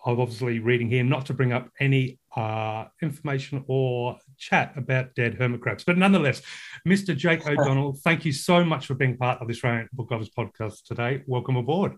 I'm 0.04 0.20
obviously 0.20 0.58
reading 0.58 0.88
here 0.88 1.04
not 1.04 1.26
to 1.26 1.34
bring 1.34 1.52
up 1.52 1.68
any 1.80 2.18
uh, 2.36 2.84
information 3.02 3.64
or 3.66 4.16
chat 4.38 4.72
about 4.76 5.14
dead 5.14 5.34
hermit 5.34 5.60
crabs. 5.60 5.84
But 5.84 5.98
nonetheless, 5.98 6.42
Mr. 6.86 7.16
Jake 7.16 7.46
O'Donnell, 7.46 7.94
thank 8.04 8.24
you 8.24 8.32
so 8.32 8.64
much 8.64 8.86
for 8.86 8.94
being 8.94 9.16
part 9.16 9.40
of 9.40 9.48
the 9.48 9.52
Australian 9.52 9.88
Book 9.92 10.10
Lovers 10.10 10.30
podcast 10.30 10.84
today. 10.84 11.22
Welcome 11.26 11.56
aboard. 11.56 11.96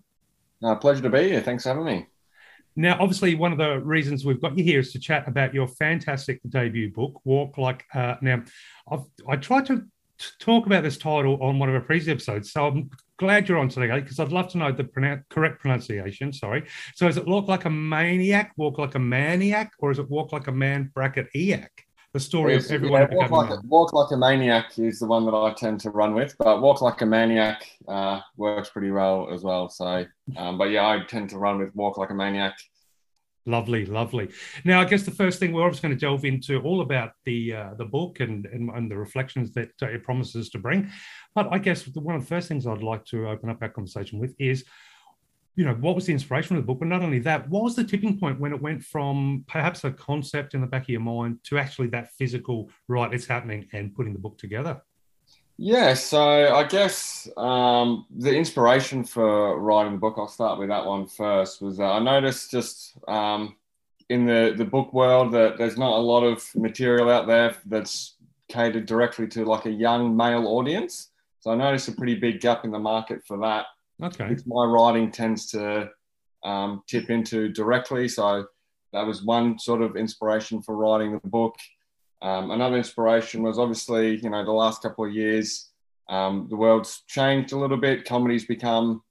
Pleasure 0.81 1.03
to 1.03 1.11
be 1.11 1.29
here. 1.29 1.40
Thanks 1.40 1.62
for 1.62 1.70
having 1.70 1.85
me. 1.85 2.07
Now, 2.76 2.96
obviously, 3.00 3.35
one 3.35 3.53
of 3.53 3.59
the 3.59 3.81
reasons 3.81 4.24
we've 4.24 4.40
got 4.40 4.57
you 4.57 4.64
here 4.64 4.81
is 4.81 4.92
to 4.92 5.00
chat 5.00 5.26
about 5.26 5.53
your 5.53 5.66
fantastic 5.66 6.40
debut 6.48 6.92
book, 6.92 7.20
Walk 7.24 7.59
Like. 7.59 7.85
Uh, 7.92 8.14
now, 8.22 8.42
I've, 8.90 9.05
I 9.29 9.37
tried 9.37 9.66
to 9.66 9.85
talk 10.38 10.66
about 10.66 10.83
this 10.83 10.96
title 10.96 11.42
on 11.42 11.59
one 11.59 11.68
of 11.68 11.74
our 11.74 11.81
previous 11.81 12.09
episodes, 12.09 12.53
so 12.53 12.66
I'm 12.66 12.90
glad 13.16 13.48
you're 13.48 13.59
on 13.59 13.68
today 13.68 14.00
because 14.00 14.20
I'd 14.20 14.33
love 14.33 14.48
to 14.53 14.59
know 14.59 14.70
the 14.70 14.85
pronoun- 14.85 15.24
correct 15.31 15.61
pronunciation. 15.61 16.33
Sorry. 16.33 16.64
So, 16.94 17.09
is 17.09 17.16
it 17.16 17.26
Walk 17.26 17.48
Like 17.48 17.64
a 17.64 17.70
Maniac, 17.70 18.53
Walk 18.57 18.79
Like 18.79 18.94
a 18.94 19.00
Maniac, 19.00 19.72
or 19.81 19.90
is 19.90 19.98
it 19.98 20.09
Walk 20.09 20.33
Like 20.33 20.46
a 20.46 20.53
Man 20.53 20.90
bracket 20.94 21.29
Eac? 21.35 21.68
The 22.12 22.18
story 22.20 22.57
of 22.57 22.68
everyone. 22.70 23.03
yeah, 23.12 23.29
walk, 23.29 23.31
like 23.31 23.51
a, 23.51 23.61
walk 23.66 23.92
like 23.92 24.11
a 24.11 24.16
maniac 24.16 24.77
is 24.79 24.99
the 24.99 25.07
one 25.07 25.25
that 25.27 25.35
I 25.35 25.53
tend 25.55 25.79
to 25.81 25.90
run 25.90 26.12
with, 26.12 26.35
but 26.38 26.61
walk 26.61 26.81
like 26.83 27.01
a 27.03 27.07
maniac 27.07 27.64
uh, 27.87 28.20
works 28.37 28.68
pretty 28.70 28.90
well 28.90 29.29
as 29.33 29.44
well. 29.44 29.68
So, 29.68 30.05
um, 30.37 30.59
but 30.59 30.70
yeah, 30.70 30.88
I 30.88 31.05
tend 31.07 31.31
to 31.31 31.38
run 31.38 31.59
with 31.59 31.75
walk 31.77 31.99
like 31.99 32.11
a 32.11 32.14
maniac. 32.14 32.57
Lovely, 33.46 33.87
lovely. 33.87 34.29
Now, 34.64 34.81
I 34.81 34.85
guess 34.87 35.05
the 35.05 35.12
first 35.12 35.38
thing 35.38 35.53
we're 35.53 35.62
obviously 35.62 35.88
going 35.88 35.99
to 35.99 36.07
delve 36.07 36.25
into 36.25 36.61
all 36.62 36.81
about 36.81 37.12
the 37.25 37.55
uh, 37.55 37.75
the 37.79 37.85
book 37.85 38.18
and, 38.18 38.44
and 38.46 38.70
and 38.70 38.90
the 38.90 38.99
reflections 38.99 39.53
that 39.53 39.70
uh, 39.81 39.87
it 39.87 40.03
promises 40.03 40.51
to 40.51 40.59
bring. 40.59 40.90
But 41.37 41.49
I 41.53 41.59
guess 41.59 41.85
the- 41.85 42.01
one 42.01 42.16
of 42.16 42.23
the 42.23 42.27
first 42.29 42.49
things 42.49 42.66
I'd 42.66 42.83
like 42.83 43.05
to 43.07 43.29
open 43.29 43.51
up 43.51 43.59
our 43.62 43.68
conversation 43.68 44.18
with 44.18 44.35
is, 44.38 44.64
you 45.61 45.66
know, 45.66 45.75
what 45.75 45.94
was 45.94 46.07
the 46.07 46.12
inspiration 46.14 46.57
of 46.57 46.62
the 46.62 46.66
book? 46.66 46.79
But 46.79 46.88
not 46.88 47.03
only 47.03 47.18
that, 47.18 47.46
what 47.51 47.62
was 47.62 47.77
the 47.77 47.85
tipping 47.85 48.18
point 48.18 48.40
when 48.40 48.55
it 48.55 48.62
went 48.62 48.83
from 48.83 49.44
perhaps 49.46 49.85
a 49.85 49.90
concept 49.90 50.55
in 50.55 50.62
the 50.62 50.66
back 50.66 50.85
of 50.85 50.88
your 50.88 51.03
mind 51.03 51.40
to 51.44 51.59
actually 51.59 51.88
that 51.88 52.12
physical, 52.12 52.70
right, 52.88 53.12
it's 53.12 53.27
happening, 53.27 53.68
and 53.75 53.94
putting 53.94 54.14
the 54.14 54.18
book 54.18 54.38
together? 54.38 54.81
Yeah, 55.59 55.92
so 55.92 56.55
I 56.55 56.64
guess 56.64 57.29
um, 57.37 58.07
the 58.09 58.35
inspiration 58.35 59.05
for 59.05 59.61
writing 59.61 59.92
the 59.92 59.99
book, 59.99 60.14
I'll 60.16 60.29
start 60.29 60.59
with 60.59 60.70
that 60.70 60.87
one 60.87 61.07
first, 61.07 61.61
was 61.61 61.79
I 61.79 61.99
noticed 61.99 62.51
just 62.51 62.96
um, 63.07 63.55
in 64.09 64.25
the, 64.25 64.55
the 64.57 64.64
book 64.64 64.94
world 64.94 65.31
that 65.33 65.59
there's 65.59 65.77
not 65.77 65.99
a 65.99 66.01
lot 66.01 66.25
of 66.25 66.42
material 66.55 67.11
out 67.11 67.27
there 67.27 67.55
that's 67.66 68.16
catered 68.49 68.87
directly 68.87 69.29
to 69.29 69.44
like 69.44 69.66
a 69.66 69.70
young 69.70 70.16
male 70.16 70.46
audience. 70.46 71.11
So 71.40 71.51
I 71.51 71.55
noticed 71.55 71.88
a 71.88 71.92
pretty 71.92 72.14
big 72.14 72.40
gap 72.40 72.64
in 72.64 72.70
the 72.70 72.79
market 72.79 73.27
for 73.27 73.37
that. 73.40 73.66
Okay. 74.03 74.37
my 74.47 74.65
writing 74.65 75.11
tends 75.11 75.47
to 75.53 75.91
um, 76.45 76.83
tip 76.87 77.11
into 77.11 77.49
directly. 77.49 78.09
So 78.09 78.47
that 78.93 79.07
was 79.07 79.23
one 79.23 79.59
sort 79.59 79.83
of 79.83 79.97
inspiration 79.97 80.63
for 80.63 80.77
writing 80.77 81.13
the 81.13 81.29
book. 81.29 81.55
Um, 82.23 82.51
another 82.51 82.77
inspiration 82.77 83.43
was 83.43 83.59
obviously, 83.59 84.17
you 84.17 84.31
know, 84.31 84.45
the 84.45 84.53
last 84.53 84.83
couple 84.83 85.05
of 85.05 85.13
years, 85.13 85.71
um, 86.09 86.49
the 86.51 86.57
world's 86.57 87.03
changed 87.07 87.53
a 87.53 87.59
little 87.59 87.77
bit. 87.77 88.05
Comedy's 88.05 88.45
become 88.45 89.03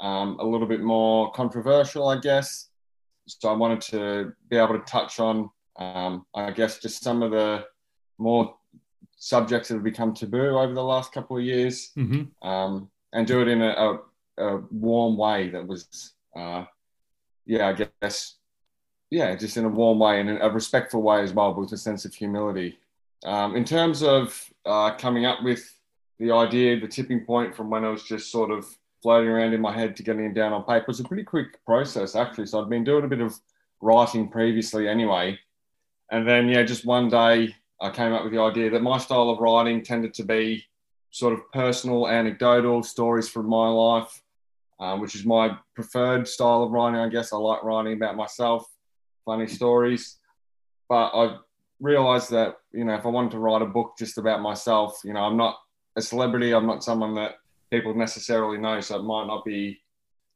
um, 0.00 0.38
a 0.40 0.44
little 0.44 0.66
bit 0.66 0.80
more 0.80 1.30
controversial, 1.32 2.08
I 2.08 2.18
guess. 2.18 2.68
So 3.26 3.48
I 3.48 3.52
wanted 3.52 3.80
to 3.82 4.32
be 4.48 4.56
able 4.56 4.78
to 4.78 4.84
touch 4.84 5.20
on, 5.20 5.50
um, 5.78 6.24
I 6.34 6.50
guess, 6.50 6.78
just 6.78 7.02
some 7.02 7.22
of 7.22 7.30
the 7.30 7.64
more 8.18 8.54
subjects 9.16 9.68
that 9.68 9.74
have 9.74 9.84
become 9.84 10.14
taboo 10.14 10.58
over 10.58 10.74
the 10.74 10.82
last 10.82 11.12
couple 11.12 11.36
of 11.36 11.42
years 11.42 11.90
hmm 11.94 12.22
um, 12.42 12.90
and 13.12 13.26
do 13.26 13.40
it 13.40 13.48
in 13.48 13.62
a, 13.62 13.70
a, 13.70 13.98
a 14.38 14.58
warm 14.70 15.16
way 15.16 15.50
that 15.50 15.66
was, 15.66 16.12
uh, 16.34 16.64
yeah, 17.44 17.68
I 17.68 17.88
guess, 18.02 18.36
yeah, 19.10 19.34
just 19.34 19.56
in 19.56 19.64
a 19.64 19.68
warm 19.68 19.98
way 19.98 20.20
and 20.20 20.30
in 20.30 20.38
a 20.38 20.50
respectful 20.50 21.02
way 21.02 21.22
as 21.22 21.32
well, 21.32 21.52
but 21.52 21.62
with 21.62 21.72
a 21.72 21.78
sense 21.78 22.04
of 22.04 22.14
humility. 22.14 22.78
Um, 23.24 23.56
in 23.56 23.64
terms 23.64 24.02
of 24.02 24.38
uh, 24.64 24.94
coming 24.96 25.26
up 25.26 25.42
with 25.42 25.64
the 26.18 26.32
idea, 26.32 26.78
the 26.78 26.88
tipping 26.88 27.24
point 27.24 27.54
from 27.54 27.70
when 27.70 27.84
I 27.84 27.90
was 27.90 28.02
just 28.02 28.30
sort 28.30 28.50
of 28.50 28.66
floating 29.02 29.28
around 29.28 29.52
in 29.52 29.60
my 29.60 29.72
head 29.72 29.96
to 29.96 30.02
getting 30.02 30.24
it 30.24 30.34
down 30.34 30.52
on 30.52 30.64
paper 30.64 30.86
was 30.88 31.00
a 31.00 31.04
pretty 31.04 31.24
quick 31.24 31.64
process, 31.64 32.16
actually. 32.16 32.46
So 32.46 32.60
I'd 32.60 32.70
been 32.70 32.84
doing 32.84 33.04
a 33.04 33.08
bit 33.08 33.20
of 33.20 33.38
writing 33.80 34.28
previously 34.28 34.88
anyway. 34.88 35.38
And 36.10 36.26
then, 36.26 36.48
yeah, 36.48 36.62
just 36.62 36.84
one 36.84 37.08
day 37.08 37.54
I 37.80 37.90
came 37.90 38.12
up 38.12 38.24
with 38.24 38.32
the 38.32 38.40
idea 38.40 38.70
that 38.70 38.82
my 38.82 38.98
style 38.98 39.30
of 39.30 39.38
writing 39.38 39.82
tended 39.82 40.14
to 40.14 40.24
be 40.24 40.64
sort 41.10 41.32
of 41.32 41.40
personal, 41.52 42.08
anecdotal 42.08 42.82
stories 42.82 43.28
from 43.28 43.46
my 43.46 43.68
life, 43.68 44.22
um, 44.78 45.00
which 45.00 45.14
is 45.14 45.24
my 45.24 45.56
preferred 45.74 46.28
style 46.28 46.62
of 46.62 46.70
writing. 46.70 47.00
I 47.00 47.08
guess 47.08 47.32
I 47.32 47.36
like 47.36 47.62
writing 47.62 47.94
about 47.94 48.16
myself, 48.16 48.66
funny 49.24 49.46
stories. 49.46 50.18
But 50.88 51.10
I 51.14 51.36
realized 51.80 52.30
that 52.30 52.56
you 52.72 52.84
know 52.84 52.94
if 52.94 53.04
I 53.04 53.08
wanted 53.08 53.32
to 53.32 53.38
write 53.38 53.62
a 53.62 53.66
book 53.66 53.94
just 53.98 54.18
about 54.18 54.40
myself, 54.40 55.00
you 55.04 55.12
know, 55.12 55.20
I'm 55.20 55.36
not 55.36 55.56
a 55.96 56.02
celebrity. 56.02 56.52
I'm 56.52 56.66
not 56.66 56.84
someone 56.84 57.14
that 57.14 57.36
people 57.70 57.94
necessarily 57.94 58.58
know, 58.58 58.80
so 58.80 58.98
it 58.98 59.02
might 59.02 59.26
not 59.26 59.44
be 59.44 59.80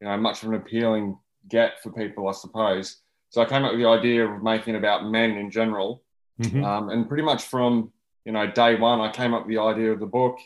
you 0.00 0.08
know 0.08 0.16
much 0.16 0.42
of 0.42 0.48
an 0.48 0.54
appealing 0.54 1.18
get 1.48 1.82
for 1.82 1.90
people, 1.90 2.28
I 2.28 2.32
suppose. 2.32 2.98
So 3.30 3.40
I 3.40 3.44
came 3.44 3.64
up 3.64 3.72
with 3.72 3.80
the 3.80 3.88
idea 3.88 4.26
of 4.26 4.42
making 4.42 4.74
about 4.74 5.08
men 5.08 5.32
in 5.32 5.50
general, 5.50 6.02
mm-hmm. 6.40 6.64
um, 6.64 6.88
and 6.88 7.08
pretty 7.08 7.22
much 7.22 7.44
from 7.44 7.92
you 8.24 8.32
know 8.32 8.50
day 8.50 8.76
one, 8.76 9.00
I 9.00 9.10
came 9.12 9.34
up 9.34 9.46
with 9.46 9.54
the 9.54 9.62
idea 9.62 9.92
of 9.92 10.00
the 10.00 10.06
book, 10.06 10.38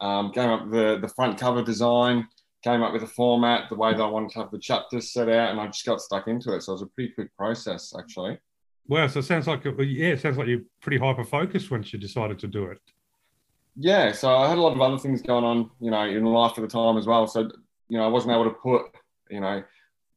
um, 0.00 0.32
came 0.32 0.50
up 0.50 0.64
with 0.64 0.72
the 0.72 0.98
the 1.00 1.08
front 1.14 1.38
cover 1.38 1.62
design, 1.62 2.28
came 2.62 2.82
up 2.82 2.92
with 2.92 3.02
the 3.02 3.08
format, 3.08 3.68
the 3.68 3.76
way 3.76 3.92
that 3.92 4.02
I 4.02 4.08
wanted 4.08 4.30
to 4.30 4.40
have 4.40 4.50
the 4.50 4.58
chapters 4.58 5.12
set 5.12 5.28
out, 5.28 5.50
and 5.50 5.60
I 5.60 5.66
just 5.66 5.86
got 5.86 6.00
stuck 6.00 6.28
into 6.28 6.54
it. 6.54 6.62
So 6.62 6.72
it 6.72 6.74
was 6.74 6.82
a 6.82 6.86
pretty 6.86 7.12
quick 7.12 7.34
process, 7.36 7.94
actually. 7.98 8.38
Well, 8.86 9.08
so 9.08 9.20
it 9.20 9.24
sounds 9.24 9.46
like 9.46 9.64
yeah, 9.64 10.08
it 10.08 10.20
sounds 10.20 10.38
like 10.38 10.48
you're 10.48 10.62
pretty 10.80 10.98
hyper 10.98 11.24
focused 11.24 11.70
once 11.70 11.92
you 11.92 11.98
decided 11.98 12.38
to 12.40 12.46
do 12.46 12.64
it. 12.64 12.80
Yeah, 13.76 14.12
so 14.12 14.34
I 14.34 14.48
had 14.48 14.58
a 14.58 14.60
lot 14.60 14.72
of 14.72 14.80
other 14.80 14.98
things 14.98 15.22
going 15.22 15.44
on, 15.44 15.70
you 15.78 15.90
know, 15.90 16.02
in 16.02 16.24
life 16.24 16.52
at 16.56 16.62
the 16.62 16.68
time 16.68 16.96
as 16.96 17.06
well. 17.06 17.26
So 17.26 17.50
you 17.88 17.98
know, 17.98 18.04
I 18.04 18.08
wasn't 18.08 18.32
able 18.32 18.44
to 18.44 18.50
put 18.50 18.86
you 19.30 19.40
know 19.40 19.62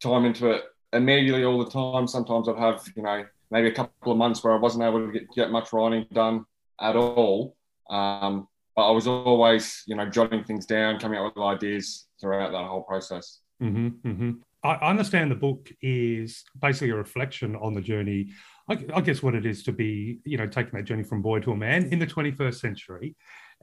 time 0.01 0.25
into 0.25 0.51
it 0.51 0.63
immediately 0.93 1.43
all 1.43 1.63
the 1.63 1.69
time. 1.69 2.07
Sometimes 2.07 2.49
I'd 2.49 2.57
have, 2.57 2.81
you 2.95 3.03
know, 3.03 3.25
maybe 3.49 3.67
a 3.67 3.73
couple 3.73 4.11
of 4.11 4.17
months 4.17 4.43
where 4.43 4.53
I 4.53 4.57
wasn't 4.57 4.83
able 4.83 5.05
to 5.05 5.11
get, 5.11 5.31
get 5.35 5.51
much 5.51 5.71
writing 5.73 6.05
done 6.13 6.45
at 6.79 6.95
all. 6.95 7.55
Um, 7.89 8.47
but 8.75 8.87
I 8.87 8.91
was 8.91 9.07
always, 9.07 9.83
you 9.87 9.95
know, 9.95 10.09
jotting 10.09 10.43
things 10.43 10.65
down, 10.65 10.99
coming 10.99 11.19
up 11.19 11.35
with 11.35 11.43
ideas 11.43 12.07
throughout 12.19 12.51
that 12.51 12.67
whole 12.67 12.83
process. 12.83 13.39
Mm-hmm, 13.61 14.09
mm-hmm. 14.09 14.31
I 14.63 14.75
understand 14.75 15.31
the 15.31 15.35
book 15.35 15.69
is 15.81 16.43
basically 16.59 16.91
a 16.91 16.95
reflection 16.95 17.55
on 17.55 17.73
the 17.73 17.81
journey. 17.81 18.29
I, 18.69 19.01
guess 19.01 19.21
what 19.21 19.35
it 19.35 19.45
is 19.45 19.63
to 19.63 19.71
be, 19.71 20.19
you 20.23 20.37
know, 20.37 20.47
taking 20.47 20.77
that 20.77 20.85
journey 20.85 21.03
from 21.03 21.21
boy 21.21 21.39
to 21.41 21.51
a 21.51 21.57
man 21.57 21.91
in 21.91 21.99
the 21.99 22.07
21st 22.07 22.55
century. 22.55 23.15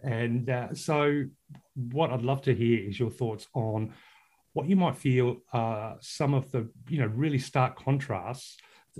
And 0.03 0.51
uh, 0.51 0.75
so, 0.75 1.25
what 1.75 2.11
I'd 2.11 2.23
love 2.23 2.43
to 2.43 2.55
hear 2.55 2.87
is 2.87 2.99
your 2.99 3.11
thoughts 3.11 3.47
on 3.55 3.95
what 4.53 4.69
you 4.69 4.77
might 4.77 4.97
feel 4.97 5.39
are 5.53 5.97
some 6.01 6.35
of 6.35 6.51
the 6.51 6.69
you 6.89 6.99
know 6.99 7.07
really 7.07 7.39
stark 7.39 7.79
contrasts 7.83 8.57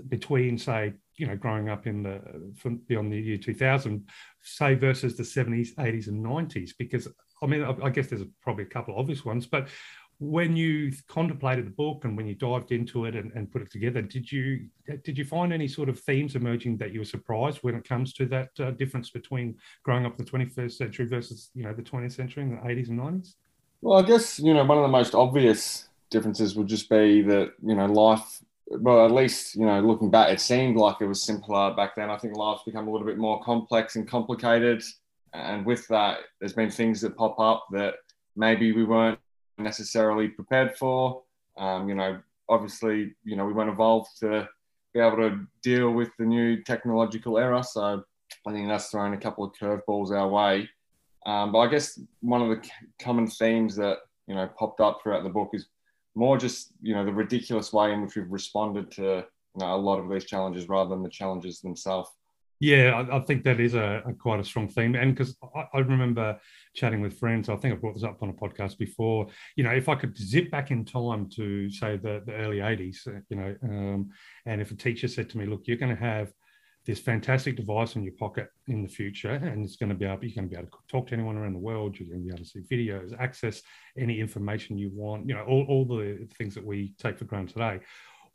between 0.07 0.57
say 0.57 0.93
you 1.19 1.27
know 1.27 1.35
growing 1.35 1.69
up 1.69 1.87
in 1.87 2.03
the 2.03 2.21
from 2.55 2.77
beyond 2.87 3.11
the 3.11 3.19
year 3.19 3.37
2000 3.37 4.07
say 4.41 4.75
versus 4.75 5.15
the 5.15 5.23
70s 5.23 5.75
80s 5.75 6.07
and 6.07 6.23
90s 6.23 6.71
because 6.77 7.07
i 7.43 7.45
mean 7.45 7.63
i 7.63 7.89
guess 7.89 8.07
there's 8.07 8.23
probably 8.41 8.63
a 8.63 8.67
couple 8.67 8.93
of 8.93 8.99
obvious 8.99 9.25
ones 9.25 9.45
but 9.45 9.67
when 10.21 10.53
you 10.53 10.91
contemplated 11.07 11.65
the 11.65 11.71
book 11.71 12.03
and 12.03 12.17
when 12.17 12.27
you 12.27 12.35
dived 12.35 12.73
into 12.73 13.05
it 13.05 13.15
and, 13.15 13.31
and, 13.35 13.49
put 13.49 13.61
it 13.61 13.71
together 13.71 14.01
did 14.01 14.29
you 14.29 14.67
did 15.03 15.17
you 15.17 15.23
find 15.23 15.53
any 15.53 15.67
sort 15.67 15.87
of 15.87 15.97
themes 15.99 16.35
emerging 16.35 16.75
that 16.75 16.91
you 16.91 16.99
were 16.99 17.05
surprised 17.05 17.59
when 17.59 17.73
it 17.75 17.87
comes 17.87 18.11
to 18.11 18.25
that 18.25 18.49
uh, 18.59 18.71
difference 18.71 19.09
between 19.11 19.55
growing 19.83 20.05
up 20.05 20.19
in 20.19 20.25
the 20.25 20.29
21st 20.29 20.73
century 20.73 21.05
versus 21.05 21.51
you 21.53 21.63
know 21.63 21.73
the 21.73 21.81
20th 21.81 22.11
century 22.11 22.43
in 22.43 22.51
the 22.51 22.57
80s 22.57 22.89
and 22.89 22.99
90s 22.99 23.35
well, 23.81 23.99
I 23.99 24.05
guess 24.05 24.39
you 24.39 24.53
know 24.53 24.63
one 24.63 24.77
of 24.77 24.83
the 24.83 24.89
most 24.89 25.15
obvious 25.15 25.87
differences 26.09 26.55
would 26.55 26.67
just 26.67 26.89
be 26.89 27.21
that 27.23 27.53
you 27.63 27.75
know 27.75 27.85
life. 27.85 28.41
Well, 28.71 29.03
at 29.03 29.11
least 29.11 29.55
you 29.55 29.65
know 29.65 29.79
looking 29.81 30.11
back, 30.11 30.31
it 30.31 30.39
seemed 30.39 30.77
like 30.77 30.97
it 31.01 31.07
was 31.07 31.23
simpler 31.23 31.73
back 31.73 31.95
then. 31.95 32.09
I 32.09 32.17
think 32.17 32.35
life's 32.35 32.63
become 32.63 32.87
a 32.87 32.91
little 32.91 33.07
bit 33.07 33.17
more 33.17 33.41
complex 33.43 33.95
and 33.95 34.07
complicated, 34.07 34.83
and 35.33 35.65
with 35.65 35.87
that, 35.87 36.19
there's 36.39 36.53
been 36.53 36.69
things 36.69 37.01
that 37.01 37.17
pop 37.17 37.39
up 37.39 37.65
that 37.71 37.95
maybe 38.35 38.71
we 38.71 38.83
weren't 38.83 39.19
necessarily 39.57 40.27
prepared 40.27 40.77
for. 40.77 41.23
Um, 41.57 41.89
you 41.89 41.95
know, 41.95 42.19
obviously, 42.47 43.15
you 43.23 43.35
know 43.35 43.45
we 43.45 43.53
weren't 43.53 43.71
evolved 43.71 44.19
to 44.19 44.47
be 44.93 44.99
able 44.99 45.17
to 45.17 45.47
deal 45.63 45.91
with 45.91 46.09
the 46.17 46.25
new 46.25 46.63
technological 46.63 47.39
era. 47.39 47.63
So 47.63 48.03
I 48.45 48.51
think 48.51 48.67
that's 48.67 48.89
thrown 48.89 49.13
a 49.13 49.17
couple 49.17 49.43
of 49.43 49.53
curveballs 49.53 50.11
our 50.11 50.27
way. 50.27 50.69
Um, 51.25 51.51
but 51.51 51.59
I 51.59 51.67
guess 51.67 51.99
one 52.21 52.41
of 52.41 52.49
the 52.49 52.69
common 53.01 53.27
themes 53.27 53.75
that 53.75 53.97
you 54.27 54.35
know 54.35 54.47
popped 54.57 54.79
up 54.79 54.99
throughout 55.01 55.23
the 55.23 55.29
book 55.29 55.49
is 55.53 55.67
more 56.15 56.37
just 56.37 56.71
you 56.81 56.93
know 56.93 57.05
the 57.05 57.13
ridiculous 57.13 57.71
way 57.71 57.93
in 57.93 58.01
which 58.01 58.15
we've 58.15 58.31
responded 58.31 58.91
to 58.91 59.03
you 59.03 59.25
know, 59.65 59.75
a 59.75 59.77
lot 59.77 59.99
of 59.99 60.09
these 60.09 60.25
challenges 60.25 60.67
rather 60.67 60.89
than 60.89 61.03
the 61.03 61.09
challenges 61.09 61.59
themselves. 61.59 62.09
Yeah, 62.61 63.05
I, 63.09 63.17
I 63.17 63.19
think 63.21 63.45
that 63.45 63.61
is 63.61 63.73
a, 63.73 64.03
a, 64.05 64.13
quite 64.13 64.41
a 64.41 64.43
strong 64.43 64.67
theme, 64.67 64.93
and 64.95 65.15
because 65.15 65.37
I, 65.55 65.65
I, 65.73 65.79
remember 65.79 66.37
chatting 66.75 66.99
with 66.99 67.17
friends, 67.17 67.47
I 67.47 67.55
think 67.55 67.73
I 67.73 67.77
brought 67.77 67.93
this 67.93 68.03
up 68.03 68.21
on 68.21 68.29
a 68.29 68.33
podcast 68.33 68.77
before. 68.77 69.27
You 69.55 69.63
know, 69.63 69.71
if 69.71 69.87
I 69.87 69.95
could 69.95 70.17
zip 70.17 70.51
back 70.51 70.69
in 70.69 70.83
time 70.83 71.29
to 71.37 71.69
say 71.69 71.95
the, 71.95 72.21
the 72.25 72.33
early 72.33 72.57
'80s, 72.57 73.07
uh, 73.07 73.21
you 73.29 73.37
know, 73.37 73.55
um, 73.63 74.09
and 74.45 74.59
if 74.59 74.71
a 74.71 74.75
teacher 74.75 75.07
said 75.07 75.29
to 75.29 75.37
me, 75.37 75.45
"Look, 75.45 75.67
you're 75.67 75.77
going 75.77 75.95
to 75.95 76.01
have 76.01 76.33
this 76.85 76.99
fantastic 76.99 77.55
device 77.55 77.95
in 77.95 78.03
your 78.03 78.13
pocket 78.13 78.49
in 78.67 78.81
the 78.81 78.89
future, 78.89 79.31
and 79.31 79.63
it's 79.63 79.75
going 79.75 79.89
to 79.89 79.95
be 79.95 80.05
able 80.05 80.23
you're 80.23 80.35
going 80.35 80.49
to 80.49 80.55
be 80.55 80.59
able 80.59 80.69
to 80.69 80.77
talk 80.87 81.07
to 81.07 81.13
anyone 81.13 81.37
around 81.37 81.53
the 81.53 81.59
world. 81.59 81.97
You're 81.97 82.09
going 82.09 82.21
to 82.21 82.25
be 82.25 82.33
able 82.33 82.43
to 82.43 82.49
see 82.49 82.61
videos, 82.61 83.13
access 83.19 83.61
any 83.97 84.19
information 84.19 84.77
you 84.77 84.89
want. 84.93 85.27
You 85.27 85.35
know, 85.35 85.43
all, 85.43 85.65
all 85.69 85.85
the 85.85 86.27
things 86.37 86.55
that 86.55 86.65
we 86.65 86.93
take 86.97 87.17
for 87.17 87.25
granted 87.25 87.53
today. 87.53 87.79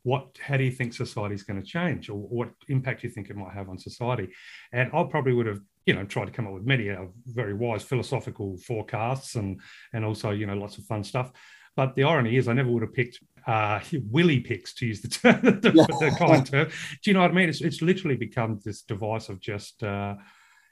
What, 0.03 0.37
how 0.39 0.59
do 0.59 0.65
you 0.65 0.71
think 0.71 0.93
society 0.93 1.35
is 1.35 1.45
going 1.45 1.61
to 1.61 1.67
change, 1.67 2.11
or 2.11 2.19
what 2.19 2.51
impact 2.69 3.01
do 3.01 3.09
you 3.09 3.15
think 3.15 3.31
it 3.31 3.37
might 3.37 3.55
have 3.55 3.71
on 3.71 3.79
society? 3.79 4.29
And 4.73 4.91
I 4.93 5.03
probably 5.05 5.33
would 5.33 5.47
have, 5.47 5.61
you 5.87 5.95
know, 5.95 6.05
tried 6.05 6.27
to 6.27 6.31
come 6.31 6.47
up 6.47 6.53
with 6.53 6.67
many 6.67 6.91
uh, 6.91 7.07
very 7.27 7.55
wise 7.55 7.83
philosophical 7.83 8.59
forecasts, 8.59 9.35
and 9.37 9.61
and 9.95 10.05
also, 10.05 10.31
you 10.31 10.47
know, 10.47 10.55
lots 10.55 10.77
of 10.77 10.85
fun 10.85 11.03
stuff. 11.03 11.33
But 11.75 11.97
the 11.97 12.05
irony 12.05 12.37
is, 12.37 12.49
I 12.49 12.53
never 12.53 12.71
would 12.71 12.83
have 12.83 12.93
picked 12.93 13.19
uh, 13.47 13.81
willy 14.11 14.41
picks, 14.41 14.75
to 14.75 14.87
use 14.87 15.01
the, 15.01 15.09
term, 15.09 15.41
the, 15.61 15.73
yeah. 15.75 15.87
the 15.87 16.17
kind 16.17 16.47
term. 16.47 16.69
Do 16.69 17.11
you 17.11 17.15
know 17.15 17.21
what 17.21 17.31
I 17.31 17.35
mean? 17.35 17.49
It's, 17.49 17.61
it's 17.61 17.83
literally 17.83 18.17
become 18.17 18.61
this 18.65 18.83
device 18.83 19.29
of 19.29 19.41
just, 19.41 19.83
uh, 19.83 20.15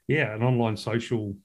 yeah, 0.09 0.35
an 0.35 0.43
online 0.43 0.77
social 0.77 1.37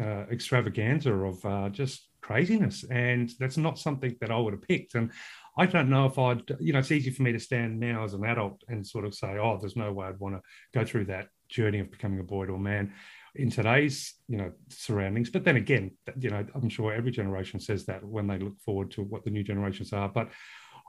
uh, 0.00 0.24
extravaganza 0.30 1.12
of 1.12 1.44
uh, 1.44 1.68
just 1.70 2.08
craziness. 2.20 2.84
And 2.90 3.30
that's 3.38 3.56
not 3.56 3.78
something 3.78 4.16
that 4.20 4.30
I 4.30 4.38
would 4.38 4.52
have 4.52 4.62
picked. 4.62 4.94
And 4.94 5.10
I 5.58 5.66
don't 5.66 5.88
know 5.88 6.06
if 6.06 6.18
I'd, 6.18 6.42
you 6.60 6.72
know, 6.72 6.80
it's 6.80 6.92
easy 6.92 7.10
for 7.10 7.22
me 7.22 7.32
to 7.32 7.40
stand 7.40 7.80
now 7.80 8.04
as 8.04 8.14
an 8.14 8.24
adult 8.24 8.62
and 8.68 8.86
sort 8.86 9.06
of 9.06 9.14
say, 9.14 9.38
oh, 9.38 9.58
there's 9.60 9.76
no 9.76 9.92
way 9.92 10.06
I'd 10.06 10.20
want 10.20 10.34
to 10.34 10.42
go 10.74 10.84
through 10.84 11.06
that 11.06 11.28
journey 11.48 11.78
of 11.80 11.90
becoming 11.90 12.20
a 12.20 12.24
boy 12.24 12.46
to 12.46 12.54
a 12.54 12.58
man 12.58 12.92
in 13.36 13.50
today's 13.50 14.14
you 14.28 14.36
know 14.36 14.50
surroundings 14.68 15.30
but 15.30 15.44
then 15.44 15.56
again 15.56 15.90
you 16.18 16.30
know 16.30 16.44
i'm 16.54 16.68
sure 16.68 16.92
every 16.92 17.10
generation 17.10 17.60
says 17.60 17.84
that 17.84 18.04
when 18.04 18.26
they 18.26 18.38
look 18.38 18.58
forward 18.60 18.90
to 18.90 19.02
what 19.02 19.24
the 19.24 19.30
new 19.30 19.42
generations 19.42 19.92
are 19.92 20.08
but 20.08 20.28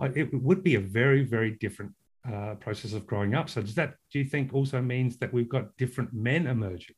it 0.01 0.33
would 0.33 0.63
be 0.63 0.75
a 0.75 0.79
very 0.79 1.23
very 1.23 1.51
different 1.51 1.91
uh, 2.31 2.55
process 2.55 2.93
of 2.93 3.07
growing 3.07 3.35
up 3.35 3.49
so 3.49 3.61
does 3.61 3.75
that 3.75 3.95
do 4.11 4.19
you 4.19 4.25
think 4.25 4.53
also 4.53 4.81
means 4.81 5.17
that 5.17 5.31
we've 5.33 5.49
got 5.49 5.75
different 5.77 6.13
men 6.13 6.47
emerging 6.47 6.95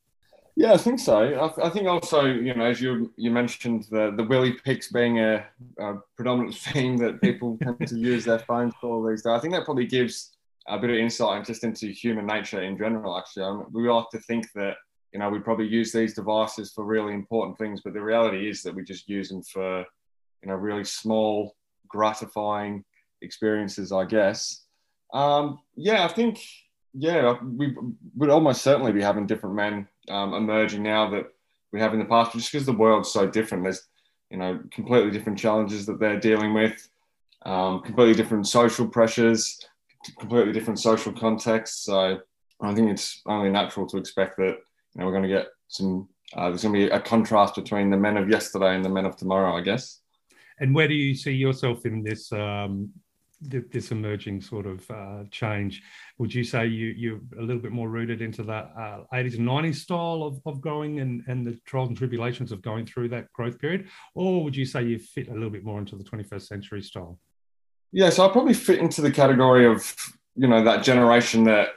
yeah, 0.55 0.73
I 0.73 0.77
think 0.77 0.99
so. 0.99 1.17
I, 1.17 1.67
I, 1.67 1.69
think 1.69 1.87
also, 1.87 2.25
you 2.25 2.53
know, 2.53 2.65
as 2.65 2.81
you 2.81 3.13
you 3.15 3.31
mentioned, 3.31 3.85
the 3.91 4.11
the 4.17 4.25
willy 4.25 4.51
picks 4.65 4.91
being 4.91 5.19
a, 5.19 5.45
a 5.79 5.93
predominant 6.17 6.55
theme 6.65 6.97
that 6.97 7.21
people 7.21 7.57
tend 7.63 7.87
to 7.87 7.97
use 7.97 8.25
their 8.25 8.39
phones 8.39 8.73
for 8.81 9.09
these 9.09 9.21
days. 9.21 9.31
I 9.31 9.39
think 9.39 9.53
that 9.53 9.63
probably 9.63 9.85
gives 9.85 10.35
a 10.67 10.77
bit 10.77 10.89
of 10.89 10.97
insight 10.97 11.45
just 11.45 11.63
into 11.63 11.87
human 11.87 12.25
nature 12.25 12.61
in 12.61 12.77
general. 12.77 13.17
Actually, 13.17 13.45
I 13.45 13.51
mean, 13.53 13.65
we 13.71 13.89
like 13.89 14.09
to 14.09 14.19
think 14.19 14.51
that 14.55 14.75
you 15.13 15.19
know, 15.19 15.29
we 15.29 15.39
probably 15.39 15.67
use 15.67 15.91
these 15.91 16.13
devices 16.13 16.71
for 16.71 16.83
really 16.83 17.13
important 17.13 17.57
things, 17.57 17.81
but 17.83 17.93
the 17.93 18.01
reality 18.01 18.49
is 18.49 18.61
that 18.63 18.75
we 18.75 18.83
just 18.83 19.09
use 19.09 19.29
them 19.29 19.41
for, 19.41 19.79
you 20.41 20.49
know, 20.49 20.55
really 20.55 20.83
small, 20.83 21.55
gratifying 21.87 22.83
experiences, 23.21 23.91
I 23.91 24.05
guess. 24.05 24.63
Um, 25.13 25.59
yeah, 25.75 26.05
I 26.05 26.07
think, 26.07 26.41
yeah, 26.93 27.35
we 27.41 27.75
would 28.15 28.29
almost 28.29 28.61
certainly 28.61 28.91
be 28.91 29.01
having 29.01 29.27
different 29.27 29.55
men 29.55 29.87
um, 30.09 30.33
emerging 30.33 30.83
now 30.83 31.09
that 31.11 31.25
we 31.71 31.79
have 31.79 31.93
in 31.93 31.99
the 31.99 32.05
past, 32.05 32.33
just 32.33 32.51
because 32.51 32.65
the 32.65 32.73
world's 32.73 33.11
so 33.11 33.27
different. 33.27 33.63
There's, 33.63 33.87
you 34.29 34.37
know, 34.37 34.59
completely 34.71 35.11
different 35.11 35.39
challenges 35.39 35.85
that 35.85 35.99
they're 35.99 36.19
dealing 36.19 36.53
with, 36.53 36.89
um, 37.45 37.81
completely 37.81 38.15
different 38.15 38.47
social 38.47 38.87
pressures, 38.87 39.59
completely 40.19 40.53
different 40.53 40.79
social 40.79 41.11
contexts. 41.11 41.83
So 41.83 42.19
I 42.61 42.73
think 42.73 42.89
it's 42.89 43.21
only 43.25 43.49
natural 43.49 43.87
to 43.87 43.97
expect 43.97 44.37
that 44.37 44.57
you 44.93 44.99
know, 44.99 45.05
we're 45.05 45.11
going 45.11 45.23
to 45.23 45.29
get 45.29 45.47
some. 45.67 46.07
Uh, 46.35 46.49
there's 46.49 46.61
going 46.61 46.73
to 46.73 46.79
be 46.79 46.91
a 46.91 46.99
contrast 46.99 47.55
between 47.55 47.89
the 47.89 47.97
men 47.97 48.15
of 48.15 48.29
yesterday 48.29 48.75
and 48.75 48.85
the 48.85 48.89
men 48.89 49.05
of 49.05 49.15
tomorrow, 49.15 49.57
I 49.57 49.61
guess. 49.61 50.01
And 50.59 50.75
where 50.75 50.87
do 50.87 50.93
you 50.93 51.15
see 51.15 51.31
yourself 51.31 51.85
in 51.87 52.03
this 52.03 52.31
um, 52.31 52.91
this 53.41 53.91
emerging 53.91 54.41
sort 54.41 54.65
of 54.65 54.89
uh, 54.91 55.23
change? 55.31 55.81
Would 56.17 56.33
you 56.33 56.43
say 56.43 56.67
you 56.67 56.87
you're 56.87 57.19
a 57.37 57.41
little 57.41 57.61
bit 57.61 57.71
more 57.71 57.89
rooted 57.89 58.21
into 58.21 58.43
that 58.43 58.71
uh, 58.77 59.03
80s 59.13 59.37
and 59.37 59.47
90s 59.47 59.75
style 59.75 60.23
of, 60.23 60.39
of 60.45 60.61
growing 60.61 60.99
and, 60.99 61.23
and 61.27 61.45
the 61.45 61.59
trials 61.65 61.89
and 61.89 61.97
tribulations 61.97 62.51
of 62.51 62.61
going 62.61 62.85
through 62.85 63.09
that 63.09 63.31
growth 63.33 63.59
period, 63.59 63.87
or 64.15 64.43
would 64.43 64.55
you 64.55 64.65
say 64.65 64.83
you 64.83 64.99
fit 64.99 65.29
a 65.29 65.33
little 65.33 65.49
bit 65.49 65.63
more 65.63 65.79
into 65.79 65.95
the 65.95 66.03
21st 66.03 66.47
century 66.47 66.81
style? 66.81 67.17
Yeah, 67.91 68.09
so 68.09 68.27
I 68.27 68.31
probably 68.31 68.53
fit 68.53 68.79
into 68.79 69.01
the 69.01 69.11
category 69.11 69.65
of 69.65 69.95
you 70.35 70.47
know 70.47 70.63
that 70.63 70.83
generation 70.83 71.43
that 71.45 71.69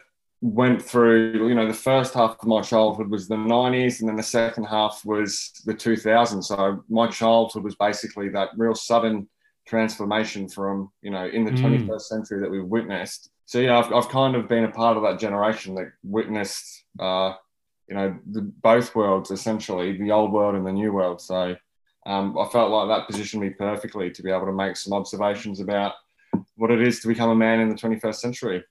went 0.43 0.83
through, 0.83 1.49
you 1.49 1.55
know, 1.55 1.69
the 1.69 1.73
first 1.73 2.15
half 2.15 2.37
of 2.41 2.49
my 2.49 2.61
childhood 2.61 3.09
was 3.09 3.29
the 3.29 3.37
90s, 3.37 4.01
and 4.01 4.09
then 4.09 4.17
the 4.17 4.23
second 4.23 4.65
half 4.65 5.01
was 5.05 5.53
the 5.65 5.73
2000s. 5.73 6.45
So 6.45 6.83
my 6.89 7.07
childhood 7.07 7.63
was 7.63 7.77
basically 7.77 8.29
that 8.31 8.49
real 8.57 8.75
sudden 8.75 9.29
transformation 9.67 10.49
from, 10.49 10.91
you 11.03 11.11
know, 11.11 11.27
in 11.27 11.45
the 11.45 11.51
mm. 11.51 11.87
21st 11.87 12.03
century 12.03 12.41
that 12.41 12.51
we've 12.51 12.65
witnessed. 12.65 13.31
So, 13.47 13.59
yeah, 13.59 13.79
I've, 13.79 13.93
I've 13.93 14.09
kind 14.09 14.35
of 14.37 14.49
been 14.49 14.65
a 14.65 14.71
part 14.71 14.97
of 14.97 15.03
that 15.03 15.19
generation 15.19 15.75
that 15.77 15.93
witnessed, 16.03 16.85
uh, 16.99 17.35
you 17.89 17.95
know, 17.95 18.19
the, 18.31 18.43
both 18.43 18.95
worlds 18.95 19.31
essentially, 19.31 19.97
the 19.99 20.11
old 20.11 20.33
world 20.33 20.55
and 20.55 20.67
the 20.67 20.73
new 20.73 20.93
world. 20.93 21.21
So 21.21 21.57
um, 22.07 22.37
I 22.39 22.49
felt 22.49 22.71
like 22.71 22.89
that 22.89 23.07
positioned 23.07 23.43
me 23.43 23.51
perfectly 23.51 24.11
to 24.11 24.23
be 24.23 24.31
able 24.31 24.47
to 24.47 24.53
make 24.53 24.77
some 24.77 24.93
observations 24.93 25.61
about 25.61 25.95
what 26.57 26.71
it 26.71 26.81
is 26.81 27.01
to 27.01 27.09
become 27.09 27.31
a 27.31 27.35
man 27.35 27.61
in 27.61 27.69
the 27.69 27.75
21st 27.75 28.15
century. 28.17 28.65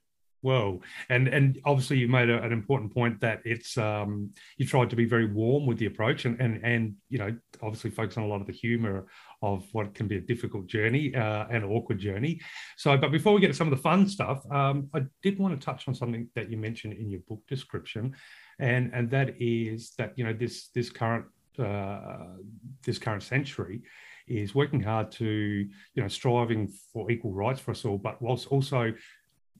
Well, 0.44 0.80
and 1.10 1.28
and 1.28 1.60
obviously 1.66 1.98
you 1.98 2.08
made 2.08 2.30
a, 2.30 2.42
an 2.42 2.52
important 2.52 2.94
point 2.94 3.22
that 3.22 3.42
it's 3.46 3.78
um, 3.78 4.32
you 4.58 4.66
tried 4.66 4.90
to 4.90 4.96
be 4.96 5.06
very 5.06 5.32
warm 5.32 5.68
with 5.68 5.78
the 5.78 5.86
approach 5.86 6.26
and 6.26 6.40
and 6.42 6.64
and 6.64 6.96
you 7.10 7.20
know 7.20 7.36
obviously 7.62 7.92
focus 7.92 8.18
on 8.18 8.24
a 8.24 8.28
lot 8.28 8.42
of 8.42 8.48
the 8.48 8.54
humour 8.54 9.06
of 9.44 9.68
what 9.72 9.94
can 9.94 10.08
be 10.08 10.18
a 10.18 10.22
difficult 10.22 10.66
journey 10.68 11.16
uh, 11.16 11.46
and 11.50 11.64
awkward 11.64 12.00
journey. 12.00 12.40
So, 12.78 12.98
but 12.98 13.12
before 13.12 13.34
we 13.34 13.42
get 13.42 13.48
to 13.48 13.54
some 13.54 13.72
of 13.72 13.78
the 13.78 13.82
fun 13.82 14.08
stuff, 14.08 14.40
um, 14.52 14.90
I 14.94 15.02
did 15.22 15.38
want 15.38 15.60
to 15.60 15.64
touch 15.64 15.88
on 15.88 15.94
something 15.94 16.28
that 16.36 16.50
you 16.50 16.58
mentioned 16.58 16.94
in 16.94 17.10
your 17.10 17.22
book 17.28 17.42
description, 17.48 18.16
and 18.60 18.92
and 18.94 19.12
that 19.12 19.36
is 19.40 19.94
that 20.00 20.14
you 20.16 20.24
know 20.24 20.34
this 20.34 20.70
this 20.70 20.90
current 20.90 21.26
uh, 21.60 22.38
this 22.84 22.98
current 22.98 23.22
century 23.22 23.82
is 24.28 24.56
working 24.56 24.82
hard 24.82 25.12
to 25.12 25.26
you 25.26 26.02
know 26.02 26.08
striving 26.08 26.68
for 26.92 27.12
equal 27.12 27.34
rights 27.34 27.60
for 27.60 27.72
us 27.72 27.86
all, 27.86 27.98
but 27.98 28.22
whilst 28.22 28.48
also 28.48 28.92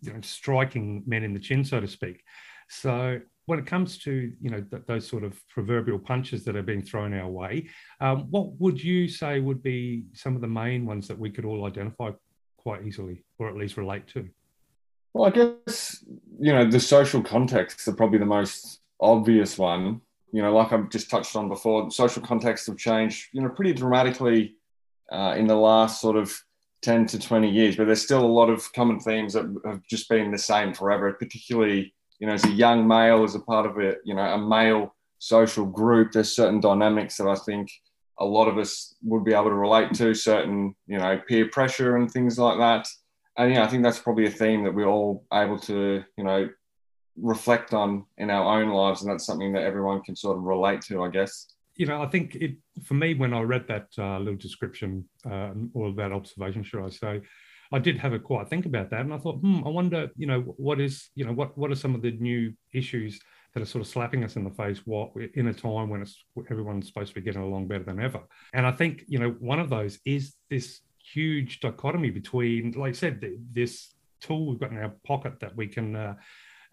you 0.02 0.14
know, 0.14 0.22
striking 0.22 1.04
men 1.06 1.24
in 1.24 1.34
the 1.34 1.40
chin, 1.40 1.64
so 1.64 1.80
to 1.80 1.88
speak. 1.88 2.24
So 2.70 3.20
when 3.46 3.60
it 3.60 3.66
comes 3.66 3.98
to 4.00 4.32
you 4.42 4.50
know 4.50 4.62
th- 4.62 4.84
those 4.88 5.08
sort 5.08 5.24
of 5.24 5.42
proverbial 5.50 6.00
punches 6.00 6.44
that 6.46 6.56
are 6.56 6.64
being 6.64 6.82
thrown 6.82 7.14
our 7.14 7.30
way, 7.30 7.68
um, 8.00 8.28
what 8.30 8.54
would 8.60 8.82
you 8.82 9.08
say 9.08 9.40
would 9.40 9.62
be 9.62 10.06
some 10.14 10.36
of 10.36 10.42
the 10.42 10.48
main 10.48 10.86
ones 10.86 11.08
that 11.08 11.20
we 11.20 11.30
could 11.30 11.46
all 11.46 11.66
identify 11.66 12.12
quite 12.58 12.86
easily, 12.86 13.24
or 13.40 13.50
at 13.50 13.58
least 13.58 13.78
relate 13.78 14.08
to? 14.08 14.28
Well, 15.14 15.26
I 15.26 15.32
guess 15.32 16.04
you 16.40 16.54
know 16.54 16.70
the 16.70 16.80
social 16.80 17.22
contexts 17.22 17.88
are 17.88 17.94
probably 17.94 18.20
the 18.20 18.26
most 18.26 18.80
obvious 19.00 19.58
one. 19.58 20.02
You 20.32 20.42
know, 20.42 20.54
like 20.54 20.72
I've 20.72 20.90
just 20.90 21.10
touched 21.10 21.36
on 21.36 21.50
before, 21.50 21.92
social 21.92 22.22
contexts 22.22 22.68
have 22.68 22.78
changed, 22.78 23.28
you 23.34 23.42
know, 23.42 23.50
pretty 23.50 23.74
dramatically 23.74 24.56
uh, 25.12 25.36
in 25.38 25.46
the 25.46 25.56
last 25.56 26.00
sort 26.00 26.16
of 26.16 26.34
10 26.82 27.06
to 27.08 27.20
20 27.20 27.50
years, 27.50 27.76
but 27.76 27.86
there's 27.86 28.02
still 28.02 28.26
a 28.26 28.26
lot 28.26 28.50
of 28.50 28.72
common 28.74 29.00
themes 29.00 29.34
that 29.34 29.46
have 29.66 29.82
just 29.88 30.10
been 30.10 30.32
the 30.32 30.38
same 30.38 30.74
forever, 30.74 31.14
particularly, 31.14 31.94
you 32.20 32.28
know, 32.28 32.34
as 32.34 32.44
a 32.46 32.52
young 32.52 32.88
male, 32.88 33.24
as 33.24 33.36
a 33.36 33.40
part 33.40 33.66
of 33.66 33.78
a, 33.78 33.96
you 34.04 34.16
know, 34.16 34.22
a 34.22 34.38
male 34.38 34.96
social 35.20 35.66
group, 35.66 36.12
there's 36.12 36.36
certain 36.36 36.60
dynamics 36.60 37.18
that 37.18 37.28
I 37.28 37.36
think 37.36 37.70
a 38.20 38.26
lot 38.26 38.48
of 38.48 38.58
us 38.58 38.96
would 39.04 39.24
be 39.24 39.34
able 39.34 39.46
to 39.46 39.56
relate 39.56 39.94
to, 39.96 40.14
certain, 40.14 40.76
you 40.88 40.98
know, 40.98 41.20
peer 41.28 41.48
pressure 41.50 41.98
and 41.98 42.10
things 42.10 42.40
like 42.40 42.58
that. 42.58 42.88
And 43.38 43.54
yeah, 43.54 43.64
I 43.64 43.68
think 43.68 43.84
that's 43.84 44.00
probably 44.00 44.26
a 44.26 44.32
theme 44.32 44.64
that 44.64 44.74
we're 44.74 44.88
all 44.88 45.26
able 45.34 45.60
to, 45.60 46.04
you 46.18 46.24
know, 46.24 46.50
reflect 47.16 47.74
on 47.74 48.06
in 48.18 48.30
our 48.30 48.60
own 48.60 48.70
lives. 48.70 49.02
And 49.02 49.12
that's 49.12 49.26
something 49.26 49.54
that 49.54 49.64
everyone 49.64 50.02
can 50.02 50.16
sort 50.16 50.38
of 50.38 50.44
relate 50.44 50.82
to, 50.84 51.04
I 51.04 51.10
guess 51.10 51.48
you 51.82 51.88
know, 51.88 52.00
I 52.00 52.06
think 52.06 52.36
it 52.36 52.58
for 52.84 52.94
me 52.94 53.16
when 53.16 53.34
I 53.34 53.42
read 53.42 53.68
that 53.68 53.88
uh, 53.98 54.20
little 54.20 54.36
description 54.36 55.04
uh, 55.26 55.50
or 55.74 55.92
that 55.94 56.12
observation, 56.12 56.62
should 56.62 56.86
I 56.86 56.90
say, 56.90 57.22
I 57.72 57.80
did 57.80 57.98
have 57.98 58.14
a 58.14 58.20
quiet 58.20 58.50
think 58.52 58.68
about 58.68 58.92
that, 58.92 59.02
and 59.02 59.12
I 59.12 59.18
thought, 59.18 59.40
hmm, 59.40 59.64
I 59.66 59.70
wonder, 59.70 60.12
you 60.16 60.28
know, 60.28 60.42
what 60.68 60.80
is, 60.80 61.10
you 61.16 61.26
know, 61.26 61.34
what 61.34 61.58
what 61.58 61.72
are 61.72 61.76
some 61.84 61.96
of 61.96 62.04
the 62.04 62.12
new 62.12 62.54
issues 62.72 63.20
that 63.56 63.64
are 63.64 63.66
sort 63.66 63.82
of 63.82 63.88
slapping 63.88 64.24
us 64.24 64.36
in 64.36 64.44
the 64.44 64.52
face 64.52 64.80
what 64.86 65.10
in 65.34 65.48
a 65.48 65.54
time 65.56 65.90
when 65.90 66.04
it's 66.04 66.24
everyone's 66.52 66.86
supposed 66.86 67.10
to 67.10 67.16
be 67.16 67.26
getting 67.26 67.42
along 67.42 67.68
better 67.68 67.84
than 67.84 68.00
ever? 68.00 68.22
And 68.54 68.68
i 68.68 68.72
think 68.72 69.04
you 69.08 69.18
know 69.18 69.32
one 69.40 69.60
of 69.60 69.72
those 69.72 69.98
is 70.06 70.36
this 70.52 70.82
huge 71.14 71.62
dichotomy 71.62 72.12
between 72.12 72.74
like 72.74 72.92
i 72.94 73.00
said 73.04 73.14
this 73.52 73.96
tool 74.22 74.46
we've 74.46 74.60
got 74.60 74.72
in 74.72 74.78
our 74.78 74.94
pocket 75.04 75.40
that 75.42 75.56
we 75.56 75.68
can 75.68 75.96
uh, 75.96 76.14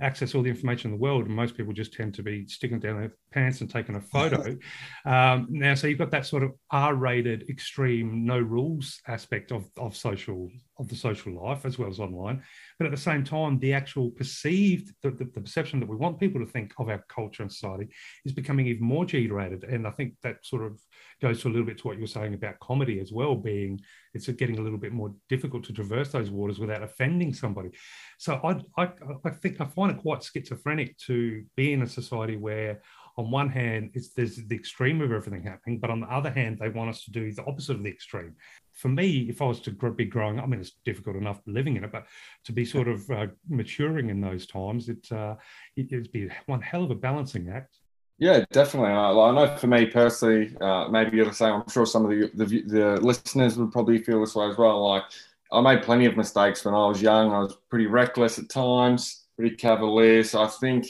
access 0.00 0.34
all 0.34 0.42
the 0.42 0.50
information 0.50 0.90
in 0.90 0.96
the 0.96 1.02
world, 1.02 1.26
and 1.26 1.34
most 1.34 1.56
people 1.56 1.72
just 1.72 1.92
tend 1.92 2.14
to 2.14 2.22
be 2.22 2.46
sticking 2.46 2.78
down 2.78 3.00
their 3.00 3.12
pants 3.32 3.60
and 3.60 3.70
taking 3.70 3.96
a 3.96 4.00
photo. 4.12 4.56
um, 5.04 5.46
now, 5.50 5.74
so 5.74 5.86
you've 5.86 5.98
got 5.98 6.10
that 6.10 6.26
sort 6.26 6.42
of 6.42 6.52
R-rated, 6.70 7.48
extreme, 7.48 8.24
no 8.24 8.38
rules 8.38 9.00
aspect 9.06 9.52
of 9.52 9.68
of 9.76 9.96
social 9.96 10.50
of 10.78 10.88
the 10.88 10.96
social 10.96 11.32
life 11.44 11.64
as 11.64 11.78
well 11.78 11.88
as 11.88 11.98
online, 11.98 12.42
but 12.78 12.86
at 12.86 12.92
the 12.92 12.96
same 12.96 13.24
time, 13.24 13.58
the 13.58 13.72
actual 13.72 14.10
perceived 14.10 14.94
the, 15.02 15.10
the, 15.10 15.24
the 15.24 15.40
perception 15.40 15.80
that 15.80 15.88
we 15.88 15.96
want 15.96 16.20
people 16.20 16.40
to 16.40 16.50
think 16.50 16.72
of 16.78 16.88
our 16.88 17.04
culture 17.08 17.42
and 17.42 17.52
society 17.52 17.88
is 18.24 18.32
becoming 18.32 18.66
even 18.66 18.84
more 18.84 19.04
G-rated, 19.04 19.64
and 19.64 19.86
I 19.86 19.90
think 19.90 20.14
that 20.22 20.44
sort 20.44 20.64
of 20.64 20.80
goes 21.20 21.42
to 21.42 21.48
a 21.48 21.50
little 21.50 21.66
bit 21.66 21.78
to 21.78 21.86
what 21.86 21.96
you 21.96 22.02
were 22.02 22.06
saying 22.06 22.34
about 22.34 22.58
comedy 22.60 23.00
as 23.00 23.12
well, 23.12 23.34
being 23.34 23.80
it's 24.14 24.28
getting 24.28 24.58
a 24.58 24.62
little 24.62 24.78
bit 24.78 24.92
more 24.92 25.14
difficult 25.28 25.64
to 25.64 25.72
traverse 25.72 26.10
those 26.12 26.30
waters 26.30 26.58
without 26.58 26.82
offending 26.82 27.34
somebody. 27.34 27.70
So 28.18 28.40
I, 28.44 28.82
I, 28.82 28.90
I 29.24 29.30
think 29.30 29.60
I 29.60 29.66
find 29.66 29.90
it 29.90 29.98
quite 29.98 30.22
schizophrenic 30.22 30.96
to 31.06 31.44
be 31.56 31.72
in 31.72 31.82
a 31.82 31.86
society 31.86 32.36
where 32.36 32.80
on 33.18 33.32
one 33.32 33.48
hand, 33.48 33.90
it's 33.94 34.10
there's 34.10 34.36
the 34.36 34.54
extreme 34.54 35.00
of 35.00 35.10
everything 35.10 35.42
happening, 35.42 35.80
but 35.80 35.90
on 35.90 36.00
the 36.00 36.06
other 36.06 36.30
hand, 36.30 36.58
they 36.58 36.68
want 36.68 36.88
us 36.88 37.02
to 37.04 37.10
do 37.10 37.32
the 37.32 37.44
opposite 37.46 37.74
of 37.74 37.82
the 37.82 37.90
extreme. 37.90 38.36
For 38.74 38.88
me, 38.88 39.26
if 39.28 39.42
I 39.42 39.46
was 39.46 39.58
to 39.62 39.72
be 39.72 40.04
growing, 40.04 40.38
I 40.38 40.46
mean, 40.46 40.60
it's 40.60 40.76
difficult 40.84 41.16
enough 41.16 41.40
living 41.44 41.76
in 41.76 41.82
it, 41.82 41.90
but 41.90 42.06
to 42.44 42.52
be 42.52 42.64
sort 42.64 42.86
of 42.86 43.10
uh, 43.10 43.26
maturing 43.48 44.10
in 44.10 44.20
those 44.20 44.46
times, 44.46 44.88
it, 44.88 45.10
uh, 45.10 45.34
it, 45.74 45.86
it'd 45.90 46.12
be 46.12 46.30
one 46.46 46.62
hell 46.62 46.84
of 46.84 46.92
a 46.92 46.94
balancing 46.94 47.48
act. 47.48 47.78
Yeah, 48.18 48.44
definitely. 48.50 48.90
I, 48.90 49.10
I 49.12 49.30
know 49.32 49.56
for 49.56 49.68
me 49.68 49.86
personally, 49.86 50.54
uh, 50.60 50.88
maybe 50.88 51.16
you're 51.16 51.26
the 51.26 51.32
same. 51.32 51.54
I'm 51.54 51.68
sure 51.68 51.86
some 51.86 52.04
of 52.04 52.10
the, 52.10 52.30
the, 52.34 52.62
the 52.62 53.00
listeners 53.00 53.56
would 53.56 53.70
probably 53.70 53.98
feel 53.98 54.20
this 54.20 54.34
way 54.34 54.48
as 54.48 54.58
well. 54.58 54.88
Like 54.88 55.04
I 55.52 55.60
made 55.60 55.82
plenty 55.82 56.06
of 56.06 56.16
mistakes 56.16 56.64
when 56.64 56.74
I 56.74 56.86
was 56.88 57.00
young. 57.00 57.32
I 57.32 57.38
was 57.38 57.56
pretty 57.70 57.86
reckless 57.86 58.38
at 58.38 58.48
times, 58.48 59.26
pretty 59.36 59.54
cavalier. 59.54 60.24
So 60.24 60.42
I 60.42 60.48
think, 60.48 60.86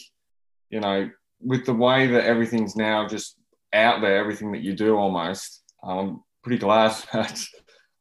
you 0.70 0.80
know, 0.80 1.10
with 1.40 1.66
the 1.66 1.74
way 1.74 2.06
that 2.06 2.24
everything's 2.24 2.76
now 2.76 3.06
just 3.06 3.36
out 3.74 4.00
there, 4.00 4.16
everything 4.16 4.50
that 4.52 4.62
you 4.62 4.72
do 4.74 4.96
almost, 4.96 5.62
I'm 5.84 6.22
pretty 6.42 6.58
glad 6.58 6.92
that, 7.12 7.44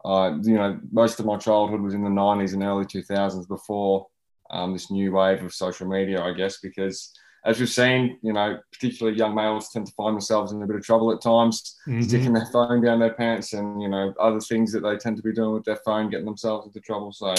uh, 0.05 0.38
you 0.41 0.55
know, 0.55 0.80
most 0.93 1.19
of 1.19 1.25
my 1.25 1.36
childhood 1.36 1.82
was 1.82 1.93
in 1.93 2.03
the 2.03 2.09
90s 2.09 2.53
and 2.53 2.63
early 2.63 2.86
2000s 2.86 3.45
before 3.49 4.07
um, 4.51 4.71
this 4.71 4.89
new 4.89 5.11
wave 5.11 5.43
of 5.43 5.53
social 5.53 5.86
media, 5.86 6.21
I 6.23 6.32
guess, 6.32 6.59
because– 6.59 7.13
as 7.48 7.62
we've 7.62 7.70
seen, 7.70 8.20
you 8.22 8.34
know, 8.34 8.60
particularly 8.74 9.18
young 9.18 9.34
males 9.34 9.70
tend 9.70 9.88
to 9.88 9.93
find 9.93 10.14
themselves 10.14 10.52
in 10.52 10.62
a 10.62 10.68
bit 10.68 10.76
of 10.76 10.84
trouble 10.84 11.14
at 11.14 11.22
times, 11.22 11.78
mm-hmm. 11.88 12.02
sticking 12.02 12.34
their 12.34 12.45
phone 12.48 12.82
down 12.82 13.00
their 13.00 13.14
pants 13.14 13.54
and, 13.54 13.82
you 13.82 13.88
know, 13.88 14.14
other 14.20 14.41
things 14.41 14.74
that 14.74 14.82
they 14.82 14.98
tend 14.98 15.16
to 15.16 15.24
be 15.24 15.32
doing 15.32 15.54
with 15.54 15.64
their 15.64 15.80
phone, 15.86 16.10
getting 16.10 16.26
themselves 16.26 16.68
into 16.68 16.82
trouble. 16.82 17.14
So, 17.14 17.34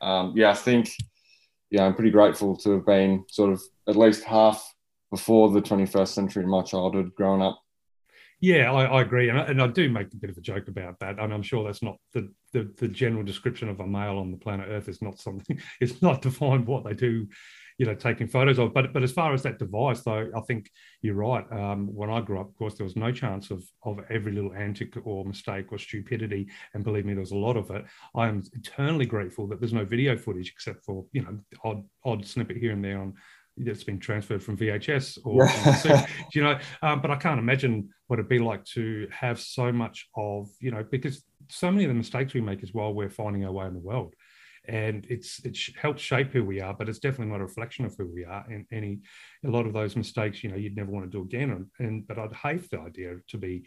um, 0.00 0.32
yeah, 0.34 0.50
I 0.50 0.54
think, 0.54 0.90
yeah, 1.70 1.84
I'm 1.84 1.94
pretty 1.94 2.10
grateful 2.10 2.56
to 2.56 2.70
have 2.70 2.86
been 2.86 3.26
sort 3.28 3.52
of 3.52 3.62
at 3.86 3.96
least 3.96 4.24
half 4.24 4.74
before 5.10 5.50
the 5.50 5.60
21st 5.60 6.08
century 6.08 6.42
in 6.42 6.48
my 6.48 6.62
childhood 6.62 7.14
growing 7.14 7.42
up. 7.42 7.60
Yeah, 8.40 8.72
I, 8.72 8.84
I 8.84 9.02
agree, 9.02 9.28
and 9.28 9.38
I, 9.38 9.44
and 9.44 9.62
I, 9.62 9.68
do 9.68 9.88
make 9.88 10.12
a 10.12 10.16
bit 10.16 10.28
of 10.28 10.36
a 10.36 10.42
joke 10.42 10.68
about 10.68 10.98
that, 11.00 11.18
and 11.18 11.32
I'm 11.32 11.42
sure 11.42 11.64
that's 11.64 11.82
not 11.82 11.96
the, 12.12 12.30
the, 12.52 12.70
the 12.76 12.88
general 12.88 13.22
description 13.22 13.70
of 13.70 13.80
a 13.80 13.86
male 13.86 14.18
on 14.18 14.30
the 14.30 14.36
planet 14.36 14.68
Earth. 14.68 14.88
Is 14.88 15.00
not 15.00 15.18
something. 15.18 15.58
It's 15.80 16.02
not 16.02 16.20
defined 16.20 16.66
what 16.66 16.84
they 16.84 16.92
do 16.92 17.26
you 17.78 17.86
know 17.86 17.94
taking 17.94 18.28
photos 18.28 18.58
of. 18.58 18.72
But 18.72 18.92
but 18.92 19.02
as 19.02 19.12
far 19.12 19.32
as 19.32 19.42
that 19.42 19.58
device, 19.58 20.02
though, 20.02 20.30
I 20.36 20.40
think 20.42 20.70
you're 21.02 21.14
right. 21.14 21.44
Um, 21.52 21.88
when 21.94 22.10
I 22.10 22.20
grew 22.20 22.40
up, 22.40 22.48
of 22.48 22.56
course, 22.56 22.74
there 22.74 22.84
was 22.84 22.96
no 22.96 23.12
chance 23.12 23.50
of 23.50 23.64
of 23.84 24.00
every 24.10 24.32
little 24.32 24.54
antic 24.54 24.94
or 25.04 25.24
mistake 25.24 25.66
or 25.72 25.78
stupidity, 25.78 26.48
and 26.74 26.84
believe 26.84 27.04
me, 27.04 27.14
there 27.14 27.20
was 27.20 27.32
a 27.32 27.36
lot 27.36 27.56
of 27.56 27.70
it. 27.70 27.84
I 28.14 28.28
am 28.28 28.42
eternally 28.52 29.06
grateful 29.06 29.46
that 29.48 29.60
there's 29.60 29.72
no 29.72 29.84
video 29.84 30.16
footage 30.16 30.50
except 30.50 30.84
for 30.84 31.04
you 31.12 31.22
know 31.22 31.38
odd 31.64 31.84
odd 32.04 32.26
snippet 32.26 32.56
here 32.56 32.72
and 32.72 32.84
there 32.84 33.00
on 33.00 33.14
that's 33.56 33.84
been 33.84 34.00
transferred 34.00 34.42
from 34.42 34.56
VHS 34.56 35.18
or 35.24 35.44
yeah. 35.44 36.06
you 36.34 36.42
know. 36.42 36.58
Um, 36.82 37.00
but 37.00 37.10
I 37.10 37.16
can't 37.16 37.38
imagine 37.38 37.90
what 38.06 38.18
it'd 38.18 38.28
be 38.28 38.38
like 38.38 38.64
to 38.66 39.08
have 39.10 39.40
so 39.40 39.72
much 39.72 40.08
of 40.16 40.48
you 40.60 40.70
know 40.70 40.84
because 40.88 41.24
so 41.48 41.70
many 41.70 41.84
of 41.84 41.88
the 41.88 41.94
mistakes 41.94 42.34
we 42.34 42.40
make 42.40 42.62
is 42.62 42.72
while 42.72 42.92
we're 42.92 43.10
finding 43.10 43.44
our 43.44 43.52
way 43.52 43.66
in 43.66 43.74
the 43.74 43.80
world 43.80 44.14
and 44.66 45.06
it's 45.10 45.44
it's 45.44 45.70
helped 45.80 46.00
shape 46.00 46.30
who 46.32 46.44
we 46.44 46.60
are 46.60 46.74
but 46.74 46.88
it's 46.88 46.98
definitely 46.98 47.30
not 47.30 47.40
a 47.40 47.44
reflection 47.44 47.84
of 47.84 47.94
who 47.96 48.06
we 48.06 48.24
are. 48.24 48.44
And 48.48 48.66
any 48.72 49.00
a 49.44 49.50
lot 49.50 49.66
of 49.66 49.72
those 49.72 49.96
mistakes 49.96 50.42
you 50.42 50.50
know 50.50 50.56
you'd 50.56 50.76
never 50.76 50.90
want 50.90 51.10
to 51.10 51.18
do 51.18 51.22
again. 51.22 51.50
And, 51.50 51.66
and 51.86 52.06
but 52.06 52.18
i'd 52.18 52.32
hate 52.32 52.70
the 52.70 52.80
idea 52.80 53.16
to 53.28 53.38
be 53.38 53.64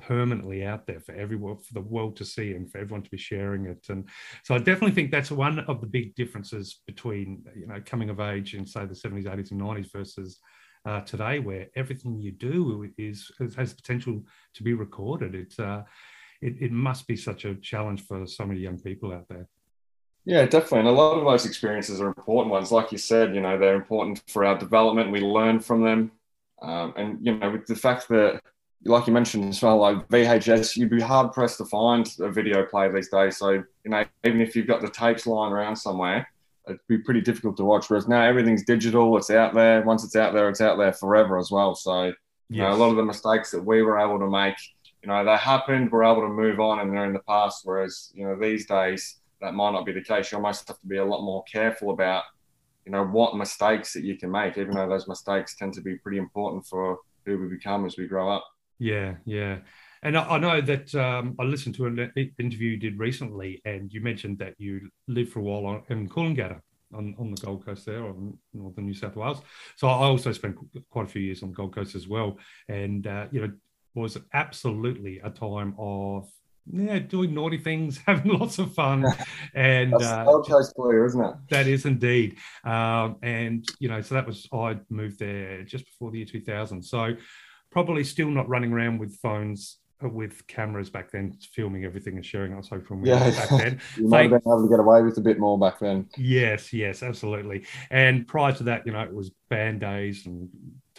permanently 0.00 0.64
out 0.64 0.86
there 0.86 1.00
for 1.00 1.12
everyone 1.14 1.58
for 1.58 1.74
the 1.74 1.80
world 1.80 2.16
to 2.16 2.24
see 2.24 2.52
and 2.52 2.70
for 2.70 2.78
everyone 2.78 3.02
to 3.02 3.10
be 3.10 3.18
sharing 3.18 3.66
it. 3.66 3.86
And 3.88 4.08
so 4.44 4.54
i 4.54 4.58
definitely 4.58 4.92
think 4.92 5.10
that's 5.10 5.30
one 5.30 5.60
of 5.60 5.80
the 5.80 5.86
big 5.86 6.14
differences 6.14 6.80
between 6.86 7.44
you 7.54 7.66
know 7.66 7.80
coming 7.84 8.10
of 8.10 8.20
age 8.20 8.54
in 8.54 8.66
say 8.66 8.86
the 8.86 8.94
70s 8.94 9.24
80s 9.24 9.50
and 9.52 9.60
90s 9.60 9.92
versus 9.92 10.38
uh, 10.86 11.00
today 11.02 11.38
where 11.38 11.66
everything 11.76 12.18
you 12.18 12.32
do 12.32 12.90
is 12.96 13.30
has 13.56 13.74
potential 13.74 14.22
to 14.54 14.62
be 14.62 14.72
recorded. 14.72 15.34
It's 15.34 15.58
uh, 15.58 15.82
it, 16.40 16.54
it 16.58 16.72
must 16.72 17.06
be 17.06 17.16
such 17.16 17.44
a 17.44 17.54
challenge 17.56 18.06
for 18.06 18.26
so 18.26 18.46
many 18.46 18.60
young 18.60 18.78
people 18.78 19.12
out 19.12 19.28
there 19.28 19.46
Yeah, 20.24 20.44
definitely. 20.44 20.80
And 20.80 20.88
a 20.88 20.92
lot 20.92 21.18
of 21.18 21.24
those 21.24 21.46
experiences 21.46 22.00
are 22.00 22.06
important 22.06 22.52
ones. 22.52 22.70
Like 22.70 22.92
you 22.92 22.98
said, 22.98 23.34
you 23.34 23.40
know, 23.40 23.58
they're 23.58 23.74
important 23.74 24.22
for 24.28 24.44
our 24.44 24.56
development. 24.58 25.10
We 25.10 25.20
learn 25.20 25.60
from 25.60 25.82
them. 25.82 26.12
Um, 26.62 26.92
and, 26.96 27.18
you 27.26 27.36
know, 27.36 27.50
with 27.50 27.66
the 27.66 27.74
fact 27.74 28.08
that, 28.08 28.42
like 28.84 29.06
you 29.06 29.12
mentioned 29.12 29.44
as 29.44 29.62
well, 29.62 29.78
like 29.78 30.08
VHS, 30.08 30.76
you'd 30.76 30.90
be 30.90 31.00
hard 31.00 31.32
pressed 31.32 31.58
to 31.58 31.64
find 31.64 32.10
a 32.20 32.30
video 32.30 32.64
player 32.64 32.92
these 32.92 33.08
days. 33.08 33.38
So, 33.38 33.50
you 33.50 33.64
know, 33.90 34.04
even 34.24 34.40
if 34.40 34.54
you've 34.54 34.66
got 34.66 34.82
the 34.82 34.90
tapes 34.90 35.26
lying 35.26 35.52
around 35.52 35.76
somewhere, 35.76 36.26
it'd 36.66 36.80
be 36.88 36.98
pretty 36.98 37.20
difficult 37.20 37.56
to 37.58 37.64
watch. 37.64 37.88
Whereas 37.88 38.08
now 38.08 38.22
everything's 38.22 38.64
digital, 38.64 39.16
it's 39.16 39.30
out 39.30 39.54
there. 39.54 39.82
Once 39.82 40.04
it's 40.04 40.16
out 40.16 40.34
there, 40.34 40.48
it's 40.48 40.60
out 40.60 40.78
there 40.78 40.92
forever 40.92 41.38
as 41.38 41.50
well. 41.50 41.74
So, 41.74 42.04
you 42.04 42.14
yes. 42.50 42.60
know, 42.62 42.72
a 42.72 42.78
lot 42.78 42.90
of 42.90 42.96
the 42.96 43.04
mistakes 43.04 43.50
that 43.52 43.64
we 43.64 43.82
were 43.82 43.98
able 43.98 44.18
to 44.18 44.28
make, 44.28 44.56
you 45.02 45.08
know, 45.08 45.24
they 45.24 45.36
happened, 45.36 45.90
we're 45.90 46.04
able 46.04 46.22
to 46.22 46.28
move 46.28 46.60
on 46.60 46.80
and 46.80 46.92
they're 46.92 47.06
in 47.06 47.12
the 47.12 47.20
past. 47.20 47.62
Whereas, 47.64 48.10
you 48.14 48.24
know, 48.24 48.36
these 48.38 48.66
days, 48.66 49.19
that 49.40 49.54
might 49.54 49.72
not 49.72 49.86
be 49.86 49.92
the 49.92 50.02
case. 50.02 50.30
You 50.30 50.38
almost 50.38 50.68
have 50.68 50.78
to 50.80 50.86
be 50.86 50.98
a 50.98 51.04
lot 51.04 51.22
more 51.22 51.42
careful 51.44 51.90
about, 51.90 52.24
you 52.84 52.92
know, 52.92 53.04
what 53.04 53.36
mistakes 53.36 53.92
that 53.94 54.04
you 54.04 54.16
can 54.16 54.30
make, 54.30 54.58
even 54.58 54.74
though 54.74 54.88
those 54.88 55.08
mistakes 55.08 55.56
tend 55.56 55.74
to 55.74 55.80
be 55.80 55.96
pretty 55.96 56.18
important 56.18 56.66
for 56.66 56.98
who 57.26 57.38
we 57.38 57.48
become 57.48 57.86
as 57.86 57.96
we 57.96 58.06
grow 58.06 58.30
up. 58.30 58.44
Yeah, 58.78 59.14
yeah. 59.24 59.58
And 60.02 60.16
I, 60.16 60.38
know 60.38 60.62
that 60.62 60.94
um, 60.94 61.36
I 61.38 61.42
listened 61.42 61.74
to 61.74 61.86
an 61.86 62.10
interview 62.38 62.70
you 62.70 62.76
did 62.78 62.98
recently, 62.98 63.60
and 63.66 63.92
you 63.92 64.00
mentioned 64.00 64.38
that 64.38 64.54
you 64.56 64.88
lived 65.08 65.30
for 65.30 65.40
a 65.40 65.42
while 65.42 65.66
on, 65.66 65.82
in 65.90 66.08
Coolangatta 66.08 66.60
on, 66.94 67.14
on 67.18 67.30
the 67.30 67.40
Gold 67.40 67.66
Coast 67.66 67.84
there, 67.84 68.04
on 68.04 68.36
northern 68.54 68.86
New 68.86 68.94
South 68.94 69.16
Wales. 69.16 69.42
So 69.76 69.88
I 69.88 70.06
also 70.06 70.32
spent 70.32 70.56
quite 70.88 71.04
a 71.04 71.08
few 71.08 71.20
years 71.20 71.42
on 71.42 71.50
the 71.50 71.54
Gold 71.54 71.74
Coast 71.74 71.94
as 71.94 72.08
well, 72.08 72.38
and 72.68 73.06
uh, 73.06 73.26
you 73.30 73.42
know, 73.42 73.52
was 73.94 74.16
absolutely 74.32 75.20
a 75.22 75.30
time 75.30 75.74
of 75.78 76.30
yeah, 76.72 76.98
doing 76.98 77.34
naughty 77.34 77.58
things, 77.58 77.98
having 78.06 78.32
lots 78.32 78.58
of 78.58 78.72
fun, 78.74 79.04
and 79.54 79.92
That's 79.92 80.04
uh, 80.04 80.24
Gold 80.24 80.48
Coast 80.48 80.74
isn't 80.78 81.24
it? 81.24 81.34
That 81.50 81.66
is 81.66 81.84
indeed. 81.84 82.36
Um, 82.64 83.16
and 83.22 83.66
you 83.78 83.88
know, 83.88 84.00
so 84.00 84.14
that 84.14 84.26
was 84.26 84.48
I 84.52 84.78
moved 84.88 85.18
there 85.18 85.62
just 85.62 85.84
before 85.84 86.10
the 86.10 86.18
year 86.18 86.26
2000. 86.26 86.82
So 86.82 87.14
probably 87.70 88.04
still 88.04 88.28
not 88.28 88.48
running 88.48 88.72
around 88.72 88.98
with 88.98 89.16
phones 89.20 89.78
uh, 90.02 90.08
with 90.08 90.46
cameras 90.46 90.90
back 90.90 91.10
then, 91.10 91.36
filming 91.52 91.84
everything 91.84 92.16
and 92.16 92.24
sharing. 92.24 92.52
I 92.52 92.56
was 92.56 92.68
hoping 92.68 93.02
we 93.02 93.10
yeah. 93.10 93.30
back 93.30 93.48
then. 93.50 93.80
you 93.96 94.08
might 94.08 94.30
have 94.30 94.42
been 94.42 94.52
able 94.52 94.62
to 94.62 94.68
get 94.68 94.80
away 94.80 95.02
with 95.02 95.18
a 95.18 95.20
bit 95.20 95.38
more 95.38 95.58
back 95.58 95.78
then. 95.78 96.08
Yes, 96.16 96.72
yes, 96.72 97.02
absolutely. 97.02 97.64
And 97.90 98.26
prior 98.26 98.52
to 98.52 98.62
that, 98.64 98.86
you 98.86 98.92
know, 98.92 99.02
it 99.02 99.12
was 99.12 99.30
band 99.48 99.80
days 99.80 100.26
and 100.26 100.48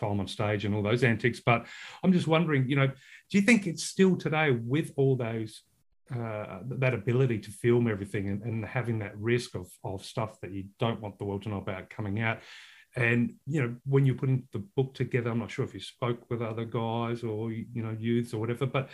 time 0.01 0.19
on 0.19 0.27
stage 0.27 0.65
and 0.65 0.75
all 0.75 0.83
those 0.83 1.03
antics. 1.03 1.39
But 1.39 1.65
I'm 2.03 2.11
just 2.11 2.27
wondering, 2.27 2.67
you 2.67 2.75
know, 2.75 2.87
do 2.87 3.37
you 3.37 3.41
think 3.41 3.67
it's 3.67 3.83
still 3.83 4.17
today 4.17 4.51
with 4.51 4.91
all 4.97 5.15
those 5.15 5.61
uh, 6.13 6.59
that 6.65 6.93
ability 6.93 7.39
to 7.39 7.51
film 7.51 7.87
everything 7.87 8.27
and, 8.27 8.41
and, 8.41 8.65
having 8.65 8.99
that 8.99 9.17
risk 9.17 9.55
of, 9.55 9.71
of 9.85 10.03
stuff 10.03 10.41
that 10.41 10.51
you 10.51 10.65
don't 10.77 10.99
want 10.99 11.17
the 11.17 11.23
world 11.23 11.41
to 11.41 11.47
know 11.47 11.57
about 11.57 11.89
coming 11.89 12.19
out. 12.19 12.39
And 12.97 13.35
you 13.47 13.61
know, 13.61 13.75
when 13.85 14.05
you're 14.05 14.15
putting 14.15 14.45
the 14.51 14.59
book 14.75 14.93
together, 14.93 15.29
I'm 15.29 15.39
not 15.39 15.51
sure 15.51 15.63
if 15.63 15.73
you 15.73 15.79
spoke 15.79 16.29
with 16.29 16.41
other 16.41 16.65
guys 16.65 17.23
or 17.23 17.53
you 17.53 17.81
know 17.81 17.95
youths 17.97 18.33
or 18.33 18.39
whatever, 18.39 18.65
but 18.65 18.89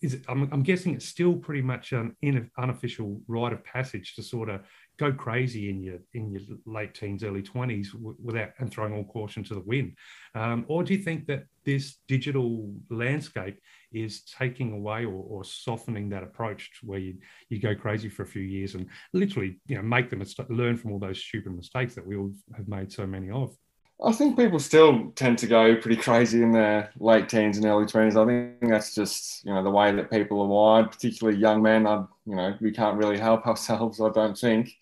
is 0.00 0.14
it, 0.14 0.22
I'm, 0.28 0.48
I'm 0.52 0.62
guessing 0.62 0.94
it's 0.94 1.08
still 1.08 1.34
pretty 1.34 1.62
much 1.62 1.92
an 1.92 2.14
unofficial 2.56 3.20
rite 3.26 3.52
of 3.52 3.64
passage 3.64 4.14
to 4.14 4.22
sort 4.22 4.48
of 4.48 4.60
go 4.98 5.12
crazy 5.12 5.70
in 5.70 5.82
your 5.82 5.98
in 6.14 6.30
your 6.30 6.42
late 6.66 6.94
teens, 6.94 7.24
early 7.24 7.42
twenties 7.42 7.94
without 8.22 8.50
and 8.58 8.70
throwing 8.70 8.94
all 8.94 9.04
caution 9.04 9.42
to 9.44 9.54
the 9.54 9.60
wind, 9.60 9.96
um, 10.34 10.64
or 10.68 10.82
do 10.84 10.94
you 10.94 11.02
think 11.02 11.26
that 11.26 11.44
this 11.64 11.98
digital 12.08 12.72
landscape 12.90 13.58
is 13.92 14.22
taking 14.22 14.72
away 14.72 15.04
or, 15.04 15.24
or, 15.28 15.44
softening 15.44 16.08
that 16.08 16.22
approach 16.22 16.70
where 16.82 16.98
you 16.98 17.14
you 17.50 17.58
go 17.58 17.74
crazy 17.74 18.08
for 18.08 18.22
a 18.22 18.26
few 18.26 18.42
years 18.42 18.74
and 18.74 18.86
literally 19.12 19.60
you 19.66 19.76
know 19.76 19.82
make 19.82 20.10
them 20.10 20.22
learn 20.48 20.76
from 20.76 20.92
all 20.92 20.98
those 20.98 21.22
stupid 21.22 21.54
mistakes 21.54 21.94
that 21.94 22.06
we 22.06 22.16
all 22.16 22.32
have 22.56 22.68
made 22.68 22.90
so 22.92 23.06
many 23.06 23.30
of? 23.30 23.56
I 24.04 24.12
think 24.12 24.36
people 24.36 24.58
still 24.58 25.12
tend 25.14 25.38
to 25.38 25.46
go 25.46 25.76
pretty 25.76 26.00
crazy 26.00 26.42
in 26.42 26.50
their 26.50 26.90
late 26.98 27.28
teens 27.28 27.56
and 27.56 27.66
early 27.66 27.86
twenties. 27.86 28.16
I 28.16 28.24
think 28.24 28.58
that's 28.60 28.94
just 28.94 29.44
you 29.44 29.54
know 29.54 29.62
the 29.62 29.70
way 29.70 29.92
that 29.92 30.10
people 30.10 30.40
are 30.40 30.46
wired, 30.46 30.90
particularly 30.90 31.38
young 31.38 31.62
men. 31.62 31.86
I, 31.86 32.04
you 32.26 32.34
know, 32.34 32.56
we 32.60 32.72
can't 32.72 32.98
really 32.98 33.18
help 33.18 33.46
ourselves. 33.46 34.00
I 34.00 34.10
don't 34.10 34.36
think. 34.36 34.74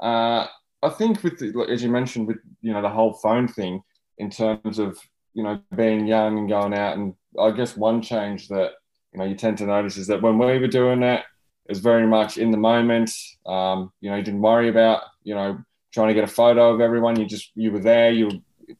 Uh, 0.00 0.46
I 0.82 0.90
think 0.90 1.22
with 1.22 1.38
the, 1.38 1.66
as 1.70 1.82
you 1.82 1.90
mentioned 1.90 2.26
with 2.26 2.38
you 2.60 2.72
know 2.72 2.82
the 2.82 2.88
whole 2.88 3.14
phone 3.14 3.48
thing 3.48 3.82
in 4.18 4.30
terms 4.30 4.78
of 4.78 4.98
you 5.32 5.42
know 5.42 5.60
being 5.74 6.06
young 6.06 6.38
and 6.38 6.48
going 6.48 6.74
out 6.74 6.96
and 6.96 7.14
I 7.38 7.50
guess 7.50 7.76
one 7.76 8.02
change 8.02 8.48
that 8.48 8.72
you 9.12 9.18
know 9.18 9.24
you 9.24 9.34
tend 9.34 9.58
to 9.58 9.66
notice 9.66 9.96
is 9.96 10.06
that 10.08 10.22
when 10.22 10.38
we 10.38 10.58
were 10.58 10.68
doing 10.68 11.00
that, 11.00 11.20
it 11.66 11.70
was 11.70 11.80
very 11.80 12.06
much 12.06 12.36
in 12.36 12.50
the 12.50 12.58
moment. 12.58 13.10
Um, 13.46 13.92
you 14.00 14.10
know, 14.10 14.16
you 14.16 14.22
didn't 14.22 14.42
worry 14.42 14.68
about 14.68 15.02
you 15.22 15.34
know 15.34 15.58
trying 15.92 16.08
to 16.08 16.14
get 16.14 16.24
a 16.24 16.32
photo 16.32 16.74
of 16.74 16.80
everyone. 16.80 17.18
You 17.18 17.26
just 17.26 17.52
you 17.54 17.72
were 17.72 17.80
there. 17.80 18.10
You 18.10 18.26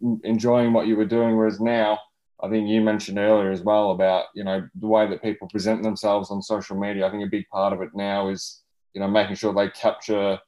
were 0.01 0.19
enjoying 0.25 0.73
what 0.73 0.87
you 0.87 0.97
were 0.97 1.05
doing. 1.05 1.37
Whereas 1.37 1.61
now, 1.61 1.99
I 2.43 2.49
think 2.49 2.69
you 2.69 2.81
mentioned 2.81 3.19
earlier 3.19 3.51
as 3.51 3.63
well 3.63 3.93
about 3.93 4.27
you 4.35 4.45
know 4.45 4.69
the 4.79 4.87
way 4.87 5.09
that 5.09 5.23
people 5.23 5.49
present 5.49 5.83
themselves 5.83 6.31
on 6.31 6.43
social 6.43 6.77
media. 6.77 7.07
I 7.07 7.11
think 7.11 7.25
a 7.25 7.31
big 7.31 7.49
part 7.49 7.73
of 7.73 7.81
it 7.81 7.91
now 7.95 8.29
is 8.29 8.63
you 8.93 9.01
know 9.01 9.09
making 9.09 9.37
sure 9.37 9.55
they 9.55 9.71
capture 9.71 10.39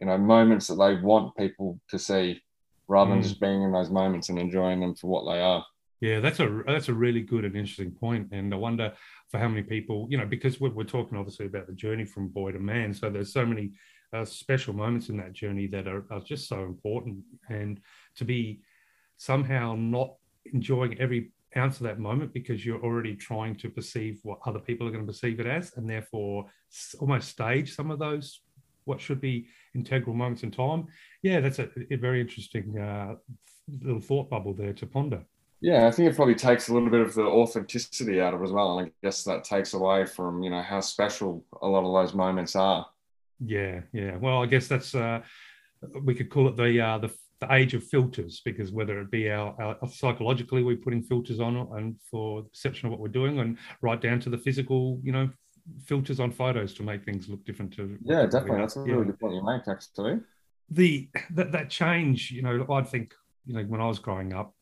you 0.00 0.06
know 0.06 0.18
moments 0.18 0.66
that 0.68 0.76
they 0.76 0.96
want 0.96 1.36
people 1.36 1.78
to 1.90 1.98
see, 1.98 2.40
rather 2.88 3.10
mm. 3.10 3.14
than 3.14 3.22
just 3.22 3.40
being 3.40 3.62
in 3.62 3.72
those 3.72 3.90
moments 3.90 4.28
and 4.28 4.38
enjoying 4.38 4.80
them 4.80 4.94
for 4.94 5.08
what 5.08 5.32
they 5.32 5.40
are. 5.40 5.64
Yeah, 6.00 6.20
that's 6.20 6.40
a 6.40 6.62
that's 6.66 6.88
a 6.88 6.94
really 6.94 7.20
good 7.20 7.44
and 7.44 7.54
interesting 7.54 7.90
point. 7.90 8.30
point, 8.30 8.40
and 8.40 8.54
I 8.54 8.56
wonder 8.56 8.92
for 9.30 9.38
how 9.38 9.48
many 9.48 9.62
people, 9.62 10.06
you 10.10 10.16
know, 10.16 10.26
because 10.26 10.58
we're, 10.58 10.70
we're 10.70 10.84
talking 10.84 11.18
obviously 11.18 11.46
about 11.46 11.66
the 11.66 11.74
journey 11.74 12.04
from 12.04 12.28
boy 12.28 12.52
to 12.52 12.58
man, 12.58 12.94
so 12.94 13.10
there's 13.10 13.32
so 13.32 13.44
many 13.44 13.72
uh, 14.12 14.24
special 14.24 14.74
moments 14.74 15.08
in 15.10 15.16
that 15.18 15.34
journey 15.34 15.66
that 15.68 15.86
are, 15.86 16.04
are 16.10 16.20
just 16.20 16.48
so 16.48 16.64
important, 16.64 17.18
and 17.50 17.80
to 18.16 18.24
be 18.24 18.62
somehow 19.18 19.76
not 19.76 20.14
enjoying 20.54 20.98
every 20.98 21.32
ounce 21.56 21.76
of 21.76 21.82
that 21.82 21.98
moment 21.98 22.32
because 22.32 22.64
you're 22.64 22.82
already 22.82 23.14
trying 23.14 23.54
to 23.56 23.68
perceive 23.68 24.20
what 24.22 24.38
other 24.46 24.60
people 24.60 24.86
are 24.86 24.90
going 24.90 25.04
to 25.04 25.12
perceive 25.12 25.38
it 25.38 25.46
as, 25.46 25.72
and 25.76 25.88
therefore 25.88 26.46
almost 26.98 27.28
stage 27.28 27.74
some 27.74 27.90
of 27.90 27.98
those 27.98 28.40
what 28.84 29.00
should 29.00 29.20
be 29.20 29.46
integral 29.74 30.14
moments 30.14 30.42
in 30.42 30.50
time. 30.50 30.86
Yeah, 31.22 31.40
that's 31.40 31.58
a, 31.58 31.68
a 31.90 31.96
very 31.96 32.20
interesting 32.20 32.78
uh, 32.78 33.14
little 33.82 34.00
thought 34.00 34.30
bubble 34.30 34.54
there 34.54 34.72
to 34.72 34.86
ponder. 34.86 35.22
Yeah, 35.60 35.86
I 35.86 35.90
think 35.90 36.10
it 36.10 36.16
probably 36.16 36.34
takes 36.34 36.68
a 36.68 36.74
little 36.74 36.88
bit 36.88 37.00
of 37.00 37.14
the 37.14 37.22
authenticity 37.22 38.20
out 38.20 38.32
of 38.32 38.40
it 38.40 38.44
as 38.44 38.52
well, 38.52 38.78
and 38.78 38.88
I 38.88 38.92
guess 39.02 39.24
that 39.24 39.44
takes 39.44 39.74
away 39.74 40.06
from 40.06 40.42
you 40.42 40.50
know 40.50 40.62
how 40.62 40.80
special 40.80 41.44
a 41.60 41.68
lot 41.68 41.84
of 41.84 41.92
those 41.92 42.14
moments 42.14 42.56
are. 42.56 42.86
Yeah, 43.44 43.80
yeah. 43.92 44.16
Well, 44.16 44.42
I 44.42 44.46
guess 44.46 44.68
that's 44.68 44.94
uh, 44.94 45.20
we 46.02 46.14
could 46.14 46.30
call 46.30 46.48
it 46.48 46.56
the 46.56 46.80
uh, 46.80 46.98
the 46.98 47.10
the 47.40 47.52
age 47.54 47.74
of 47.74 47.82
filters 47.82 48.42
because 48.44 48.70
whether 48.70 49.00
it 49.00 49.10
be 49.10 49.30
our, 49.30 49.54
our, 49.60 49.88
psychologically 49.88 50.62
we're 50.62 50.76
putting 50.76 51.02
filters 51.02 51.40
on 51.40 51.56
and 51.76 51.96
for 52.10 52.42
the 52.42 52.48
perception 52.50 52.86
of 52.86 52.90
what 52.90 53.00
we're 53.00 53.08
doing 53.08 53.38
and 53.38 53.56
right 53.80 54.00
down 54.00 54.20
to 54.20 54.28
the 54.28 54.36
physical 54.36 55.00
you 55.02 55.10
know 55.10 55.28
filters 55.84 56.20
on 56.20 56.30
photos 56.30 56.74
to 56.74 56.82
make 56.82 57.04
things 57.04 57.28
look 57.28 57.44
different 57.44 57.72
to 57.72 57.98
yeah 58.02 58.24
definitely 58.24 58.58
that's 58.58 58.76
a 58.76 58.80
really 58.80 58.98
yeah. 58.98 59.04
good 59.04 59.20
point 59.20 59.34
you 59.34 59.44
make 59.44 59.62
actually 59.68 60.20
the 60.70 61.08
that, 61.30 61.52
that 61.52 61.70
change 61.70 62.30
you 62.30 62.42
know 62.42 62.66
i 62.70 62.82
think 62.82 63.14
you 63.46 63.54
know 63.54 63.62
when 63.64 63.80
i 63.80 63.86
was 63.86 63.98
growing 63.98 64.32
up 64.32 64.54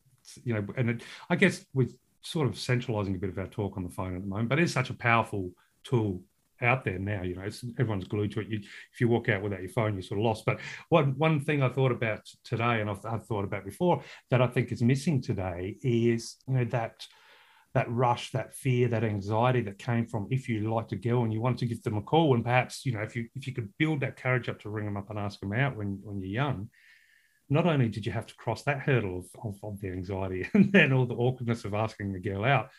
you 0.43 0.53
know 0.53 0.65
and 0.77 0.89
it, 0.89 1.01
i 1.29 1.35
guess 1.35 1.65
with 1.73 1.95
sort 2.21 2.47
of 2.47 2.57
centralizing 2.57 3.15
a 3.15 3.17
bit 3.17 3.29
of 3.29 3.37
our 3.37 3.47
talk 3.47 3.77
on 3.77 3.83
the 3.83 3.89
phone 3.89 4.15
at 4.15 4.21
the 4.21 4.27
moment 4.27 4.49
but 4.49 4.59
it's 4.59 4.73
such 4.73 4.89
a 4.89 4.93
powerful 4.93 5.51
tool 5.83 6.21
out 6.61 6.83
there 6.83 6.99
now. 6.99 7.21
You 7.21 7.35
know, 7.35 7.49
everyone's 7.79 8.07
glued 8.07 8.31
to 8.33 8.41
it. 8.41 8.49
You, 8.49 8.59
if 8.93 9.01
you 9.01 9.07
walk 9.07 9.29
out 9.29 9.41
without 9.41 9.61
your 9.61 9.69
phone, 9.69 9.93
you're 9.93 10.01
sort 10.01 10.19
of 10.19 10.25
lost. 10.25 10.45
But 10.45 10.59
one 10.89 11.17
one 11.17 11.41
thing 11.41 11.61
I 11.61 11.69
thought 11.69 11.91
about 11.91 12.29
today, 12.43 12.81
and 12.81 12.89
I've, 12.89 13.05
I've 13.05 13.25
thought 13.25 13.45
about 13.45 13.65
before, 13.65 14.03
that 14.29 14.41
I 14.41 14.47
think 14.47 14.71
is 14.71 14.81
missing 14.81 15.21
today 15.21 15.77
is 15.81 16.37
you 16.47 16.55
know 16.55 16.65
that 16.65 17.05
that 17.73 17.89
rush, 17.91 18.31
that 18.31 18.55
fear, 18.55 18.87
that 18.87 19.03
anxiety 19.03 19.61
that 19.61 19.77
came 19.77 20.05
from 20.05 20.27
if 20.31 20.49
you 20.49 20.73
liked 20.73 20.91
a 20.91 20.95
girl 20.95 21.23
and 21.23 21.31
you 21.31 21.41
wanted 21.41 21.59
to 21.59 21.65
give 21.67 21.83
them 21.83 21.97
a 21.97 22.01
call, 22.01 22.35
and 22.35 22.43
perhaps 22.43 22.85
you 22.85 22.93
know 22.93 23.01
if 23.01 23.15
you 23.15 23.27
if 23.35 23.45
you 23.45 23.53
could 23.53 23.69
build 23.77 23.99
that 24.01 24.17
courage 24.17 24.49
up 24.49 24.59
to 24.61 24.69
ring 24.69 24.85
them 24.85 24.97
up 24.97 25.09
and 25.09 25.19
ask 25.19 25.39
them 25.39 25.53
out 25.53 25.75
when 25.75 25.99
when 26.03 26.19
you're 26.19 26.29
young. 26.29 26.69
Not 27.51 27.65
only 27.65 27.89
did 27.89 28.05
you 28.05 28.11
have 28.11 28.27
to 28.27 28.35
cross 28.35 28.61
that 28.63 28.81
hurdle 28.81 29.17
of, 29.17 29.25
of, 29.43 29.55
of 29.63 29.81
the 29.81 29.87
anxiety 29.87 30.47
and 30.53 30.71
then 30.71 30.93
all 30.93 31.07
the 31.07 31.15
awkwardness 31.15 31.65
of 31.65 31.73
asking 31.73 32.13
the 32.13 32.19
girl 32.19 32.45
out, 32.45 32.69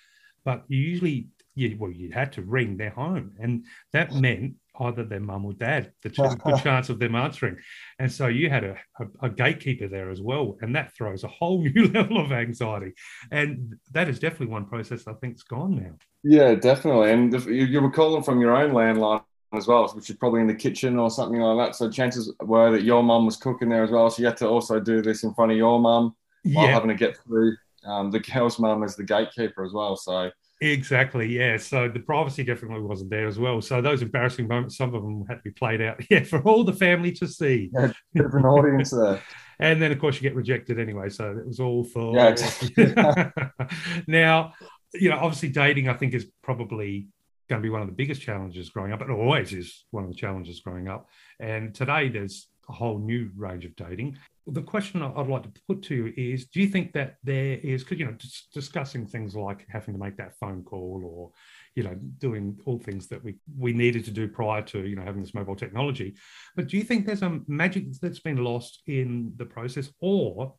but 0.45 0.65
you 0.69 0.79
usually 0.79 1.29
you, 1.55 1.77
well, 1.79 1.91
you 1.91 2.13
had 2.13 2.33
to 2.33 2.43
ring 2.43 2.77
their 2.77 2.91
home, 2.91 3.33
and 3.41 3.65
that 3.93 4.15
meant 4.15 4.55
either 4.79 5.05
their 5.05 5.21
mum 5.21 5.45
or 5.45 5.53
dad, 5.53 5.93
the 6.03 6.09
good 6.45 6.63
chance 6.63 6.89
of 6.89 6.99
them 6.99 7.15
answering. 7.15 7.57
And 7.99 8.11
so 8.11 8.29
you 8.29 8.49
had 8.49 8.65
a, 8.65 8.77
a, 8.99 9.27
a, 9.27 9.31
gatekeeper 9.31 9.89
there 9.89 10.11
as 10.11 10.21
well, 10.21 10.57
and 10.61 10.75
that 10.77 10.95
throws 10.95 11.25
a 11.25 11.29
whole 11.29 11.63
new 11.75 11.89
level 11.89 12.19
of 12.19 12.33
anxiety. 12.33 12.93
And 13.31 13.77
that 13.93 14.09
is 14.09 14.19
definitely 14.19 14.49
one 14.49 14.67
process 14.67 15.07
I 15.07 15.15
think's 15.15 15.43
gone 15.43 15.77
now. 15.77 15.93
Yeah, 16.23 16.55
definitely. 16.55 17.13
And 17.13 17.35
if 17.35 17.47
you, 17.47 17.65
you 17.65 17.81
were 17.81 17.91
calling 17.91 18.23
from 18.23 18.41
your 18.41 18.57
own 18.57 18.73
landline 18.73 19.23
as 19.53 19.67
well, 19.67 19.89
which 19.89 20.11
is 20.11 20.17
probably 20.17 20.41
in 20.41 20.47
the 20.47 20.55
kitchen 20.55 20.99
or 20.99 21.11
something 21.11 21.41
like 21.41 21.67
that. 21.67 21.77
So 21.77 21.91
chances 21.91 22.33
were 22.41 22.71
that 22.71 22.85
your 22.85 23.03
mum 23.03 23.27
was 23.27 23.37
cooking 23.37 23.69
there 23.69 23.85
as 23.85 23.91
well. 23.91 24.09
So 24.11 24.21
you 24.21 24.27
had 24.27 24.37
to 24.39 24.49
also 24.49 24.79
do 24.79 25.03
this 25.03 25.25
in 25.25 25.35
front 25.35 25.53
of 25.53 25.59
your 25.59 25.81
mum 25.81 26.15
while 26.45 26.67
yeah. 26.67 26.73
having 26.73 26.89
to 26.89 26.95
get 26.95 27.17
through 27.19 27.57
um, 27.85 28.11
the 28.11 28.21
girl's 28.21 28.59
mum 28.59 28.83
as 28.83 28.97
the 28.97 29.05
gatekeeper 29.05 29.65
as 29.65 29.73
well. 29.73 29.97
So 29.97 30.31
Exactly, 30.63 31.27
yeah. 31.39 31.57
So 31.57 31.89
the 31.89 32.01
privacy 32.01 32.45
definitely 32.45 32.83
wasn't 32.83 33.11
there 33.11 33.27
as 33.27 33.39
well. 33.39 33.63
So 33.63 33.81
those 33.81 34.03
embarrassing 34.03 34.47
moments, 34.47 34.77
some 34.77 34.95
of 34.95 35.03
them 35.03 35.25
had 35.27 35.37
to 35.37 35.43
be 35.43 35.51
played 35.51 35.81
out, 35.81 36.03
yeah, 36.11 36.23
for 36.25 36.43
all 36.43 36.65
the 36.65 36.73
family 36.73 37.13
to 37.13 37.27
see. 37.27 37.71
Yeah, 37.81 37.93
different 38.15 38.47
audience 38.47 38.91
there. 38.91 39.23
And 39.63 39.81
then, 39.81 39.93
of 39.93 39.99
course, 39.99 40.17
you 40.17 40.23
get 40.23 40.35
rejected 40.35 40.81
anyway. 40.81 41.11
So 41.11 41.33
it 41.33 41.47
was 41.47 41.61
all 41.61 41.85
for. 41.85 42.17
Yeah, 42.17 42.29
exactly. 42.29 42.95
now, 44.07 44.55
you 44.95 45.11
know, 45.11 45.19
obviously, 45.19 45.51
dating, 45.51 45.87
I 45.87 45.93
think, 45.93 46.15
is 46.15 46.27
probably 46.43 47.09
going 47.47 47.61
to 47.61 47.63
be 47.63 47.69
one 47.69 47.83
of 47.83 47.87
the 47.87 47.93
biggest 47.93 48.23
challenges 48.23 48.71
growing 48.71 48.91
up. 48.91 49.03
It 49.03 49.11
always 49.11 49.53
is 49.53 49.85
one 49.91 50.03
of 50.03 50.09
the 50.09 50.17
challenges 50.17 50.61
growing 50.61 50.89
up. 50.89 51.11
And 51.41 51.75
today, 51.75 52.09
there's 52.09 52.49
a 52.71 52.73
whole 52.73 52.99
new 52.99 53.31
range 53.37 53.65
of 53.65 53.75
dating. 53.77 54.17
The 54.47 54.63
question 54.63 55.03
I'd 55.03 55.27
like 55.27 55.43
to 55.43 55.63
put 55.69 55.83
to 55.85 55.95
you 55.95 56.13
is 56.17 56.47
do 56.47 56.61
you 56.61 56.69
think 56.69 56.93
that 56.95 57.17
there 57.23 57.59
is, 57.63 57.83
because, 57.83 57.99
you 57.99 58.07
know, 58.07 58.17
discussing 58.55 59.07
things 59.07 59.37
like 59.37 59.67
having 59.69 59.95
to 59.95 60.01
make 60.01 60.17
that 60.17 60.37
phone 60.41 60.63
call 60.63 61.03
or, 61.05 61.31
you 61.77 61.83
know, 61.83 61.95
doing 62.19 62.59
all 62.65 62.79
things 62.79 63.07
that 63.09 63.23
we, 63.23 63.37
we 63.59 63.73
needed 63.73 64.05
to 64.07 64.11
do 64.11 64.27
prior 64.27 64.63
to, 64.63 64.87
you 64.87 64.97
know, 64.97 65.03
having 65.03 65.23
this 65.23 65.35
mobile 65.35 65.57
technology. 65.57 66.17
But 66.57 66.69
do 66.69 66.77
you 66.77 66.85
think 66.85 67.07
there's 67.07 67.23
a 67.23 67.41
magic 67.47 67.93
that's 68.01 68.21
been 68.21 68.43
lost 68.43 68.83
in 68.87 69.33
the 69.37 69.47
process? 69.47 69.91
Or 70.01 70.55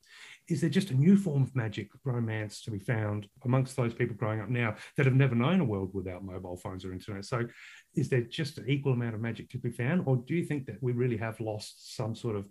is 0.51 0.61
there 0.61 0.69
just 0.69 0.91
a 0.91 0.95
new 0.95 1.15
form 1.15 1.43
of 1.43 1.55
magic 1.55 1.89
romance 2.03 2.61
to 2.63 2.71
be 2.71 2.79
found 2.79 3.27
amongst 3.45 3.75
those 3.75 3.93
people 3.93 4.15
growing 4.15 4.41
up 4.41 4.49
now 4.49 4.75
that 4.97 5.05
have 5.05 5.15
never 5.15 5.35
known 5.35 5.61
a 5.61 5.65
world 5.65 5.91
without 5.93 6.23
mobile 6.23 6.57
phones 6.57 6.83
or 6.83 6.93
internet? 6.93 7.25
So, 7.25 7.47
is 7.95 8.09
there 8.09 8.21
just 8.21 8.57
an 8.57 8.69
equal 8.69 8.93
amount 8.93 9.15
of 9.15 9.21
magic 9.21 9.49
to 9.51 9.57
be 9.57 9.71
found, 9.71 10.03
or 10.05 10.17
do 10.17 10.35
you 10.35 10.43
think 10.43 10.65
that 10.65 10.81
we 10.81 10.91
really 10.91 11.17
have 11.17 11.39
lost 11.39 11.95
some 11.95 12.15
sort 12.15 12.35
of 12.35 12.47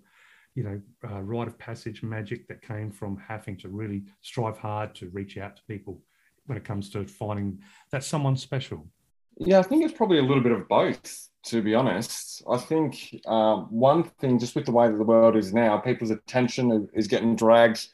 you 0.54 0.64
know, 0.64 0.80
uh, 1.08 1.22
rite 1.22 1.48
of 1.48 1.58
passage 1.58 2.02
magic 2.02 2.48
that 2.48 2.60
came 2.62 2.90
from 2.90 3.16
having 3.16 3.56
to 3.56 3.68
really 3.68 4.02
strive 4.20 4.58
hard 4.58 4.94
to 4.96 5.08
reach 5.10 5.38
out 5.38 5.56
to 5.56 5.62
people 5.68 6.02
when 6.46 6.58
it 6.58 6.64
comes 6.64 6.90
to 6.90 7.06
finding 7.06 7.60
that 7.92 8.02
someone 8.02 8.36
special? 8.36 8.86
Yeah, 9.38 9.60
I 9.60 9.62
think 9.62 9.84
it's 9.84 9.94
probably 9.94 10.18
a 10.18 10.22
little 10.22 10.42
bit 10.42 10.52
of 10.52 10.68
both, 10.68 11.29
to 11.44 11.62
be 11.62 11.74
honest. 11.74 12.42
I 12.48 12.58
think 12.58 13.20
um, 13.26 13.66
one 13.70 14.04
thing, 14.04 14.38
just 14.38 14.54
with 14.54 14.66
the 14.66 14.72
way 14.72 14.88
that 14.88 14.96
the 14.96 15.04
world 15.04 15.36
is 15.36 15.54
now, 15.54 15.78
people's 15.78 16.10
attention 16.10 16.88
is 16.92 17.06
getting 17.06 17.36
dragged 17.36 17.88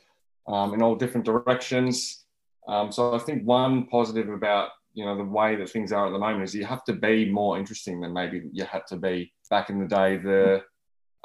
um, 0.49 0.75
in 0.75 0.83
all 0.83 0.95
different 0.95 1.27
directions. 1.27 2.25
Um, 2.69 2.91
so 2.91 3.15
I 3.15 3.19
think 3.19 3.45
one 3.45 3.87
positive 3.87 4.29
about 4.29 4.71
you 4.95 5.05
know 5.05 5.17
the 5.17 5.25
way 5.25 5.57
that 5.57 5.69
things 5.69 5.93
are 5.93 6.07
at 6.07 6.11
the 6.11 6.19
moment 6.19 6.45
is 6.45 6.55
you 6.55 6.65
have 6.65 6.85
to 6.85 6.95
be 6.95 7.31
more 7.31 7.59
interesting 7.59 8.01
than 8.01 8.13
maybe 8.13 8.43
you 8.53 8.65
had 8.65 8.87
to 8.89 8.97
be 8.97 9.33
back 9.51 9.71
in 9.71 9.79
the 9.79 9.87
day. 9.87 10.17
The 10.17 10.63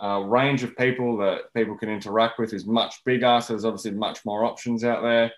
uh, 0.03 0.19
range 0.19 0.63
of 0.63 0.75
people 0.77 1.17
that 1.17 1.53
people 1.55 1.77
can 1.77 1.89
interact 1.89 2.37
with 2.37 2.53
is 2.53 2.65
much 2.65 3.03
bigger. 3.05 3.39
So 3.41 3.53
there's 3.53 3.65
obviously 3.65 3.91
much 3.91 4.25
more 4.25 4.45
options 4.45 4.83
out 4.83 5.01
there. 5.01 5.31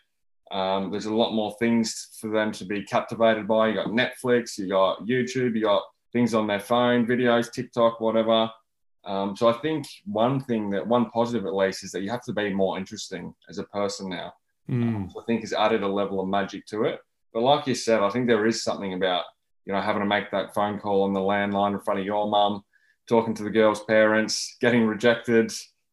Um, 0.51 0.91
there's 0.91 1.05
a 1.05 1.13
lot 1.13 1.33
more 1.33 1.55
things 1.59 2.17
for 2.19 2.29
them 2.29 2.51
to 2.53 2.65
be 2.65 2.83
captivated 2.83 3.47
by. 3.47 3.69
You 3.69 3.75
got 3.75 3.87
Netflix, 3.87 4.57
you 4.57 4.69
got 4.69 5.05
YouTube, 5.05 5.55
you 5.55 5.63
got 5.63 5.83
things 6.13 6.33
on 6.33 6.47
their 6.47 6.59
phone, 6.59 7.05
videos, 7.05 7.51
TikTok, 7.51 7.99
whatever. 7.99 8.49
Um, 9.05 9.35
so 9.35 9.49
I 9.49 9.53
think 9.53 9.85
one 10.05 10.39
thing 10.39 10.69
that 10.69 10.87
one 10.87 11.09
positive 11.09 11.45
at 11.45 11.55
least 11.55 11.83
is 11.83 11.91
that 11.91 12.03
you 12.03 12.09
have 12.09 12.23
to 12.23 12.33
be 12.33 12.53
more 12.53 12.77
interesting 12.77 13.33
as 13.49 13.57
a 13.57 13.65
person 13.65 14.09
now. 14.09 14.33
Mm. 14.69 14.95
Um, 14.95 15.09
so 15.13 15.19
I 15.19 15.25
think 15.25 15.41
has 15.41 15.51
added 15.51 15.83
a 15.83 15.87
level 15.87 16.21
of 16.21 16.29
magic 16.29 16.65
to 16.67 16.83
it. 16.83 16.99
But 17.33 17.41
like 17.41 17.67
you 17.67 17.75
said, 17.75 17.99
I 17.99 18.09
think 18.09 18.27
there 18.27 18.45
is 18.45 18.63
something 18.63 18.93
about 18.93 19.25
you 19.65 19.73
know 19.73 19.81
having 19.81 20.01
to 20.01 20.07
make 20.07 20.31
that 20.31 20.53
phone 20.53 20.79
call 20.79 21.03
on 21.03 21.13
the 21.13 21.19
landline 21.19 21.73
in 21.73 21.81
front 21.81 21.99
of 21.99 22.05
your 22.05 22.29
mum, 22.29 22.63
talking 23.09 23.33
to 23.33 23.43
the 23.43 23.49
girl's 23.49 23.83
parents, 23.83 24.55
getting 24.61 24.85
rejected 24.85 25.51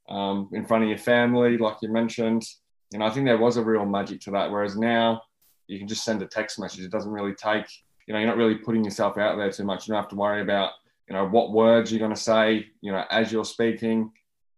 um, 0.08 0.48
in 0.52 0.64
front 0.64 0.84
of 0.84 0.88
your 0.88 0.98
family, 0.98 1.56
like 1.56 1.76
you 1.82 1.90
mentioned. 1.90 2.44
You 2.92 2.98
know, 2.98 3.06
I 3.06 3.10
think 3.10 3.26
there 3.26 3.38
was 3.38 3.56
a 3.56 3.64
real 3.64 3.86
magic 3.86 4.20
to 4.22 4.30
that. 4.32 4.50
Whereas 4.50 4.76
now 4.76 5.22
you 5.66 5.78
can 5.78 5.88
just 5.88 6.04
send 6.04 6.20
a 6.22 6.26
text 6.26 6.58
message. 6.58 6.84
It 6.84 6.90
doesn't 6.90 7.10
really 7.10 7.34
take, 7.34 7.66
you 8.10 8.14
know, 8.14 8.18
you're 8.18 8.28
not 8.28 8.38
really 8.38 8.56
putting 8.56 8.82
yourself 8.82 9.18
out 9.18 9.36
there 9.36 9.52
too 9.52 9.62
much. 9.62 9.86
You 9.86 9.94
don't 9.94 10.02
have 10.02 10.10
to 10.10 10.16
worry 10.16 10.42
about, 10.42 10.72
you 11.08 11.14
know, 11.14 11.28
what 11.28 11.52
words 11.52 11.92
you're 11.92 12.00
going 12.00 12.12
to 12.12 12.20
say, 12.20 12.66
you 12.80 12.90
know, 12.90 13.04
as 13.08 13.30
you're 13.30 13.44
speaking. 13.44 14.10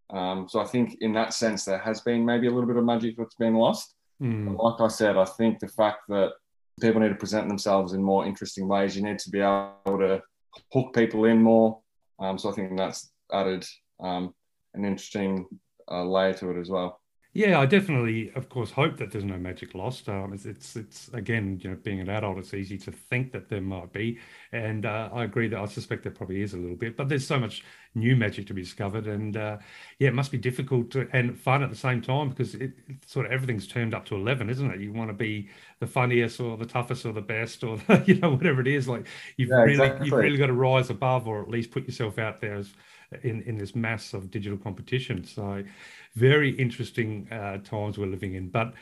Um, 0.09 0.49
so 0.49 0.59
I 0.59 0.65
think 0.65 0.97
in 1.03 1.13
that 1.13 1.35
sense, 1.35 1.67
there 1.67 1.77
has 1.77 2.01
been 2.01 2.25
maybe 2.25 2.47
a 2.47 2.51
little 2.51 2.67
bit 2.67 2.79
of 2.79 2.85
magic 2.87 3.15
that's 3.19 3.35
been 3.35 3.53
lost. 3.53 3.95
Mm. 4.23 4.57
Like 4.59 4.81
I 4.81 4.89
said, 4.89 5.19
I 5.19 5.27
think 5.27 5.59
the 5.59 5.69
fact 5.69 5.99
that 6.09 6.33
people 6.81 7.03
need 7.03 7.11
to 7.11 7.15
present 7.15 7.47
themselves 7.47 7.93
in 7.93 8.03
more 8.03 8.25
interesting 8.25 8.69
ways, 8.69 8.97
you 8.97 9.03
need 9.03 9.19
to 9.19 9.29
be 9.29 9.41
able 9.41 9.99
to 9.99 10.23
hook 10.73 10.95
people 10.95 11.27
in 11.27 11.43
more. 11.43 11.79
Um, 12.21 12.39
so 12.39 12.49
I 12.49 12.53
think 12.55 12.79
that's 12.79 13.13
added 13.35 13.67
um, 14.01 14.33
an 14.73 14.87
interesting 14.87 15.47
uh, 15.91 16.05
layer 16.05 16.33
to 16.33 16.53
it 16.53 16.59
as 16.59 16.71
well. 16.71 17.02
Yeah, 17.35 17.61
I 17.61 17.64
definitely, 17.64 18.30
of 18.35 18.51
course, 18.51 18.70
hope 18.70 18.99
that 18.99 19.11
there's 19.11 19.24
no 19.24 19.39
magic 19.39 19.74
lost. 19.74 20.07
Um, 20.07 20.35
it's, 20.35 20.45
it's, 20.45 20.76
it's, 20.76 21.09
again, 21.14 21.59
you 21.62 21.70
know, 21.70 21.76
being 21.76 21.99
an 21.99 22.11
adult, 22.11 22.37
it's 22.37 22.53
easy 22.53 22.76
to 22.76 22.93
think 22.93 23.33
that 23.33 23.49
there 23.49 23.62
might 23.62 23.91
be, 23.91 24.18
and 24.53 24.85
uh, 24.85 25.09
I 25.11 25.24
agree 25.24 25.49
that 25.49 25.59
I 25.59 25.64
suspect 25.64 26.03
there 26.03 26.12
probably 26.12 26.43
is 26.43 26.53
a 26.53 26.59
little 26.59 26.76
bit. 26.76 26.95
But 26.95 27.09
there's 27.09 27.26
so 27.26 27.41
much 27.41 27.64
new 27.95 28.16
magic 28.16 28.47
to 28.49 28.55
be 28.55 28.61
discovered, 28.61 29.07
and 29.07 29.35
uh, 29.39 29.57
yeah, 29.99 30.09
it 30.09 30.14
must 30.14 30.30
be 30.30 30.37
difficult 30.37 30.91
to, 30.91 31.09
and 31.14 31.39
fun 31.39 31.62
at 31.62 31.70
the 31.70 31.76
same 31.76 32.03
time 32.03 32.28
because 32.28 32.55
it, 32.55 32.72
it, 32.87 32.97
sort 33.07 33.24
of 33.24 33.33
everything's 33.33 33.66
turned 33.66 33.95
up 33.95 34.05
to 34.07 34.14
eleven, 34.14 34.51
isn't 34.51 34.70
it? 34.70 34.80
You 34.80 34.93
want 34.93 35.09
to 35.09 35.14
be 35.14 35.49
the 35.80 35.87
funniest 35.87 36.39
or 36.39 36.59
the 36.59 36.66
toughest 36.66 37.07
or 37.07 37.14
the 37.14 37.22
best 37.22 37.64
or 37.64 37.78
the, 37.78 38.05
you 38.07 38.16
know 38.16 38.35
whatever 38.35 38.61
it 38.61 38.68
is. 38.68 38.89
Like 38.89 39.07
you've 39.39 39.49
yeah, 39.49 39.62
really, 39.62 39.72
exactly. 39.72 40.07
you've 40.07 40.18
really 40.18 40.37
got 40.37 40.49
to 40.49 40.53
rise 40.53 40.91
above, 40.91 41.26
or 41.26 41.41
at 41.41 41.49
least 41.49 41.70
put 41.70 41.87
yourself 41.87 42.18
out 42.18 42.43
there 42.43 42.57
as 42.57 42.74
in 43.23 43.43
in 43.43 43.57
this 43.57 43.75
mass 43.75 44.15
of 44.15 44.31
digital 44.31 44.59
competition. 44.59 45.25
So 45.25 45.63
very 46.15 46.51
interesting 46.51 47.29
uh, 47.31 47.59
times 47.59 47.99
we're 47.99 48.07
living 48.07 48.35
in. 48.35 48.49
But 48.49 48.75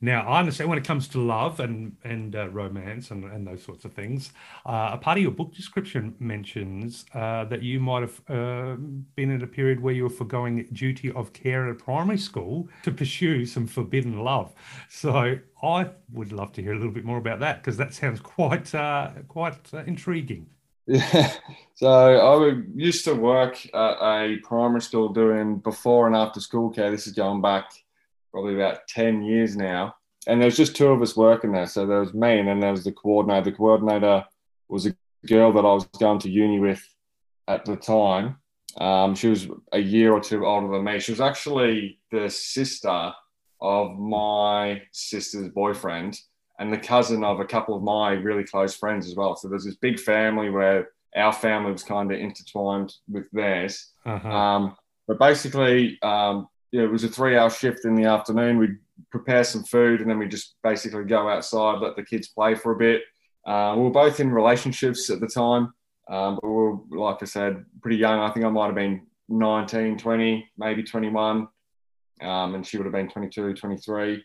now 0.00 0.28
I 0.28 0.40
understand 0.40 0.68
when 0.68 0.78
it 0.78 0.84
comes 0.84 1.08
to 1.08 1.20
love 1.20 1.58
and 1.60 1.96
and 2.04 2.36
uh, 2.36 2.48
romance 2.48 3.10
and, 3.10 3.24
and 3.24 3.46
those 3.46 3.62
sorts 3.62 3.84
of 3.84 3.94
things. 3.94 4.32
Uh, 4.66 4.90
a 4.92 4.98
part 4.98 5.16
of 5.16 5.22
your 5.22 5.32
book 5.32 5.54
description 5.54 6.14
mentions 6.18 7.06
uh, 7.14 7.44
that 7.46 7.62
you 7.62 7.80
might 7.80 8.02
have 8.02 8.20
uh, 8.28 8.76
been 9.14 9.30
in 9.30 9.42
a 9.42 9.46
period 9.46 9.80
where 9.80 9.94
you 9.94 10.02
were 10.02 10.10
foregoing 10.10 10.68
duty 10.72 11.10
of 11.12 11.32
care 11.32 11.66
at 11.66 11.72
a 11.72 11.74
primary 11.74 12.18
school 12.18 12.68
to 12.82 12.92
pursue 12.92 13.46
some 13.46 13.66
forbidden 13.66 14.20
love. 14.20 14.52
So 14.90 15.38
I 15.62 15.90
would 16.12 16.32
love 16.32 16.52
to 16.52 16.62
hear 16.62 16.72
a 16.72 16.76
little 16.76 16.92
bit 16.92 17.04
more 17.04 17.18
about 17.18 17.40
that 17.40 17.62
because 17.62 17.78
that 17.78 17.94
sounds 17.94 18.20
quite 18.20 18.74
uh, 18.74 19.10
quite 19.28 19.72
uh, 19.72 19.78
intriguing. 19.86 20.46
Yeah. 20.86 21.32
So 21.78 21.88
I 21.90 22.62
used 22.74 23.04
to 23.04 23.12
work 23.12 23.62
at 23.74 23.96
a 24.00 24.38
primary 24.42 24.80
school 24.80 25.10
doing 25.10 25.58
before 25.58 26.06
and 26.06 26.16
after 26.16 26.40
school 26.40 26.70
care. 26.70 26.90
This 26.90 27.06
is 27.06 27.12
going 27.12 27.42
back 27.42 27.70
probably 28.32 28.54
about 28.54 28.88
10 28.88 29.22
years 29.22 29.58
now. 29.58 29.94
And 30.26 30.40
there 30.40 30.46
was 30.46 30.56
just 30.56 30.74
two 30.74 30.86
of 30.86 31.02
us 31.02 31.18
working 31.18 31.52
there. 31.52 31.66
So 31.66 31.86
there 31.86 32.00
was 32.00 32.14
me 32.14 32.38
and 32.38 32.48
then 32.48 32.60
there 32.60 32.70
was 32.70 32.84
the 32.84 32.92
coordinator. 32.92 33.50
The 33.50 33.56
coordinator 33.58 34.24
was 34.70 34.86
a 34.86 34.96
girl 35.26 35.52
that 35.52 35.66
I 35.66 35.74
was 35.74 35.84
going 36.00 36.18
to 36.20 36.30
uni 36.30 36.60
with 36.60 36.82
at 37.46 37.66
the 37.66 37.76
time. 37.76 38.38
Um, 38.78 39.14
she 39.14 39.28
was 39.28 39.46
a 39.72 39.78
year 39.78 40.14
or 40.14 40.20
two 40.20 40.46
older 40.46 40.72
than 40.72 40.84
me. 40.84 40.98
She 40.98 41.12
was 41.12 41.20
actually 41.20 42.00
the 42.10 42.30
sister 42.30 43.12
of 43.60 43.98
my 43.98 44.80
sister's 44.92 45.50
boyfriend 45.50 46.18
and 46.58 46.72
the 46.72 46.78
cousin 46.78 47.22
of 47.22 47.40
a 47.40 47.44
couple 47.44 47.76
of 47.76 47.82
my 47.82 48.12
really 48.12 48.44
close 48.44 48.74
friends 48.74 49.06
as 49.06 49.14
well. 49.14 49.36
So 49.36 49.48
there's 49.48 49.64
this 49.64 49.76
big 49.76 50.00
family 50.00 50.50
where 50.50 50.90
our 51.16 51.32
family 51.32 51.72
was 51.72 51.82
kind 51.82 52.10
of 52.10 52.18
intertwined 52.18 52.94
with 53.08 53.30
theirs. 53.32 53.92
Uh-huh. 54.04 54.28
Um, 54.28 54.76
but 55.06 55.18
basically, 55.18 55.98
um, 56.02 56.48
yeah, 56.72 56.82
it 56.82 56.90
was 56.90 57.04
a 57.04 57.08
three-hour 57.08 57.50
shift 57.50 57.84
in 57.84 57.94
the 57.94 58.04
afternoon. 58.04 58.58
We'd 58.58 58.78
prepare 59.10 59.44
some 59.44 59.64
food 59.64 60.00
and 60.00 60.10
then 60.10 60.18
we 60.18 60.28
just 60.28 60.56
basically 60.62 61.04
go 61.04 61.28
outside, 61.28 61.80
let 61.80 61.96
the 61.96 62.02
kids 62.02 62.28
play 62.28 62.54
for 62.54 62.72
a 62.72 62.76
bit. 62.76 63.02
Uh, 63.46 63.74
we 63.76 63.84
were 63.84 63.90
both 63.90 64.18
in 64.18 64.30
relationships 64.30 65.08
at 65.10 65.20
the 65.20 65.28
time, 65.28 65.72
um, 66.10 66.38
but 66.40 66.48
we 66.48 66.52
were, 66.52 66.76
like 66.90 67.22
I 67.22 67.26
said, 67.26 67.64
pretty 67.80 67.96
young. 67.96 68.18
I 68.18 68.30
think 68.30 68.44
I 68.44 68.48
might 68.48 68.66
have 68.66 68.74
been 68.74 69.06
19, 69.28 69.98
20, 69.98 70.50
maybe 70.58 70.82
21, 70.82 71.48
um, 72.22 72.54
and 72.54 72.66
she 72.66 72.76
would 72.76 72.86
have 72.86 72.92
been 72.92 73.08
22, 73.08 73.54
23 73.54 74.24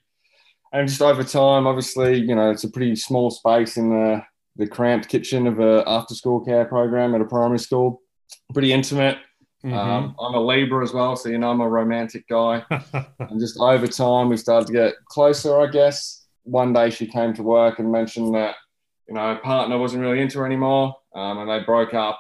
and 0.73 0.87
just 0.87 1.01
over 1.01 1.23
time, 1.23 1.67
obviously, 1.67 2.17
you 2.17 2.35
know, 2.35 2.49
it's 2.49 2.63
a 2.63 2.69
pretty 2.69 2.95
small 2.95 3.29
space 3.31 3.77
in 3.77 3.89
the 3.89 4.23
the 4.57 4.67
cramped 4.67 5.07
kitchen 5.07 5.47
of 5.47 5.59
a 5.59 5.83
after 5.87 6.13
school 6.13 6.43
care 6.43 6.65
program 6.65 7.15
at 7.15 7.21
a 7.21 7.25
primary 7.25 7.59
school. 7.59 8.01
Pretty 8.53 8.73
intimate. 8.73 9.17
Mm-hmm. 9.63 9.73
Um, 9.73 10.15
I'm 10.19 10.33
a 10.33 10.41
Libra 10.41 10.83
as 10.83 10.93
well, 10.93 11.15
so 11.15 11.29
you 11.29 11.37
know 11.37 11.51
I'm 11.51 11.61
a 11.61 11.69
romantic 11.69 12.27
guy. 12.27 12.63
and 12.69 13.39
just 13.39 13.59
over 13.59 13.87
time, 13.87 14.29
we 14.29 14.37
started 14.37 14.67
to 14.67 14.73
get 14.73 14.93
closer. 15.05 15.59
I 15.59 15.67
guess 15.67 16.25
one 16.43 16.73
day 16.73 16.89
she 16.89 17.05
came 17.05 17.33
to 17.35 17.43
work 17.43 17.79
and 17.79 17.91
mentioned 17.91 18.33
that 18.35 18.55
you 19.07 19.13
know 19.13 19.35
her 19.35 19.41
partner 19.41 19.77
wasn't 19.77 20.01
really 20.01 20.21
into 20.21 20.39
her 20.39 20.45
anymore, 20.45 20.95
um, 21.15 21.39
and 21.39 21.49
they 21.49 21.63
broke 21.65 21.93
up. 21.93 22.19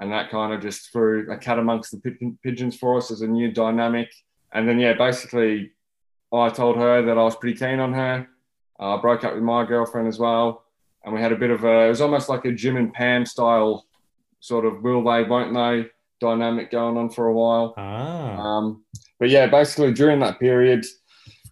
And 0.00 0.10
that 0.10 0.28
kind 0.28 0.52
of 0.52 0.60
just 0.60 0.92
threw 0.92 1.30
a 1.30 1.38
cat 1.38 1.60
amongst 1.60 1.92
the 1.92 2.36
pigeons 2.42 2.76
for 2.76 2.96
us 2.96 3.12
as 3.12 3.20
a 3.20 3.28
new 3.28 3.52
dynamic. 3.52 4.08
And 4.52 4.68
then, 4.68 4.80
yeah, 4.80 4.94
basically 4.94 5.70
I 6.40 6.50
told 6.50 6.76
her 6.76 7.02
that 7.02 7.18
I 7.18 7.22
was 7.22 7.36
pretty 7.36 7.58
keen 7.58 7.80
on 7.80 7.92
her. 7.92 8.28
I 8.78 8.94
uh, 8.94 9.00
broke 9.00 9.24
up 9.24 9.34
with 9.34 9.42
my 9.42 9.64
girlfriend 9.64 10.08
as 10.08 10.18
well. 10.18 10.64
And 11.04 11.14
we 11.14 11.20
had 11.20 11.32
a 11.32 11.36
bit 11.36 11.50
of 11.50 11.64
a, 11.64 11.86
it 11.86 11.88
was 11.88 12.00
almost 12.00 12.28
like 12.28 12.44
a 12.44 12.52
Jim 12.52 12.76
and 12.76 12.92
Pam 12.92 13.26
style 13.26 13.86
sort 14.40 14.64
of 14.64 14.82
will 14.82 15.04
they, 15.04 15.22
won't 15.22 15.54
they 15.54 15.90
dynamic 16.20 16.70
going 16.70 16.96
on 16.96 17.10
for 17.10 17.26
a 17.26 17.32
while. 17.32 17.74
Ah. 17.76 18.36
Um, 18.36 18.84
but 19.18 19.30
yeah, 19.30 19.46
basically 19.46 19.92
during 19.92 20.20
that 20.20 20.40
period, 20.40 20.84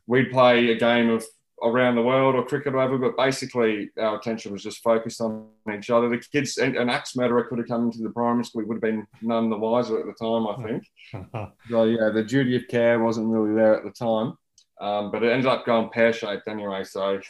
we'd 0.06 0.30
play 0.30 0.70
a 0.70 0.78
game 0.78 1.10
of 1.10 1.24
around 1.62 1.94
the 1.94 2.02
world 2.02 2.34
or 2.34 2.44
cricket 2.44 2.74
or 2.74 2.78
whatever, 2.78 2.98
but 2.98 3.16
basically 3.16 3.90
our 3.98 4.18
attention 4.18 4.52
was 4.52 4.62
just 4.62 4.82
focused 4.82 5.20
on 5.20 5.46
each 5.72 5.90
other. 5.90 6.08
The 6.08 6.18
kids, 6.18 6.58
and 6.58 6.76
an 6.76 6.88
axe 6.88 7.14
murderer 7.14 7.44
could 7.44 7.58
have 7.58 7.68
come 7.68 7.84
into 7.84 8.02
the 8.02 8.10
primary 8.10 8.44
school, 8.44 8.62
we 8.62 8.66
would 8.66 8.76
have 8.76 8.82
been 8.82 9.06
none 9.20 9.48
the 9.48 9.56
wiser 9.56 9.98
at 10.00 10.06
the 10.06 10.12
time, 10.12 10.46
I 10.48 10.66
think. 10.66 11.52
so 11.70 11.84
yeah, 11.84 12.10
the 12.10 12.24
duty 12.24 12.56
of 12.56 12.66
care 12.68 12.98
wasn't 12.98 13.28
really 13.28 13.54
there 13.54 13.76
at 13.76 13.84
the 13.84 13.90
time, 13.90 14.36
um, 14.80 15.10
but 15.10 15.22
it 15.22 15.30
ended 15.30 15.46
up 15.46 15.66
going 15.66 15.90
pear 15.90 16.12
shaped 16.12 16.48
anyway. 16.48 16.84
So 16.84 17.20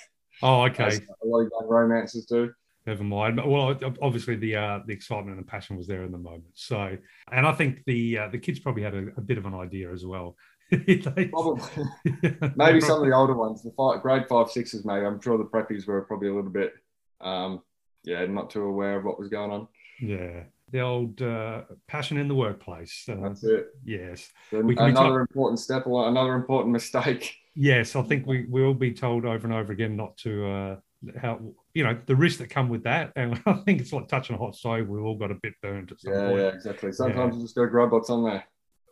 oh, 0.43 0.63
okay, 0.65 0.99
a 1.23 1.27
lot 1.27 1.41
of 1.41 1.51
young 1.53 1.69
romances 1.69 2.27
do. 2.27 2.53
Never 2.85 3.05
mind. 3.05 3.41
Well, 3.45 3.79
obviously 4.01 4.37
the 4.37 4.57
uh, 4.57 4.81
the 4.87 4.93
excitement 4.93 5.37
and 5.37 5.39
the 5.39 5.51
passion 5.51 5.77
was 5.77 5.87
there 5.87 6.03
in 6.03 6.11
the 6.11 6.19
moment. 6.19 6.51
So, 6.55 6.97
and 7.31 7.47
I 7.47 7.53
think 7.53 7.85
the 7.87 8.19
uh, 8.19 8.29
the 8.29 8.39
kids 8.39 8.59
probably 8.59 8.83
had 8.83 8.95
a, 8.95 9.07
a 9.17 9.21
bit 9.21 9.39
of 9.39 9.47
an 9.47 9.55
idea 9.55 9.93
as 9.93 10.05
well 10.05 10.37
probably. 11.31 11.63
maybe 12.57 12.81
some 12.81 13.01
of 13.01 13.07
the 13.07 13.15
older 13.15 13.35
ones, 13.35 13.63
the 13.63 13.73
five, 13.77 14.03
grade 14.03 14.27
five, 14.29 14.51
sixes, 14.51 14.85
maybe. 14.85 15.05
I'm 15.05 15.21
sure 15.21 15.39
the 15.39 15.45
preppies 15.45 15.87
were 15.87 16.03
probably 16.03 16.29
a 16.29 16.35
little 16.35 16.51
bit, 16.51 16.73
um, 17.21 17.63
yeah, 18.05 18.25
not 18.27 18.51
too 18.51 18.63
aware 18.63 18.99
of 18.99 19.05
what 19.05 19.19
was 19.19 19.29
going 19.29 19.51
on. 19.51 19.69
Yeah. 20.01 20.45
The 20.73 20.81
old 20.81 21.21
uh, 21.21 21.63
passion 21.87 22.17
in 22.17 22.29
the 22.29 22.35
workplace. 22.35 23.05
Uh, 23.09 23.17
That's 23.23 23.45
it. 23.45 23.67
Yes. 23.85 24.29
another 24.51 25.21
important 25.21 25.61
step, 25.61 25.85
another 25.87 26.35
important 26.35 26.73
mistake. 26.73 27.37
Yes, 27.55 27.97
I 27.97 28.01
think 28.01 28.27
we 28.27 28.47
will 28.47 28.73
be 28.73 28.95
told 28.95 29.27
over 29.27 29.47
and 29.47 29.53
over 29.53 29.75
again 29.75 29.95
not 29.95 30.17
to 30.21 30.47
uh, 30.47 30.77
how 31.21 31.39
you 31.75 31.85
know 31.85 31.99
the 32.07 32.17
risks 32.17 32.39
that 32.39 32.49
come 32.49 32.71
with 32.71 32.85
that, 32.85 33.13
and 33.15 33.39
I 33.47 33.53
think 33.67 33.83
it's 33.83 33.93
like 33.93 34.09
touching 34.09 34.37
a 34.37 34.39
hot 34.39 34.57
stove. 34.57 34.89
We've 34.89 35.05
all 35.05 35.19
got 35.19 35.31
a 35.31 35.35
bit 35.35 35.53
burned 35.61 35.93
at 35.93 36.01
some 36.01 36.15
yeah, 36.15 36.29
point. 36.29 36.39
Yeah, 36.39 36.49
exactly. 36.49 36.93
Sometimes 36.93 37.35
yeah. 37.35 37.39
you 37.41 37.45
just 37.45 37.55
got 37.55 37.65
to 37.65 37.69
grab 37.69 37.93
what's 37.93 38.09
on 38.09 38.25
there 38.25 38.43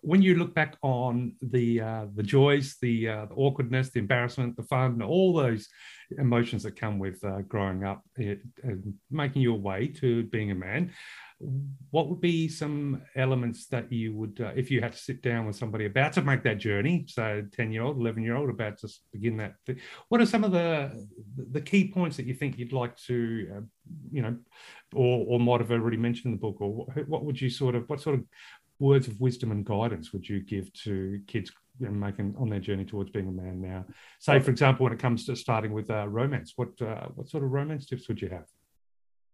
when 0.03 0.23
you 0.23 0.35
look 0.37 0.55
back 0.55 0.77
on 0.83 1.35
the 1.43 1.81
uh, 1.81 2.07
the 2.15 2.23
joys, 2.23 2.77
the, 2.81 3.09
uh, 3.09 3.27
the, 3.27 3.35
awkwardness, 3.35 3.91
the 3.91 3.99
embarrassment, 3.99 4.57
the 4.57 4.63
fun, 4.63 5.03
all 5.03 5.33
those 5.33 5.69
emotions 6.19 6.63
that 6.63 6.77
come 6.77 6.99
with 6.99 7.23
uh, 7.25 7.41
growing 7.43 7.85
up 7.85 8.03
it, 8.17 8.41
and 8.63 8.95
making 9.11 9.43
your 9.43 9.59
way 9.59 9.87
to 9.87 10.25
being 10.25 10.51
a 10.51 10.55
man, 10.55 10.93
what 11.91 12.09
would 12.09 12.21
be 12.21 12.49
some 12.49 13.03
elements 13.17 13.67
that 13.69 13.91
you 13.91 14.15
would, 14.15 14.41
uh, 14.41 14.53
if 14.55 14.71
you 14.71 14.83
had 14.83 14.93
to 14.93 14.99
sit 14.99 15.23
down 15.23 15.47
with 15.47 15.57
somebody 15.57 15.87
about 15.87 16.13
to 16.13 16.23
make 16.23 16.43
that 16.43 16.59
journey, 16.59 17.07
so 17.09 17.43
ten 17.53 17.73
year 17.73 17.83
old, 17.83 17.97
eleven 17.99 18.23
year 18.23 18.37
old, 18.37 18.51
about 18.51 18.79
to 18.79 18.89
begin 19.13 19.39
that, 19.39 19.55
what 20.09 20.21
are 20.21 20.27
some 20.27 20.45
of 20.45 20.53
the 20.53 21.07
the 21.51 21.61
key 21.61 21.91
points 21.91 22.17
that 22.17 22.27
you 22.27 22.35
think 22.35 22.59
you'd 22.59 22.73
like 22.73 22.95
to, 22.97 23.49
uh, 23.57 23.61
you 24.13 24.23
know, 24.23 24.37
or 24.95 25.25
or 25.29 25.41
might 25.41 25.61
have 25.61 25.71
already 25.71 25.97
mentioned 25.97 26.27
in 26.27 26.33
the 26.33 26.37
book, 26.47 26.61
or 26.61 26.71
what, 26.75 27.09
what 27.09 27.25
would 27.25 27.41
you 27.41 27.49
sort 27.49 27.75
of, 27.75 27.89
what 27.89 28.01
sort 28.01 28.17
of 28.17 28.25
words 28.79 29.09
of 29.09 29.19
wisdom 29.21 29.51
and 29.51 29.65
guidance 29.65 30.13
would 30.13 30.29
you 30.29 30.41
give 30.41 30.73
to 30.73 31.21
kids 31.27 31.51
making 31.79 32.35
on 32.39 32.51
their 32.51 32.61
journey 32.61 32.85
towards 32.85 33.11
being 33.11 33.29
a 33.29 33.33
man 33.33 33.61
now? 33.61 33.87
Say, 34.19 34.39
for 34.41 34.51
example, 34.51 34.85
when 34.85 34.93
it 34.93 34.99
comes 34.99 35.25
to 35.27 35.37
starting 35.37 35.73
with 35.73 35.91
uh, 35.91 36.07
romance, 36.07 36.53
what 36.57 36.81
uh, 36.83 37.09
what 37.15 37.29
sort 37.31 37.45
of 37.45 37.51
romance 37.51 37.87
tips 37.87 38.09
would 38.09 38.21
you 38.21 38.29
have? 38.29 38.47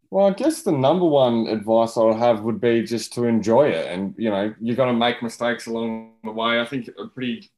Well, 0.09 0.27
I 0.27 0.33
guess 0.33 0.63
the 0.63 0.71
number 0.71 1.05
one 1.05 1.47
advice 1.47 1.97
I 1.97 2.03
would 2.03 2.17
have 2.17 2.41
would 2.41 2.61
be 2.61 2.83
just 2.83 3.13
to 3.13 3.25
enjoy 3.25 3.69
it, 3.69 3.87
and 3.87 4.15
you 4.17 4.29
know, 4.29 4.53
you're 4.59 4.75
going 4.75 4.93
to 4.93 4.97
make 4.97 5.21
mistakes 5.21 5.67
along 5.67 6.13
the 6.23 6.31
way. 6.31 6.61
I 6.61 6.65
think 6.65 6.89
a 6.97 7.07
pretty 7.07 7.49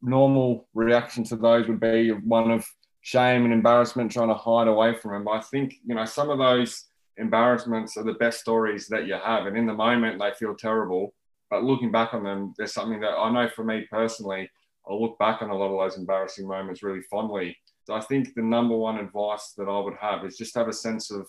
normal 0.00 0.68
reaction 0.74 1.24
to 1.24 1.36
those 1.36 1.66
would 1.66 1.80
be 1.80 2.10
one 2.10 2.52
of 2.52 2.64
shame 3.00 3.44
and 3.44 3.52
embarrassment, 3.52 4.12
trying 4.12 4.28
to 4.28 4.34
hide 4.34 4.68
away 4.68 4.94
from 4.94 5.12
them. 5.12 5.28
I 5.28 5.40
think 5.40 5.74
you 5.84 5.94
know 5.94 6.04
some 6.04 6.30
of 6.30 6.38
those 6.38 6.84
embarrassments 7.16 7.96
are 7.96 8.04
the 8.04 8.14
best 8.14 8.40
stories 8.40 8.86
that 8.88 9.06
you 9.06 9.14
have. 9.14 9.46
And 9.46 9.56
in 9.56 9.66
the 9.66 9.74
moment, 9.74 10.20
they 10.20 10.32
feel 10.38 10.54
terrible. 10.54 11.14
But 11.50 11.64
looking 11.64 11.92
back 11.92 12.14
on 12.14 12.24
them, 12.24 12.54
there's 12.56 12.72
something 12.72 13.00
that 13.00 13.10
I 13.10 13.30
know 13.30 13.48
for 13.48 13.64
me 13.64 13.86
personally, 13.90 14.48
I 14.88 14.94
look 14.94 15.18
back 15.18 15.42
on 15.42 15.50
a 15.50 15.54
lot 15.54 15.72
of 15.72 15.90
those 15.90 15.98
embarrassing 15.98 16.46
moments 16.46 16.82
really 16.82 17.02
fondly. 17.10 17.56
So 17.84 17.94
I 17.94 18.00
think 18.00 18.34
the 18.34 18.42
number 18.42 18.76
one 18.76 18.98
advice 18.98 19.52
that 19.58 19.68
I 19.68 19.78
would 19.78 19.96
have 20.00 20.24
is 20.24 20.36
just 20.36 20.54
have 20.54 20.68
a 20.68 20.72
sense 20.72 21.10
of 21.10 21.28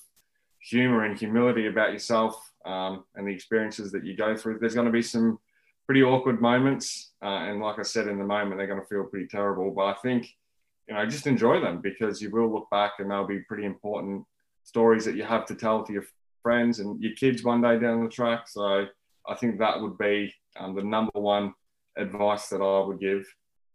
humor 0.64 1.04
and 1.04 1.18
humility 1.18 1.68
about 1.68 1.92
yourself 1.92 2.36
um, 2.66 3.04
and 3.16 3.28
the 3.28 3.32
experiences 3.32 3.92
that 3.92 4.06
you 4.06 4.16
go 4.16 4.36
through. 4.36 4.60
There's 4.60 4.76
going 4.76 4.88
to 4.88 4.92
be 4.92 5.02
some 5.02 5.40
pretty 5.86 6.04
awkward 6.04 6.42
moments. 6.42 7.12
Uh, 7.22 7.50
and 7.50 7.60
like 7.60 7.80
I 7.80 7.84
said, 7.84 8.08
in 8.08 8.18
the 8.18 8.24
moment, 8.24 8.58
they're 8.58 8.68
going 8.68 8.80
to 8.80 8.88
feel 8.88 9.04
pretty 9.04 9.28
terrible. 9.28 9.72
But 9.72 9.86
I 9.86 9.94
think, 10.02 10.30
you 10.88 10.96
know, 10.96 11.06
just 11.06 11.28
enjoy 11.28 11.60
them 11.60 11.82
because 11.82 12.22
you 12.22 12.32
will 12.32 12.52
look 12.52 12.70
back 12.72 12.94
and 13.00 13.12
they'll 13.12 13.28
be 13.28 13.40
pretty 13.40 13.66
important 13.66 14.26
stories 14.64 15.04
that 15.06 15.16
you 15.16 15.24
have 15.24 15.46
to 15.48 15.56
tell 15.56 15.84
to 15.84 15.94
your 15.94 16.06
friends 16.42 16.80
and 16.80 17.02
your 17.02 17.14
kids 17.16 17.44
one 17.44 17.62
day 17.62 17.78
down 17.78 18.04
the 18.04 18.10
track. 18.10 18.48
So 18.48 18.86
I 19.28 19.36
think 19.36 19.60
that 19.60 19.82
would 19.82 19.98
be 19.98 20.34
um, 20.58 20.76
the 20.76 20.84
number 20.84 21.20
one 21.20 21.54
advice 21.98 22.48
that 22.50 22.62
I 22.62 22.86
would 22.86 23.00
give. 23.00 23.26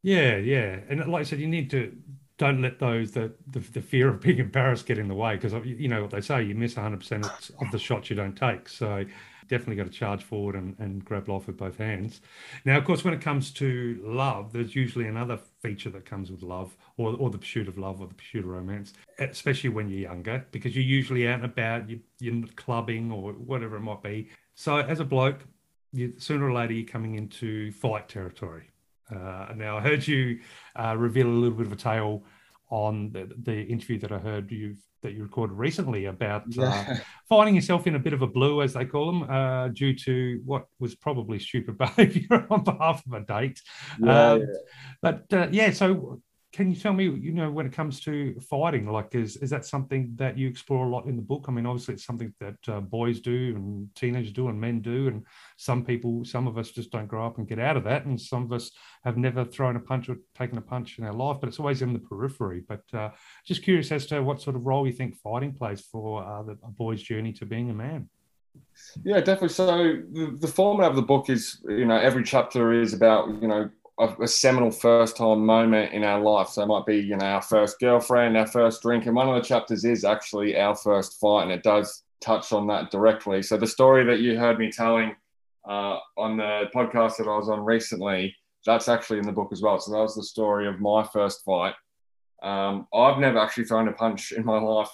Yeah, 0.02 0.36
yeah, 0.36 0.78
and 0.88 1.04
like 1.06 1.20
I 1.20 1.24
said, 1.24 1.40
you 1.40 1.48
need 1.48 1.70
to 1.70 1.96
don't 2.38 2.62
let 2.62 2.78
those 2.78 3.12
the 3.12 3.32
the, 3.46 3.60
the 3.60 3.82
fear 3.82 4.08
of 4.08 4.20
being 4.20 4.38
embarrassed 4.38 4.86
get 4.86 4.98
in 4.98 5.08
the 5.08 5.14
way 5.14 5.36
because 5.36 5.52
you 5.64 5.88
know 5.88 6.02
what 6.02 6.10
they 6.10 6.20
say, 6.20 6.42
you 6.42 6.54
miss 6.54 6.76
100 6.76 6.98
percent 6.98 7.26
of 7.60 7.70
the 7.70 7.78
shots 7.78 8.08
you 8.08 8.16
don't 8.16 8.36
take. 8.36 8.68
So 8.68 9.04
definitely 9.48 9.76
got 9.76 9.86
to 9.86 9.98
charge 9.98 10.22
forward 10.22 10.54
and, 10.54 10.76
and 10.78 11.04
grab 11.04 11.28
life 11.28 11.46
with 11.46 11.56
both 11.56 11.78
hands. 11.78 12.20
Now, 12.64 12.76
of 12.76 12.84
course, 12.84 13.02
when 13.02 13.14
it 13.14 13.20
comes 13.20 13.50
to 13.52 14.00
love, 14.04 14.52
there's 14.52 14.74
usually 14.74 15.06
another 15.06 15.38
feature 15.60 15.90
that 15.90 16.04
comes 16.04 16.30
with 16.30 16.42
love 16.42 16.76
or, 16.96 17.16
or 17.18 17.30
the 17.30 17.38
pursuit 17.38 17.66
of 17.66 17.78
love 17.78 18.00
or 18.00 18.06
the 18.06 18.14
pursuit 18.14 18.44
of 18.44 18.50
romance, 18.50 18.92
especially 19.18 19.70
when 19.70 19.88
you're 19.88 20.00
younger, 20.00 20.46
because 20.52 20.76
you're 20.76 20.84
usually 20.84 21.26
out 21.26 21.36
and 21.36 21.44
about, 21.46 21.88
you, 21.88 22.00
you're 22.20 22.46
clubbing 22.56 23.10
or 23.10 23.32
whatever 23.32 23.76
it 23.76 23.80
might 23.80 24.02
be. 24.02 24.28
So, 24.54 24.76
as 24.76 25.00
a 25.00 25.04
bloke, 25.04 25.40
you, 25.92 26.14
sooner 26.18 26.46
or 26.46 26.52
later, 26.52 26.74
you're 26.74 26.86
coming 26.86 27.14
into 27.14 27.72
fight 27.72 28.08
territory. 28.08 28.70
Uh, 29.14 29.52
now, 29.56 29.78
I 29.78 29.80
heard 29.80 30.06
you 30.06 30.40
uh, 30.76 30.96
reveal 30.96 31.26
a 31.26 31.28
little 31.28 31.56
bit 31.56 31.66
of 31.66 31.72
a 31.72 31.76
tale 31.76 32.24
on 32.70 33.10
the, 33.12 33.30
the 33.42 33.62
interview 33.62 33.98
that 34.00 34.12
I 34.12 34.18
heard 34.18 34.50
you've 34.50 34.78
that 35.02 35.12
you 35.12 35.22
recorded 35.22 35.54
recently 35.54 36.06
about 36.06 36.42
uh, 36.58 36.62
yeah. 36.62 36.86
uh, 36.88 36.96
finding 37.28 37.54
yourself 37.54 37.86
in 37.86 37.94
a 37.94 37.98
bit 37.98 38.12
of 38.12 38.22
a 38.22 38.26
blue, 38.26 38.62
as 38.62 38.72
they 38.72 38.84
call 38.84 39.06
them, 39.06 39.30
uh, 39.30 39.68
due 39.68 39.94
to 39.94 40.40
what 40.44 40.66
was 40.80 40.94
probably 40.94 41.38
stupid 41.38 41.78
behaviour 41.78 42.46
on 42.50 42.64
behalf 42.64 43.04
of 43.06 43.12
a 43.12 43.20
date. 43.20 43.60
Yeah, 44.00 44.30
um, 44.32 44.40
yeah. 44.40 44.46
But 45.00 45.24
uh, 45.32 45.48
yeah, 45.52 45.70
so 45.70 46.20
can 46.58 46.72
you 46.72 46.74
tell 46.74 46.92
me, 46.92 47.04
you 47.04 47.30
know, 47.30 47.52
when 47.52 47.66
it 47.66 47.72
comes 47.72 48.00
to 48.00 48.34
fighting, 48.40 48.90
like, 48.90 49.14
is 49.14 49.36
is 49.36 49.50
that 49.50 49.64
something 49.64 50.10
that 50.16 50.36
you 50.36 50.48
explore 50.48 50.86
a 50.86 50.88
lot 50.88 51.06
in 51.06 51.14
the 51.14 51.22
book? 51.22 51.44
I 51.46 51.52
mean, 51.52 51.66
obviously, 51.66 51.94
it's 51.94 52.04
something 52.04 52.34
that 52.40 52.56
uh, 52.66 52.80
boys 52.80 53.20
do 53.20 53.54
and 53.54 53.88
teenagers 53.94 54.32
do 54.32 54.48
and 54.48 54.60
men 54.60 54.80
do, 54.80 55.06
and 55.06 55.24
some 55.56 55.84
people, 55.84 56.24
some 56.24 56.48
of 56.48 56.58
us 56.58 56.72
just 56.72 56.90
don't 56.90 57.06
grow 57.06 57.24
up 57.24 57.38
and 57.38 57.46
get 57.46 57.60
out 57.60 57.76
of 57.76 57.84
that, 57.84 58.06
and 58.06 58.20
some 58.20 58.42
of 58.42 58.52
us 58.52 58.72
have 59.04 59.16
never 59.16 59.44
thrown 59.44 59.76
a 59.76 59.78
punch 59.78 60.08
or 60.08 60.16
taken 60.36 60.58
a 60.58 60.60
punch 60.60 60.98
in 60.98 61.04
our 61.04 61.12
life, 61.12 61.36
but 61.40 61.46
it's 61.46 61.60
always 61.60 61.80
in 61.80 61.92
the 61.92 62.00
periphery. 62.00 62.64
But 62.66 62.82
uh, 62.92 63.10
just 63.46 63.62
curious 63.62 63.92
as 63.92 64.06
to 64.06 64.20
what 64.20 64.42
sort 64.42 64.56
of 64.56 64.66
role 64.66 64.84
you 64.84 64.92
think 64.92 65.14
fighting 65.14 65.54
plays 65.54 65.82
for 65.82 66.24
uh, 66.24 66.42
the, 66.42 66.58
a 66.64 66.70
boy's 66.70 67.04
journey 67.04 67.32
to 67.34 67.46
being 67.46 67.70
a 67.70 67.74
man. 67.74 68.08
Yeah, 69.04 69.20
definitely. 69.20 69.50
So 69.50 69.66
the, 70.10 70.36
the 70.40 70.48
format 70.48 70.90
of 70.90 70.96
the 70.96 71.02
book 71.02 71.30
is, 71.30 71.62
you 71.68 71.86
know, 71.86 71.98
every 71.98 72.24
chapter 72.24 72.72
is 72.72 72.94
about, 72.94 73.28
you 73.40 73.46
know, 73.46 73.70
a, 73.98 74.22
a 74.22 74.28
seminal 74.28 74.70
first 74.70 75.16
time 75.16 75.44
moment 75.44 75.92
in 75.92 76.04
our 76.04 76.20
life. 76.20 76.48
So 76.48 76.62
it 76.62 76.66
might 76.66 76.86
be, 76.86 76.98
you 76.98 77.16
know, 77.16 77.26
our 77.26 77.42
first 77.42 77.78
girlfriend, 77.80 78.36
our 78.36 78.46
first 78.46 78.82
drink. 78.82 79.06
And 79.06 79.16
one 79.16 79.28
of 79.28 79.34
the 79.34 79.46
chapters 79.46 79.84
is 79.84 80.04
actually 80.04 80.58
our 80.58 80.74
first 80.74 81.18
fight, 81.20 81.44
and 81.44 81.52
it 81.52 81.62
does 81.62 82.02
touch 82.20 82.52
on 82.52 82.66
that 82.68 82.90
directly. 82.90 83.42
So 83.42 83.56
the 83.56 83.66
story 83.66 84.04
that 84.04 84.20
you 84.20 84.38
heard 84.38 84.58
me 84.58 84.70
telling 84.70 85.14
uh, 85.68 85.98
on 86.16 86.36
the 86.36 86.68
podcast 86.74 87.16
that 87.18 87.28
I 87.28 87.36
was 87.36 87.48
on 87.48 87.64
recently, 87.64 88.34
that's 88.64 88.88
actually 88.88 89.18
in 89.18 89.26
the 89.26 89.32
book 89.32 89.50
as 89.52 89.62
well. 89.62 89.78
So 89.78 89.92
that 89.92 89.98
was 89.98 90.14
the 90.14 90.22
story 90.22 90.66
of 90.66 90.80
my 90.80 91.06
first 91.12 91.44
fight. 91.44 91.74
Um, 92.42 92.86
I've 92.94 93.18
never 93.18 93.38
actually 93.38 93.64
thrown 93.64 93.88
a 93.88 93.92
punch 93.92 94.32
in 94.32 94.44
my 94.44 94.58
life, 94.58 94.90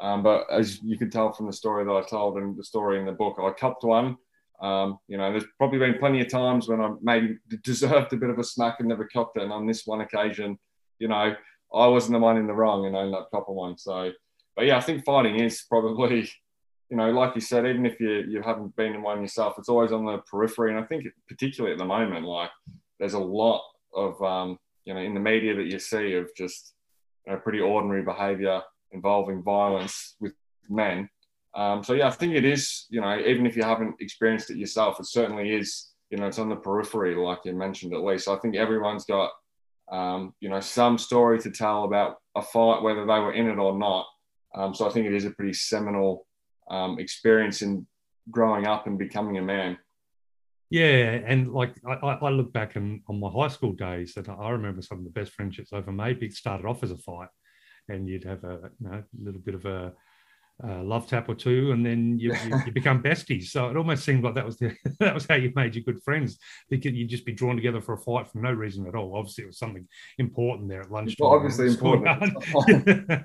um, 0.00 0.22
but 0.22 0.46
as 0.50 0.82
you 0.82 0.96
can 0.96 1.10
tell 1.10 1.32
from 1.32 1.46
the 1.46 1.52
story 1.52 1.84
that 1.84 1.90
I 1.90 2.02
told 2.02 2.38
and 2.38 2.56
the 2.56 2.64
story 2.64 2.98
in 2.98 3.04
the 3.04 3.12
book, 3.12 3.36
I 3.38 3.50
cupped 3.50 3.84
one 3.84 4.16
um, 4.60 4.98
you 5.08 5.18
know, 5.18 5.30
there's 5.30 5.44
probably 5.58 5.78
been 5.78 5.98
plenty 5.98 6.20
of 6.20 6.28
times 6.28 6.68
when 6.68 6.80
I 6.80 6.90
maybe 7.02 7.36
deserved 7.62 8.12
a 8.12 8.16
bit 8.16 8.30
of 8.30 8.38
a 8.38 8.44
smack 8.44 8.76
and 8.78 8.88
never 8.88 9.08
copped 9.12 9.36
it. 9.36 9.42
And 9.42 9.52
on 9.52 9.66
this 9.66 9.86
one 9.86 10.00
occasion, 10.00 10.58
you 10.98 11.08
know, 11.08 11.34
I 11.74 11.86
wasn't 11.86 12.14
the 12.14 12.20
one 12.20 12.36
in 12.36 12.46
the 12.46 12.54
wrong 12.54 12.86
and 12.86 12.96
I 12.96 13.00
ended 13.00 13.14
up 13.14 13.30
copping 13.30 13.54
one. 13.54 13.76
So, 13.76 14.12
but 14.54 14.66
yeah, 14.66 14.76
I 14.76 14.80
think 14.80 15.04
fighting 15.04 15.40
is 15.40 15.64
probably, 15.68 16.28
you 16.90 16.96
know, 16.96 17.10
like 17.10 17.34
you 17.34 17.40
said, 17.40 17.66
even 17.66 17.84
if 17.84 18.00
you, 18.00 18.24
you 18.28 18.42
haven't 18.42 18.76
been 18.76 18.94
in 18.94 19.02
one 19.02 19.20
yourself, 19.20 19.54
it's 19.58 19.68
always 19.68 19.92
on 19.92 20.06
the 20.06 20.18
periphery. 20.18 20.70
And 20.70 20.82
I 20.82 20.86
think 20.86 21.04
particularly 21.28 21.72
at 21.72 21.78
the 21.78 21.84
moment, 21.84 22.24
like 22.24 22.50
there's 22.98 23.14
a 23.14 23.18
lot 23.18 23.62
of, 23.94 24.20
um, 24.22 24.58
you 24.84 24.94
know, 24.94 25.00
in 25.00 25.14
the 25.14 25.20
media 25.20 25.54
that 25.56 25.66
you 25.66 25.78
see 25.78 26.14
of 26.14 26.30
just 26.36 26.74
you 27.26 27.32
know, 27.32 27.38
pretty 27.40 27.60
ordinary 27.60 28.02
behavior 28.02 28.62
involving 28.92 29.42
violence 29.42 30.14
with 30.20 30.32
men 30.70 31.08
um, 31.56 31.82
so 31.82 31.94
yeah, 31.94 32.06
I 32.06 32.10
think 32.10 32.34
it 32.34 32.44
is. 32.44 32.86
You 32.90 33.00
know, 33.00 33.18
even 33.18 33.46
if 33.46 33.56
you 33.56 33.62
haven't 33.62 33.96
experienced 34.00 34.50
it 34.50 34.58
yourself, 34.58 35.00
it 35.00 35.06
certainly 35.06 35.54
is. 35.54 35.92
You 36.10 36.18
know, 36.18 36.26
it's 36.26 36.38
on 36.38 36.48
the 36.48 36.56
periphery, 36.56 37.16
like 37.16 37.40
you 37.44 37.54
mentioned 37.54 37.94
at 37.94 38.04
least. 38.04 38.28
I 38.28 38.36
think 38.36 38.54
everyone's 38.54 39.06
got, 39.06 39.30
um, 39.90 40.34
you 40.40 40.48
know, 40.48 40.60
some 40.60 40.98
story 40.98 41.40
to 41.40 41.50
tell 41.50 41.84
about 41.84 42.16
a 42.36 42.42
fight, 42.42 42.82
whether 42.82 43.00
they 43.00 43.18
were 43.18 43.32
in 43.32 43.48
it 43.48 43.58
or 43.58 43.76
not. 43.76 44.06
Um, 44.54 44.74
so 44.74 44.88
I 44.88 44.92
think 44.92 45.06
it 45.06 45.14
is 45.14 45.24
a 45.24 45.30
pretty 45.30 45.54
seminal 45.54 46.26
um, 46.70 46.98
experience 46.98 47.62
in 47.62 47.86
growing 48.30 48.66
up 48.66 48.86
and 48.86 48.98
becoming 48.98 49.38
a 49.38 49.42
man. 49.42 49.78
Yeah, 50.68 51.20
and 51.26 51.52
like 51.52 51.74
I, 51.86 51.94
I 51.94 52.28
look 52.30 52.52
back 52.52 52.76
and 52.76 53.00
on 53.08 53.20
my 53.20 53.30
high 53.30 53.48
school 53.48 53.72
days, 53.72 54.14
that 54.14 54.28
I 54.28 54.50
remember 54.50 54.82
some 54.82 54.98
of 54.98 55.04
the 55.04 55.10
best 55.10 55.32
friendships 55.32 55.72
I 55.72 55.78
ever 55.78 55.92
made. 55.92 56.22
It 56.22 56.34
started 56.34 56.66
off 56.66 56.82
as 56.82 56.90
a 56.90 56.98
fight, 56.98 57.28
and 57.88 58.08
you'd 58.08 58.24
have 58.24 58.42
a 58.44 58.70
you 58.80 58.90
know, 58.90 59.02
little 59.18 59.40
bit 59.40 59.54
of 59.54 59.64
a, 59.64 59.92
a 60.62 60.82
love 60.82 61.06
tap 61.06 61.28
or 61.28 61.34
two, 61.34 61.72
and 61.72 61.84
then 61.84 62.18
you, 62.18 62.32
you, 62.32 62.56
you, 62.66 62.72
become 62.74 63.02
besties. 63.02 63.46
So 63.46 63.68
it 63.68 63.76
almost 63.76 64.04
seemed 64.04 64.24
like 64.24 64.34
that 64.34 64.46
was 64.46 64.56
the, 64.56 64.74
that 65.00 65.14
was 65.14 65.26
how 65.26 65.34
you 65.34 65.52
made 65.54 65.74
your 65.74 65.84
good 65.84 66.02
friends 66.02 66.38
because 66.70 66.92
you'd 66.92 67.10
just 67.10 67.26
be 67.26 67.32
drawn 67.32 67.56
together 67.56 67.80
for 67.80 67.94
a 67.94 67.98
fight 67.98 68.28
for 68.28 68.38
no 68.38 68.52
reason 68.52 68.86
at 68.86 68.94
all. 68.94 69.16
Obviously, 69.16 69.44
it 69.44 69.48
was 69.48 69.58
something 69.58 69.86
important 70.18 70.68
there 70.68 70.80
at 70.80 70.90
lunchtime. 70.90 71.16
Well, 71.20 71.34
obviously 71.34 71.68
important, 71.68 72.34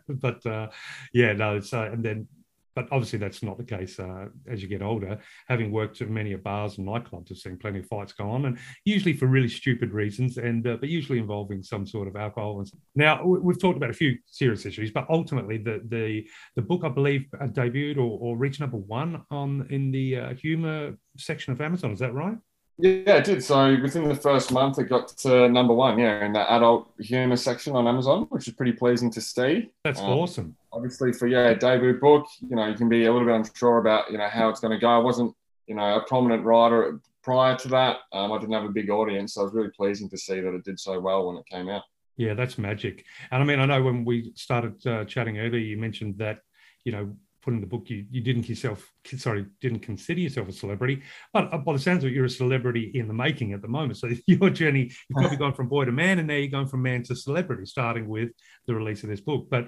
but 0.22 0.46
uh, 0.46 0.70
yeah, 1.14 1.34
no. 1.34 1.62
So 1.62 1.82
and 1.84 2.04
then 2.04 2.28
but 2.76 2.88
obviously 2.92 3.20
that's 3.20 3.44
not 3.44 3.58
the 3.58 3.64
case 3.64 4.00
uh, 4.00 4.28
as 4.48 4.62
you 4.62 4.68
get 4.68 4.82
older. 4.82 5.20
Having 5.48 5.72
worked 5.72 6.02
at 6.02 6.10
many 6.10 6.34
of 6.34 6.44
bars 6.44 6.78
and 6.78 6.88
nightclubs, 6.88 7.32
I've 7.32 7.38
seen 7.38 7.58
plenty 7.58 7.80
of 7.80 7.86
fights 7.88 8.14
go 8.14 8.30
on, 8.30 8.46
and 8.46 8.58
usually 8.86 9.14
for 9.14 9.28
really 9.28 9.50
stupid 9.50 9.92
reasons, 9.92 10.38
and 10.38 10.66
uh, 10.68 10.78
but 10.80 10.90
usually 10.90 11.20
involving 11.20 11.64
some 11.64 11.86
sort 11.86 12.08
of 12.08 12.16
alcohol. 12.16 12.60
And 12.60 12.72
now 12.96 13.24
we've 13.24 13.60
talked 13.60 13.78
about 13.78 13.90
a 13.90 13.94
few 13.94 14.18
serious 14.26 14.66
issues, 14.66 14.92
but 14.92 15.06
ultimately 15.10 15.58
the 15.58 15.82
the 15.88 16.26
the 16.56 16.62
book 16.62 16.84
I 16.84 16.90
believe 16.90 17.26
uh, 17.40 17.48
debuted 17.48 17.98
or, 17.98 18.18
or 18.20 18.38
reached 18.38 18.60
number 18.60 18.78
one 18.78 19.24
on 19.32 19.68
in 19.70 19.92
the 19.92 20.18
uh, 20.18 20.34
humour 20.36 20.98
section 21.18 21.54
of 21.54 21.62
Amazon. 21.62 21.92
Is 21.92 22.00
that 22.00 22.14
right? 22.14 22.38
Yeah, 22.82 23.18
it 23.18 23.26
did. 23.26 23.44
So 23.44 23.80
within 23.80 24.08
the 24.08 24.16
first 24.16 24.52
month, 24.52 24.80
it 24.80 24.86
got 24.86 25.10
to 25.20 25.48
number 25.48 25.74
one, 25.74 26.00
yeah, 26.00 26.26
in 26.26 26.34
the 26.34 26.52
adult 26.52 26.92
humour 27.00 27.36
section 27.36 27.76
on 27.76 27.88
Amazon, 27.88 28.24
which 28.30 28.48
is 28.48 28.56
pretty 28.56 28.72
pleasing 28.72 29.12
to 29.12 29.22
see. 29.22 29.70
That's 29.84 30.00
um, 30.00 30.10
awesome. 30.10 30.56
Obviously, 30.74 31.14
for 31.14 31.28
yeah, 31.28 31.54
debut 31.54 32.00
book, 32.00 32.26
you 32.42 32.56
know, 32.56 32.66
you 32.66 32.74
can 32.74 32.90
be 32.90 33.06
a 33.06 33.14
little 33.14 33.28
bit 33.28 33.36
unsure 33.36 33.78
about 33.78 34.12
you 34.12 34.18
know 34.18 34.28
how 34.28 34.50
it's 34.50 34.60
going 34.60 34.72
to 34.72 34.80
go. 34.80 34.88
I 34.88 34.98
wasn't, 34.98 35.36
you 35.68 35.76
know, 35.76 35.98
a 35.98 36.02
prominent 36.02 36.44
writer 36.44 37.00
prior 37.22 37.56
to 37.58 37.68
that. 37.68 37.98
Um, 38.14 38.32
I 38.32 38.40
didn't 38.40 38.54
have 38.54 38.66
a 38.66 38.70
big 38.70 38.90
audience, 38.90 39.36
so 39.36 39.42
it 39.42 39.46
was 39.46 39.54
really 39.54 39.70
pleasing 39.70 40.10
to 40.10 40.18
see 40.18 40.40
that 40.40 40.54
it 40.54 40.64
did 40.64 40.80
so 40.80 41.00
well 41.00 41.28
when 41.28 41.38
it 41.38 41.46
came 41.46 41.70
out. 41.70 41.84
Yeah, 42.18 42.34
that's 42.34 42.58
magic. 42.58 43.06
And 43.30 43.44
I 43.44 43.46
mean, 43.46 43.60
I 43.60 43.66
know 43.66 43.84
when 43.84 44.04
we 44.06 44.32
started 44.36 44.86
uh, 44.88 45.06
chatting 45.06 45.38
earlier, 45.38 45.62
you 45.62 45.78
mentioned 45.78 46.18
that 46.18 46.40
you 46.84 46.92
know 46.92 47.16
put 47.42 47.54
in 47.54 47.62
the 47.62 47.68
book 47.68 47.90
you, 47.90 48.06
you 48.10 48.22
didn't 48.22 48.48
yourself 48.48 48.92
sorry 49.18 49.46
didn't 49.60 49.80
consider 49.80 50.20
yourself 50.20 50.48
a 50.48 50.52
celebrity 50.52 51.02
but 51.34 51.54
uh, 51.54 51.58
by 51.58 51.74
the 51.74 51.80
sounds 51.80 52.04
of 52.04 52.10
it 52.10 52.14
you're 52.14 52.26
a 52.26 52.30
celebrity 52.30 52.92
in 52.94 53.08
the 53.08 53.14
making 53.14 53.54
at 53.54 53.62
the 53.62 53.68
moment 53.68 53.98
so 53.98 54.10
your 54.28 54.50
journey 54.50 54.84
you've 54.84 55.16
probably 55.16 55.38
gone 55.38 55.54
from 55.54 55.68
boy 55.68 55.86
to 55.86 55.92
man 55.92 56.20
and 56.20 56.28
now 56.28 56.36
you're 56.36 56.48
going 56.48 56.68
from 56.68 56.82
man 56.82 57.04
to 57.04 57.16
celebrity 57.16 57.66
starting 57.66 58.08
with 58.08 58.30
the 58.68 58.76
release 58.76 59.04
of 59.04 59.10
this 59.10 59.22
book 59.22 59.48
but 59.50 59.68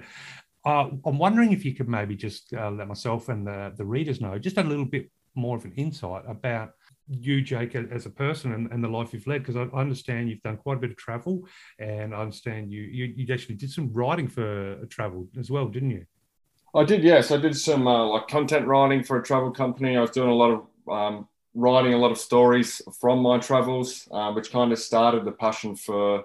uh, 0.66 0.88
i'm 1.04 1.18
wondering 1.18 1.52
if 1.52 1.64
you 1.64 1.74
could 1.74 1.88
maybe 1.88 2.16
just 2.16 2.52
uh, 2.54 2.70
let 2.70 2.88
myself 2.88 3.28
and 3.28 3.46
the, 3.46 3.72
the 3.76 3.84
readers 3.84 4.20
know 4.20 4.38
just 4.38 4.58
a 4.58 4.62
little 4.62 4.84
bit 4.84 5.10
more 5.34 5.56
of 5.56 5.64
an 5.64 5.72
insight 5.76 6.22
about 6.28 6.70
you, 7.08 7.42
Jake, 7.42 7.74
as 7.74 8.06
a 8.06 8.10
person 8.10 8.52
and, 8.52 8.70
and 8.72 8.82
the 8.82 8.88
life 8.88 9.12
you've 9.12 9.26
led? 9.26 9.42
Because 9.42 9.56
I, 9.56 9.76
I, 9.76 9.80
understand 9.80 10.30
you've 10.30 10.42
done 10.42 10.56
quite 10.56 10.78
a 10.78 10.80
bit 10.80 10.90
of 10.90 10.96
travel, 10.96 11.46
and 11.78 12.14
I 12.14 12.20
understand 12.20 12.72
you, 12.72 12.82
you 12.82 13.12
you 13.16 13.34
actually 13.34 13.56
did 13.56 13.70
some 13.70 13.92
writing 13.92 14.28
for 14.28 14.84
travel 14.86 15.28
as 15.38 15.50
well, 15.50 15.68
didn't 15.68 15.90
you? 15.90 16.06
I 16.76 16.82
did, 16.82 17.04
yes. 17.04 17.30
I 17.30 17.36
did 17.36 17.56
some 17.56 17.86
uh, 17.86 18.04
like 18.06 18.26
content 18.26 18.66
writing 18.66 19.04
for 19.04 19.18
a 19.18 19.22
travel 19.22 19.52
company. 19.52 19.96
I 19.96 20.00
was 20.00 20.10
doing 20.10 20.28
a 20.28 20.34
lot 20.34 20.50
of 20.50 20.92
um, 20.92 21.28
writing 21.54 21.94
a 21.94 21.98
lot 21.98 22.10
of 22.10 22.18
stories 22.18 22.82
from 23.00 23.20
my 23.20 23.38
travels, 23.38 24.08
uh, 24.10 24.32
which 24.32 24.50
kind 24.50 24.72
of 24.72 24.78
started 24.78 25.24
the 25.24 25.32
passion 25.32 25.76
for 25.76 26.24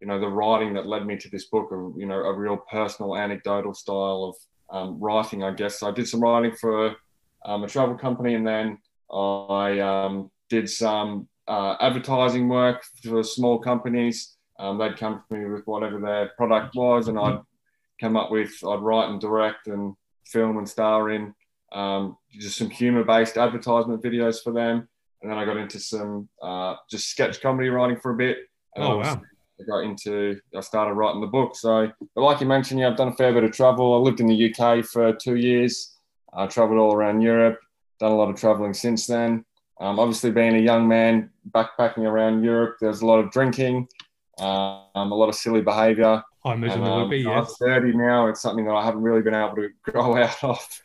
you 0.00 0.06
know 0.06 0.18
the 0.18 0.26
writing 0.26 0.72
that 0.72 0.86
led 0.86 1.04
me 1.04 1.18
to 1.18 1.28
this 1.28 1.46
book. 1.46 1.70
Of 1.70 1.98
you 1.98 2.06
know 2.06 2.16
a 2.16 2.32
real 2.32 2.56
personal, 2.56 3.14
anecdotal 3.14 3.74
style 3.74 4.34
of 4.34 4.36
um, 4.74 4.98
writing, 4.98 5.42
I 5.42 5.52
guess. 5.52 5.80
So 5.80 5.88
I 5.88 5.92
did 5.92 6.08
some 6.08 6.20
writing 6.20 6.56
for 6.56 6.96
um, 7.44 7.64
a 7.64 7.68
travel 7.68 7.96
company, 7.96 8.34
and 8.34 8.46
then 8.46 8.78
I 9.12 9.80
um, 9.80 10.30
did 10.48 10.70
some 10.70 11.28
uh, 11.46 11.76
advertising 11.80 12.48
work 12.48 12.84
for 13.02 13.22
small 13.22 13.58
companies. 13.58 14.36
Um, 14.58 14.78
they'd 14.78 14.96
come 14.96 15.22
to 15.28 15.36
me 15.36 15.44
with 15.44 15.66
whatever 15.66 16.00
their 16.00 16.30
product 16.38 16.74
was, 16.74 17.08
and 17.08 17.18
I'd 17.18 17.40
come 18.00 18.16
up 18.16 18.30
with. 18.30 18.52
I'd 18.66 18.80
write 18.80 19.10
and 19.10 19.20
direct 19.20 19.66
and 19.66 19.94
film 20.26 20.58
and 20.58 20.68
star 20.68 21.10
in 21.10 21.34
um, 21.72 22.16
just 22.32 22.58
some 22.58 22.70
humor-based 22.70 23.36
advertisement 23.36 24.02
videos 24.02 24.42
for 24.42 24.52
them, 24.52 24.88
and 25.22 25.30
then 25.30 25.38
I 25.38 25.44
got 25.44 25.56
into 25.56 25.78
some 25.78 26.28
uh, 26.42 26.76
just 26.90 27.08
sketch 27.08 27.40
comedy 27.40 27.68
writing 27.68 27.98
for 27.98 28.12
a 28.12 28.16
bit. 28.16 28.38
And 28.74 28.84
oh 28.84 28.98
wow! 28.98 29.20
I 29.60 29.64
got 29.64 29.84
into. 29.84 30.40
I 30.56 30.60
started 30.60 30.94
writing 30.94 31.20
the 31.20 31.26
book. 31.26 31.54
So, 31.54 31.90
but 32.14 32.22
like 32.22 32.40
you 32.40 32.46
mentioned, 32.46 32.80
yeah, 32.80 32.88
I've 32.88 32.96
done 32.96 33.08
a 33.08 33.16
fair 33.16 33.32
bit 33.32 33.44
of 33.44 33.52
travel. 33.52 33.94
I 33.94 33.98
lived 33.98 34.20
in 34.20 34.26
the 34.26 34.54
UK 34.54 34.84
for 34.84 35.12
two 35.12 35.36
years. 35.36 35.96
I 36.32 36.46
travelled 36.46 36.78
all 36.78 36.94
around 36.94 37.20
Europe. 37.20 37.60
Done 37.98 38.12
a 38.12 38.16
lot 38.16 38.30
of 38.30 38.36
travelling 38.36 38.74
since 38.74 39.06
then. 39.06 39.44
Um, 39.80 39.98
obviously, 39.98 40.30
being 40.30 40.56
a 40.56 40.60
young 40.60 40.86
man 40.86 41.30
backpacking 41.50 42.04
around 42.04 42.44
Europe, 42.44 42.76
there's 42.80 43.00
a 43.00 43.06
lot 43.06 43.18
of 43.18 43.30
drinking, 43.30 43.88
um, 44.38 44.86
a 44.94 45.14
lot 45.14 45.28
of 45.28 45.34
silly 45.34 45.62
behaviour. 45.62 46.22
I 46.44 46.54
imagine 46.54 46.82
there 46.82 46.96
would 46.96 47.10
be. 47.10 47.26
Um, 47.26 47.32
yes. 47.32 47.56
I'm 47.60 47.68
30 47.68 47.96
now. 47.96 48.28
It's 48.28 48.40
something 48.40 48.64
that 48.64 48.74
I 48.74 48.84
haven't 48.84 49.02
really 49.02 49.22
been 49.22 49.34
able 49.34 49.56
to 49.56 49.68
grow 49.82 50.16
out 50.16 50.42
of. 50.42 50.82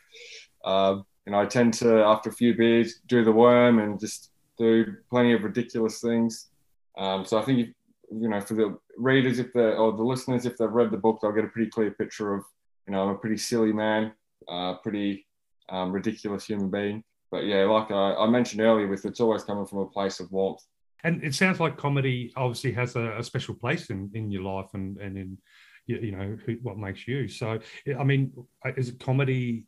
Um, 0.64 1.06
you 1.24 1.32
know, 1.32 1.40
I 1.40 1.46
tend 1.46 1.74
to, 1.74 2.02
after 2.02 2.30
a 2.30 2.32
few 2.32 2.54
beers, 2.54 3.00
do 3.06 3.24
the 3.24 3.32
worm 3.32 3.78
and 3.78 3.98
just 3.98 4.30
do 4.58 4.94
plenty 5.10 5.32
of 5.32 5.44
ridiculous 5.44 6.00
things. 6.00 6.48
Um, 6.96 7.24
so 7.24 7.38
I 7.38 7.42
think, 7.42 7.74
you 8.10 8.28
know, 8.28 8.40
for 8.40 8.54
the 8.54 8.78
readers, 8.96 9.38
if 9.38 9.52
they 9.52 9.60
or 9.60 9.92
the 9.92 10.02
listeners, 10.02 10.46
if 10.46 10.56
they've 10.56 10.70
read 10.70 10.90
the 10.90 10.96
book, 10.96 11.18
they'll 11.20 11.32
get 11.32 11.44
a 11.44 11.48
pretty 11.48 11.70
clear 11.70 11.90
picture 11.90 12.34
of, 12.34 12.44
you 12.86 12.92
know, 12.92 13.02
I'm 13.02 13.14
a 13.14 13.18
pretty 13.18 13.36
silly 13.38 13.72
man, 13.72 14.12
uh, 14.48 14.74
pretty 14.74 15.26
um, 15.68 15.92
ridiculous 15.92 16.46
human 16.46 16.70
being. 16.70 17.02
But 17.30 17.44
yeah, 17.44 17.64
like 17.64 17.90
I, 17.90 18.14
I 18.14 18.26
mentioned 18.28 18.62
earlier, 18.62 18.86
with 18.86 19.04
it's 19.04 19.20
always 19.20 19.42
coming 19.42 19.66
from 19.66 19.80
a 19.80 19.86
place 19.86 20.20
of 20.20 20.30
warmth. 20.30 20.62
And 21.04 21.22
it 21.22 21.34
sounds 21.34 21.60
like 21.60 21.76
comedy 21.76 22.32
obviously 22.36 22.72
has 22.72 22.96
a, 22.96 23.18
a 23.18 23.22
special 23.22 23.54
place 23.54 23.90
in, 23.90 24.10
in 24.14 24.30
your 24.30 24.42
life 24.42 24.70
and, 24.74 24.96
and 24.98 25.16
in, 25.16 25.38
you, 25.86 26.12
know, 26.12 26.36
who, 26.44 26.54
what 26.62 26.78
makes 26.78 27.06
you. 27.06 27.28
So, 27.28 27.58
I 27.98 28.04
mean, 28.04 28.32
is 28.76 28.88
it 28.88 28.98
comedy 28.98 29.64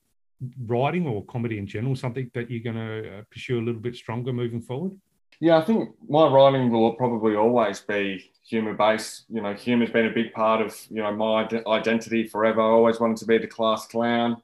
writing 0.67 1.07
or 1.07 1.25
comedy 1.25 1.59
in 1.59 1.67
general 1.67 1.97
something 1.97 2.31
that 2.35 2.51
you're 2.51 2.73
going 2.73 2.77
to 2.77 3.19
uh, 3.19 3.23
pursue 3.31 3.59
a 3.59 3.63
little 3.63 3.81
bit 3.81 3.95
stronger 3.95 4.33
moving 4.33 4.61
forward? 4.61 4.93
Yeah, 5.41 5.59
I 5.59 5.63
think 5.63 5.91
my 6.09 6.27
writing 6.27 6.71
will 6.71 6.95
probably 6.95 7.37
always 7.37 7.81
be 7.81 8.33
humor 8.45 8.75
based. 8.75 9.25
You 9.29 9.41
know, 9.41 9.55
humor's 9.55 9.91
been 9.91 10.07
a 10.07 10.13
big 10.13 10.33
part 10.33 10.61
of 10.61 10.77
you 10.91 11.01
know 11.01 11.15
my 11.15 11.49
identity 11.69 12.27
forever. 12.27 12.61
I 12.61 12.65
always 12.65 12.99
wanted 12.99 13.19
to 13.19 13.27
be 13.27 13.39
the 13.39 13.47
class 13.47 13.87
clown. 13.87 14.43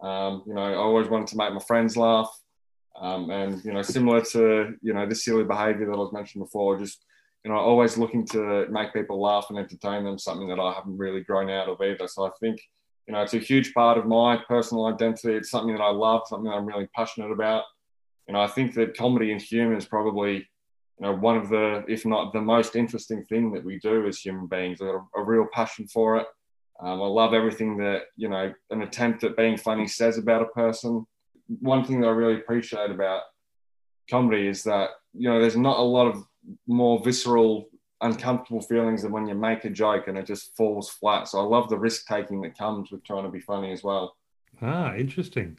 Um, 0.00 0.42
you 0.46 0.54
know, 0.54 0.62
I 0.62 0.74
always 0.76 1.08
wanted 1.08 1.28
to 1.28 1.36
make 1.36 1.52
my 1.52 1.60
friends 1.60 1.94
laugh. 1.94 2.39
Um, 3.00 3.30
and 3.30 3.64
you 3.64 3.72
know, 3.72 3.82
similar 3.82 4.20
to 4.32 4.74
you 4.82 4.92
know 4.92 5.06
this 5.06 5.24
silly 5.24 5.44
behaviour 5.44 5.86
that 5.86 5.92
I 5.92 5.96
was 5.96 6.12
mentioned 6.12 6.44
before, 6.44 6.78
just 6.78 7.04
you 7.44 7.50
know, 7.50 7.56
always 7.56 7.96
looking 7.96 8.26
to 8.28 8.66
make 8.68 8.92
people 8.92 9.20
laugh 9.20 9.46
and 9.48 9.58
entertain 9.58 10.04
them, 10.04 10.18
something 10.18 10.48
that 10.48 10.60
I 10.60 10.74
haven't 10.74 10.98
really 10.98 11.22
grown 11.22 11.48
out 11.48 11.68
of 11.68 11.80
either. 11.80 12.06
So 12.06 12.26
I 12.26 12.30
think 12.40 12.60
you 13.06 13.14
know 13.14 13.22
it's 13.22 13.32
a 13.32 13.38
huge 13.38 13.72
part 13.72 13.96
of 13.96 14.06
my 14.06 14.36
personal 14.46 14.86
identity. 14.86 15.32
It's 15.32 15.50
something 15.50 15.74
that 15.74 15.82
I 15.82 15.90
love, 15.90 16.22
something 16.26 16.50
that 16.50 16.56
I'm 16.56 16.66
really 16.66 16.88
passionate 16.94 17.32
about. 17.32 17.64
You 18.28 18.34
know, 18.34 18.42
I 18.42 18.48
think 18.48 18.74
that 18.74 18.96
comedy 18.96 19.32
and 19.32 19.40
humour 19.40 19.76
is 19.76 19.86
probably 19.86 20.34
you 20.34 21.06
know 21.06 21.14
one 21.14 21.38
of 21.38 21.48
the, 21.48 21.82
if 21.88 22.04
not 22.04 22.34
the 22.34 22.42
most 22.42 22.76
interesting 22.76 23.24
thing 23.24 23.50
that 23.52 23.64
we 23.64 23.78
do 23.78 24.06
as 24.06 24.18
human 24.18 24.46
beings. 24.46 24.82
I've 24.82 24.88
got 24.88 25.06
a, 25.16 25.20
a 25.20 25.24
real 25.24 25.46
passion 25.54 25.88
for 25.88 26.18
it. 26.18 26.26
Um, 26.82 27.00
I 27.00 27.06
love 27.06 27.32
everything 27.32 27.78
that 27.78 28.02
you 28.16 28.28
know 28.28 28.52
an 28.68 28.82
attempt 28.82 29.24
at 29.24 29.38
being 29.38 29.56
funny 29.56 29.86
says 29.86 30.18
about 30.18 30.42
a 30.42 30.46
person 30.46 31.06
one 31.58 31.84
thing 31.84 32.00
that 32.00 32.06
I 32.06 32.12
really 32.12 32.36
appreciate 32.36 32.90
about 32.90 33.22
comedy 34.08 34.46
is 34.46 34.62
that 34.64 34.90
you 35.12 35.28
know 35.28 35.40
there's 35.40 35.56
not 35.56 35.78
a 35.78 35.82
lot 35.82 36.06
of 36.06 36.24
more 36.66 37.02
visceral 37.02 37.68
uncomfortable 38.00 38.62
feelings 38.62 39.02
than 39.02 39.12
when 39.12 39.26
you 39.26 39.34
make 39.34 39.64
a 39.64 39.70
joke 39.70 40.08
and 40.08 40.16
it 40.16 40.26
just 40.26 40.56
falls 40.56 40.88
flat. 40.88 41.28
So 41.28 41.38
i 41.38 41.42
love 41.42 41.68
the 41.68 41.78
risk 41.78 42.06
taking 42.06 42.40
that 42.42 42.56
comes 42.56 42.90
with 42.90 43.04
trying 43.04 43.24
to 43.24 43.30
be 43.30 43.40
funny 43.40 43.72
as 43.72 43.82
well. 43.82 44.16
Ah 44.62 44.94
interesting. 44.94 45.58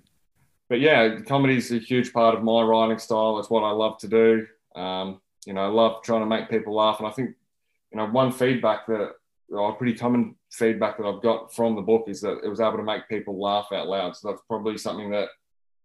But 0.70 0.80
yeah 0.80 1.20
comedy 1.22 1.58
is 1.58 1.72
a 1.72 1.78
huge 1.78 2.14
part 2.14 2.36
of 2.36 2.44
my 2.44 2.62
writing 2.62 3.00
style. 3.00 3.40
It's 3.40 3.50
what 3.50 3.64
i 3.64 3.72
love 3.72 3.98
to 4.00 4.08
do. 4.08 4.48
Um, 4.76 5.22
you 5.46 5.54
know 5.54 5.62
i 5.62 5.68
love 5.68 6.04
trying 6.04 6.22
to 6.22 6.26
make 6.26 6.50
people 6.50 6.76
laugh. 6.76 7.00
And 7.00 7.08
i 7.08 7.12
think 7.12 7.36
you 7.92 7.98
know 7.98 8.08
one 8.08 8.32
feedback 8.32 8.88
that 8.88 9.12
or 9.50 9.76
pretty 9.76 9.94
common 9.94 10.36
feedback 10.50 10.98
that 10.98 11.06
i've 11.06 11.22
got 11.22 11.54
from 11.54 11.76
the 11.76 11.82
book 11.82 12.06
is 12.08 12.22
that 12.22 12.40
it 12.42 12.48
was 12.48 12.62
able 12.62 12.78
to 12.78 12.84
make 12.84 13.08
people 13.10 13.40
laugh 13.40 13.68
out 13.74 13.88
loud. 13.88 14.16
So 14.16 14.30
that's 14.30 14.42
probably 14.48 14.78
something 14.78 15.12
that 15.12 15.28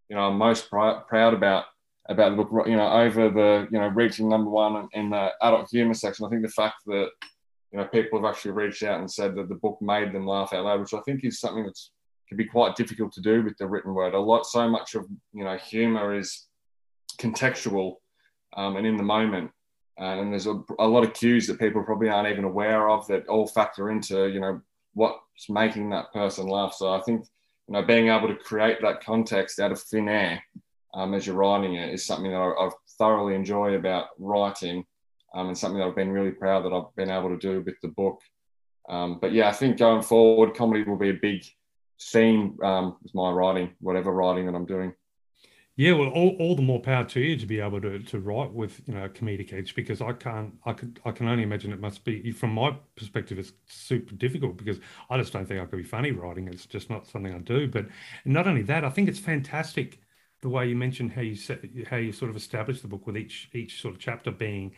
you 0.09 0.16
know 0.16 0.22
I'm 0.22 0.38
most 0.38 0.70
pr- 0.70 1.00
proud 1.09 1.34
about 1.34 1.64
about 2.09 2.30
the 2.36 2.42
book. 2.42 2.66
You 2.66 2.76
know, 2.76 2.90
over 2.90 3.28
the 3.28 3.68
you 3.70 3.78
know 3.78 3.88
reaching 3.88 4.28
number 4.28 4.50
one 4.50 4.88
in 4.92 5.11
the 5.11 5.30
adult 5.42 5.68
humor 5.70 5.94
section. 5.94 6.26
I 6.26 6.28
think 6.28 6.42
the 6.42 6.48
fact 6.48 6.76
that 6.86 7.09
you 7.72 7.78
know 7.78 7.84
people 7.86 8.20
have 8.20 8.30
actually 8.30 8.52
reached 8.52 8.82
out 8.82 9.00
and 9.00 9.11
said 9.11 9.34
that 9.36 9.48
the 9.48 9.54
book 9.57 9.78
made 9.80 10.12
them 10.12 10.26
laugh 10.26 10.52
out 10.52 10.64
loud, 10.64 10.80
which 10.80 10.94
I 10.94 11.00
think 11.00 11.24
is 11.24 11.40
something 11.40 11.64
that's 11.64 11.90
can 12.28 12.36
be 12.36 12.44
quite 12.44 12.74
difficult 12.74 13.12
to 13.12 13.20
do 13.20 13.42
with 13.42 13.57
the 13.57 13.68
written 13.68 13.94
word. 13.94 14.14
A 14.14 14.18
lot, 14.18 14.46
so 14.46 14.68
much 14.68 14.94
of 14.94 15.07
you 15.32 15.44
know 15.44 15.57
humor 15.57 16.16
is 16.16 16.48
contextual 17.18 17.94
um, 18.57 18.76
and 18.76 18.86
in 18.86 18.96
the 18.96 19.02
moment. 19.02 19.50
And 19.98 20.30
there's 20.30 20.46
a, 20.46 20.62
a 20.78 20.86
lot 20.86 21.04
of 21.04 21.14
cues 21.14 21.46
that 21.46 21.59
people 21.59 21.82
probably 21.82 22.11
aren't 22.11 22.28
even 22.28 22.44
aware 22.44 22.90
of 22.90 23.07
that 23.07 23.26
all 23.28 23.46
factor 23.46 23.90
into, 23.90 24.28
you 24.28 24.40
know, 24.40 24.61
what's 24.92 25.48
making 25.48 25.88
that 25.90 26.12
person 26.12 26.46
laugh. 26.46 26.74
So 26.74 26.92
I 26.92 27.00
think 27.00 27.26
you 27.68 27.72
know, 27.72 27.82
being 27.82 28.08
able 28.08 28.28
to 28.28 28.36
create 28.36 28.78
that 28.82 29.04
context 29.04 29.60
out 29.60 29.72
of 29.72 29.80
thin 29.80 30.08
air 30.08 30.42
um, 30.94 31.14
as 31.14 31.26
you're 31.26 31.36
writing 31.36 31.74
it 31.74 31.92
is 31.92 32.04
something 32.04 32.30
that 32.30 32.38
I, 32.38 32.66
I 32.66 32.70
thoroughly 32.98 33.34
enjoy 33.34 33.74
about 33.74 34.06
writing 34.18 34.84
um, 35.34 35.48
and 35.48 35.58
something 35.58 35.78
that 35.78 35.86
I've 35.86 35.96
been 35.96 36.12
really 36.12 36.30
proud 36.30 36.64
that 36.64 36.72
I've 36.72 36.94
been 36.96 37.10
able 37.10 37.28
to 37.28 37.38
do 37.38 37.60
with 37.60 37.74
the 37.82 37.88
book. 37.88 38.20
Um, 38.88 39.18
but 39.20 39.32
yeah, 39.32 39.48
I 39.48 39.52
think 39.52 39.76
going 39.76 40.02
forward, 40.02 40.54
comedy 40.54 40.84
will 40.84 40.96
be 40.96 41.10
a 41.10 41.18
big 41.20 41.42
theme 42.00 42.56
um, 42.62 42.96
with 43.02 43.14
my 43.14 43.30
writing, 43.30 43.74
whatever 43.80 44.12
writing 44.12 44.46
that 44.46 44.54
I'm 44.54 44.66
doing. 44.66 44.94
Yeah, 45.78 45.92
well, 45.92 46.08
all, 46.08 46.34
all 46.38 46.56
the 46.56 46.62
more 46.62 46.80
power 46.80 47.04
to 47.04 47.20
you 47.20 47.36
to 47.36 47.44
be 47.44 47.60
able 47.60 47.82
to, 47.82 47.98
to 47.98 48.18
write 48.18 48.50
with 48.52 48.80
you 48.86 48.94
know 48.94 49.04
a 49.04 49.08
comedic 49.10 49.52
edge 49.52 49.74
because 49.74 50.00
I 50.00 50.12
can't 50.14 50.54
I 50.64 50.72
could 50.72 51.00
I 51.04 51.10
can 51.10 51.28
only 51.28 51.42
imagine 51.42 51.70
it 51.70 51.80
must 51.80 52.02
be 52.02 52.30
from 52.32 52.52
my 52.54 52.74
perspective 52.96 53.38
it's 53.38 53.52
super 53.66 54.14
difficult 54.14 54.56
because 54.56 54.78
I 55.10 55.18
just 55.18 55.34
don't 55.34 55.44
think 55.46 55.60
I 55.60 55.66
could 55.66 55.76
be 55.76 55.82
funny 55.84 56.12
writing. 56.12 56.48
It's 56.48 56.64
just 56.64 56.88
not 56.88 57.06
something 57.06 57.34
I 57.34 57.38
do. 57.38 57.68
But 57.68 57.88
not 58.24 58.46
only 58.46 58.62
that 58.62 58.84
I 58.84 58.90
think 58.90 59.08
it's 59.08 59.18
fantastic 59.18 60.00
the 60.40 60.48
way 60.48 60.66
you 60.66 60.76
mentioned 60.76 61.12
how 61.12 61.20
you 61.20 61.34
set, 61.34 61.60
how 61.90 61.96
you 61.96 62.12
sort 62.12 62.30
of 62.30 62.36
established 62.36 62.80
the 62.80 62.88
book 62.88 63.06
with 63.06 63.16
each 63.18 63.50
each 63.52 63.82
sort 63.82 63.94
of 63.94 64.00
chapter 64.00 64.30
being 64.30 64.72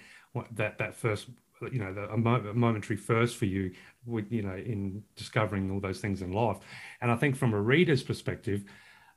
that 0.53 0.79
that 0.79 0.95
first 0.97 1.29
you 1.73 1.79
know 1.79 1.93
the, 1.93 2.09
a 2.11 2.17
momentary 2.17 2.97
first 2.97 3.37
for 3.37 3.45
you 3.45 3.73
with 4.05 4.31
you 4.33 4.43
know 4.43 4.57
in 4.57 5.03
discovering 5.15 5.71
all 5.71 5.81
those 5.81 6.01
things 6.01 6.23
in 6.23 6.33
life. 6.33 6.59
And 7.01 7.11
I 7.13 7.17
think 7.17 7.37
from 7.37 7.55
a 7.55 7.61
reader's 7.61 8.03
perspective 8.03 8.65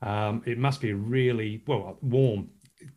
um, 0.02 0.42
it 0.46 0.58
must 0.58 0.82
be 0.82 0.94
really 0.94 1.64
well 1.68 1.98
warm 2.02 2.50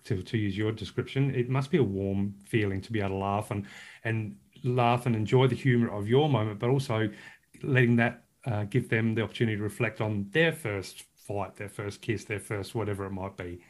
to, 0.04 0.22
to 0.22 0.38
use 0.38 0.56
your 0.56 0.72
description. 0.72 1.34
It 1.34 1.48
must 1.48 1.70
be 1.70 1.78
a 1.78 1.82
warm 1.82 2.34
feeling 2.46 2.80
to 2.82 2.92
be 2.92 3.00
able 3.00 3.10
to 3.10 3.16
laugh 3.16 3.50
and 3.50 3.66
and 4.04 4.36
laugh 4.62 5.06
and 5.06 5.14
enjoy 5.14 5.46
the 5.46 5.56
humor 5.56 5.90
of 5.90 6.08
your 6.08 6.28
moment, 6.28 6.58
but 6.58 6.70
also 6.70 7.08
letting 7.62 7.96
that 7.96 8.24
uh, 8.46 8.64
give 8.64 8.88
them 8.88 9.14
the 9.14 9.22
opportunity 9.22 9.56
to 9.56 9.62
reflect 9.62 10.00
on 10.00 10.26
their 10.32 10.52
first 10.52 11.04
fight, 11.16 11.56
their 11.56 11.68
first 11.68 12.02
kiss, 12.02 12.24
their 12.24 12.40
first 12.40 12.74
whatever 12.74 13.04
it 13.06 13.12
might 13.12 13.36
be. 13.36 13.60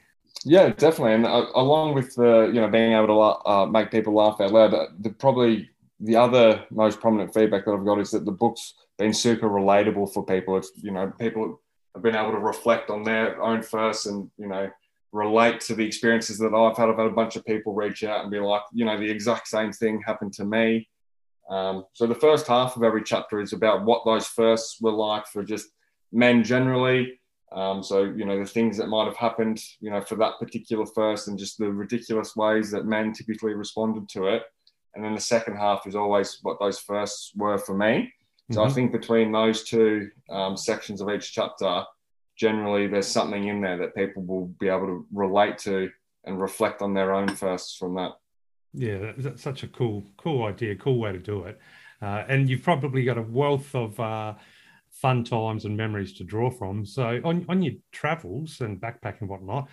Yeah, 0.44 0.70
definitely, 0.70 1.14
and 1.14 1.26
uh, 1.26 1.46
along 1.54 1.94
with 1.94 2.14
the 2.14 2.50
you 2.52 2.60
know 2.60 2.68
being 2.68 2.92
able 2.92 3.06
to 3.06 3.48
uh, 3.48 3.66
make 3.66 3.90
people 3.90 4.14
laugh 4.14 4.40
out 4.40 4.52
loud, 4.52 4.74
uh, 4.74 4.86
the 5.00 5.10
probably 5.10 5.70
the 6.00 6.16
other 6.16 6.64
most 6.70 7.00
prominent 7.00 7.32
feedback 7.32 7.64
that 7.64 7.72
I've 7.72 7.84
got 7.84 8.00
is 8.00 8.10
that 8.10 8.24
the 8.24 8.32
book's 8.32 8.74
been 8.98 9.14
super 9.14 9.48
relatable 9.48 10.12
for 10.12 10.24
people. 10.24 10.56
It's 10.56 10.72
you 10.76 10.90
know 10.90 11.12
people 11.18 11.60
have 11.94 12.02
been 12.02 12.16
able 12.16 12.32
to 12.32 12.38
reflect 12.38 12.90
on 12.90 13.02
their 13.02 13.40
own 13.42 13.62
first 13.62 14.06
and, 14.06 14.30
you 14.36 14.48
know, 14.48 14.68
relate 15.12 15.60
to 15.60 15.74
the 15.74 15.86
experiences 15.86 16.38
that 16.38 16.54
I've 16.54 16.76
had. 16.76 16.88
I've 16.88 16.98
had 16.98 17.06
a 17.06 17.10
bunch 17.10 17.36
of 17.36 17.44
people 17.44 17.72
reach 17.72 18.02
out 18.02 18.22
and 18.22 18.30
be 18.30 18.40
like, 18.40 18.62
you 18.72 18.84
know, 18.84 18.98
the 18.98 19.10
exact 19.10 19.46
same 19.48 19.72
thing 19.72 20.02
happened 20.04 20.32
to 20.34 20.44
me. 20.44 20.88
Um, 21.48 21.84
so 21.92 22.06
the 22.06 22.14
first 22.14 22.46
half 22.46 22.76
of 22.76 22.82
every 22.82 23.02
chapter 23.02 23.40
is 23.40 23.52
about 23.52 23.84
what 23.84 24.04
those 24.04 24.26
firsts 24.26 24.80
were 24.80 24.92
like 24.92 25.26
for 25.26 25.44
just 25.44 25.68
men 26.12 26.42
generally. 26.42 27.20
Um, 27.52 27.82
so 27.84 28.02
you 28.02 28.24
know 28.24 28.38
the 28.38 28.50
things 28.50 28.76
that 28.78 28.88
might 28.88 29.04
have 29.04 29.16
happened, 29.16 29.60
you 29.80 29.90
know, 29.90 30.00
for 30.00 30.16
that 30.16 30.38
particular 30.40 30.86
first, 30.86 31.28
and 31.28 31.38
just 31.38 31.58
the 31.58 31.70
ridiculous 31.70 32.34
ways 32.34 32.70
that 32.70 32.86
men 32.86 33.12
typically 33.12 33.54
responded 33.54 34.08
to 34.10 34.26
it. 34.26 34.42
And 34.94 35.04
then 35.04 35.14
the 35.14 35.20
second 35.20 35.56
half 35.56 35.86
is 35.86 35.94
always 35.94 36.38
what 36.42 36.58
those 36.58 36.78
firsts 36.78 37.32
were 37.36 37.58
for 37.58 37.76
me. 37.76 38.12
So 38.52 38.60
mm-hmm. 38.60 38.70
I 38.70 38.74
think 38.74 38.92
between 38.92 39.32
those 39.32 39.64
two 39.64 40.10
um, 40.30 40.56
sections 40.56 41.00
of 41.00 41.08
each 41.08 41.32
chapter, 41.32 41.84
generally 42.36 42.86
there's 42.86 43.06
something 43.06 43.48
in 43.48 43.60
there 43.60 43.78
that 43.78 43.94
people 43.94 44.22
will 44.24 44.46
be 44.60 44.68
able 44.68 44.86
to 44.86 45.06
relate 45.12 45.58
to 45.58 45.90
and 46.24 46.40
reflect 46.40 46.82
on 46.82 46.94
their 46.94 47.14
own 47.14 47.28
firsts 47.28 47.76
from 47.76 47.94
that. 47.94 48.12
Yeah, 48.72 49.12
that's 49.16 49.42
such 49.42 49.62
a 49.62 49.68
cool, 49.68 50.04
cool 50.16 50.44
idea, 50.44 50.74
cool 50.76 50.98
way 50.98 51.12
to 51.12 51.18
do 51.18 51.44
it. 51.44 51.58
Uh, 52.02 52.24
and 52.28 52.48
you've 52.48 52.62
probably 52.62 53.04
got 53.04 53.18
a 53.18 53.22
wealth 53.22 53.74
of 53.74 53.98
uh, 53.98 54.34
fun 54.90 55.24
times 55.24 55.64
and 55.64 55.76
memories 55.76 56.12
to 56.14 56.24
draw 56.24 56.50
from. 56.50 56.84
So 56.84 57.20
on, 57.24 57.46
on 57.48 57.62
your 57.62 57.74
travels 57.92 58.60
and 58.60 58.80
backpacking 58.80 59.22
and 59.22 59.30
whatnot, 59.30 59.68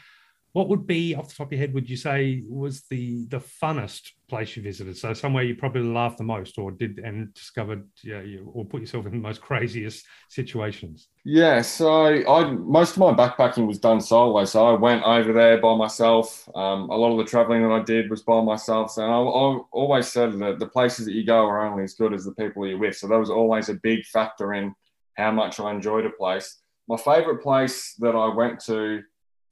what 0.54 0.68
would 0.68 0.86
be 0.86 1.16
off 1.16 1.30
the 1.30 1.36
top 1.36 1.47
of 1.47 1.54
your 1.54 1.60
head 1.60 1.74
would 1.74 1.89
you 1.89 1.95
say 1.95 2.43
was 2.47 2.84
the 2.89 3.26
the 3.28 3.39
funnest 3.39 4.12
place 4.28 4.56
you 4.56 4.64
visited? 4.64 4.97
So 4.97 5.14
somewhere 5.14 5.43
you 5.43 5.56
probably 5.56 5.84
laughed 5.84 6.18
the 6.18 6.24
most 6.24 6.58
or 6.58 6.72
did 6.72 6.99
and 6.99 7.34
discovered 7.34 7.88
yeah, 8.04 8.22
you, 8.22 8.49
or 8.54 8.66
put 8.66 8.82
yourself 8.82 9.06
in 9.06 9.14
the 9.14 9.18
most 9.18 9.41
craziest 9.41 10.06
situations? 10.30 11.08
Yeah 11.24 11.62
so 11.62 12.06
i 12.06 12.52
most 12.52 12.91
of 12.91 12.97
my 12.97 13.14
backpacking 13.14 13.68
was 13.68 13.80
done 13.80 14.02
solo. 14.02 14.43
So 14.45 14.68
i 14.68 14.74
went 14.74 15.04
over 15.04 15.32
there 15.32 15.60
by 15.60 15.76
myself. 15.76 16.49
Um, 16.54 16.89
a 16.89 16.95
lot 16.95 17.12
of 17.12 17.18
the 17.18 17.30
traveling 17.30 17.64
that 17.64 17.74
i 17.74 17.84
did 17.84 18.10
was 18.10 18.22
by 18.22 18.41
myself. 18.41 18.91
So 18.91 19.04
I, 19.04 19.08
I 19.08 19.60
always 19.72 20.08
said 20.08 20.38
that 20.39 20.60
the 20.60 20.68
places 20.68 21.06
that 21.06 21.14
you 21.14 21.26
go 21.26 21.45
are 21.45 21.66
only 21.66 21.84
as 21.84 21.93
good 21.93 22.14
as 22.14 22.26
the 22.26 22.34
people 22.34 22.68
you're 22.68 22.78
with. 22.78 22.97
So 22.97 23.08
that 23.08 23.20
was 23.20 23.30
always 23.30 23.70
a 23.70 23.76
big 23.76 24.06
factor 24.06 24.54
in 24.54 24.76
how 25.16 25.32
much 25.32 25.60
i 25.60 25.72
enjoyed 25.72 26.06
a 26.06 26.10
place. 26.10 26.58
My 26.89 26.97
favorite 26.97 27.41
place 27.41 27.95
that 27.99 28.16
i 28.16 28.28
went 28.34 28.60
to 28.66 29.02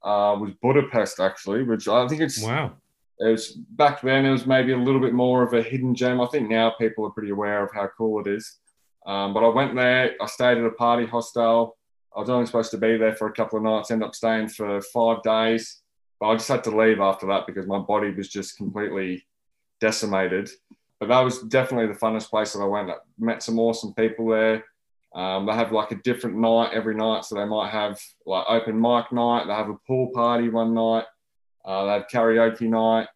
uh, 0.02 0.36
was 0.38 0.52
Budapest 0.62 1.20
actually, 1.20 1.62
which 1.62 1.88
I 1.88 2.06
think 2.08 2.20
it's 2.22 2.42
wow. 2.42 2.72
It 3.20 3.28
was 3.32 3.52
back 3.52 4.00
then. 4.00 4.24
It 4.24 4.30
was 4.30 4.46
maybe 4.46 4.72
a 4.72 4.78
little 4.78 5.00
bit 5.00 5.12
more 5.12 5.42
of 5.42 5.52
a 5.52 5.62
hidden 5.62 5.94
gem. 5.94 6.22
I 6.22 6.26
think 6.26 6.48
now 6.48 6.70
people 6.70 7.04
are 7.06 7.10
pretty 7.10 7.30
aware 7.30 7.62
of 7.62 7.70
how 7.72 7.88
cool 7.98 8.20
it 8.20 8.26
is. 8.26 8.58
Um, 9.06 9.34
but 9.34 9.44
I 9.44 9.48
went 9.48 9.74
there. 9.74 10.14
I 10.20 10.26
stayed 10.26 10.56
at 10.56 10.64
a 10.64 10.70
party 10.70 11.04
hostel. 11.04 11.76
I 12.16 12.20
was 12.20 12.30
only 12.30 12.46
supposed 12.46 12.70
to 12.70 12.78
be 12.78 12.96
there 12.96 13.14
for 13.14 13.28
a 13.28 13.32
couple 13.32 13.58
of 13.58 13.64
nights. 13.64 13.90
Ended 13.90 14.08
up 14.08 14.14
staying 14.14 14.48
for 14.48 14.80
five 14.80 15.22
days, 15.22 15.82
but 16.18 16.28
I 16.28 16.34
just 16.34 16.48
had 16.48 16.64
to 16.64 16.76
leave 16.76 17.00
after 17.00 17.26
that 17.26 17.46
because 17.46 17.66
my 17.66 17.78
body 17.78 18.10
was 18.10 18.28
just 18.28 18.56
completely 18.56 19.26
decimated. 19.80 20.48
But 20.98 21.10
that 21.10 21.20
was 21.20 21.40
definitely 21.40 21.88
the 21.88 21.98
funnest 21.98 22.30
place 22.30 22.54
that 22.54 22.60
I 22.60 22.66
went. 22.66 22.90
I 22.90 22.94
met 23.18 23.42
some 23.42 23.58
awesome 23.58 23.92
people 23.94 24.28
there. 24.28 24.64
Um, 25.14 25.46
they 25.46 25.52
have 25.52 25.72
like 25.72 25.90
a 25.90 25.96
different 25.96 26.36
night 26.36 26.70
every 26.72 26.94
night. 26.94 27.24
So 27.24 27.34
they 27.34 27.44
might 27.44 27.70
have 27.70 28.00
like 28.26 28.46
open 28.48 28.80
mic 28.80 29.12
night, 29.12 29.46
they 29.46 29.54
have 29.54 29.68
a 29.68 29.78
pool 29.86 30.10
party 30.14 30.48
one 30.48 30.74
night, 30.74 31.04
uh, 31.64 31.84
they 31.86 31.92
have 31.92 32.06
karaoke 32.12 32.68
night. 32.68 33.08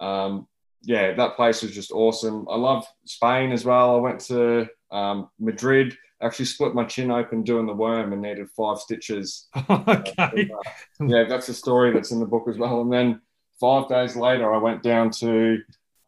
Um, 0.00 0.46
yeah, 0.82 1.12
that 1.14 1.36
place 1.36 1.62
was 1.62 1.72
just 1.72 1.92
awesome. 1.92 2.46
I 2.50 2.56
love 2.56 2.86
Spain 3.04 3.52
as 3.52 3.64
well. 3.64 3.96
I 3.96 4.00
went 4.00 4.20
to 4.22 4.66
um, 4.90 5.28
Madrid, 5.38 5.96
actually 6.22 6.46
split 6.46 6.74
my 6.74 6.84
chin 6.84 7.10
open 7.10 7.42
doing 7.42 7.66
the 7.66 7.72
worm 7.72 8.12
and 8.12 8.22
needed 8.22 8.48
five 8.56 8.78
stitches. 8.78 9.48
okay. 9.70 10.50
Uh, 10.50 11.06
yeah, 11.06 11.24
that's 11.24 11.48
a 11.48 11.54
story 11.54 11.92
that's 11.92 12.12
in 12.12 12.20
the 12.20 12.26
book 12.26 12.48
as 12.48 12.58
well. 12.58 12.80
And 12.80 12.92
then 12.92 13.20
five 13.60 13.88
days 13.88 14.16
later, 14.16 14.54
I 14.54 14.58
went 14.58 14.82
down 14.82 15.10
to 15.20 15.58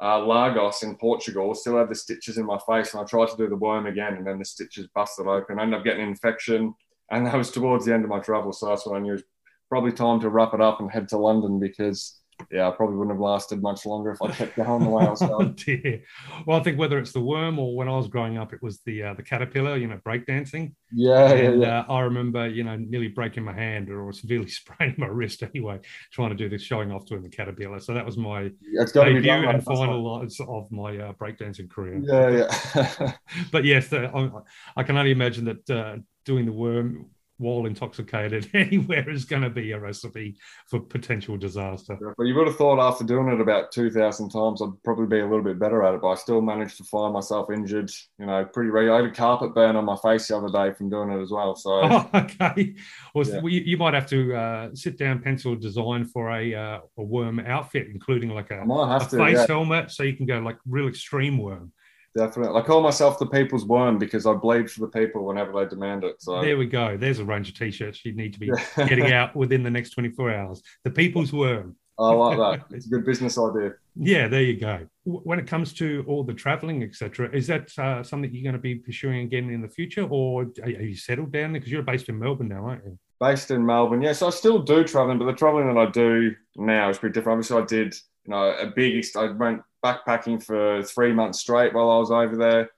uh, 0.02 0.24
Lagos 0.26 0.82
in 0.82 0.96
Portugal, 0.96 1.54
still 1.54 1.78
had 1.78 1.88
the 1.88 1.94
stitches 1.94 2.36
in 2.36 2.44
my 2.44 2.58
face, 2.66 2.92
and 2.92 3.02
I 3.02 3.04
tried 3.04 3.28
to 3.28 3.36
do 3.36 3.48
the 3.48 3.56
worm 3.56 3.86
again, 3.86 4.14
and 4.14 4.26
then 4.26 4.38
the 4.38 4.44
stitches 4.44 4.88
busted 4.94 5.26
open. 5.26 5.58
I 5.58 5.62
ended 5.62 5.78
up 5.78 5.84
getting 5.84 6.02
an 6.02 6.08
infection, 6.08 6.74
and 7.10 7.26
that 7.26 7.36
was 7.36 7.50
towards 7.50 7.84
the 7.84 7.94
end 7.94 8.04
of 8.04 8.10
my 8.10 8.18
travel. 8.18 8.52
So 8.52 8.66
that's 8.66 8.86
when 8.86 8.96
I 8.96 9.00
knew 9.00 9.12
it 9.12 9.14
was 9.14 9.24
probably 9.68 9.92
time 9.92 10.20
to 10.20 10.28
wrap 10.28 10.54
it 10.54 10.60
up 10.60 10.80
and 10.80 10.90
head 10.90 11.08
to 11.08 11.18
London 11.18 11.60
because 11.60 12.20
yeah, 12.50 12.68
I 12.68 12.70
probably 12.70 12.96
wouldn't 12.96 13.14
have 13.14 13.20
lasted 13.20 13.62
much 13.62 13.86
longer 13.86 14.12
if 14.12 14.22
I 14.22 14.30
kept 14.30 14.56
going 14.56 14.84
the 14.84 14.90
way 14.90 15.06
I 15.06 15.10
was 15.10 15.20
going. 15.20 15.56
oh. 15.68 16.42
Well, 16.46 16.58
I 16.58 16.62
think 16.62 16.78
whether 16.78 16.98
it's 16.98 17.12
the 17.12 17.20
worm 17.20 17.58
or 17.58 17.76
when 17.76 17.88
I 17.88 17.96
was 17.96 18.08
growing 18.08 18.38
up, 18.38 18.52
it 18.52 18.62
was 18.62 18.80
the 18.80 19.02
uh, 19.02 19.14
the 19.14 19.22
caterpillar, 19.22 19.76
you 19.76 19.86
know, 19.86 19.98
breakdancing. 20.04 20.74
Yeah, 20.92 21.30
and, 21.30 21.60
yeah, 21.60 21.66
yeah. 21.68 21.80
Uh, 21.80 21.92
I 21.92 22.00
remember, 22.00 22.48
you 22.48 22.64
know, 22.64 22.76
nearly 22.76 23.08
breaking 23.08 23.44
my 23.44 23.52
hand 23.52 23.90
or 23.90 24.12
severely 24.12 24.48
spraining 24.48 24.96
my 24.98 25.06
wrist 25.06 25.42
anyway, 25.42 25.80
trying 26.12 26.30
to 26.30 26.36
do 26.36 26.48
this 26.48 26.62
showing 26.62 26.92
off 26.92 27.06
doing 27.06 27.22
the 27.22 27.28
caterpillar. 27.28 27.80
So 27.80 27.94
that 27.94 28.04
was 28.04 28.16
my 28.16 28.50
it's 28.72 28.92
got 28.92 29.04
debut 29.04 29.20
to 29.20 29.22
be 29.22 29.30
and 29.30 29.64
final 29.64 30.22
of 30.22 30.72
my 30.72 30.96
uh, 30.96 31.12
breakdancing 31.14 31.70
career. 31.70 32.00
Yeah, 32.02 32.46
yeah. 32.74 33.12
but 33.52 33.64
yes, 33.64 33.92
I, 33.92 34.30
I, 34.76 34.82
can 34.82 34.96
only 34.96 35.10
imagine 35.10 35.44
that 35.46 35.70
uh, 35.70 35.96
doing 36.24 36.46
the 36.46 36.52
worm 36.52 37.06
while 37.42 37.66
intoxicated 37.66 38.48
anywhere 38.54 39.10
is 39.10 39.24
going 39.24 39.42
to 39.42 39.50
be 39.50 39.72
a 39.72 39.78
recipe 39.78 40.36
for 40.68 40.80
potential 40.80 41.36
disaster. 41.36 41.98
But 42.16 42.24
you 42.24 42.34
would 42.36 42.46
have 42.46 42.56
thought 42.56 42.78
after 42.78 43.04
doing 43.04 43.28
it 43.28 43.40
about 43.40 43.72
2,000 43.72 44.30
times, 44.30 44.62
I'd 44.62 44.82
probably 44.84 45.06
be 45.06 45.20
a 45.20 45.26
little 45.26 45.42
bit 45.42 45.58
better 45.58 45.82
at 45.82 45.94
it, 45.94 46.00
but 46.00 46.10
I 46.10 46.14
still 46.14 46.40
managed 46.40 46.76
to 46.78 46.84
find 46.84 47.12
myself 47.12 47.50
injured, 47.50 47.90
you 48.18 48.26
know, 48.26 48.44
pretty 48.44 48.70
regularly. 48.70 49.02
I 49.02 49.04
had 49.04 49.12
a 49.12 49.14
carpet 49.14 49.54
burn 49.54 49.76
on 49.76 49.84
my 49.84 49.96
face 49.96 50.28
the 50.28 50.36
other 50.36 50.48
day 50.48 50.74
from 50.74 50.88
doing 50.88 51.10
it 51.10 51.20
as 51.20 51.30
well. 51.30 51.56
So, 51.56 51.80
oh, 51.82 52.10
okay. 52.14 52.74
Well, 53.14 53.26
yeah. 53.26 53.40
you, 53.42 53.60
you, 53.66 53.76
might 53.76 53.94
have 53.94 54.08
to 54.10 54.34
uh, 54.34 54.70
sit 54.74 54.96
down, 54.96 55.20
pencil 55.20 55.56
design 55.56 56.04
for 56.04 56.30
a, 56.30 56.54
uh, 56.54 56.80
a 56.96 57.02
worm 57.02 57.40
outfit, 57.40 57.88
including 57.88 58.30
like 58.30 58.50
a, 58.50 58.62
a 58.62 59.08
to, 59.10 59.16
face 59.16 59.36
yeah. 59.36 59.46
helmet 59.46 59.90
so 59.90 60.04
you 60.04 60.16
can 60.16 60.26
go 60.26 60.38
like 60.38 60.58
real 60.66 60.88
extreme 60.88 61.38
worm. 61.38 61.72
Definitely. 62.16 62.60
I 62.60 62.64
call 62.64 62.82
myself 62.82 63.18
the 63.18 63.26
people's 63.26 63.64
worm 63.64 63.98
because 63.98 64.26
I 64.26 64.34
bleed 64.34 64.70
for 64.70 64.80
the 64.80 64.88
people 64.88 65.24
whenever 65.24 65.52
they 65.52 65.68
demand 65.68 66.04
it. 66.04 66.16
So 66.20 66.42
there 66.42 66.58
we 66.58 66.66
go. 66.66 66.96
There's 66.96 67.20
a 67.20 67.24
range 67.24 67.48
of 67.48 67.54
t-shirts 67.54 68.04
you 68.04 68.12
need 68.12 68.34
to 68.34 68.40
be 68.40 68.50
getting 68.76 69.12
out 69.12 69.34
within 69.34 69.62
the 69.62 69.70
next 69.70 69.90
24 69.90 70.34
hours. 70.34 70.62
The 70.84 70.90
people's 70.90 71.32
worm. 71.32 71.76
I 71.98 72.10
like 72.10 72.38
that. 72.38 72.66
It's 72.76 72.86
a 72.86 72.90
good 72.90 73.04
business 73.04 73.38
idea. 73.38 73.74
Yeah, 73.94 74.28
there 74.28 74.42
you 74.42 74.58
go. 74.58 74.86
When 75.04 75.38
it 75.38 75.46
comes 75.46 75.72
to 75.74 76.04
all 76.08 76.24
the 76.24 76.34
traveling, 76.34 76.82
etc., 76.82 77.30
is 77.32 77.46
that 77.48 77.70
uh, 77.78 78.02
something 78.02 78.32
you're 78.32 78.42
going 78.42 78.54
to 78.54 78.58
be 78.58 78.76
pursuing 78.76 79.20
again 79.20 79.50
in 79.50 79.60
the 79.60 79.68
future, 79.68 80.06
or 80.08 80.46
are 80.62 80.68
you 80.68 80.96
settled 80.96 81.32
down 81.32 81.52
there? 81.52 81.60
Because 81.60 81.70
you're 81.72 81.82
based 81.82 82.08
in 82.08 82.18
Melbourne 82.18 82.48
now, 82.48 82.66
aren't 82.66 82.84
you? 82.84 82.98
Based 83.20 83.50
in 83.50 83.64
Melbourne, 83.64 84.02
yes. 84.02 84.22
I 84.22 84.30
still 84.30 84.58
do 84.58 84.84
traveling, 84.84 85.18
but 85.18 85.26
the 85.26 85.34
traveling 85.34 85.72
that 85.72 85.80
I 85.80 85.90
do 85.90 86.34
now 86.56 86.88
is 86.88 86.98
pretty 86.98 87.12
different. 87.12 87.38
Obviously, 87.38 87.62
I 87.62 87.66
did, 87.66 87.94
you 88.24 88.30
know, 88.30 88.54
a 88.58 88.66
big. 88.66 89.04
I 89.16 89.26
went 89.26 89.62
backpacking 89.84 90.42
for 90.42 90.82
three 90.82 91.12
months 91.12 91.40
straight 91.40 91.74
while 91.74 91.90
I 91.90 91.98
was 91.98 92.10
over 92.10 92.36
there. 92.36 92.70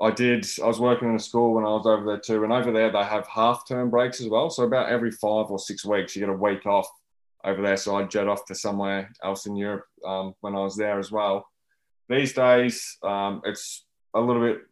I 0.00 0.10
did. 0.10 0.46
I 0.62 0.66
was 0.66 0.80
working 0.80 1.10
in 1.10 1.16
a 1.16 1.20
school 1.20 1.54
when 1.54 1.64
I 1.64 1.68
was 1.68 1.86
over 1.86 2.04
there 2.04 2.18
too, 2.18 2.42
and 2.42 2.52
over 2.52 2.72
there 2.72 2.90
they 2.90 3.04
have 3.04 3.26
half 3.26 3.68
term 3.68 3.90
breaks 3.90 4.20
as 4.20 4.28
well. 4.28 4.50
So 4.50 4.64
about 4.64 4.88
every 4.88 5.10
five 5.10 5.46
or 5.50 5.58
six 5.58 5.84
weeks, 5.84 6.16
you 6.16 6.20
get 6.20 6.30
a 6.30 6.32
week 6.32 6.66
off 6.66 6.88
over 7.44 7.60
there. 7.60 7.76
So 7.76 7.96
I'd 7.96 8.10
jet 8.10 8.28
off 8.28 8.46
to 8.46 8.54
somewhere 8.54 9.12
else 9.22 9.46
in 9.46 9.56
Europe 9.56 9.84
um, 10.06 10.34
when 10.40 10.54
I 10.56 10.60
was 10.60 10.76
there 10.76 10.98
as 10.98 11.12
well. 11.12 11.46
These 12.08 12.32
days, 12.32 12.98
um, 13.02 13.42
it's 13.44 13.84
a 14.14 14.20
little 14.20 14.42
bit 14.42 14.62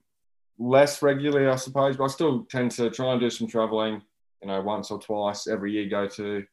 less 0.58 1.02
regularly, 1.02 1.46
I 1.46 1.56
suppose, 1.56 1.96
but 1.96 2.04
I 2.04 2.08
still 2.08 2.44
tend 2.50 2.72
to 2.72 2.90
try 2.90 3.12
and 3.12 3.20
do 3.20 3.30
some 3.30 3.46
traveling, 3.46 4.02
you 4.42 4.48
know, 4.48 4.60
once 4.60 4.90
or 4.90 4.98
twice 4.98 5.46
every 5.46 5.72
year, 5.72 5.88
go 5.88 6.08
to 6.08 6.44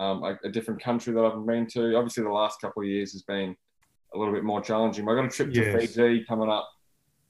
um, 0.00 0.24
a, 0.24 0.38
a, 0.44 0.48
different 0.48 0.82
country 0.82 1.12
that 1.12 1.22
I've 1.22 1.46
been 1.46 1.66
to. 1.68 1.94
Obviously, 1.94 2.24
the 2.24 2.30
last 2.30 2.60
couple 2.60 2.82
of 2.82 2.88
years 2.88 3.12
has 3.12 3.22
been 3.22 3.54
a 4.14 4.18
little 4.18 4.32
bit 4.32 4.44
more 4.44 4.62
challenging. 4.62 5.06
I 5.08 5.14
got 5.14 5.26
a 5.26 5.28
trip 5.28 5.52
to 5.52 5.60
yes. 5.60 5.94
Fiji 5.94 6.24
coming 6.24 6.48
up 6.48 6.68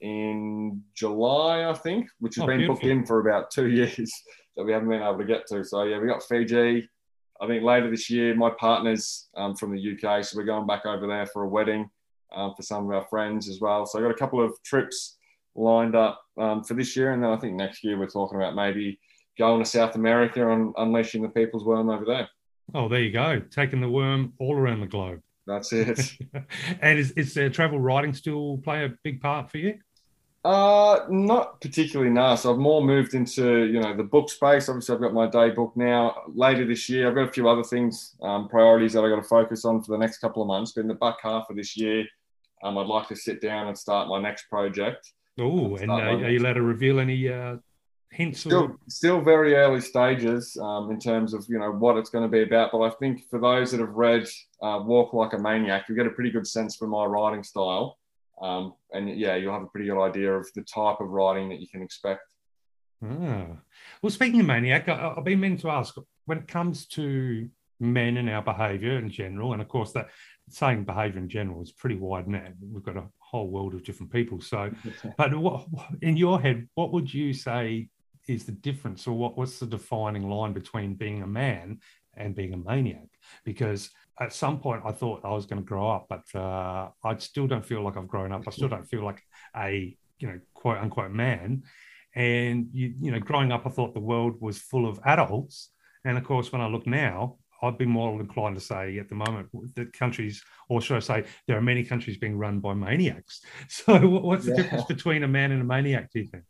in 0.01 0.81
July, 0.95 1.69
I 1.69 1.75
think, 1.75 2.07
which 2.21 2.37
has 2.37 2.45
oh, 2.45 2.47
been 2.47 2.59
beautiful. 2.59 2.77
booked 2.77 2.87
in 2.87 3.05
for 3.05 3.21
about 3.21 3.51
two 3.51 3.69
years 3.71 4.11
that 4.57 4.65
we 4.65 4.73
haven't 4.73 4.89
been 4.89 5.03
able 5.03 5.19
to 5.19 5.25
get 5.25 5.47
to. 5.49 5.65
So 5.65 5.83
yeah, 5.83 5.99
we 5.99 6.07
got 6.07 6.23
Fiji. 6.23 6.89
I 7.43 7.47
think 7.47 7.65
later 7.65 7.91
this 7.91 8.09
year, 8.09 8.37
my 8.37 8.51
partner's 8.51 9.29
um, 9.37 9.57
from 9.57 9.75
the 9.75 9.93
UK, 9.93 10.25
so 10.25 10.37
we're 10.37 10.45
going 10.45 10.67
back 10.67 10.87
over 10.87 11.07
there 11.07 11.27
for 11.27 11.43
a 11.43 11.49
wedding 11.49 11.91
um, 12.35 12.55
for 12.55 12.63
some 12.63 12.85
of 12.85 12.93
our 12.93 13.07
friends 13.09 13.49
as 13.49 13.61
well. 13.61 13.85
So 13.85 13.99
I 13.99 14.03
got 14.03 14.11
a 14.11 14.19
couple 14.19 14.45
of 14.45 14.53
trips 14.63 15.17
lined 15.57 15.97
up 15.97 16.23
um, 16.39 16.63
for 16.63 16.75
this 16.75 16.97
year, 16.97 17.13
and 17.13 17.23
then 17.23 17.31
I 17.31 17.37
think 17.37 17.57
next 17.57 17.83
year 17.83 17.99
we're 17.99 18.07
talking 18.07 18.39
about 18.39 18.55
maybe 18.55 19.01
going 19.39 19.65
to 19.65 19.69
South 19.69 19.97
America 19.97 20.53
and 20.53 20.73
unleashing 20.77 21.23
the 21.23 21.29
people's 21.31 21.65
worm 21.65 21.89
over 21.89 22.05
there. 22.05 22.29
Oh, 22.75 22.89
there 22.89 23.01
you 23.01 23.13
go, 23.13 23.41
taking 23.51 23.81
the 23.81 23.91
worm 23.91 24.33
all 24.39 24.57
around 24.57 24.81
the 24.81 24.87
globe. 24.87 25.21
That's 25.47 25.73
it. 25.73 26.19
and 26.81 26.99
is, 26.99 27.13
is 27.13 27.37
uh, 27.37 27.49
travel 27.53 27.81
writing 27.81 28.15
still 28.15 28.59
play 28.59 28.85
a 28.85 28.95
big 29.03 29.21
part 29.21 29.51
for 29.51 29.59
you? 29.59 29.79
Uh, 30.43 31.01
not 31.11 31.61
particularly. 31.61 32.11
No, 32.11 32.35
so 32.35 32.53
I've 32.53 32.59
more 32.59 32.83
moved 32.83 33.13
into 33.13 33.65
you 33.65 33.81
know 33.81 33.95
the 33.95 34.03
book 34.03 34.31
space. 34.31 34.69
Obviously, 34.71 34.95
I've 34.95 35.01
got 35.01 35.13
my 35.13 35.29
day 35.29 35.51
book 35.51 35.73
now. 35.77 36.23
Later 36.29 36.65
this 36.67 36.89
year, 36.89 37.09
I've 37.09 37.15
got 37.15 37.29
a 37.29 37.33
few 37.33 37.47
other 37.49 37.63
things, 37.63 38.17
um, 38.23 38.49
priorities 38.49 38.95
that 38.95 39.05
I've 39.05 39.11
got 39.11 39.23
to 39.23 39.29
focus 39.29 39.67
on 39.67 39.83
for 39.83 39.93
the 39.93 39.99
next 39.99 40.19
couple 40.19 40.41
of 40.41 40.49
months. 40.49 40.73
But 40.73 40.83
in 40.83 40.89
the 40.89 40.95
back 40.95 41.17
half 41.23 41.51
of 41.51 41.57
this 41.57 41.77
year, 41.77 42.07
um, 42.63 42.79
I'd 42.79 42.87
like 42.87 43.09
to 43.09 43.17
sit 43.17 43.43
down 43.43 43.69
and 43.69 43.77
start 43.77 44.09
my 44.09 44.19
next 44.19 44.49
project. 44.49 45.13
Oh, 45.39 45.77
and 45.77 45.91
uh, 45.91 45.95
are 45.95 46.31
you 46.31 46.39
allowed 46.39 46.55
to 46.55 46.63
reveal 46.63 47.01
any 47.01 47.29
uh, 47.29 47.57
hints? 48.11 48.41
Still, 48.41 48.63
or... 48.63 48.77
still 48.89 49.21
very 49.21 49.55
early 49.55 49.81
stages 49.81 50.57
um, 50.61 50.91
in 50.91 50.99
terms 50.99 51.35
of 51.35 51.47
you 51.49 51.59
know 51.59 51.71
what 51.73 51.97
it's 51.97 52.11
going 52.11 52.25
to 52.25 52.29
be 52.29 52.43
about. 52.43 52.73
But 52.73 52.83
I 52.83 52.91
think 52.91 53.29
for 53.31 53.39
those 53.39 53.71
that 53.71 53.81
have 53.81 53.95
read 53.95 54.27
uh, 54.63 54.81
Walk 54.85 55.13
Like 55.13 55.33
a 55.33 55.39
Maniac, 55.39 55.89
you 55.89 55.95
get 55.95 56.07
a 56.07 56.11
pretty 56.11 56.31
good 56.31 56.47
sense 56.47 56.77
for 56.77 56.87
my 56.87 57.05
writing 57.05 57.43
style. 57.43 57.99
Um, 58.41 58.75
and 58.93 59.19
yeah, 59.19 59.37
you'll 59.37 59.53
have 59.53 59.63
a 59.63 59.67
pretty 59.67 59.87
good 59.87 60.03
idea 60.03 60.33
of 60.33 60.49
the 60.55 60.63
type 60.63 61.01
of 61.01 61.09
writing 61.09 61.49
that 61.51 61.61
you 61.61 61.69
can 61.69 61.83
expect. 61.83 62.23
Ah. 63.05 63.47
Well, 64.03 64.11
speaking 64.11 64.41
of 64.41 64.47
maniac, 64.47 64.89
I, 64.89 65.15
have 65.15 65.25
been 65.25 65.41
meaning 65.41 65.59
to 65.59 65.71
ask 65.71 65.95
when 66.27 66.39
it 66.39 66.49
comes 66.49 66.87
to 66.89 67.49
men 67.81 68.19
and 68.19 68.29
our 68.29 68.43
behaviour 68.43 68.99
in 68.99 69.11
general, 69.11 69.53
and 69.53 69.63
of 69.63 69.69
course 69.69 69.93
that 69.93 70.09
saying 70.51 70.85
behaviour 70.85 71.19
in 71.19 71.29
general 71.29 71.63
is 71.63 71.73
pretty 71.73 71.97
wide 71.97 72.29
net. 72.29 72.55
We've 72.61 72.83
got 72.83 72.97
a 72.97 73.05
whole 73.19 73.49
world 73.49 73.75
of 73.75 73.85
different 73.85 74.13
people. 74.13 74.41
So, 74.41 74.71
but 75.17 75.35
what, 75.35 75.67
in 76.03 76.17
your 76.17 76.41
head, 76.41 76.69
what 76.75 76.93
would 76.93 77.13
you 77.13 77.33
say 77.33 77.89
is 78.29 78.45
the 78.45 78.53
difference, 78.53 79.07
or 79.07 79.17
what, 79.17 79.37
what's 79.37 79.59
the 79.59 79.67
defining 79.67 80.29
line 80.29 80.53
between 80.53 80.95
being 80.95 81.23
a 81.23 81.27
man 81.27 81.81
and 82.15 82.35
being 82.35 82.53
a 82.53 82.57
maniac? 82.57 83.09
Because 83.45 83.91
at 84.21 84.33
some 84.33 84.61
point 84.61 84.83
I 84.85 84.93
thought 84.93 85.25
I 85.25 85.31
was 85.31 85.47
going 85.47 85.63
to 85.63 85.67
grow 85.67 85.91
up, 85.91 86.07
but 86.09 86.39
uh, 86.39 86.91
I 87.05 87.17
still 87.19 87.47
don't 87.47 87.65
feel 87.65 87.83
like 87.83 87.97
I've 87.97 88.09
grown 88.09 88.33
up. 88.33 88.43
I 88.47 88.51
still 88.51 88.69
don't 88.69 88.87
feel 88.87 89.05
like 89.05 89.23
a 89.57 89.97
you 90.19 90.29
know 90.29 90.41
quote 90.55 90.79
unquote 90.79 91.11
man. 91.11 91.63
And 92.15 92.69
you 92.73 92.95
you 93.01 93.13
know, 93.13 93.21
growing 93.21 93.53
up, 93.53 93.67
I 93.67 93.71
thought 93.71 93.95
the 93.95 94.01
world 94.01 94.37
was 94.41 94.59
full 94.59 94.89
of 94.89 95.01
adults, 95.05 95.71
and 96.05 96.19
of 96.19 96.25
course, 96.25 96.53
when 96.53 96.61
I 96.61 96.67
look 96.67 96.87
now, 96.87 97.39
I'd 97.63 97.79
be 97.79 97.87
more 97.87 98.19
inclined 98.21 98.57
to 98.57 98.61
say 98.61 98.99
at 98.99 99.09
the 99.09 99.15
moment 99.15 99.49
that 99.75 99.93
countries, 99.93 100.43
or 100.69 100.81
should 100.81 100.97
I 100.97 101.01
say, 101.01 101.25
there 101.47 101.57
are 101.57 101.63
many 101.63 101.85
countries 101.85 102.17
being 102.17 102.39
run 102.39 102.61
by 102.61 102.75
maniacs. 102.75 103.43
So, 103.69 104.09
what's 104.09 104.45
the 104.45 104.53
yeah. 104.53 104.63
difference 104.63 104.85
between 104.85 105.23
a 105.23 105.29
man 105.29 105.53
and 105.53 105.63
a 105.63 105.65
maniac? 105.65 106.11
Do 106.13 106.21
you 106.21 106.27
think? 106.27 106.45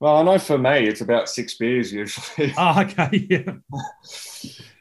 Well, 0.00 0.16
I 0.16 0.22
know 0.22 0.38
for 0.38 0.58
me, 0.58 0.86
it's 0.86 1.00
about 1.00 1.28
six 1.28 1.54
beers 1.54 1.92
usually. 1.92 2.52
Oh, 2.58 2.80
okay, 2.82 3.26
yeah. 3.28 3.54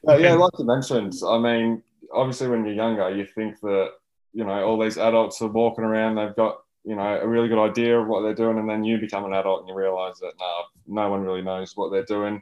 yeah, 0.18 0.34
like 0.34 0.52
you 0.58 0.66
mentioned, 0.66 1.14
I 1.26 1.38
mean, 1.38 1.84
obviously 2.14 2.48
when 2.48 2.66
you're 2.66 2.76
younger, 2.76 3.10
you 3.16 3.26
think 3.26 3.60
that 3.62 3.92
you 4.34 4.44
know 4.46 4.64
all 4.64 4.80
these 4.80 4.98
adults 4.98 5.42
are 5.42 5.48
walking 5.48 5.84
around, 5.84 6.16
they've 6.16 6.36
got 6.36 6.62
you 6.84 6.96
know 6.96 7.20
a 7.22 7.28
really 7.28 7.48
good 7.48 7.64
idea 7.64 8.00
of 8.00 8.08
what 8.08 8.22
they're 8.22 8.34
doing, 8.34 8.58
and 8.58 8.70
then 8.70 8.84
you 8.84 8.98
become 8.98 9.26
an 9.26 9.34
adult 9.34 9.62
and 9.62 9.70
you 9.70 9.76
realise 9.76 10.20
that 10.20 10.34
no, 10.40 11.04
no 11.04 11.10
one 11.10 11.22
really 11.22 11.42
knows 11.42 11.76
what 11.76 11.92
they're 11.92 12.04
doing. 12.04 12.42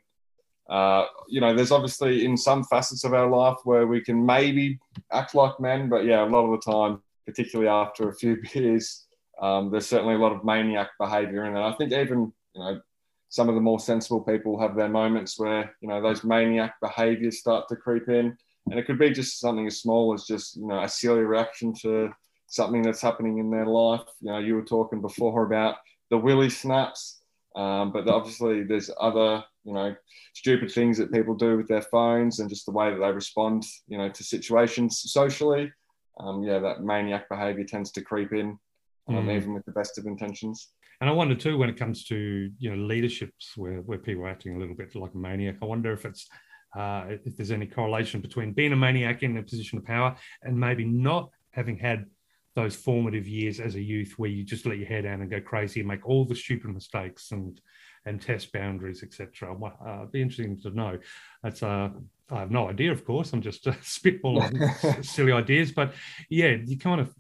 Uh, 0.70 1.06
you 1.28 1.41
know, 1.41 1.53
there's 1.53 1.72
obviously 1.72 2.26
in 2.26 2.38
some 2.38 2.64
facets 2.64 3.03
of 3.03 3.14
our 3.14 3.28
life 3.28 3.57
where 3.64 3.88
we 3.88 3.99
can 4.02 4.24
maybe 4.24 4.80
act 5.11 5.34
like 5.34 5.60
men, 5.60 5.90
but 5.90 6.06
yeah, 6.06 6.24
a 6.24 6.30
lot 6.30 6.45
of 6.45 6.52
the 6.52 6.72
time, 6.72 7.02
particularly 7.26 7.68
after 7.68 8.07
a 8.07 8.16
few 8.16 8.38
beers, 8.53 9.07
um, 9.41 9.72
there's 9.72 9.88
certainly 9.88 10.16
a 10.16 10.20
lot 10.20 10.32
of 10.32 10.44
maniac 10.44 10.90
behaviour 10.99 11.45
in 11.45 11.56
it. 11.56 11.61
I 11.61 11.74
think 11.74 11.91
even 11.91 12.32
you 12.56 12.61
know 12.61 12.82
some 13.30 13.48
of 13.48 13.56
the 13.56 13.61
more 13.61 13.80
sensible 13.80 14.22
people 14.22 14.60
have 14.60 14.76
their 14.76 14.90
moments 14.90 15.40
where 15.40 15.76
you 15.82 15.88
know 15.88 16.02
those 16.02 16.24
maniac 16.24 16.76
behaviours 16.82 17.40
start 17.40 17.68
to 17.70 17.76
creep 17.76 18.10
in 18.10 18.38
and 18.70 18.80
it 18.80 18.86
could 18.86 18.99
be 18.99 19.11
just 19.11 19.40
something 19.40 19.68
as 19.68 19.80
small 19.80 20.14
as 20.14 20.26
just 20.26 20.56
you 20.56 20.68
know 20.68 20.84
a 20.84 20.90
silly 20.90 21.22
reaction 21.22 21.74
to 21.82 22.10
something 22.48 22.82
that's 22.82 23.02
happening 23.02 23.38
in 23.38 23.52
their 23.52 23.66
life. 23.66 24.02
You 24.22 24.32
know, 24.32 24.40
you 24.40 24.56
were 24.56 24.64
talking 24.64 25.02
before 25.02 25.45
about 25.45 25.76
the 26.10 26.18
willy 26.18 26.49
snaps, 26.49 27.22
um, 27.56 27.91
but 27.91 28.07
obviously 28.07 28.64
there's 28.64 28.90
other 28.99 29.44
you 29.64 29.74
know 29.74 29.95
stupid 30.34 30.72
things 30.72 30.98
that 30.98 31.11
people 31.11 31.36
do 31.36 31.57
with 31.57 31.68
their 31.68 31.82
phones 31.82 32.40
and 32.40 32.49
just 32.49 32.66
the 32.66 32.72
way 32.72 32.91
that 32.91 32.99
they 32.99 33.11
respond 33.11 33.64
you 33.88 33.98
know 33.98 34.10
to 34.10 34.24
situations 34.24 35.02
socially. 35.11 35.72
Um, 36.20 36.44
yeah, 36.44 36.60
that 36.60 36.84
maniac 36.84 37.30
behaviour 37.30 37.64
tends 37.64 37.91
to 37.94 38.02
creep 38.02 38.34
in, 38.34 38.60
um, 39.10 39.27
mm. 39.27 39.36
even 39.36 39.53
with 39.53 39.65
the 39.65 39.72
best 39.72 39.98
of 39.98 40.06
intentions. 40.06 40.69
And 41.02 41.10
I 41.10 41.14
wonder 41.14 41.36
too, 41.36 41.57
when 41.57 41.69
it 41.69 41.77
comes 41.77 42.03
to 42.06 42.52
you 42.57 42.76
know 42.76 42.84
leaderships 42.84 43.53
where, 43.56 43.81
where 43.81 43.98
people 43.98 44.23
are 44.23 44.30
acting 44.30 44.56
a 44.56 44.60
little 44.60 44.76
bit 44.76 44.95
like 44.95 45.14
a 45.14 45.18
maniac, 45.18 45.57
I 45.61 45.65
wonder 45.65 45.91
if 45.91 46.06
it's 46.06 46.27
uh, 46.77 47.06
if 47.26 47.36
there's 47.36 47.52
any 47.52 47.65
correlation 47.65 48.22
between 48.22 48.53
being 48.53 48.73
a 48.73 48.76
maniac 48.76 49.23
in 49.23 49.38
a 49.38 49.44
position 49.44 49.77
of 49.80 49.86
power 49.86 50.15
and 50.44 50.60
maybe 50.60 50.86
not 50.86 51.30
having 51.52 51.77
had 51.77 52.06
those 52.56 52.76
formative 52.76 53.27
years 53.27 53.60
as 53.60 53.76
a 53.76 53.81
youth 53.81 54.14
where 54.18 54.30
you 54.30 54.44
just 54.44 54.65
let 54.65 54.77
your 54.77 54.88
hair 54.88 55.02
down 55.02 55.22
and 55.22 55.31
go 55.31 55.40
crazy 55.40 55.80
and 55.80 55.88
make 55.88 56.06
all 56.06 56.26
the 56.26 56.36
stupid 56.36 56.73
mistakes 56.73 57.31
and 57.31 57.61
and 58.06 58.22
test 58.22 58.52
boundaries, 58.53 59.03
etc. 59.03 59.56
Uh, 59.86 60.06
be 60.06 60.22
interesting 60.22 60.60
to 60.61 60.69
know. 60.72 60.98
That's 61.44 61.64
uh, 61.64 61.90
I 62.31 62.40
have 62.40 62.52
no 62.52 62.69
idea, 62.69 62.91
of 62.91 63.06
course. 63.06 63.34
I'm 63.34 63.41
just 63.41 63.68
uh, 63.68 63.72
spitballing 63.81 65.06
silly 65.06 65.31
ideas, 65.31 65.72
but 65.72 65.94
yeah, 66.30 66.57
you 66.65 66.77
kind 66.77 67.02
of, 67.02 67.14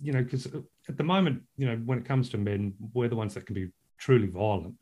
you 0.00 0.12
know, 0.12 0.22
because 0.22 0.46
at 0.88 0.96
the 0.96 1.04
moment, 1.04 1.42
you 1.56 1.66
know, 1.66 1.76
when 1.84 1.98
it 1.98 2.04
comes 2.04 2.28
to 2.30 2.38
men, 2.38 2.74
we're 2.92 3.08
the 3.08 3.16
ones 3.16 3.34
that 3.34 3.46
can 3.46 3.54
be 3.54 3.68
truly 3.98 4.28
violent. 4.28 4.74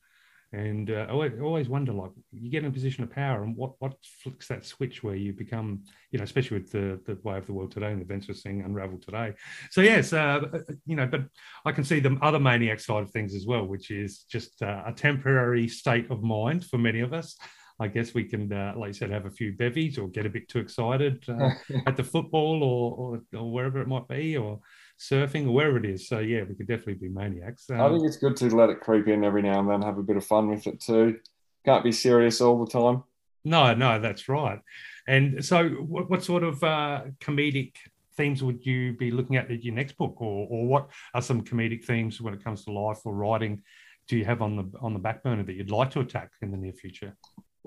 And 0.52 0.90
uh, 0.90 1.06
I 1.10 1.30
always 1.40 1.68
wonder, 1.68 1.92
like, 1.92 2.12
you 2.30 2.50
get 2.50 2.62
in 2.62 2.70
a 2.70 2.72
position 2.72 3.02
of 3.02 3.10
power, 3.10 3.42
and 3.42 3.56
what 3.56 3.72
what 3.80 3.94
flicks 4.22 4.46
that 4.48 4.64
switch 4.64 5.02
where 5.02 5.16
you 5.16 5.32
become, 5.32 5.82
you 6.12 6.18
know, 6.18 6.24
especially 6.24 6.58
with 6.58 6.70
the 6.70 7.00
the 7.04 7.18
way 7.24 7.36
of 7.36 7.46
the 7.46 7.52
world 7.52 7.72
today 7.72 7.90
and 7.90 8.00
the 8.00 8.04
events 8.04 8.28
we're 8.28 8.34
seeing 8.34 8.62
unravel 8.62 8.98
today. 8.98 9.34
So 9.70 9.80
yes, 9.80 10.12
uh, 10.12 10.40
uh, 10.52 10.58
you 10.86 10.94
know, 10.94 11.06
but 11.06 11.22
I 11.64 11.72
can 11.72 11.82
see 11.82 11.98
the 11.98 12.16
other 12.22 12.38
maniac 12.38 12.78
side 12.78 13.02
of 13.02 13.10
things 13.10 13.34
as 13.34 13.44
well, 13.44 13.66
which 13.66 13.90
is 13.90 14.24
just 14.30 14.62
uh, 14.62 14.84
a 14.86 14.92
temporary 14.92 15.66
state 15.66 16.10
of 16.10 16.22
mind 16.22 16.64
for 16.64 16.78
many 16.78 17.00
of 17.00 17.12
us. 17.12 17.36
I 17.78 17.88
guess 17.88 18.14
we 18.14 18.24
can, 18.24 18.50
uh, 18.52 18.72
like 18.76 18.88
you 18.88 18.94
said, 18.94 19.10
have 19.10 19.26
a 19.26 19.30
few 19.30 19.52
bevies 19.52 19.98
or 19.98 20.08
get 20.08 20.24
a 20.24 20.30
bit 20.30 20.48
too 20.48 20.60
excited 20.60 21.24
uh, 21.28 21.50
at 21.86 21.96
the 21.96 22.04
football 22.04 22.62
or, 22.62 22.94
or, 22.94 23.38
or 23.38 23.52
wherever 23.52 23.82
it 23.82 23.88
might 23.88 24.08
be, 24.08 24.36
or 24.36 24.60
surfing 24.98 25.46
or 25.46 25.52
wherever 25.52 25.76
it 25.76 25.84
is. 25.84 26.08
So 26.08 26.18
yeah, 26.18 26.42
we 26.48 26.54
could 26.54 26.68
definitely 26.68 26.94
be 26.94 27.08
maniacs. 27.08 27.68
Um, 27.70 27.80
I 27.80 27.88
think 27.90 28.04
it's 28.04 28.16
good 28.16 28.36
to 28.36 28.54
let 28.54 28.70
it 28.70 28.80
creep 28.80 29.08
in 29.08 29.24
every 29.24 29.42
now 29.42 29.60
and 29.60 29.68
then, 29.68 29.82
have 29.82 29.98
a 29.98 30.02
bit 30.02 30.16
of 30.16 30.24
fun 30.24 30.48
with 30.48 30.66
it 30.66 30.80
too. 30.80 31.18
Can't 31.64 31.84
be 31.84 31.92
serious 31.92 32.40
all 32.40 32.64
the 32.64 32.70
time. 32.70 33.02
No, 33.44 33.74
no, 33.74 34.00
that's 34.00 34.28
right. 34.28 34.60
And 35.06 35.44
so, 35.44 35.68
what, 35.68 36.10
what 36.10 36.24
sort 36.24 36.42
of 36.42 36.62
uh, 36.64 37.02
comedic 37.20 37.74
themes 38.16 38.42
would 38.42 38.64
you 38.64 38.94
be 38.94 39.10
looking 39.10 39.36
at 39.36 39.50
in 39.50 39.60
your 39.62 39.74
next 39.74 39.96
book, 39.96 40.16
or, 40.20 40.48
or 40.50 40.66
what 40.66 40.90
are 41.14 41.22
some 41.22 41.42
comedic 41.42 41.84
themes 41.84 42.20
when 42.20 42.34
it 42.34 42.42
comes 42.42 42.64
to 42.64 42.72
life 42.72 42.98
or 43.04 43.14
writing? 43.14 43.62
Do 44.08 44.16
you 44.16 44.24
have 44.24 44.42
on 44.42 44.56
the 44.56 44.78
on 44.80 44.94
the 44.94 44.98
back 44.98 45.22
burner 45.22 45.42
that 45.44 45.52
you'd 45.52 45.70
like 45.70 45.90
to 45.92 46.00
attack 46.00 46.30
in 46.42 46.50
the 46.50 46.56
near 46.56 46.72
future? 46.72 47.16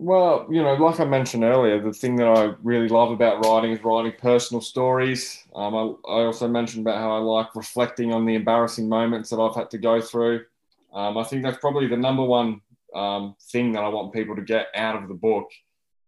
Well, 0.02 0.48
you 0.50 0.64
know, 0.64 0.76
like 0.76 1.02
I 1.02 1.04
mentioned 1.04 1.44
earlier, 1.44 1.78
the 1.82 1.92
thing 1.92 2.16
that 2.16 2.28
I 2.30 2.54
really 2.64 2.88
love 2.88 3.12
about 3.12 3.44
writing 3.44 3.72
is 3.72 3.84
writing 3.84 4.14
personal 4.18 4.62
stories. 4.62 5.44
Um, 5.54 5.76
I, 5.76 5.82
I, 6.10 6.24
also 6.24 6.48
mentioned 6.48 6.88
about 6.88 7.00
how 7.00 7.12
I 7.12 7.20
like 7.20 7.54
reflecting 7.54 8.14
on 8.14 8.26
the 8.26 8.36
embarrassing 8.36 8.88
moments 8.88 9.30
that 9.30 9.42
I've 9.42 9.58
had 9.58 9.70
to 9.72 9.78
go 9.78 10.00
through. 10.00 10.46
Um, 10.94 11.18
I 11.18 11.26
think 11.26 11.44
that's 11.44 11.58
probably 11.58 11.88
the 11.88 11.98
number 11.98 12.24
one 12.24 12.62
um, 12.96 13.36
thing 13.52 13.74
that 13.74 13.84
I 13.84 13.90
want 13.90 14.14
people 14.14 14.38
to 14.38 14.42
get 14.42 14.68
out 14.74 14.96
of 14.96 15.10
the 15.10 15.16
book 15.16 15.50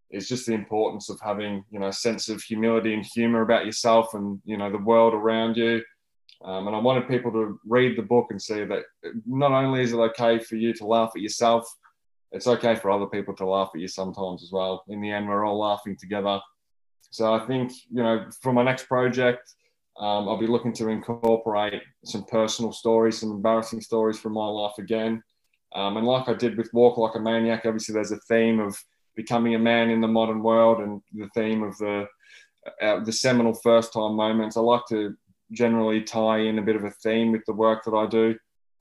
is 0.10 0.30
just 0.30 0.46
the 0.46 0.54
importance 0.54 1.10
of 1.10 1.20
having, 1.20 1.66
you 1.70 1.80
know, 1.80 1.88
a 1.88 1.94
sense 1.94 2.30
of 2.30 2.42
humility 2.42 2.94
and 2.94 3.06
humor 3.06 3.42
about 3.42 3.66
yourself 3.66 4.14
and, 4.14 4.40
you 4.46 4.56
know, 4.56 4.72
the 4.72 4.78
world 4.78 5.14
around 5.14 5.58
you. 5.58 5.84
Um, 6.46 6.66
and 6.68 6.76
I 6.78 6.80
wanted 6.80 7.10
people 7.10 7.34
to 7.34 7.60
read 7.68 7.98
the 7.98 8.04
book 8.04 8.28
and 8.30 8.42
see 8.42 8.64
that 8.64 8.84
not 9.28 9.52
only 9.52 9.82
is 9.82 9.92
it 9.92 9.98
okay 9.98 10.40
for 10.40 10.56
you 10.56 10.74
to 10.76 10.86
laugh 10.86 11.12
at 11.14 11.22
yourself, 11.22 11.70
it's 12.32 12.48
okay 12.48 12.76
for 12.76 12.92
other 12.92 13.08
people 13.08 13.36
to 13.36 13.46
laugh 13.46 13.72
at 13.74 13.82
you 13.82 13.88
sometimes 13.88 14.44
as 14.44 14.52
well. 14.52 14.84
In 14.88 15.02
the 15.02 15.12
end, 15.12 15.28
we're 15.28 15.46
all 15.46 15.60
laughing 15.60 15.98
together. 15.98 16.40
So 17.10 17.34
I 17.34 17.46
think, 17.46 17.72
you 17.90 18.02
know, 18.02 18.26
for 18.42 18.54
my 18.54 18.64
next 18.64 18.88
project, 18.88 19.54
um, 20.00 20.30
I'll 20.30 20.40
be 20.40 20.48
looking 20.48 20.74
to 20.74 20.88
incorporate 20.88 21.82
some 22.06 22.24
personal 22.26 22.72
stories, 22.72 23.20
some 23.20 23.32
embarrassing 23.32 23.82
stories 23.82 24.18
from 24.18 24.34
my 24.34 24.48
life 24.48 24.78
again. 24.78 25.22
Um, 25.76 25.98
and 25.98 26.08
like 26.08 26.30
I 26.30 26.34
did 26.34 26.58
with 26.58 26.74
Walk 26.74 26.98
Like 26.98 27.16
a 27.16 27.20
Maniac, 27.20 27.64
obviously 27.66 27.94
there's 27.94 28.12
a 28.12 28.20
theme 28.30 28.60
of 28.60 28.78
becoming 29.16 29.56
a 29.56 29.60
man 29.60 29.90
in 29.90 30.02
the 30.02 30.08
modern 30.08 30.42
world 30.42 30.80
and 30.80 31.02
the 31.14 31.30
theme 31.36 31.64
of 31.64 31.78
the 31.78 32.08
uh, 32.82 33.04
the 33.04 33.12
seminal 33.12 33.54
first 33.54 33.92
time 33.92 34.16
moments. 34.16 34.56
I 34.56 34.62
like 34.62 34.86
to 34.90 35.16
generally 35.52 36.02
tie 36.02 36.40
in 36.40 36.60
a 36.60 36.62
bit 36.62 36.76
of 36.76 36.84
a 36.84 36.92
theme 36.92 37.32
with 37.32 37.44
the 37.46 37.54
work 37.54 37.84
that 37.84 37.94
I 37.94 38.06
do. 38.06 38.36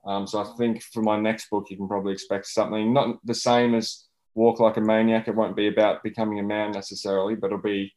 Um, 0.05 0.27
so 0.27 0.41
I 0.41 0.45
think 0.57 0.83
for 0.83 1.03
my 1.03 1.19
next 1.19 1.51
book, 1.51 1.67
you 1.71 1.77
can 1.77 1.89
probably 1.89 2.13
expect 2.13 2.47
something 2.47 2.93
not 2.93 3.19
the 3.25 3.35
same 3.35 3.75
as 3.75 4.09
Walk 4.35 4.61
Like 4.61 4.77
a 4.77 4.81
Maniac. 4.81 5.29
It 5.29 5.35
won't 5.35 5.57
be 5.57 5.69
about 5.69 6.03
becoming 6.03 6.39
a 6.39 6.43
man 6.43 6.73
necessarily, 6.73 7.35
but 7.35 7.49
it'll 7.49 7.59
be 7.59 7.93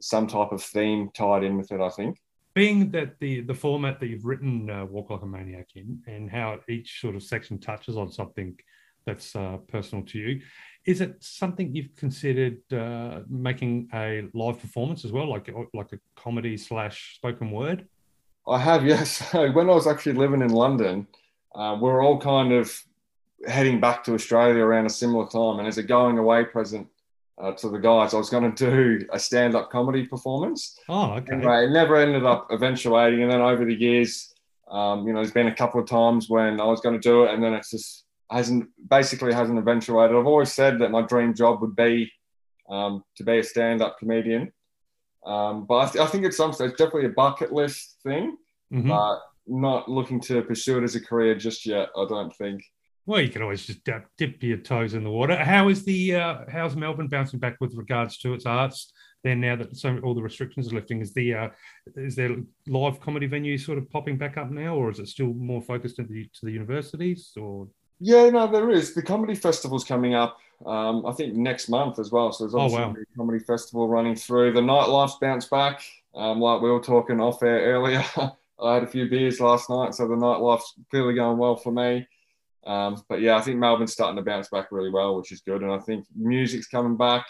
some 0.00 0.26
type 0.26 0.52
of 0.52 0.62
theme 0.62 1.10
tied 1.14 1.44
in 1.44 1.56
with 1.56 1.70
it, 1.72 1.80
I 1.80 1.90
think. 1.90 2.18
Being 2.54 2.90
that 2.90 3.18
the, 3.20 3.40
the 3.42 3.54
format 3.54 4.00
that 4.00 4.08
you've 4.08 4.24
written 4.24 4.68
uh, 4.68 4.84
Walk 4.84 5.10
Like 5.10 5.22
a 5.22 5.26
Maniac 5.26 5.68
in 5.76 6.02
and 6.06 6.30
how 6.30 6.58
each 6.68 7.00
sort 7.00 7.14
of 7.14 7.22
section 7.22 7.58
touches 7.58 7.96
on 7.96 8.10
something 8.10 8.58
that's 9.06 9.36
uh, 9.36 9.58
personal 9.68 10.04
to 10.06 10.18
you, 10.18 10.40
is 10.84 11.00
it 11.00 11.16
something 11.20 11.74
you've 11.74 11.94
considered 11.96 12.60
uh, 12.72 13.20
making 13.28 13.88
a 13.94 14.24
live 14.34 14.58
performance 14.58 15.04
as 15.04 15.12
well, 15.12 15.28
like 15.28 15.50
like 15.74 15.92
a 15.92 15.98
comedy 16.16 16.56
slash 16.56 17.16
spoken 17.16 17.50
word? 17.50 17.86
I 18.46 18.58
have, 18.58 18.86
yes. 18.92 19.30
So 19.30 19.50
when 19.52 19.68
I 19.68 19.74
was 19.74 19.86
actually 19.86 20.14
living 20.14 20.42
in 20.42 20.48
London, 20.48 21.06
uh, 21.54 21.78
we 21.80 21.88
are 21.88 22.02
all 22.02 22.20
kind 22.20 22.52
of 22.52 22.72
heading 23.46 23.80
back 23.80 24.04
to 24.04 24.14
Australia 24.14 24.62
around 24.62 24.86
a 24.86 24.90
similar 24.90 25.26
time, 25.26 25.58
and 25.58 25.68
as 25.68 25.78
a 25.78 25.82
going 25.82 26.18
away 26.18 26.44
present 26.44 26.88
uh, 27.40 27.52
to 27.52 27.68
the 27.68 27.78
guys, 27.78 28.14
I 28.14 28.18
was 28.18 28.30
going 28.30 28.52
to 28.52 28.70
do 28.70 29.06
a 29.12 29.18
stand 29.18 29.54
up 29.54 29.70
comedy 29.70 30.06
performance. 30.06 30.78
Oh, 30.88 31.12
okay. 31.14 31.34
Anyway, 31.34 31.66
it 31.66 31.70
never 31.70 31.96
ended 31.96 32.24
up 32.24 32.48
eventuating, 32.50 33.22
and 33.22 33.30
then 33.30 33.40
over 33.40 33.64
the 33.64 33.74
years, 33.74 34.34
um, 34.70 35.06
you 35.06 35.12
know, 35.12 35.20
there's 35.20 35.32
been 35.32 35.46
a 35.46 35.54
couple 35.54 35.80
of 35.80 35.88
times 35.88 36.28
when 36.28 36.60
I 36.60 36.64
was 36.64 36.80
going 36.80 37.00
to 37.00 37.08
do 37.08 37.24
it, 37.24 37.34
and 37.34 37.42
then 37.42 37.54
it's 37.54 37.70
just 37.70 38.04
hasn't 38.30 38.68
basically 38.90 39.32
hasn't 39.32 39.58
eventuated. 39.58 40.16
I've 40.16 40.26
always 40.26 40.52
said 40.52 40.78
that 40.80 40.90
my 40.90 41.02
dream 41.02 41.34
job 41.34 41.62
would 41.62 41.74
be 41.74 42.12
um, 42.68 43.02
to 43.16 43.24
be 43.24 43.38
a 43.38 43.44
stand-up 43.44 43.98
comedian, 43.98 44.52
um, 45.24 45.64
but 45.66 45.76
I, 45.76 45.88
th- 45.88 46.04
I, 46.04 46.08
think 46.08 46.24
it's 46.24 46.36
something. 46.36 46.66
It's 46.66 46.76
definitely 46.76 47.06
a 47.06 47.10
bucket 47.10 47.52
list 47.52 47.96
thing, 48.02 48.36
mm-hmm. 48.72 48.88
but 48.88 49.20
not 49.48 49.88
looking 49.88 50.20
to 50.22 50.42
pursue 50.42 50.78
it 50.78 50.84
as 50.84 50.94
a 50.94 51.00
career 51.00 51.34
just 51.34 51.66
yet. 51.66 51.88
I 51.96 52.06
don't 52.08 52.34
think. 52.36 52.62
Well, 53.06 53.22
you 53.22 53.30
can 53.30 53.42
always 53.42 53.64
just 53.64 53.84
dip, 53.84 54.04
dip 54.18 54.42
your 54.42 54.58
toes 54.58 54.92
in 54.92 55.02
the 55.02 55.10
water. 55.10 55.36
How 55.36 55.70
is 55.70 55.84
the 55.84 56.16
uh, 56.16 56.38
how's 56.50 56.76
Melbourne 56.76 57.08
bouncing 57.08 57.40
back 57.40 57.56
with 57.60 57.74
regards 57.74 58.18
to 58.18 58.34
its 58.34 58.44
arts? 58.44 58.92
Then 59.24 59.40
now 59.40 59.56
that 59.56 59.76
so 59.76 59.98
all 60.04 60.14
the 60.14 60.22
restrictions 60.22 60.70
are 60.70 60.74
lifting, 60.74 61.00
is 61.00 61.12
the 61.14 61.34
uh, 61.34 61.48
is 61.96 62.14
there 62.14 62.36
live 62.66 63.00
comedy 63.00 63.26
venues 63.26 63.64
sort 63.64 63.78
of 63.78 63.90
popping 63.90 64.18
back 64.18 64.36
up 64.36 64.50
now, 64.50 64.76
or 64.76 64.90
is 64.90 64.98
it 64.98 65.08
still 65.08 65.32
more 65.32 65.62
focused 65.62 65.96
to 65.96 66.04
the 66.04 66.24
to 66.24 66.46
the 66.46 66.52
universities? 66.52 67.32
Or 67.36 67.66
yeah, 68.00 68.28
no, 68.30 68.46
there 68.46 68.70
is. 68.70 68.94
The 68.94 69.02
comedy 69.02 69.34
festival's 69.34 69.84
coming 69.84 70.14
up. 70.14 70.38
Um, 70.66 71.06
I 71.06 71.12
think 71.12 71.34
next 71.34 71.68
month 71.68 71.98
as 71.98 72.12
well. 72.12 72.32
So 72.32 72.44
there's 72.44 72.54
obviously 72.54 72.84
oh, 72.84 72.88
wow. 72.88 72.94
a 72.94 73.16
comedy 73.16 73.38
festival 73.38 73.88
running 73.88 74.14
through. 74.16 74.52
The 74.52 74.60
nightlife's 74.60 75.16
bounced 75.20 75.50
back. 75.50 75.82
Um, 76.14 76.40
like 76.40 76.60
we 76.60 76.70
were 76.70 76.80
talking 76.80 77.20
off 77.20 77.42
air 77.42 77.60
earlier, 77.60 78.04
I 78.60 78.74
had 78.74 78.82
a 78.82 78.88
few 78.88 79.08
beers 79.08 79.40
last 79.40 79.70
night, 79.70 79.94
so 79.94 80.08
the 80.08 80.14
nightlife's 80.14 80.74
clearly 80.90 81.14
going 81.14 81.38
well 81.38 81.56
for 81.56 81.72
me. 81.72 82.06
Um, 82.66 83.02
but 83.08 83.20
yeah, 83.20 83.36
I 83.36 83.40
think 83.40 83.58
Melbourne's 83.58 83.92
starting 83.92 84.16
to 84.16 84.22
bounce 84.22 84.48
back 84.48 84.72
really 84.72 84.90
well, 84.90 85.16
which 85.16 85.32
is 85.32 85.40
good. 85.40 85.62
And 85.62 85.72
I 85.72 85.78
think 85.78 86.06
music's 86.14 86.66
coming 86.66 86.96
back. 86.96 87.24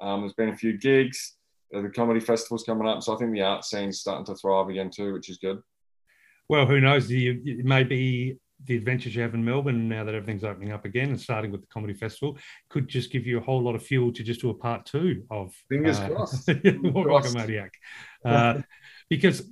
Um, 0.00 0.20
there's 0.20 0.32
been 0.32 0.48
a 0.48 0.56
few 0.56 0.78
gigs. 0.78 1.36
Uh, 1.74 1.82
the 1.82 1.88
comedy 1.88 2.20
festival's 2.20 2.64
coming 2.64 2.88
up, 2.88 3.02
so 3.02 3.14
I 3.14 3.18
think 3.18 3.32
the 3.32 3.42
art 3.42 3.64
scene's 3.64 4.00
starting 4.00 4.26
to 4.26 4.34
thrive 4.34 4.68
again 4.68 4.90
too, 4.90 5.12
which 5.12 5.30
is 5.30 5.38
good. 5.38 5.62
Well, 6.48 6.66
who 6.66 6.80
knows? 6.80 7.10
You, 7.10 7.62
maybe 7.64 8.38
the 8.66 8.76
adventures 8.76 9.14
you 9.14 9.22
have 9.22 9.34
in 9.34 9.44
Melbourne 9.44 9.88
now 9.88 10.04
that 10.04 10.14
everything's 10.14 10.44
opening 10.44 10.72
up 10.72 10.84
again 10.84 11.08
and 11.08 11.20
starting 11.20 11.50
with 11.50 11.62
the 11.62 11.66
comedy 11.68 11.94
festival 11.94 12.36
could 12.68 12.88
just 12.88 13.10
give 13.10 13.26
you 13.26 13.38
a 13.38 13.40
whole 13.40 13.62
lot 13.62 13.74
of 13.74 13.82
fuel 13.82 14.12
to 14.12 14.22
just 14.22 14.40
do 14.40 14.50
a 14.50 14.54
part 14.54 14.86
two 14.86 15.24
of 15.30 15.52
fingers 15.68 15.98
uh, 15.98 16.08
crossed, 16.08 16.48
like 16.48 17.26
a 17.26 17.32
maniac. 17.34 17.72
Uh, 18.24 18.60
because 19.12 19.42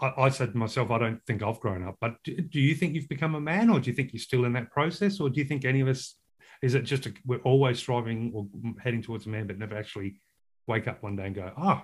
I, 0.00 0.30
said 0.30 0.52
to 0.52 0.56
myself, 0.56 0.90
I 0.90 0.96
don't 0.96 1.22
think 1.26 1.42
I've 1.42 1.60
grown 1.60 1.86
up. 1.86 1.96
But 2.00 2.14
do, 2.24 2.58
you 2.58 2.74
think 2.74 2.94
you've 2.94 3.10
become 3.10 3.34
a 3.34 3.40
man, 3.42 3.68
or 3.68 3.78
do 3.78 3.90
you 3.90 3.94
think 3.94 4.14
you're 4.14 4.20
still 4.20 4.46
in 4.46 4.54
that 4.54 4.70
process, 4.70 5.20
or 5.20 5.28
do 5.28 5.38
you 5.38 5.44
think 5.44 5.66
any 5.66 5.82
of 5.82 5.88
us 5.88 6.16
is 6.62 6.74
it 6.74 6.84
just 6.84 7.04
a, 7.04 7.12
we're 7.26 7.42
always 7.42 7.78
striving 7.78 8.32
or 8.34 8.46
heading 8.82 9.02
towards 9.02 9.26
a 9.26 9.28
man, 9.28 9.46
but 9.46 9.58
never 9.58 9.76
actually 9.76 10.22
wake 10.66 10.88
up 10.88 11.02
one 11.02 11.14
day 11.16 11.26
and 11.26 11.34
go, 11.34 11.52
oh, 11.58 11.82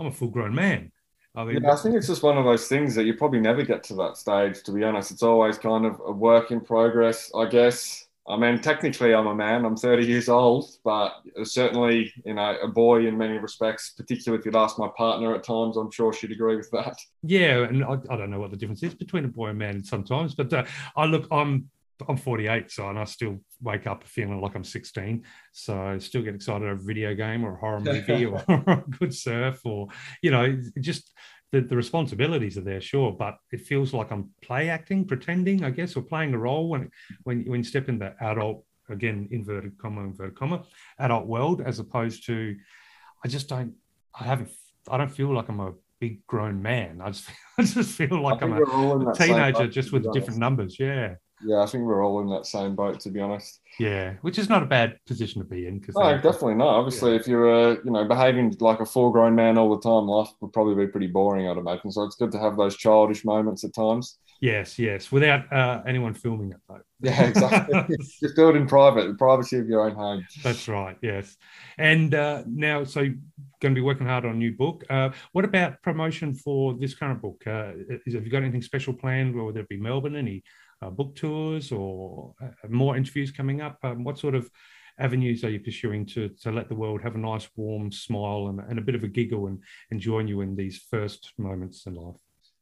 I'm 0.00 0.06
a 0.06 0.10
full 0.10 0.30
grown 0.30 0.52
man. 0.52 0.90
I 1.36 1.44
mean, 1.44 1.62
yeah, 1.62 1.72
I 1.72 1.76
think 1.76 1.94
it's 1.94 2.08
just 2.08 2.24
one 2.24 2.38
of 2.38 2.44
those 2.44 2.66
things 2.66 2.96
that 2.96 3.04
you 3.04 3.14
probably 3.14 3.40
never 3.40 3.62
get 3.62 3.84
to 3.84 3.94
that 3.94 4.16
stage. 4.16 4.64
To 4.64 4.72
be 4.72 4.82
honest, 4.82 5.12
it's 5.12 5.22
always 5.22 5.56
kind 5.58 5.86
of 5.86 6.00
a 6.04 6.10
work 6.10 6.50
in 6.50 6.60
progress, 6.60 7.30
I 7.36 7.46
guess. 7.46 8.03
I 8.26 8.38
mean, 8.38 8.58
technically, 8.60 9.14
I'm 9.14 9.26
a 9.26 9.34
man. 9.34 9.66
I'm 9.66 9.76
30 9.76 10.06
years 10.06 10.30
old, 10.30 10.70
but 10.82 11.12
certainly, 11.42 12.10
you 12.24 12.34
know, 12.34 12.56
a 12.62 12.68
boy 12.68 13.06
in 13.06 13.18
many 13.18 13.36
respects. 13.36 13.90
Particularly 13.90 14.40
if 14.40 14.46
you'd 14.46 14.56
ask 14.56 14.78
my 14.78 14.88
partner 14.96 15.34
at 15.34 15.44
times, 15.44 15.76
I'm 15.76 15.90
sure 15.90 16.12
she'd 16.12 16.32
agree 16.32 16.56
with 16.56 16.70
that. 16.70 16.96
Yeah, 17.22 17.64
and 17.64 17.84
I, 17.84 17.98
I 18.08 18.16
don't 18.16 18.30
know 18.30 18.40
what 18.40 18.50
the 18.50 18.56
difference 18.56 18.82
is 18.82 18.94
between 18.94 19.26
a 19.26 19.28
boy 19.28 19.48
and 19.48 19.58
man 19.58 19.84
sometimes, 19.84 20.34
but 20.34 20.52
uh, 20.54 20.64
I 20.96 21.04
look, 21.04 21.26
I'm 21.30 21.68
I'm 22.08 22.16
48, 22.16 22.70
so 22.70 22.88
and 22.88 22.98
I 22.98 23.04
still 23.04 23.40
wake 23.62 23.86
up 23.86 24.04
feeling 24.04 24.40
like 24.40 24.54
I'm 24.54 24.64
16. 24.64 25.22
So 25.52 25.80
I 25.80 25.98
still 25.98 26.22
get 26.22 26.34
excited 26.34 26.64
over 26.64 26.80
a 26.80 26.84
video 26.84 27.14
game 27.14 27.44
or 27.44 27.54
a 27.54 27.56
horror 27.56 27.80
movie 27.80 28.26
or 28.26 28.42
a 28.48 28.82
good 28.98 29.14
surf 29.14 29.60
or 29.64 29.88
you 30.22 30.30
know 30.30 30.60
just 30.80 31.12
the, 31.54 31.60
the 31.60 31.76
responsibilities 31.76 32.58
are 32.58 32.62
there, 32.62 32.80
sure, 32.80 33.12
but 33.12 33.38
it 33.52 33.60
feels 33.60 33.94
like 33.94 34.10
I'm 34.10 34.30
play 34.42 34.68
acting, 34.68 35.04
pretending, 35.04 35.64
I 35.64 35.70
guess, 35.70 35.94
or 35.96 36.02
playing 36.02 36.34
a 36.34 36.38
role 36.38 36.68
when 36.68 36.90
when 37.22 37.44
when 37.44 37.60
you 37.60 37.64
step 37.64 37.88
in 37.88 37.98
the 37.98 38.14
adult 38.20 38.64
again 38.90 39.28
inverted 39.30 39.78
comma 39.78 40.02
inverted 40.02 40.34
comma 40.34 40.64
adult 40.98 41.26
world 41.26 41.62
as 41.64 41.78
opposed 41.78 42.26
to 42.26 42.56
I 43.24 43.28
just 43.28 43.48
don't 43.48 43.74
I 44.20 44.24
haven't 44.24 44.50
I 44.90 44.96
don't 44.96 45.14
feel 45.20 45.32
like 45.32 45.48
I'm 45.48 45.60
a 45.60 45.74
big 46.00 46.26
grown 46.26 46.60
man. 46.60 47.00
I 47.00 47.10
just 47.10 47.30
I 47.58 47.62
just 47.62 47.92
feel 47.92 48.20
like 48.20 48.42
I'm 48.42 48.52
a, 48.52 49.10
a 49.10 49.14
teenager 49.14 49.68
just 49.68 49.92
with 49.92 50.12
different 50.12 50.40
numbers. 50.40 50.78
Yeah. 50.78 51.14
Yeah, 51.42 51.60
I 51.60 51.66
think 51.66 51.84
we're 51.84 52.04
all 52.04 52.20
in 52.20 52.28
that 52.30 52.46
same 52.46 52.74
boat, 52.74 53.00
to 53.00 53.10
be 53.10 53.20
honest. 53.20 53.60
Yeah, 53.78 54.14
which 54.22 54.38
is 54.38 54.48
not 54.48 54.62
a 54.62 54.66
bad 54.66 54.98
position 55.06 55.42
to 55.42 55.48
be 55.48 55.66
in. 55.66 55.80
Cause 55.80 55.94
no, 55.96 56.14
definitely 56.16 56.54
not. 56.54 56.68
Obviously, 56.68 57.12
yeah. 57.12 57.20
if 57.20 57.26
you're, 57.26 57.52
uh, 57.52 57.76
you 57.84 57.90
know, 57.90 58.04
behaving 58.04 58.56
like 58.60 58.80
a 58.80 58.86
full-grown 58.86 59.34
man 59.34 59.58
all 59.58 59.74
the 59.74 59.82
time, 59.82 60.06
life 60.06 60.30
would 60.40 60.52
probably 60.52 60.86
be 60.86 60.90
pretty 60.90 61.08
boring, 61.08 61.48
I'd 61.48 61.56
imagine. 61.56 61.90
So 61.90 62.04
it's 62.04 62.16
good 62.16 62.32
to 62.32 62.38
have 62.38 62.56
those 62.56 62.76
childish 62.76 63.24
moments 63.24 63.64
at 63.64 63.74
times. 63.74 64.18
Yes, 64.40 64.78
yes, 64.78 65.10
without 65.10 65.50
uh, 65.52 65.82
anyone 65.86 66.12
filming 66.14 66.50
it, 66.50 66.58
though. 66.68 66.80
Yeah, 67.00 67.24
exactly. 67.24 67.96
Just 68.20 68.34
do 68.34 68.48
it 68.48 68.56
in 68.56 68.66
private, 68.66 69.08
the 69.08 69.14
privacy 69.14 69.58
of 69.58 69.68
your 69.68 69.84
own 69.84 69.94
home. 69.94 70.26
That's 70.42 70.66
right. 70.68 70.96
Yes, 71.02 71.36
and 71.76 72.14
uh, 72.14 72.44
now, 72.46 72.84
so 72.84 73.00
going 73.00 73.74
to 73.74 73.78
be 73.78 73.82
working 73.82 74.06
hard 74.06 74.24
on 74.24 74.32
a 74.32 74.36
new 74.36 74.52
book. 74.52 74.84
Uh, 74.88 75.10
what 75.32 75.44
about 75.44 75.82
promotion 75.82 76.34
for 76.34 76.74
this 76.74 76.94
current 76.94 77.20
book? 77.20 77.42
Uh, 77.46 77.72
is, 78.06 78.14
have 78.14 78.24
you 78.24 78.30
got 78.30 78.42
anything 78.42 78.62
special 78.62 78.94
planned? 78.94 79.34
or 79.34 79.44
Whether 79.46 79.60
it 79.60 79.68
be 79.68 79.76
Melbourne, 79.76 80.16
any 80.16 80.42
book 80.90 81.14
tours 81.16 81.72
or 81.72 82.34
uh, 82.42 82.48
more 82.68 82.96
interviews 82.96 83.30
coming 83.30 83.60
up? 83.60 83.78
Um, 83.82 84.04
what 84.04 84.18
sort 84.18 84.34
of 84.34 84.50
avenues 84.98 85.44
are 85.44 85.50
you 85.50 85.60
pursuing 85.60 86.06
to, 86.06 86.28
to 86.28 86.52
let 86.52 86.68
the 86.68 86.74
world 86.74 87.02
have 87.02 87.14
a 87.14 87.18
nice 87.18 87.48
warm 87.56 87.90
smile 87.90 88.48
and, 88.48 88.60
and 88.60 88.78
a 88.78 88.82
bit 88.82 88.94
of 88.94 89.02
a 89.02 89.08
giggle 89.08 89.48
and, 89.48 89.62
and 89.90 90.00
join 90.00 90.28
you 90.28 90.40
in 90.40 90.54
these 90.54 90.84
first 90.90 91.32
moments 91.38 91.86
in 91.86 91.94
life? 91.94 92.16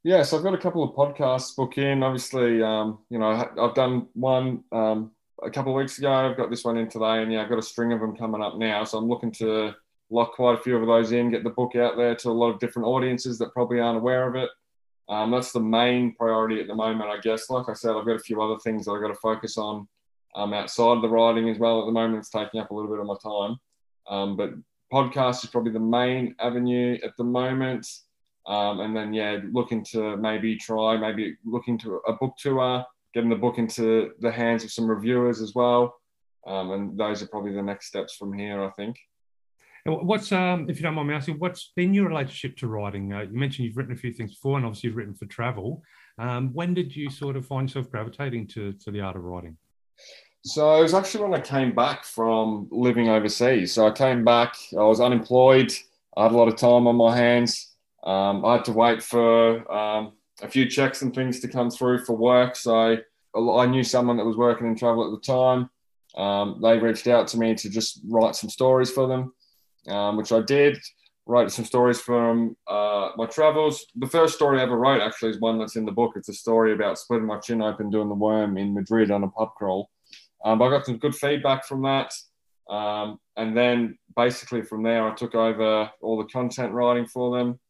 Yeah, 0.05 0.23
so 0.23 0.37
I've 0.37 0.43
got 0.43 0.55
a 0.55 0.59
couple 0.59 0.83
of 0.83 0.97
podcasts 0.97 1.55
booked 1.55 1.79
in. 1.79 2.03
Obviously, 2.03 2.63
um, 2.63 2.99
you 3.09 3.19
know, 3.19 3.49
I've 3.61 3.75
done 3.75 4.09
one 4.15 4.65
um, 4.73 5.13
a 5.43 5.51
couple 5.51 5.73
of 5.73 5.77
weeks 5.77 5.99
ago. 5.99 6.13
I've 6.13 6.37
got 6.37 6.51
this 6.51 6.65
one 6.65 6.77
in 6.77 6.89
today, 6.89 7.23
and 7.23 7.33
yeah, 7.33 7.43
I've 7.43 7.49
got 7.49 7.59
a 7.59 7.63
string 7.63 7.93
of 7.93 8.01
them 8.01 8.17
coming 8.17 8.43
up 8.43 8.59
now. 8.59 8.83
So 8.83 8.99
I'm 8.99 9.09
looking 9.09 9.31
to 9.33 9.75
lock 10.11 10.35
quite 10.35 10.59
a 10.59 10.63
few 10.63 10.77
of 10.77 10.87
those 10.87 11.13
in, 11.13 11.31
get 11.31 11.45
the 11.45 11.51
book 11.51 11.77
out 11.77 11.97
there 11.97 12.15
to 12.17 12.31
a 12.31 12.33
lot 12.33 12.51
of 12.51 12.59
different 12.59 12.87
audiences 12.87 13.39
that 13.39 13.53
probably 13.53 13.79
aren't 13.79 13.99
aware 13.99 14.29
of 14.29 14.35
it. 14.35 14.51
Um, 15.09 15.31
that's 15.31 15.53
the 15.53 15.61
main 15.61 16.15
priority 16.15 16.61
at 16.61 16.67
the 16.67 16.75
moment, 16.75 17.11
I 17.11 17.19
guess. 17.19 17.51
Like 17.51 17.69
I 17.69 17.75
said, 17.75 17.97
I've 17.97 18.07
got 18.07 18.17
a 18.17 18.21
few 18.21 18.41
other 18.41 18.59
things 18.61 18.85
that 18.85 18.93
I've 18.93 19.03
got 19.03 19.09
to 19.09 19.15
focus 19.15 19.59
on 19.59 19.87
um, 20.35 20.55
outside 20.55 20.97
of 20.97 21.03
the 21.03 21.09
writing 21.09 21.49
as 21.49 21.59
well. 21.59 21.81
At 21.81 21.87
the 21.87 21.93
moment, 21.93 22.19
it's 22.19 22.31
taking 22.31 22.61
up 22.61 22.71
a 22.71 22.75
little 22.75 22.91
bit 22.91 23.01
of 23.01 23.07
my 23.07 23.17
time. 23.23 23.57
Um, 24.09 24.37
but 24.37 24.51
podcast 24.93 25.45
is 25.45 25.51
probably 25.51 25.73
the 25.73 25.81
main 25.81 26.35
avenue 26.39 26.99
at 27.03 27.17
the 27.17 27.25
moment. 27.25 27.87
Um, 28.47 28.81
and 28.81 28.97
then, 28.97 29.13
yeah, 29.13 29.39
looking 29.53 29.85
to 29.93 30.17
maybe 30.17 30.57
try, 30.57 30.97
maybe 30.97 31.37
looking 31.45 31.79
to 31.79 32.01
a 32.07 32.15
book 32.15 32.35
tour, 32.39 32.85
getting 33.15 33.31
the 33.31 33.37
book 33.37 33.59
into 33.59 34.13
the 34.21 34.33
hands 34.33 34.65
of 34.65 34.73
some 34.73 34.87
reviewers 34.87 35.41
as 35.41 35.55
well. 35.55 35.95
Um, 36.47 36.73
and 36.73 36.99
those 36.99 37.23
are 37.23 37.29
probably 37.29 37.53
the 37.53 37.63
next 37.63 37.87
steps 37.87 38.17
from 38.17 38.33
here, 38.33 38.65
I 38.65 38.71
think. 38.71 38.97
What's 39.85 40.31
um, 40.31 40.71
if 40.71 40.77
you 40.77 40.83
don't 40.83 40.95
mind 40.95 41.09
me 41.09 41.15
asking, 41.15 41.39
what's 41.39 41.73
been 41.75 41.93
your 41.93 42.09
relationship 42.09 42.57
to 42.59 42.69
writing? 42.69 43.13
Uh, 43.13 43.23
you 43.23 43.39
mentioned 43.39 43.67
you've 43.67 43.77
written 43.77 43.93
a 43.93 43.97
few 43.97 44.13
things 44.13 44.35
before, 44.35 44.57
and 44.57 44.65
obviously 44.65 44.89
you've 44.89 44.97
written 44.97 45.15
for 45.15 45.27
travel. 45.27 45.83
Um, 46.19 46.53
when 46.53 46.73
did 46.73 46.95
you 46.95 47.11
sort 47.11 47.37
of 47.37 47.47
find 47.47 47.69
yourself 47.69 47.91
gravitating 47.91 48.47
to 48.49 48.73
to 48.75 48.91
the 48.93 49.01
art 49.01 49.17
of 49.17 49.25
writing? 49.25 49.57
So 50.45 50.79
it 50.79 50.83
was 50.83 50.95
actually 50.95 51.25
when 51.25 51.35
I 51.35 51.43
came 51.43 51.75
back 51.75 52.05
from 52.05 52.69
living 52.71 53.09
overseas. 53.09 53.73
So 53.73 53.87
I 53.87 53.93
came 53.93 54.25
back, 54.25 54.57
I 54.73 54.83
was 54.83 55.01
unemployed. 55.01 55.73
I 56.17 56.25
had 56.25 56.33
a 56.33 56.37
lot 56.37 56.49
of 56.49 56.57
time 56.57 56.87
on 56.87 56.97
my 56.97 57.17
hands. 57.17 57.75
Um, 58.05 58.45
I 58.45 58.55
had 58.55 58.65
to 58.67 58.73
wait 58.73 59.03
for 59.03 59.71
um, 59.73 60.13
a 60.43 60.49
few 60.49 60.69
checks 60.69 61.03
and 61.03 61.15
things 61.15 61.41
to 61.41 61.49
come 61.49 61.71
through 61.71 62.05
for 62.05 62.17
work. 62.17 62.57
So 62.57 62.97
I 63.35 63.67
knew 63.67 63.85
someone 63.85 64.17
that 64.17 64.27
was 64.27 64.37
working 64.37 64.67
in 64.67 64.77
travel 64.77 65.07
at 65.07 65.13
the 65.13 65.27
time. 65.27 65.71
Um, 66.17 66.61
they 66.61 66.77
reached 66.79 67.07
out 67.07 67.29
to 67.29 67.39
me 67.39 67.55
to 67.55 67.71
just 67.71 68.01
write 68.09 68.35
some 68.35 68.51
stories 68.51 68.91
for 68.91 69.07
them, 69.07 69.33
um, 69.89 70.17
which 70.17 70.33
I 70.33 70.41
did. 70.41 70.79
Write 71.27 71.53
some 71.53 71.65
stories 71.65 72.01
from 72.01 72.57
uh, 72.67 73.11
my 73.17 73.27
travels. 73.27 73.87
The 73.95 74.09
first 74.09 74.35
story 74.35 74.59
I 74.59 74.63
ever 74.65 74.77
wrote 74.77 75.01
actually 75.01 75.31
is 75.31 75.41
one 75.41 75.59
that's 75.59 75.77
in 75.77 75.85
the 75.85 75.93
book. 75.93 76.13
It's 76.17 76.29
a 76.29 76.35
story 76.35 76.73
about 76.73 76.99
splitting 76.99 77.29
my 77.29 77.39
chin 77.39 77.63
open 77.63 77.91
doing 77.91 78.09
the 78.09 78.15
worm 78.15 78.59
in 78.59 78.75
Madrid 78.75 79.11
on 79.13 79.23
a 79.23 79.29
pub 79.29 79.51
crawl. 79.57 79.89
Um, 80.45 80.61
I 80.61 80.69
got 80.69 80.85
some 80.85 80.99
good 80.99 81.15
feedback 81.15 81.65
from 81.65 81.83
that. 81.83 82.13
Um, 82.69 83.19
and 83.37 83.57
then 83.57 83.99
basically 84.17 84.63
from 84.63 84.83
there, 84.83 85.09
I 85.09 85.15
took 85.15 85.35
over 85.35 85.91
all 86.01 86.19
the 86.19 86.25
content 86.33 86.73
writing 86.73 87.07
for 87.07 87.37
them. 87.37 87.61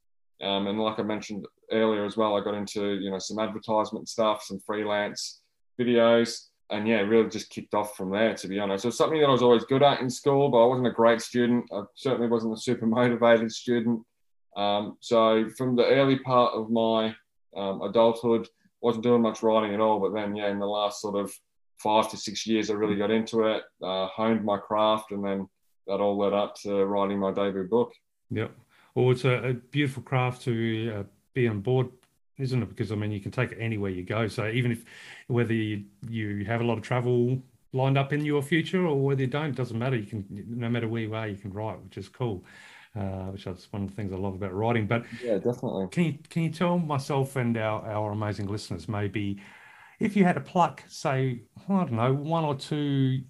Um, 0.42 0.66
and 0.66 0.80
like 0.80 0.98
I 0.98 1.02
mentioned 1.02 1.46
earlier 1.70 2.04
as 2.04 2.16
well, 2.16 2.36
I 2.36 2.42
got 2.42 2.54
into 2.54 2.94
you 2.94 3.10
know 3.10 3.18
some 3.18 3.38
advertisement 3.38 4.08
stuff, 4.08 4.42
some 4.42 4.60
freelance 4.66 5.40
videos, 5.80 6.48
and 6.72 6.88
yeah, 6.88 7.00
really 7.00 7.28
just 7.28 7.50
kicked 7.50 7.74
off 7.74 7.96
from 7.96 8.10
there. 8.10 8.34
To 8.34 8.48
be 8.48 8.58
honest, 8.58 8.84
it 8.84 8.88
was 8.88 8.96
something 8.96 9.20
that 9.20 9.28
I 9.28 9.32
was 9.32 9.42
always 9.42 9.64
good 9.64 9.82
at 9.82 10.00
in 10.00 10.10
school, 10.10 10.48
but 10.48 10.64
I 10.64 10.66
wasn't 10.66 10.88
a 10.88 10.92
great 10.92 11.20
student. 11.20 11.66
I 11.72 11.82
certainly 11.94 12.28
wasn't 12.28 12.54
a 12.54 12.60
super 12.60 12.86
motivated 12.98 13.52
student. 13.52 14.00
Um, 14.56 14.96
so 15.00 15.48
from 15.56 15.76
the 15.76 15.86
early 15.86 16.18
part 16.18 16.54
of 16.54 16.70
my 16.70 17.14
um, 17.56 17.82
adulthood, 17.82 18.48
wasn't 18.80 19.04
doing 19.04 19.22
much 19.22 19.42
writing 19.42 19.74
at 19.74 19.80
all. 19.80 20.00
But 20.00 20.12
then 20.12 20.34
yeah, 20.34 20.48
in 20.48 20.58
the 20.58 20.66
last 20.66 21.00
sort 21.00 21.14
of 21.14 21.32
five 21.78 22.10
to 22.10 22.16
six 22.16 22.46
years, 22.46 22.70
I 22.70 22.74
really 22.74 22.96
got 22.96 23.10
into 23.10 23.42
it, 23.46 23.62
uh, 23.82 24.08
honed 24.08 24.44
my 24.44 24.58
craft, 24.58 25.12
and 25.12 25.24
then 25.24 25.48
that 25.86 26.00
all 26.00 26.18
led 26.18 26.32
up 26.32 26.54
to 26.62 26.84
writing 26.84 27.18
my 27.18 27.32
debut 27.32 27.64
book. 27.64 27.92
Yep. 28.30 28.50
Well, 28.94 29.10
it's 29.10 29.24
a, 29.24 29.48
a 29.48 29.54
beautiful 29.54 30.02
craft 30.02 30.42
to 30.42 30.94
uh, 30.94 31.02
be 31.34 31.48
on 31.48 31.60
board, 31.60 31.88
isn't 32.42 32.62
it? 32.62 32.68
Because 32.68 32.92
I 32.92 32.96
mean, 32.96 33.12
you 33.12 33.20
can 33.20 33.30
take 33.30 33.52
it 33.52 33.58
anywhere 33.60 33.90
you 33.90 34.02
go. 34.02 34.28
So 34.28 34.48
even 34.48 34.72
if 34.72 34.84
whether 35.28 35.54
you, 35.54 35.84
you 36.08 36.44
have 36.44 36.60
a 36.60 36.64
lot 36.64 36.78
of 36.78 36.84
travel 36.84 37.42
lined 37.72 37.96
up 37.96 38.12
in 38.12 38.24
your 38.24 38.42
future 38.42 38.86
or 38.86 39.00
whether 39.00 39.22
you 39.22 39.26
don't, 39.26 39.50
it 39.50 39.56
doesn't 39.56 39.78
matter. 39.78 39.96
You 39.96 40.06
can, 40.06 40.26
no 40.28 40.68
matter 40.68 40.88
where 40.88 41.02
you 41.02 41.14
are, 41.14 41.28
you 41.28 41.36
can 41.36 41.52
write, 41.52 41.82
which 41.82 41.96
is 41.96 42.08
cool. 42.08 42.44
Uh, 42.94 43.30
which 43.30 43.46
is 43.46 43.68
one 43.70 43.84
of 43.84 43.88
the 43.88 43.96
things 43.96 44.12
I 44.12 44.16
love 44.16 44.34
about 44.34 44.52
writing. 44.52 44.86
But 44.86 45.04
yeah, 45.24 45.38
definitely. 45.38 45.88
Can 45.88 46.04
you 46.04 46.18
can 46.28 46.42
you 46.42 46.50
tell 46.50 46.78
myself 46.78 47.36
and 47.36 47.56
our, 47.56 47.82
our 47.86 48.12
amazing 48.12 48.48
listeners 48.48 48.86
maybe 48.86 49.40
if 50.02 50.16
you 50.16 50.24
had 50.24 50.34
to 50.34 50.40
pluck, 50.40 50.82
say, 50.88 51.42
I 51.68 51.72
don't 51.72 51.92
know, 51.92 52.12
one 52.12 52.44
or 52.44 52.56
two 52.56 53.22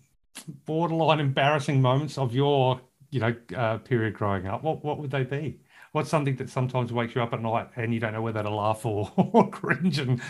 borderline 0.64 1.20
embarrassing 1.20 1.82
moments 1.82 2.16
of 2.16 2.34
your, 2.34 2.80
you 3.10 3.20
know, 3.20 3.34
uh, 3.54 3.78
period 3.78 4.14
growing 4.14 4.46
up, 4.46 4.62
what 4.62 4.82
what 4.82 4.98
would 4.98 5.10
they 5.10 5.22
be? 5.22 5.60
What's 5.92 6.08
something 6.08 6.36
that 6.36 6.48
sometimes 6.48 6.90
wakes 6.90 7.14
you 7.14 7.22
up 7.22 7.34
at 7.34 7.42
night 7.42 7.68
and 7.76 7.92
you 7.92 8.00
don't 8.00 8.14
know 8.14 8.22
whether 8.22 8.42
to 8.42 8.50
laugh 8.50 8.84
or, 8.86 9.12
or 9.16 9.50
cringe 9.50 9.98
and 9.98 10.20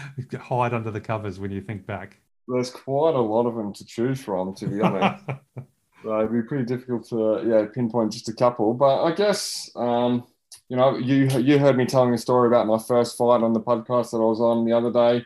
hide 0.40 0.74
under 0.74 0.90
the 0.90 1.00
covers 1.00 1.38
when 1.38 1.52
you 1.52 1.60
think 1.60 1.86
back? 1.86 2.18
There's 2.48 2.70
quite 2.70 3.14
a 3.14 3.20
lot 3.20 3.46
of 3.46 3.54
them 3.54 3.72
to 3.74 3.84
choose 3.84 4.20
from, 4.20 4.54
to 4.56 4.66
be 4.66 4.80
honest. 4.80 5.24
so 6.02 6.18
it'd 6.18 6.32
be 6.32 6.42
pretty 6.42 6.64
difficult 6.64 7.08
to 7.10 7.44
yeah 7.46 7.66
pinpoint 7.72 8.12
just 8.12 8.28
a 8.28 8.32
couple. 8.32 8.74
But 8.74 9.04
I 9.04 9.14
guess 9.14 9.70
um, 9.76 10.26
you 10.68 10.76
know 10.76 10.96
you 10.96 11.28
you 11.38 11.58
heard 11.58 11.76
me 11.76 11.86
telling 11.86 12.12
a 12.12 12.18
story 12.18 12.48
about 12.48 12.66
my 12.66 12.78
first 12.78 13.16
fight 13.16 13.42
on 13.42 13.52
the 13.52 13.60
podcast 13.60 14.10
that 14.10 14.18
I 14.18 14.24
was 14.24 14.40
on 14.40 14.64
the 14.64 14.72
other 14.72 14.92
day. 14.92 15.24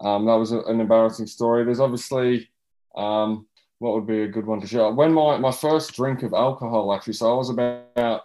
Um, 0.00 0.24
that 0.26 0.34
was 0.34 0.52
a, 0.52 0.60
an 0.62 0.80
embarrassing 0.80 1.26
story. 1.26 1.62
There's 1.64 1.80
obviously 1.80 2.48
um, 2.96 3.46
what 3.78 3.94
would 3.94 4.06
be 4.06 4.22
a 4.22 4.28
good 4.28 4.46
one 4.46 4.60
to 4.62 4.66
share. 4.66 4.90
When 4.90 5.12
my, 5.12 5.36
my 5.36 5.52
first 5.52 5.94
drink 5.94 6.22
of 6.22 6.32
alcohol, 6.32 6.92
actually, 6.94 7.12
so 7.12 7.32
I 7.32 7.36
was 7.36 7.50
about 7.50 8.22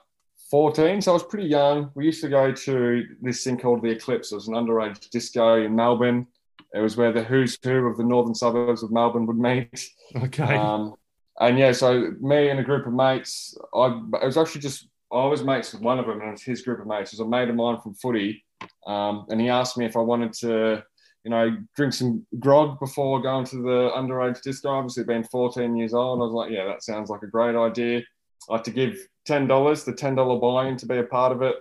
14, 0.49 1.01
so 1.01 1.11
I 1.11 1.13
was 1.13 1.23
pretty 1.23 1.47
young. 1.47 1.91
We 1.95 2.05
used 2.05 2.21
to 2.21 2.29
go 2.29 2.51
to 2.51 3.05
this 3.21 3.43
thing 3.43 3.57
called 3.57 3.83
the 3.83 3.89
Eclipse. 3.89 4.31
It 4.31 4.35
was 4.35 4.47
an 4.47 4.55
underage 4.55 5.09
disco 5.09 5.63
in 5.63 5.75
Melbourne. 5.75 6.27
It 6.73 6.79
was 6.79 6.97
where 6.97 7.11
the 7.11 7.23
who's 7.23 7.57
who 7.63 7.87
of 7.87 7.97
the 7.97 8.03
northern 8.03 8.35
suburbs 8.35 8.83
of 8.83 8.91
Melbourne 8.91 9.25
would 9.25 9.39
meet. 9.39 9.89
Okay. 10.15 10.55
Um, 10.55 10.95
and 11.39 11.57
yeah, 11.57 11.71
so 11.71 12.11
me 12.19 12.49
and 12.49 12.59
a 12.59 12.63
group 12.63 12.85
of 12.85 12.93
mates, 12.93 13.57
I 13.73 14.01
it 14.21 14.25
was 14.25 14.37
actually 14.37 14.61
just 14.61 14.87
I 15.11 15.25
was 15.25 15.43
mates 15.43 15.73
with 15.73 15.81
one 15.81 15.99
of 15.99 16.05
them, 16.05 16.19
and 16.21 16.31
it's 16.31 16.43
his 16.43 16.61
group 16.61 16.79
of 16.79 16.87
mates. 16.87 17.13
It 17.13 17.19
was 17.19 17.27
a 17.27 17.29
mate 17.29 17.49
of 17.49 17.55
mine 17.55 17.79
from 17.81 17.93
footy, 17.93 18.43
um, 18.87 19.25
and 19.29 19.39
he 19.39 19.49
asked 19.49 19.77
me 19.77 19.85
if 19.85 19.95
I 19.95 20.01
wanted 20.01 20.33
to 20.41 20.83
you 21.23 21.31
know, 21.31 21.57
drink 21.75 21.93
some 21.93 22.25
grog 22.39 22.79
before 22.79 23.21
going 23.21 23.45
to 23.45 23.57
the 23.57 23.91
underage 23.95 24.41
disco. 24.41 24.69
Obviously, 24.69 25.03
being 25.03 25.23
14 25.23 25.75
years 25.75 25.93
old, 25.93 26.19
I 26.19 26.23
was 26.23 26.33
like, 26.33 26.51
yeah, 26.51 26.65
that 26.65 26.83
sounds 26.83 27.09
like 27.09 27.23
a 27.23 27.27
great 27.27 27.55
idea. 27.55 28.01
I 28.49 28.55
had 28.55 28.65
to 28.65 28.71
give 28.71 29.07
$10, 29.27 29.85
the 29.85 29.93
$10 29.93 30.41
buy 30.41 30.67
in 30.67 30.77
to 30.77 30.85
be 30.85 30.97
a 30.97 31.03
part 31.03 31.31
of 31.31 31.41
it. 31.41 31.55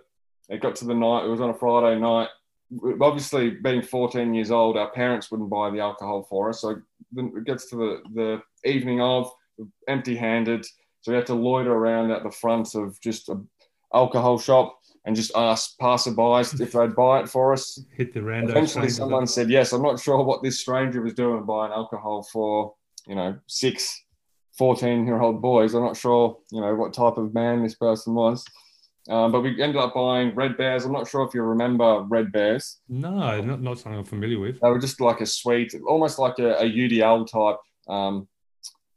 It 0.48 0.62
got 0.62 0.76
to 0.76 0.86
the 0.86 0.94
night, 0.94 1.24
it 1.24 1.28
was 1.28 1.40
on 1.40 1.50
a 1.50 1.54
Friday 1.54 1.98
night. 2.00 2.28
Obviously, 3.00 3.50
being 3.50 3.82
14 3.82 4.34
years 4.34 4.50
old, 4.50 4.76
our 4.76 4.90
parents 4.90 5.30
wouldn't 5.30 5.50
buy 5.50 5.70
the 5.70 5.80
alcohol 5.80 6.26
for 6.28 6.50
us. 6.50 6.60
So 6.60 6.80
it 7.16 7.44
gets 7.44 7.68
to 7.70 7.76
the, 7.76 8.02
the 8.14 8.70
evening 8.70 9.00
of, 9.00 9.30
empty 9.88 10.16
handed. 10.16 10.64
So 11.00 11.12
we 11.12 11.16
had 11.16 11.26
to 11.26 11.34
loiter 11.34 11.72
around 11.72 12.10
at 12.10 12.22
the 12.22 12.30
front 12.30 12.74
of 12.74 13.00
just 13.00 13.28
an 13.28 13.48
alcohol 13.94 14.38
shop 14.38 14.78
and 15.04 15.16
just 15.16 15.32
ask 15.34 15.78
passerbys 15.78 16.60
if 16.60 16.72
they'd 16.72 16.94
buy 16.94 17.20
it 17.20 17.28
for 17.28 17.52
us. 17.52 17.80
Hit 17.96 18.12
the 18.12 18.22
random. 18.22 18.50
Eventually, 18.50 18.90
someone 18.90 19.26
said 19.26 19.48
yes. 19.48 19.72
I'm 19.72 19.82
not 19.82 20.00
sure 20.00 20.22
what 20.22 20.42
this 20.42 20.60
stranger 20.60 21.00
was 21.00 21.14
doing 21.14 21.44
buying 21.44 21.72
alcohol 21.72 22.22
for, 22.22 22.74
you 23.06 23.14
know, 23.14 23.38
six, 23.46 24.04
14 24.58 25.06
year 25.06 25.20
old 25.20 25.40
boys. 25.40 25.74
I'm 25.74 25.84
not 25.84 25.96
sure, 25.96 26.38
you 26.50 26.60
know, 26.60 26.74
what 26.74 26.92
type 26.92 27.16
of 27.16 27.32
man 27.32 27.62
this 27.62 27.76
person 27.76 28.14
was. 28.14 28.44
Um, 29.08 29.32
but 29.32 29.40
we 29.40 29.62
ended 29.62 29.76
up 29.76 29.94
buying 29.94 30.34
Red 30.34 30.58
Bears. 30.58 30.84
I'm 30.84 30.92
not 30.92 31.08
sure 31.08 31.26
if 31.26 31.32
you 31.32 31.42
remember 31.42 32.02
Red 32.02 32.30
Bears. 32.30 32.80
No, 32.88 33.40
not, 33.40 33.62
not 33.62 33.78
something 33.78 33.98
I'm 33.98 34.04
familiar 34.04 34.38
with. 34.38 34.60
They 34.60 34.68
were 34.68 34.78
just 34.78 35.00
like 35.00 35.22
a 35.22 35.26
sweet, 35.26 35.74
almost 35.88 36.18
like 36.18 36.38
a, 36.38 36.58
a 36.58 36.64
UDL 36.64 37.26
type 37.26 37.56
um, 37.88 38.28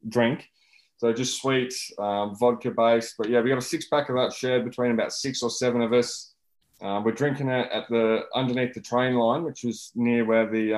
drink. 0.10 0.50
So 0.98 1.14
just 1.14 1.42
sweet, 1.42 1.74
um, 1.98 2.36
vodka 2.36 2.72
based. 2.72 3.16
But 3.18 3.30
yeah, 3.30 3.40
we 3.40 3.50
got 3.50 3.58
a 3.58 3.62
six 3.62 3.88
pack 3.88 4.10
of 4.10 4.18
that 4.18 4.34
shared 4.34 4.66
between 4.66 4.92
about 4.92 5.14
six 5.14 5.42
or 5.42 5.50
seven 5.50 5.82
of 5.82 5.94
us. 5.94 6.34
Uh, 6.82 7.02
we're 7.06 7.12
drinking 7.12 7.50
it 7.50 7.72
at 7.72 7.88
the 7.90 8.24
underneath 8.36 8.74
the 8.74 8.82
train 8.82 9.16
line, 9.16 9.44
which 9.44 9.64
was 9.64 9.92
near 9.96 10.26
where 10.26 10.50
the 10.50 10.74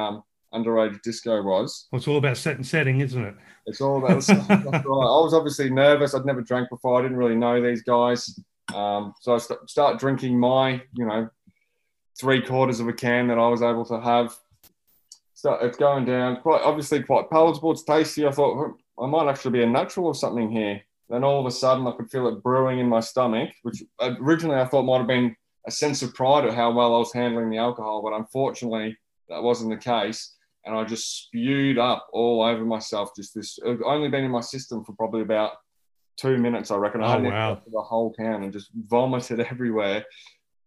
underage 0.53 1.01
disco 1.01 1.41
was. 1.41 1.87
Well, 1.91 1.97
it's 1.97 2.07
all 2.07 2.17
about 2.17 2.37
set 2.37 2.55
and 2.55 2.65
setting, 2.65 2.99
isn't 3.01 3.23
it? 3.23 3.35
It's 3.65 3.81
all 3.81 3.97
about. 3.97 4.27
right. 4.49 4.75
I 4.75 4.83
was 4.85 5.33
obviously 5.33 5.69
nervous. 5.69 6.13
I'd 6.13 6.25
never 6.25 6.41
drank 6.41 6.69
before. 6.69 6.99
I 6.99 7.01
didn't 7.01 7.17
really 7.17 7.35
know 7.35 7.61
these 7.61 7.83
guys. 7.83 8.39
Um, 8.73 9.13
so 9.21 9.35
I 9.35 9.37
st- 9.37 9.69
start 9.69 9.99
drinking 9.99 10.39
my, 10.39 10.81
you 10.93 11.05
know, 11.05 11.29
three 12.19 12.41
quarters 12.41 12.79
of 12.79 12.87
a 12.87 12.93
can 12.93 13.27
that 13.27 13.37
I 13.37 13.47
was 13.47 13.61
able 13.61 13.85
to 13.85 13.99
have. 13.99 14.35
So 15.33 15.53
it's 15.53 15.77
going 15.77 16.05
down. 16.05 16.41
Quite 16.41 16.61
obviously 16.61 17.03
quite 17.03 17.29
palatable. 17.29 17.71
It's 17.71 17.83
tasty. 17.83 18.25
I 18.25 18.31
thought 18.31 18.77
I 19.01 19.07
might 19.07 19.29
actually 19.29 19.51
be 19.51 19.63
a 19.63 19.67
natural 19.67 20.07
or 20.07 20.15
something 20.15 20.49
here. 20.49 20.81
Then 21.09 21.23
all 21.23 21.41
of 21.41 21.45
a 21.45 21.51
sudden, 21.51 21.85
I 21.85 21.91
could 21.91 22.09
feel 22.09 22.27
it 22.27 22.41
brewing 22.41 22.79
in 22.79 22.87
my 22.87 23.01
stomach, 23.01 23.49
which 23.63 23.83
originally 24.01 24.59
I 24.59 24.65
thought 24.65 24.83
might 24.83 24.99
have 24.99 25.07
been 25.07 25.35
a 25.67 25.71
sense 25.71 26.01
of 26.01 26.13
pride 26.13 26.45
at 26.45 26.53
how 26.53 26.71
well 26.71 26.95
I 26.95 26.99
was 26.99 27.13
handling 27.13 27.49
the 27.49 27.57
alcohol, 27.57 28.01
but 28.01 28.13
unfortunately, 28.13 28.97
that 29.29 29.43
wasn't 29.43 29.71
the 29.71 29.77
case. 29.77 30.35
And 30.65 30.75
I 30.75 30.83
just 30.85 31.25
spewed 31.25 31.77
up 31.77 32.07
all 32.13 32.41
over 32.41 32.63
myself. 32.63 33.11
Just 33.15 33.35
this, 33.35 33.59
only 33.85 34.09
been 34.09 34.23
in 34.23 34.31
my 34.31 34.41
system 34.41 34.83
for 34.85 34.93
probably 34.93 35.21
about 35.21 35.51
two 36.17 36.37
minutes, 36.37 36.71
I 36.71 36.77
reckon. 36.77 37.03
I 37.03 37.17
oh, 37.17 37.21
wow. 37.21 37.61
the 37.71 37.81
whole 37.81 38.13
can 38.13 38.43
and 38.43 38.53
just 38.53 38.69
vomited 38.73 39.39
everywhere. 39.51 40.05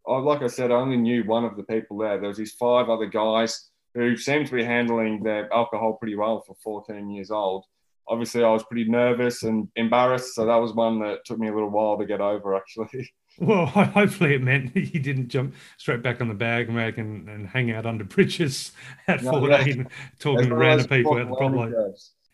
I, 0.07 0.19
like 0.19 0.43
I 0.43 0.49
said, 0.49 0.71
I 0.71 0.75
only 0.75 0.97
knew 0.97 1.25
one 1.25 1.45
of 1.45 1.57
the 1.57 1.65
people 1.65 1.99
there. 1.99 2.19
There 2.19 2.29
was 2.29 2.39
these 2.39 2.53
five 2.53 2.89
other 2.89 3.07
guys 3.07 3.71
who 3.95 4.17
seemed 4.17 4.47
to 4.49 4.55
be 4.55 4.65
handling 4.65 5.23
their 5.23 5.53
alcohol 5.53 5.95
pretty 5.95 6.17
well 6.17 6.43
for 6.47 6.55
14 6.63 7.11
years 7.11 7.31
old 7.31 7.65
obviously 8.09 8.45
I 8.45 8.51
was 8.51 8.65
pretty 8.65 8.89
nervous 8.89 9.43
and 9.43 9.69
embarrassed. 9.77 10.35
So 10.35 10.47
that 10.47 10.57
was 10.57 10.73
one 10.73 11.01
that 11.01 11.25
took 11.25 11.39
me 11.39 11.49
a 11.49 11.55
little 11.55 11.71
while 11.71 11.99
to 11.99 12.07
get 12.07 12.21
over, 12.21 12.55
actually. 12.55 13.11
Well, 13.39 13.67
hopefully 13.67 14.35
it 14.35 14.43
meant 14.43 14.77
he 14.77 14.99
didn't 14.99 15.29
jump 15.29 15.55
straight 15.77 16.03
back 16.03 16.21
on 16.21 16.29
the 16.29 16.35
bag 16.35 16.69
and, 16.69 17.29
and 17.29 17.49
hang 17.49 17.71
out 17.71 17.87
under 17.87 18.05
bridges 18.05 18.73
at 19.09 19.23
no, 19.23 19.33
14, 19.33 19.79
yeah. 19.79 19.85
talking 20.19 20.49
to 20.49 20.55
random 20.55 20.89
people 20.89 21.19
at 21.19 21.29
the 21.29 21.35
prop 21.35 21.53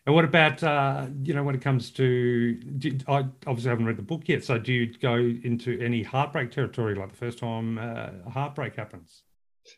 And 0.05 0.15
what 0.15 0.25
about, 0.25 0.63
uh, 0.63 1.07
you 1.23 1.33
know, 1.33 1.43
when 1.43 1.55
it 1.55 1.61
comes 1.61 1.91
to, 1.91 2.55
do, 2.55 2.97
I 3.07 3.25
obviously 3.47 3.69
haven't 3.69 3.85
read 3.85 3.97
the 3.97 4.03
book 4.03 4.27
yet. 4.27 4.43
So 4.43 4.57
do 4.57 4.71
you 4.71 4.93
go 4.93 5.15
into 5.15 5.79
any 5.81 6.03
heartbreak 6.03 6.51
territory 6.51 6.95
like 6.95 7.09
the 7.09 7.17
first 7.17 7.39
time 7.39 7.77
uh, 7.77 8.29
heartbreak 8.29 8.75
happens? 8.75 9.23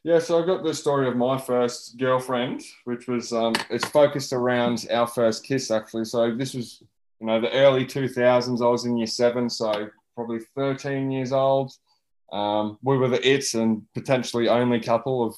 Yeah, 0.03 0.19
so 0.19 0.41
I 0.41 0.45
got 0.45 0.63
the 0.63 0.73
story 0.73 1.07
of 1.07 1.15
my 1.15 1.37
first 1.37 1.97
girlfriend, 1.97 2.63
which 2.85 3.07
was 3.07 3.31
um, 3.31 3.53
it's 3.69 3.85
focused 3.85 4.33
around 4.33 4.87
our 4.91 5.05
first 5.05 5.43
kiss 5.43 5.69
actually. 5.69 6.05
So 6.05 6.35
this 6.35 6.55
was 6.55 6.81
you 7.19 7.27
know 7.27 7.39
the 7.39 7.51
early 7.51 7.85
two 7.85 8.07
thousands. 8.07 8.63
I 8.63 8.67
was 8.67 8.85
in 8.85 8.97
year 8.97 9.05
seven, 9.05 9.47
so 9.47 9.89
probably 10.15 10.39
thirteen 10.55 11.11
years 11.11 11.31
old. 11.31 11.71
Um, 12.31 12.77
we 12.81 12.97
were 12.97 13.07
the 13.07 13.27
its 13.29 13.53
and 13.53 13.83
potentially 13.93 14.49
only 14.49 14.79
couple 14.79 15.23
of 15.23 15.35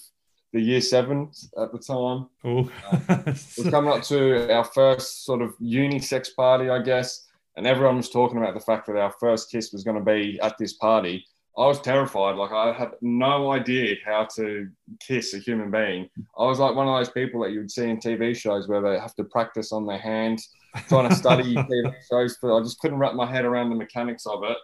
the 0.53 0.61
year 0.61 0.81
seven 0.81 1.29
at 1.61 1.71
the 1.73 1.79
time. 1.79 2.27
Oh, 2.45 2.71
uh, 2.89 3.33
we're 3.57 3.69
coming 3.71 3.91
up 3.91 4.03
to 4.03 4.51
our 4.53 4.63
first 4.63 5.25
sort 5.25 5.41
of 5.41 5.57
unisex 5.59 6.29
party, 6.35 6.69
I 6.69 6.81
guess. 6.81 7.25
and 7.57 7.67
everyone 7.67 7.97
was 7.97 8.09
talking 8.09 8.37
about 8.37 8.53
the 8.53 8.59
fact 8.61 8.85
that 8.87 8.95
our 8.95 9.13
first 9.19 9.51
kiss 9.51 9.73
was 9.73 9.83
going 9.83 9.97
to 9.97 10.03
be 10.03 10.39
at 10.41 10.57
this 10.57 10.73
party. 10.73 11.25
I 11.57 11.65
was 11.65 11.81
terrified. 11.81 12.35
Like 12.35 12.51
I 12.51 12.71
had 12.71 12.91
no 13.01 13.51
idea 13.51 13.95
how 14.05 14.27
to 14.35 14.69
kiss 14.99 15.33
a 15.33 15.39
human 15.39 15.71
being. 15.71 16.07
I 16.37 16.45
was 16.45 16.59
like 16.59 16.75
one 16.75 16.87
of 16.87 16.97
those 16.97 17.09
people 17.09 17.41
that 17.41 17.51
you 17.51 17.59
would 17.59 17.71
see 17.71 17.89
in 17.89 17.97
TV 17.97 18.35
shows 18.35 18.67
where 18.67 18.81
they 18.81 18.99
have 18.99 19.15
to 19.15 19.23
practice 19.23 19.71
on 19.71 19.87
their 19.87 19.97
hands, 19.97 20.49
trying 20.87 21.09
to 21.09 21.15
study 21.15 21.55
TV 21.55 21.93
shows. 22.09 22.37
But 22.41 22.55
I 22.55 22.61
just 22.61 22.79
couldn't 22.79 22.99
wrap 22.99 23.13
my 23.13 23.29
head 23.29 23.45
around 23.45 23.69
the 23.69 23.75
mechanics 23.75 24.25
of 24.25 24.43
it. 24.43 24.57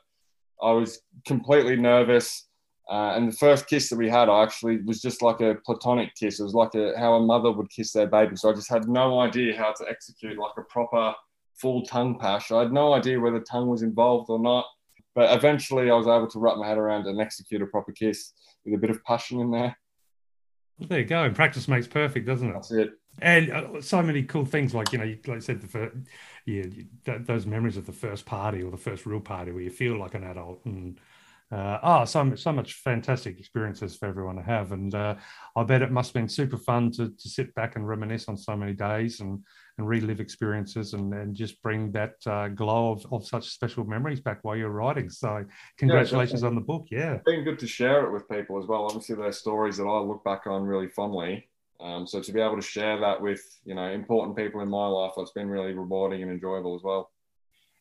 I 0.61 0.71
was 0.71 1.01
completely 1.25 1.75
nervous. 1.75 2.47
Uh, 2.89 3.13
and 3.15 3.31
the 3.31 3.37
first 3.37 3.67
kiss 3.67 3.89
that 3.89 3.95
we 3.95 4.09
had, 4.09 4.27
I 4.29 4.43
actually 4.43 4.81
was 4.81 5.01
just 5.01 5.21
like 5.21 5.39
a 5.41 5.55
platonic 5.65 6.13
kiss. 6.15 6.39
It 6.39 6.43
was 6.43 6.53
like 6.53 6.75
a, 6.75 6.93
how 6.97 7.13
a 7.13 7.21
mother 7.21 7.51
would 7.51 7.69
kiss 7.69 7.93
their 7.93 8.07
baby. 8.07 8.35
So 8.35 8.49
I 8.49 8.53
just 8.53 8.69
had 8.69 8.87
no 8.87 9.19
idea 9.19 9.57
how 9.57 9.71
to 9.71 9.85
execute 9.89 10.37
like 10.37 10.51
a 10.57 10.63
proper 10.63 11.13
full 11.55 11.83
tongue 11.83 12.19
pash. 12.19 12.51
I 12.51 12.59
had 12.59 12.73
no 12.73 12.93
idea 12.93 13.19
whether 13.19 13.39
tongue 13.39 13.69
was 13.69 13.83
involved 13.83 14.29
or 14.29 14.39
not. 14.39 14.65
But 15.15 15.35
eventually, 15.35 15.91
I 15.91 15.93
was 15.93 16.07
able 16.07 16.27
to 16.27 16.39
wrap 16.39 16.57
my 16.57 16.67
head 16.67 16.77
around 16.77 17.05
and 17.05 17.21
execute 17.21 17.61
a 17.61 17.67
proper 17.67 17.91
kiss 17.91 18.33
with 18.65 18.73
a 18.73 18.77
bit 18.77 18.89
of 18.89 19.03
passion 19.03 19.39
in 19.39 19.51
there. 19.51 19.77
Well, 20.79 20.87
there 20.87 20.99
you 20.99 21.05
go. 21.05 21.23
And 21.23 21.35
practice 21.35 21.67
makes 21.67 21.87
perfect, 21.87 22.25
doesn't 22.25 22.49
it? 22.49 22.53
That's 22.53 22.71
it. 22.71 22.89
And 23.21 23.51
uh, 23.51 23.81
so 23.81 24.01
many 24.01 24.23
cool 24.23 24.45
things, 24.45 24.73
like 24.73 24.91
you 24.91 24.97
know, 24.97 25.15
like 25.27 25.37
I 25.37 25.39
said, 25.39 25.61
the 25.61 25.67
first, 25.67 25.95
yeah, 26.45 26.63
those 27.05 27.45
memories 27.45 27.77
of 27.77 27.85
the 27.85 27.91
first 27.91 28.25
party 28.25 28.61
or 28.63 28.71
the 28.71 28.77
first 28.77 29.05
real 29.05 29.19
party 29.19 29.51
where 29.51 29.61
you 29.61 29.69
feel 29.69 29.97
like 29.97 30.15
an 30.15 30.23
adult, 30.23 30.65
and 30.65 30.99
uh, 31.51 31.79
oh, 31.83 32.05
so 32.05 32.33
so 32.35 32.51
much 32.51 32.73
fantastic 32.73 33.39
experiences 33.39 33.95
for 33.95 34.07
everyone 34.07 34.37
to 34.37 34.41
have, 34.41 34.71
and 34.71 34.95
uh, 34.95 35.15
I 35.55 35.63
bet 35.63 35.83
it 35.83 35.91
must 35.91 36.09
have 36.09 36.21
been 36.21 36.29
super 36.29 36.57
fun 36.57 36.91
to 36.93 37.09
to 37.09 37.29
sit 37.29 37.53
back 37.53 37.75
and 37.75 37.87
reminisce 37.87 38.27
on 38.27 38.35
so 38.35 38.57
many 38.57 38.73
days 38.73 39.19
and 39.19 39.43
and 39.77 39.87
relive 39.87 40.19
experiences 40.19 40.93
and, 40.93 41.13
and 41.13 41.35
just 41.35 41.61
bring 41.61 41.91
that 41.91 42.13
uh, 42.27 42.47
glow 42.47 42.91
of, 42.91 43.05
of 43.11 43.25
such 43.25 43.49
special 43.49 43.83
memories 43.83 44.19
back 44.19 44.39
while 44.43 44.55
you're 44.55 44.69
writing. 44.69 45.09
So, 45.09 45.45
congratulations 45.77 46.41
yeah, 46.41 46.47
on 46.47 46.55
the 46.55 46.61
book. 46.61 46.87
Yeah. 46.91 47.13
It's 47.13 47.23
been 47.23 47.43
good 47.43 47.59
to 47.59 47.67
share 47.67 48.05
it 48.05 48.11
with 48.11 48.29
people 48.29 48.59
as 48.59 48.67
well. 48.67 48.85
Obviously, 48.85 49.15
they're 49.15 49.31
stories 49.31 49.77
that 49.77 49.85
I 49.85 49.99
look 49.99 50.23
back 50.23 50.45
on 50.45 50.63
really 50.63 50.89
fondly. 50.89 51.49
Um, 51.79 52.07
so, 52.07 52.21
to 52.21 52.31
be 52.31 52.39
able 52.39 52.55
to 52.55 52.61
share 52.61 52.99
that 52.99 53.21
with, 53.21 53.41
you 53.65 53.75
know, 53.75 53.89
important 53.89 54.37
people 54.37 54.61
in 54.61 54.69
my 54.69 54.87
life, 54.87 55.11
it's 55.17 55.31
been 55.31 55.49
really 55.49 55.73
rewarding 55.73 56.21
and 56.21 56.31
enjoyable 56.31 56.75
as 56.75 56.83
well. 56.83 57.11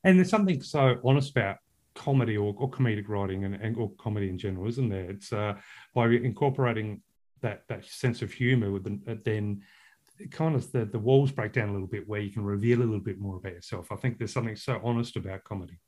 And 0.05 0.19
there's 0.19 0.31
something 0.31 0.61
so 0.63 0.97
honest 1.05 1.31
about 1.31 1.57
comedy 1.95 2.37
or, 2.37 2.55
or 2.59 2.71
comedic 2.71 3.09
writing 3.09 3.45
and, 3.45 3.55
and, 3.55 3.77
or 3.77 3.91
comedy 3.99 4.29
in 4.29 4.39
general, 4.39 4.67
isn't 4.69 4.89
there? 4.89 5.11
It's 5.11 5.33
uh, 5.33 5.55
by 5.95 6.09
incorporating 6.09 7.03
that 7.43 7.63
that 7.69 7.85
sense 7.85 8.23
of 8.23 8.33
humor 8.33 8.71
with 8.71 8.85
the, 8.85 9.21
then 9.25 9.63
kind 10.31 10.55
of 10.55 10.71
the, 10.73 10.85
the 10.85 10.99
walls 10.99 11.33
break 11.33 11.53
down 11.53 11.69
a 11.69 11.73
little 11.73 11.87
bit 11.87 12.09
where 12.09 12.21
you 12.21 12.31
can 12.31 12.45
reveal 12.45 12.79
a 12.79 12.85
little 12.85 13.01
bit 13.01 13.19
more 13.19 13.37
about 13.37 13.53
yourself. 13.53 13.91
I 13.91 13.97
think 13.97 14.19
there's 14.19 14.33
something 14.33 14.57
so 14.57 14.81
honest 14.85 15.17
about 15.17 15.45
comedy. 15.45 15.79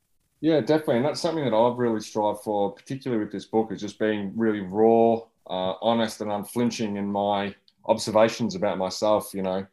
Yeah, 0.41 0.61
definitely. 0.61 0.97
And 0.97 1.05
that's 1.05 1.21
something 1.21 1.45
that 1.45 1.55
I've 1.55 1.79
really 1.79 2.01
strived 2.01 2.41
for, 2.41 2.73
particularly 2.73 3.23
with 3.25 3.33
this 3.33 3.47
book, 3.47 3.73
is 3.73 3.81
just 3.81 3.99
being 3.99 4.33
really 4.37 4.61
raw, 4.61 5.15
uh, 5.49 5.75
honest, 5.81 6.21
and 6.21 6.31
unflinching 6.31 6.97
in 6.97 7.11
my 7.11 7.55
observations 7.87 8.55
about 8.55 8.79
myself. 8.79 9.33
You 9.35 9.43
know, 9.43 9.67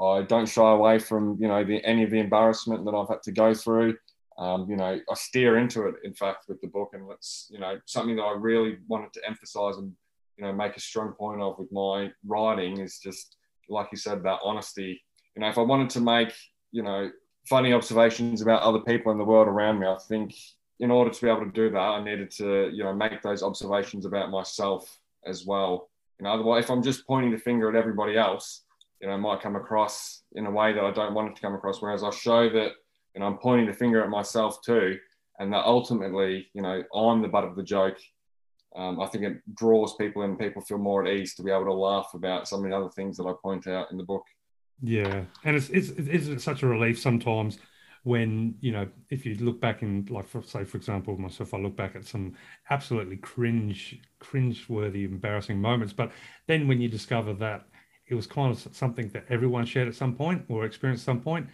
I 0.00 0.22
don't 0.22 0.48
shy 0.48 0.70
away 0.70 0.98
from, 0.98 1.36
you 1.40 1.48
know, 1.48 1.64
the, 1.64 1.84
any 1.84 2.02
of 2.02 2.10
the 2.10 2.20
embarrassment 2.20 2.84
that 2.84 2.94
I've 2.94 3.08
had 3.08 3.22
to 3.24 3.32
go 3.32 3.54
through. 3.54 3.96
Um, 4.38 4.68
you 4.68 4.76
know, 4.76 5.00
I 5.10 5.14
steer 5.14 5.56
into 5.56 5.86
it, 5.86 5.94
in 6.04 6.12
fact, 6.12 6.44
with 6.48 6.60
the 6.60 6.66
book. 6.68 6.90
And 6.92 7.10
it's, 7.10 7.48
you 7.50 7.58
know, 7.58 7.78
something 7.86 8.16
that 8.16 8.22
I 8.22 8.34
really 8.36 8.78
wanted 8.86 9.12
to 9.14 9.26
emphasize 9.26 9.78
and, 9.78 9.92
you 10.36 10.44
know, 10.44 10.52
make 10.52 10.76
a 10.76 10.80
strong 10.80 11.12
point 11.12 11.40
of 11.40 11.58
with 11.58 11.72
my 11.72 12.10
writing 12.26 12.80
is 12.80 12.98
just 12.98 13.36
like 13.68 13.88
you 13.92 13.98
said, 13.98 14.22
that 14.22 14.40
honesty. 14.44 15.02
You 15.34 15.42
know, 15.42 15.48
if 15.48 15.58
I 15.58 15.62
wanted 15.62 15.90
to 15.90 16.00
make, 16.00 16.32
you 16.72 16.82
know, 16.82 17.10
funny 17.48 17.72
observations 17.72 18.42
about 18.42 18.62
other 18.62 18.80
people 18.80 19.12
in 19.12 19.18
the 19.18 19.24
world 19.24 19.48
around 19.48 19.78
me, 19.78 19.86
I 19.86 19.98
think 20.08 20.34
in 20.80 20.90
order 20.90 21.10
to 21.10 21.22
be 21.24 21.30
able 21.30 21.44
to 21.44 21.52
do 21.52 21.70
that, 21.70 21.78
I 21.78 22.02
needed 22.02 22.30
to, 22.32 22.70
you 22.72 22.84
know, 22.84 22.94
make 22.94 23.22
those 23.22 23.42
observations 23.42 24.04
about 24.04 24.30
myself 24.30 24.98
as 25.24 25.46
well. 25.46 25.88
You 26.18 26.24
know, 26.24 26.30
otherwise, 26.30 26.64
if 26.64 26.70
I'm 26.70 26.82
just 26.82 27.06
pointing 27.06 27.32
the 27.32 27.38
finger 27.38 27.68
at 27.68 27.76
everybody 27.76 28.16
else, 28.16 28.62
you 29.00 29.08
know, 29.08 29.14
it 29.14 29.18
might 29.18 29.42
come 29.42 29.56
across 29.56 30.22
in 30.32 30.46
a 30.46 30.50
way 30.50 30.72
that 30.72 30.84
I 30.84 30.90
don't 30.90 31.14
want 31.14 31.30
it 31.30 31.36
to 31.36 31.42
come 31.42 31.54
across. 31.54 31.82
Whereas 31.82 32.02
I 32.02 32.10
show 32.10 32.48
that, 32.48 32.70
you 33.14 33.20
know, 33.20 33.26
I'm 33.26 33.38
pointing 33.38 33.66
the 33.66 33.74
finger 33.74 34.02
at 34.02 34.08
myself 34.08 34.58
too, 34.64 34.98
and 35.38 35.52
that 35.52 35.64
ultimately, 35.66 36.48
you 36.54 36.62
know, 36.62 36.82
I'm 36.94 37.22
the 37.22 37.28
butt 37.28 37.44
of 37.44 37.56
the 37.56 37.62
joke 37.62 37.98
um, 38.76 39.00
I 39.00 39.06
think 39.06 39.24
it 39.24 39.54
draws 39.54 39.96
people 39.96 40.22
in. 40.22 40.36
People 40.36 40.60
feel 40.60 40.78
more 40.78 41.04
at 41.06 41.12
ease 41.12 41.34
to 41.36 41.42
be 41.42 41.50
able 41.50 41.64
to 41.64 41.72
laugh 41.72 42.10
about 42.14 42.46
some 42.46 42.62
of 42.62 42.70
the 42.70 42.76
other 42.76 42.90
things 42.90 43.16
that 43.16 43.24
I 43.24 43.32
point 43.42 43.66
out 43.66 43.90
in 43.90 43.96
the 43.96 44.04
book. 44.04 44.24
Yeah, 44.82 45.24
and 45.44 45.56
it's 45.56 45.70
it's, 45.70 45.90
it's 45.96 46.44
such 46.44 46.62
a 46.62 46.66
relief 46.66 47.00
sometimes 47.00 47.58
when 48.06 48.54
you 48.60 48.70
know 48.70 48.86
if 49.10 49.26
you 49.26 49.34
look 49.34 49.60
back 49.60 49.82
in 49.82 50.06
like 50.08 50.28
for, 50.28 50.40
say 50.40 50.62
for 50.62 50.76
example 50.76 51.18
myself 51.18 51.52
i 51.52 51.58
look 51.58 51.76
back 51.76 51.96
at 51.96 52.06
some 52.06 52.32
absolutely 52.70 53.16
cringe 53.16 53.98
cringe 54.20 54.68
worthy 54.68 55.04
embarrassing 55.04 55.60
moments. 55.60 55.92
But 55.92 56.12
then 56.46 56.68
when 56.68 56.80
you 56.80 56.88
discover 56.88 57.32
that 57.34 57.66
it 58.06 58.14
was 58.14 58.28
kind 58.28 58.52
of 58.52 58.76
something 58.76 59.08
that 59.08 59.24
everyone 59.28 59.66
shared 59.66 59.88
at 59.88 59.96
some 59.96 60.14
point 60.14 60.44
or 60.48 60.64
experienced 60.64 61.02
at 61.02 61.06
some 61.06 61.20
point 61.20 61.48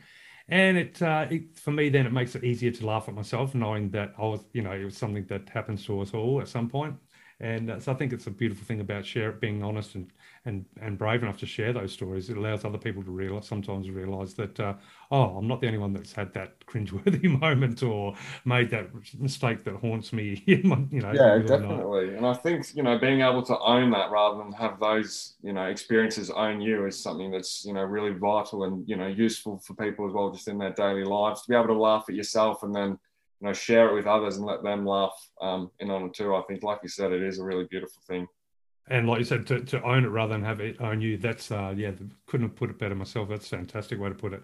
and 0.48 0.76
it, 0.76 1.00
uh, 1.00 1.26
it, 1.30 1.58
for 1.58 1.70
me 1.70 1.88
then 1.88 2.04
it 2.04 2.12
makes 2.12 2.34
it 2.34 2.44
easier 2.44 2.70
to 2.70 2.84
laugh 2.84 3.08
at 3.08 3.14
myself 3.14 3.54
knowing 3.54 3.88
that 3.90 4.12
i 4.18 4.22
was 4.22 4.44
you 4.52 4.60
know 4.60 4.72
it 4.72 4.84
was 4.84 4.96
something 4.96 5.24
that 5.26 5.48
happens 5.48 5.86
to 5.86 6.00
us 6.02 6.12
all 6.12 6.38
at 6.40 6.48
some 6.48 6.68
point 6.68 6.94
and 7.43 7.70
uh, 7.73 7.81
so 7.81 7.90
I 7.90 7.97
think 7.97 8.12
it's 8.12 8.28
a 8.28 8.31
beautiful 8.31 8.64
thing 8.64 8.81
about 8.81 9.05
share 9.05 9.32
being 9.32 9.64
honest 9.64 9.97
and 9.97 10.12
and 10.44 10.64
and 10.81 10.97
brave 10.97 11.24
enough 11.24 11.39
to 11.39 11.47
share 11.47 11.73
those 11.73 11.93
stories. 11.93 12.31
It 12.31 12.36
allows 12.36 12.64
other 12.64 12.78
people 12.78 13.02
to 13.02 13.10
realize 13.10 13.47
sometimes 13.47 13.90
realize 13.90 14.35
that 14.35 14.59
uh, 14.60 14.74
oh, 15.10 15.36
I'm 15.36 15.48
not 15.48 15.60
the 15.60 15.66
only 15.66 15.81
one 15.81 15.93
that's 15.93 16.12
had 16.12 16.32
that 16.35 16.64
cringeworthy 16.66 17.24
moment 17.40 17.82
or 17.82 18.14
made 18.44 18.70
that 18.70 18.90
mistake 19.19 19.64
that 19.64 19.74
haunts 19.74 20.12
me. 20.12 20.43
you 20.47 20.62
know, 20.62 21.12
yeah, 21.12 21.39
definitely. 21.39 22.14
And 22.14 22.24
I 22.24 22.35
think 22.35 22.77
you 22.77 22.85
know 22.85 22.97
being 22.97 23.23
able 23.23 23.43
to 23.43 23.59
own 23.59 23.90
that 23.90 24.12
rather 24.12 24.39
than 24.39 24.52
have 24.52 24.78
those 24.78 25.35
you 25.43 25.52
know 25.52 25.64
experiences 25.64 26.31
own 26.31 26.60
you 26.60 26.86
is 26.86 27.02
something 27.02 27.32
that's 27.32 27.64
you 27.64 27.74
know 27.74 27.82
really 27.82 28.16
vital 28.16 28.64
and 28.64 28.89
you 28.89 28.97
know 28.97 29.09
useful 29.09 29.59
for 29.59 29.74
people 29.74 30.06
as 30.06 30.12
well, 30.12 30.31
just 30.31 30.47
in 30.47 30.59
their 30.59 30.73
daily 30.73 31.05
lives 31.05 31.43
to 31.43 31.48
be 31.48 31.56
able 31.56 31.66
to 31.66 31.81
laugh 31.81 32.05
at 32.09 32.14
yourself 32.14 32.62
and 32.62 32.73
then 32.73 32.98
you 33.43 33.48
know, 33.48 33.52
share 33.52 33.89
it 33.89 33.94
with 33.94 34.06
others 34.06 34.36
and 34.36 34.47
let 34.47 34.62
them 34.62 34.86
laugh 34.86 35.12
um, 35.40 35.70
in 35.81 35.90
on 35.90 36.05
it 36.05 36.14
too. 36.14 36.35
I 36.35 36.43
think, 36.43 36.62
like 36.62 36.78
you 36.85 36.89
said, 36.89 37.12
it 37.12 37.23
is 37.23 37.40
a 37.40 37.44
really 37.44 37.66
beautiful 37.69 38.01
thing. 38.06 38.28
And 38.89 39.09
like 39.09 39.19
you 39.19 39.24
said, 39.24 39.47
to, 39.48 39.60
to 39.60 39.82
own 39.82 40.05
it 40.05 40.09
rather 40.09 40.32
than 40.32 40.44
have 40.44 40.60
it 40.60 40.81
own 40.81 41.01
you, 41.01 41.16
that's, 41.16 41.51
uh, 41.51 41.74
yeah, 41.77 41.90
couldn't 42.27 42.48
have 42.48 42.56
put 42.56 42.70
it 42.70 42.78
better 42.78 42.94
myself. 42.94 43.28
That's 43.28 43.47
a 43.47 43.56
fantastic 43.56 43.98
way 43.98 44.10
to 44.10 44.14
put 44.14 44.32
it. 44.32 44.43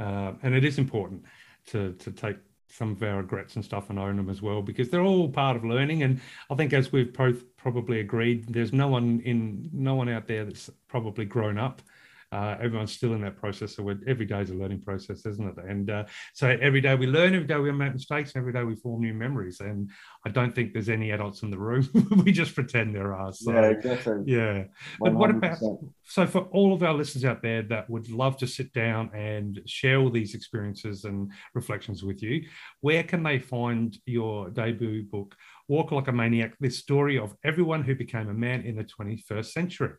Uh, 0.00 0.32
and 0.42 0.54
it 0.54 0.64
is 0.64 0.78
important 0.78 1.22
to, 1.66 1.92
to 1.92 2.10
take 2.10 2.38
some 2.68 2.92
of 2.92 3.02
our 3.02 3.18
regrets 3.18 3.54
and 3.54 3.64
stuff 3.64 3.88
and 3.90 3.98
own 3.98 4.16
them 4.16 4.30
as 4.30 4.42
well 4.42 4.62
because 4.62 4.90
they're 4.90 5.02
all 5.02 5.28
part 5.28 5.56
of 5.56 5.64
learning 5.64 6.04
and 6.04 6.20
i 6.50 6.54
think 6.54 6.72
as 6.72 6.92
we've 6.92 7.12
both 7.12 7.42
probably 7.56 7.98
agreed 7.98 8.46
there's 8.46 8.72
no 8.72 8.86
one 8.86 9.20
in 9.24 9.68
no 9.72 9.96
one 9.96 10.08
out 10.08 10.28
there 10.28 10.44
that's 10.44 10.70
probably 10.86 11.24
grown 11.24 11.58
up 11.58 11.82
uh, 12.32 12.56
everyone's 12.60 12.92
still 12.92 13.14
in 13.14 13.22
that 13.22 13.36
process. 13.36 13.74
So 13.74 13.88
every 14.06 14.26
day 14.26 14.40
is 14.40 14.50
a 14.50 14.54
learning 14.54 14.82
process, 14.82 15.26
isn't 15.26 15.58
it? 15.58 15.64
And 15.64 15.90
uh, 15.90 16.04
so 16.32 16.56
every 16.60 16.80
day 16.80 16.94
we 16.94 17.06
learn, 17.06 17.34
every 17.34 17.46
day 17.46 17.56
we 17.56 17.72
make 17.72 17.92
mistakes, 17.92 18.34
and 18.34 18.40
every 18.40 18.52
day 18.52 18.62
we 18.62 18.76
form 18.76 19.00
new 19.00 19.14
memories. 19.14 19.60
And 19.60 19.90
I 20.24 20.30
don't 20.30 20.54
think 20.54 20.72
there's 20.72 20.88
any 20.88 21.10
adults 21.10 21.42
in 21.42 21.50
the 21.50 21.58
room. 21.58 21.88
we 22.24 22.30
just 22.30 22.54
pretend 22.54 22.94
there 22.94 23.14
are. 23.14 23.32
So, 23.32 23.52
yeah, 23.52 23.70
exactly. 23.70 24.22
Yeah. 24.26 24.64
But 25.00 25.12
100%. 25.12 25.14
what 25.14 25.30
about, 25.30 25.58
so 26.04 26.26
for 26.26 26.42
all 26.52 26.72
of 26.72 26.82
our 26.84 26.94
listeners 26.94 27.24
out 27.24 27.42
there 27.42 27.62
that 27.62 27.90
would 27.90 28.08
love 28.10 28.36
to 28.38 28.46
sit 28.46 28.72
down 28.72 29.10
and 29.12 29.60
share 29.66 29.98
all 29.98 30.10
these 30.10 30.34
experiences 30.34 31.04
and 31.04 31.32
reflections 31.54 32.04
with 32.04 32.22
you, 32.22 32.44
where 32.80 33.02
can 33.02 33.24
they 33.24 33.40
find 33.40 33.96
your 34.06 34.50
debut 34.50 35.02
book, 35.02 35.34
Walk 35.66 35.90
Like 35.90 36.08
a 36.08 36.12
Maniac, 36.12 36.54
this 36.60 36.78
story 36.78 37.18
of 37.18 37.34
everyone 37.42 37.82
who 37.82 37.96
became 37.96 38.28
a 38.28 38.34
man 38.34 38.62
in 38.62 38.76
the 38.76 38.84
21st 38.84 39.46
century? 39.46 39.94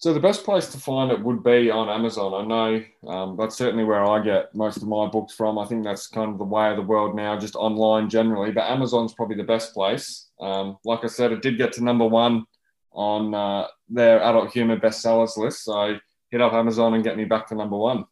So 0.00 0.14
the 0.14 0.20
best 0.20 0.44
place 0.44 0.66
to 0.68 0.78
find 0.78 1.12
it 1.12 1.22
would 1.22 1.44
be 1.44 1.70
on 1.70 1.90
Amazon. 1.90 2.32
I 2.32 2.46
know 2.46 2.82
um, 3.06 3.36
that's 3.36 3.54
certainly 3.54 3.84
where 3.84 4.02
I 4.02 4.22
get 4.24 4.54
most 4.54 4.78
of 4.78 4.88
my 4.88 5.06
books 5.06 5.34
from. 5.34 5.58
I 5.58 5.66
think 5.66 5.84
that's 5.84 6.06
kind 6.06 6.32
of 6.32 6.38
the 6.38 6.44
way 6.44 6.70
of 6.70 6.76
the 6.78 6.82
world 6.82 7.14
now, 7.14 7.38
just 7.38 7.54
online 7.54 8.08
generally. 8.08 8.50
But 8.50 8.70
Amazon's 8.70 9.12
probably 9.12 9.36
the 9.36 9.44
best 9.44 9.74
place. 9.74 10.30
Um, 10.40 10.78
like 10.86 11.04
I 11.04 11.06
said, 11.06 11.32
it 11.32 11.42
did 11.42 11.58
get 11.58 11.74
to 11.74 11.84
number 11.84 12.06
one 12.06 12.46
on 12.92 13.34
uh, 13.34 13.66
their 13.90 14.22
adult 14.22 14.52
humor 14.52 14.80
bestsellers 14.80 15.36
list. 15.36 15.64
So 15.64 15.98
hit 16.30 16.40
up 16.40 16.54
Amazon 16.54 16.94
and 16.94 17.04
get 17.04 17.18
me 17.18 17.26
back 17.26 17.46
to 17.48 17.54
number 17.54 17.76
one. 17.76 18.06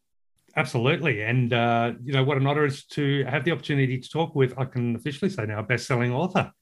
Absolutely, 0.56 1.22
and 1.22 1.54
uh, 1.54 1.92
you 2.04 2.12
know 2.12 2.24
what 2.24 2.36
an 2.36 2.46
honor 2.46 2.66
it 2.66 2.72
is 2.72 2.84
to 2.84 3.24
have 3.24 3.44
the 3.44 3.52
opportunity 3.52 3.98
to 3.98 4.08
talk 4.10 4.34
with. 4.34 4.52
I 4.58 4.66
can 4.66 4.94
officially 4.94 5.30
say 5.30 5.46
now, 5.46 5.62
best-selling 5.62 6.12
author. 6.12 6.52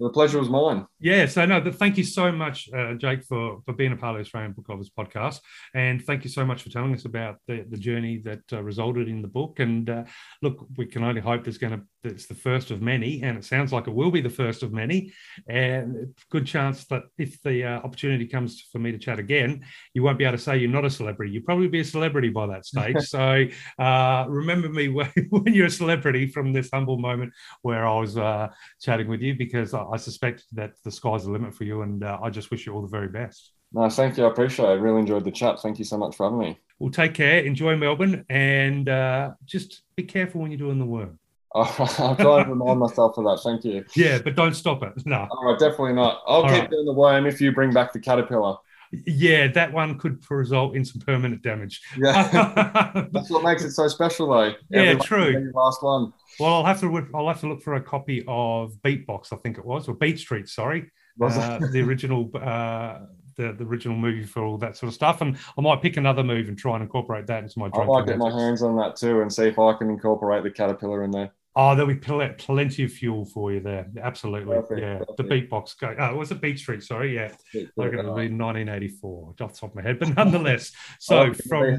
The 0.00 0.08
pleasure 0.08 0.38
was 0.38 0.48
mine. 0.48 0.86
Yeah, 0.98 1.26
so 1.26 1.44
no, 1.44 1.60
thank 1.70 1.98
you 1.98 2.04
so 2.04 2.32
much, 2.32 2.70
uh, 2.72 2.94
Jake, 2.94 3.22
for 3.22 3.60
for 3.66 3.74
being 3.74 3.92
a 3.92 3.96
part 3.96 4.12
of 4.12 4.16
the 4.16 4.22
Australian 4.22 4.52
Book 4.52 4.66
Lovers 4.70 4.90
podcast, 4.90 5.40
and 5.74 6.02
thank 6.02 6.24
you 6.24 6.30
so 6.30 6.44
much 6.44 6.62
for 6.62 6.70
telling 6.70 6.94
us 6.94 7.04
about 7.04 7.36
the, 7.46 7.66
the 7.68 7.76
journey 7.76 8.16
that 8.24 8.40
uh, 8.50 8.62
resulted 8.62 9.08
in 9.08 9.20
the 9.20 9.28
book. 9.28 9.60
And 9.60 9.90
uh, 9.90 10.04
look, 10.40 10.66
we 10.78 10.86
can 10.86 11.04
only 11.04 11.20
hope 11.20 11.44
there's 11.44 11.58
going 11.58 11.78
to 11.78 11.82
it's 12.02 12.26
the 12.26 12.34
first 12.34 12.70
of 12.70 12.80
many, 12.80 13.22
and 13.22 13.36
it 13.36 13.44
sounds 13.44 13.72
like 13.72 13.86
it 13.86 13.94
will 13.94 14.10
be 14.10 14.20
the 14.20 14.30
first 14.30 14.62
of 14.62 14.72
many. 14.72 15.12
And 15.48 16.14
good 16.30 16.46
chance 16.46 16.86
that 16.86 17.04
if 17.18 17.40
the 17.42 17.64
uh, 17.64 17.80
opportunity 17.80 18.26
comes 18.26 18.62
for 18.72 18.78
me 18.78 18.92
to 18.92 18.98
chat 18.98 19.18
again, 19.18 19.64
you 19.92 20.02
won't 20.02 20.18
be 20.18 20.24
able 20.24 20.38
to 20.38 20.42
say 20.42 20.56
you're 20.56 20.70
not 20.70 20.84
a 20.84 20.90
celebrity. 20.90 21.32
You'll 21.32 21.44
probably 21.44 21.68
be 21.68 21.80
a 21.80 21.84
celebrity 21.84 22.30
by 22.30 22.46
that 22.46 22.64
stage. 22.64 22.96
so 23.08 23.44
uh, 23.78 24.24
remember 24.28 24.68
me 24.68 24.88
when, 24.96 25.10
when, 25.28 25.52
you're 25.52 25.66
a 25.66 25.70
celebrity 25.70 26.26
from 26.26 26.52
this 26.52 26.70
humble 26.72 26.98
moment 26.98 27.32
where 27.62 27.86
I 27.86 27.98
was 27.98 28.16
uh, 28.16 28.48
chatting 28.80 29.08
with 29.08 29.20
you, 29.20 29.34
because 29.34 29.74
I, 29.74 29.89
I, 29.92 29.96
suspect 29.96 30.44
that 30.52 30.72
the 30.84 30.90
sky's 30.90 31.24
the 31.24 31.30
limit 31.30 31.54
for 31.54 31.64
you, 31.64 31.82
and 31.82 32.02
uh, 32.04 32.18
I 32.22 32.30
just 32.30 32.50
wish 32.50 32.66
you 32.66 32.74
all 32.74 32.82
the 32.82 32.88
very 32.88 33.08
best. 33.08 33.52
No, 33.72 33.88
thank 33.88 34.16
you. 34.16 34.24
I 34.24 34.28
appreciate 34.28 34.66
it. 34.66 34.68
I 34.68 34.72
really 34.74 35.00
enjoyed 35.00 35.24
the 35.24 35.30
chat. 35.30 35.60
Thank 35.60 35.78
you 35.78 35.84
so 35.84 35.96
much 35.96 36.16
for 36.16 36.24
having 36.24 36.38
me. 36.38 36.58
Well, 36.78 36.90
take 36.90 37.14
care. 37.14 37.40
Enjoy 37.40 37.76
Melbourne, 37.76 38.24
and 38.28 38.88
uh, 38.88 39.32
just 39.44 39.82
be 39.96 40.02
careful 40.02 40.40
when 40.40 40.50
you're 40.50 40.58
doing 40.58 40.78
the 40.78 40.86
worm. 40.86 41.18
I'll 41.54 42.16
try 42.16 42.42
and 42.42 42.50
remind 42.50 42.78
myself 42.78 43.18
of 43.18 43.24
that. 43.24 43.40
Thank 43.42 43.64
you. 43.64 43.84
Yeah, 43.96 44.20
but 44.22 44.36
don't 44.36 44.54
stop 44.54 44.82
it. 44.82 44.92
No. 45.04 45.26
All 45.30 45.50
right, 45.50 45.58
definitely 45.58 45.94
not. 45.94 46.22
I'll 46.26 46.42
All 46.42 46.48
keep 46.48 46.60
right. 46.60 46.70
doing 46.70 46.86
the 46.86 46.92
worm 46.92 47.26
if 47.26 47.40
you 47.40 47.52
bring 47.52 47.72
back 47.72 47.92
the 47.92 47.98
caterpillar. 47.98 48.56
Yeah, 48.92 49.46
that 49.48 49.72
one 49.72 49.98
could 49.98 50.24
result 50.30 50.74
in 50.74 50.84
some 50.84 51.00
permanent 51.00 51.42
damage. 51.42 51.80
Yeah, 51.96 53.06
that's 53.12 53.30
what 53.30 53.44
makes 53.44 53.62
it 53.62 53.70
so 53.70 53.86
special, 53.86 54.28
though. 54.30 54.54
Yeah, 54.68 54.80
Every 54.80 55.00
true. 55.00 55.52
Last 55.54 55.82
one. 55.82 56.12
Well, 56.40 56.54
I'll 56.54 56.64
have 56.64 56.80
to 56.80 57.08
I'll 57.14 57.28
have 57.28 57.40
to 57.40 57.48
look 57.48 57.62
for 57.62 57.74
a 57.74 57.80
copy 57.80 58.24
of 58.26 58.74
Beatbox, 58.84 59.32
I 59.32 59.36
think 59.36 59.58
it 59.58 59.64
was, 59.64 59.88
or 59.88 59.94
Beat 59.94 60.18
Street. 60.18 60.48
Sorry, 60.48 60.90
uh, 61.22 61.58
the 61.70 61.82
original. 61.82 62.30
Uh, 62.34 63.00
the, 63.36 63.52
the 63.52 63.64
original 63.64 63.96
movie 63.96 64.24
for 64.24 64.44
all 64.44 64.58
that 64.58 64.76
sort 64.76 64.88
of 64.88 64.94
stuff. 64.94 65.20
And 65.20 65.36
I 65.56 65.60
might 65.60 65.80
pick 65.80 65.96
another 65.96 66.22
move 66.22 66.48
and 66.48 66.58
try 66.58 66.74
and 66.74 66.82
incorporate 66.82 67.26
that 67.28 67.42
into 67.42 67.58
my. 67.58 67.70
I 67.72 67.84
might 67.84 68.06
get 68.06 68.18
my 68.18 68.30
hands 68.30 68.62
on 68.62 68.76
that 68.76 68.96
too 68.96 69.22
and 69.22 69.32
see 69.32 69.44
if 69.44 69.58
I 69.58 69.72
can 69.74 69.88
incorporate 69.88 70.42
the 70.42 70.50
caterpillar 70.50 71.04
in 71.04 71.10
there. 71.10 71.32
Oh, 71.62 71.74
there'll 71.74 71.92
be 71.92 71.94
pl- 71.94 72.26
plenty 72.38 72.84
of 72.84 72.92
fuel 72.92 73.26
for 73.26 73.52
you 73.52 73.60
there. 73.60 73.86
Absolutely. 74.00 74.54
Perfect, 74.54 74.80
yeah. 74.80 74.96
Perfect. 74.96 75.16
The 75.18 75.24
beatbox 75.24 75.78
go. 75.78 75.94
Oh, 75.98 76.06
it 76.06 76.16
was 76.16 76.30
it 76.30 76.40
Beat 76.40 76.58
Street? 76.58 76.82
Sorry. 76.82 77.14
Yeah. 77.14 77.32
Like 77.76 77.92
it'll 77.92 78.14
be 78.14 78.30
1984 78.32 79.34
off 79.42 79.52
the 79.52 79.58
top 79.58 79.70
of 79.70 79.74
my 79.76 79.82
head. 79.82 79.98
But 79.98 80.08
nonetheless, 80.16 80.72
so 80.98 81.18
oh, 81.18 81.34
from 81.34 81.78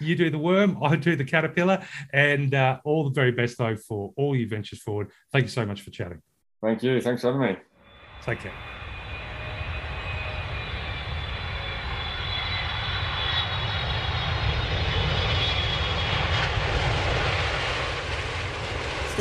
you 0.00 0.16
do 0.16 0.30
the 0.30 0.38
worm, 0.38 0.82
I 0.82 0.96
do 0.96 1.16
the 1.16 1.24
caterpillar. 1.24 1.84
And 2.14 2.54
uh, 2.54 2.78
all 2.84 3.04
the 3.04 3.10
very 3.10 3.32
best, 3.32 3.58
though, 3.58 3.76
for 3.76 4.14
all 4.16 4.34
your 4.34 4.48
ventures 4.48 4.80
forward. 4.80 5.10
Thank 5.32 5.44
you 5.44 5.50
so 5.50 5.66
much 5.66 5.82
for 5.82 5.90
chatting. 5.90 6.22
Thank 6.62 6.82
you. 6.82 6.98
Thanks 7.02 7.20
for 7.20 7.30
having 7.30 7.56
me. 7.56 7.58
Take 8.22 8.40
care. 8.40 8.83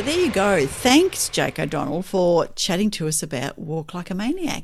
There 0.06 0.20
you 0.20 0.32
go. 0.32 0.68
Thanks, 0.68 1.30
Jake 1.30 1.60
O'Donnell, 1.60 2.02
for 2.02 2.48
chatting 2.56 2.92
to 2.92 3.08
us 3.08 3.24
about 3.24 3.58
Walk 3.58 3.94
Like 3.94 4.12
a 4.12 4.14
Maniac 4.14 4.64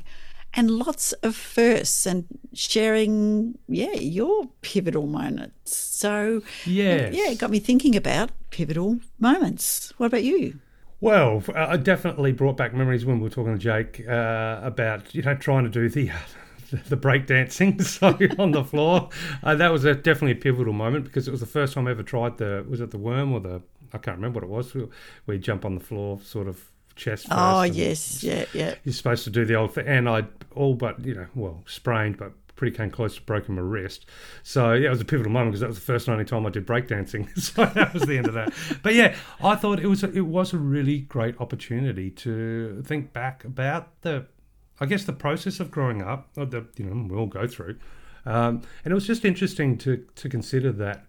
and 0.52 0.70
lots 0.70 1.12
of 1.14 1.34
firsts 1.34 2.04
and 2.04 2.26
sharing, 2.52 3.56
yeah, 3.66 3.94
your 3.94 4.48
pivotal 4.60 5.06
moments. 5.06 5.74
So, 5.74 6.42
yeah, 6.66 7.08
yeah, 7.10 7.30
it 7.30 7.38
got 7.38 7.50
me 7.50 7.58
thinking 7.58 7.96
about 7.96 8.30
pivotal 8.50 9.00
moments. 9.18 9.94
What 9.96 10.06
about 10.06 10.24
you? 10.24 10.58
Well, 11.00 11.42
uh, 11.48 11.68
I 11.70 11.76
definitely 11.78 12.32
brought 12.32 12.58
back 12.58 12.74
memories 12.74 13.06
when 13.06 13.18
we 13.18 13.22
were 13.24 13.30
talking 13.30 13.54
to 13.54 13.58
Jake 13.58 14.06
uh, 14.06 14.60
about 14.62 15.14
you 15.14 15.22
know 15.22 15.34
trying 15.34 15.64
to 15.64 15.70
do 15.70 15.88
the 15.88 16.10
the 16.88 16.96
breakdancing 16.96 17.82
so 17.82 18.08
on 18.38 18.50
the 18.50 18.64
floor. 18.64 19.08
Uh, 19.42 19.54
that 19.54 19.72
was 19.72 19.86
a, 19.86 19.94
definitely 19.94 20.32
a 20.32 20.42
pivotal 20.42 20.74
moment 20.74 21.04
because 21.04 21.26
it 21.26 21.30
was 21.30 21.40
the 21.40 21.46
first 21.46 21.72
time 21.72 21.86
I 21.86 21.92
ever 21.92 22.02
tried 22.02 22.36
the 22.36 22.66
was 22.68 22.82
it 22.82 22.90
the 22.90 22.98
worm 22.98 23.32
or 23.32 23.40
the 23.40 23.62
I 23.92 23.98
can't 23.98 24.16
remember 24.16 24.40
what 24.40 24.44
it 24.44 24.50
was. 24.50 24.90
We 25.26 25.38
jump 25.38 25.64
on 25.64 25.74
the 25.74 25.80
floor, 25.80 26.20
sort 26.22 26.48
of 26.48 26.70
chest. 26.96 27.28
First 27.28 27.38
oh 27.38 27.62
yes, 27.62 28.22
yeah, 28.22 28.44
yeah. 28.52 28.74
You're 28.84 28.92
supposed 28.92 29.24
to 29.24 29.30
do 29.30 29.44
the 29.44 29.54
old 29.54 29.74
thing, 29.74 29.86
and 29.86 30.08
I 30.08 30.24
all 30.54 30.74
but 30.74 31.04
you 31.04 31.14
know, 31.14 31.26
well, 31.34 31.62
sprained, 31.66 32.18
but 32.18 32.32
pretty 32.60 32.76
came 32.76 32.90
close 32.90 33.16
to 33.16 33.22
breaking 33.22 33.54
my 33.54 33.62
wrist. 33.62 34.04
So 34.42 34.74
yeah, 34.74 34.88
it 34.88 34.90
was 34.90 35.00
a 35.00 35.04
pivotal 35.04 35.32
moment 35.32 35.52
because 35.52 35.60
that 35.60 35.68
was 35.68 35.78
the 35.78 35.84
first 35.84 36.06
and 36.06 36.12
only 36.12 36.26
time 36.26 36.44
I 36.44 36.50
did 36.50 36.66
breakdancing. 36.66 37.36
so 37.38 37.64
that 37.64 37.94
was 37.94 38.02
the 38.02 38.18
end 38.18 38.26
of 38.26 38.34
that. 38.34 38.52
But 38.82 38.94
yeah, 38.94 39.16
I 39.42 39.56
thought 39.56 39.80
it 39.80 39.86
was 39.86 40.04
a, 40.04 40.12
it 40.12 40.26
was 40.26 40.52
a 40.52 40.58
really 40.58 41.00
great 41.00 41.40
opportunity 41.40 42.10
to 42.10 42.82
think 42.84 43.14
back 43.14 43.44
about 43.44 44.02
the, 44.02 44.26
I 44.78 44.84
guess 44.86 45.04
the 45.04 45.14
process 45.14 45.58
of 45.58 45.70
growing 45.70 46.02
up. 46.02 46.34
The 46.34 46.66
you 46.76 46.84
know 46.84 47.08
we 47.08 47.18
all 47.18 47.26
go 47.26 47.46
through, 47.46 47.78
um, 48.26 48.62
and 48.84 48.92
it 48.92 48.94
was 48.94 49.06
just 49.06 49.24
interesting 49.24 49.78
to 49.78 50.04
to 50.16 50.28
consider 50.28 50.70
that 50.72 51.06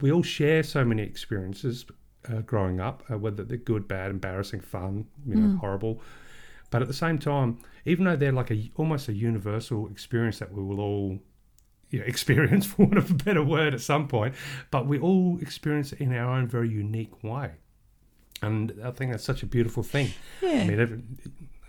we 0.00 0.12
all 0.12 0.22
share 0.22 0.62
so 0.62 0.84
many 0.84 1.02
experiences 1.02 1.86
uh, 2.28 2.40
growing 2.40 2.80
up, 2.80 3.02
uh, 3.10 3.18
whether 3.18 3.44
they're 3.44 3.56
good, 3.56 3.88
bad, 3.88 4.10
embarrassing, 4.10 4.60
fun, 4.60 5.06
you 5.26 5.34
know, 5.34 5.54
mm. 5.54 5.58
horrible. 5.58 6.00
But 6.70 6.82
at 6.82 6.88
the 6.88 6.94
same 6.94 7.18
time, 7.18 7.58
even 7.84 8.04
though 8.04 8.16
they're 8.16 8.32
like 8.32 8.50
a 8.50 8.70
almost 8.76 9.08
a 9.08 9.12
universal 9.12 9.88
experience 9.88 10.38
that 10.38 10.52
we 10.52 10.62
will 10.62 10.80
all 10.80 11.18
you 11.90 11.98
know, 12.00 12.04
experience, 12.06 12.66
for 12.66 12.86
want 12.86 12.98
of 12.98 13.10
a 13.10 13.14
better 13.14 13.42
word, 13.42 13.74
at 13.74 13.80
some 13.80 14.08
point, 14.08 14.34
but 14.70 14.86
we 14.86 14.98
all 14.98 15.38
experience 15.40 15.92
it 15.92 16.00
in 16.00 16.14
our 16.14 16.30
own 16.30 16.46
very 16.46 16.68
unique 16.68 17.22
way. 17.22 17.52
And 18.40 18.72
I 18.82 18.90
think 18.90 19.12
that's 19.12 19.22
such 19.22 19.42
a 19.42 19.46
beautiful 19.46 19.82
thing. 19.84 20.12
Yeah. 20.40 20.50
I 20.50 20.64
mean, 20.66 20.80
every, 20.80 21.02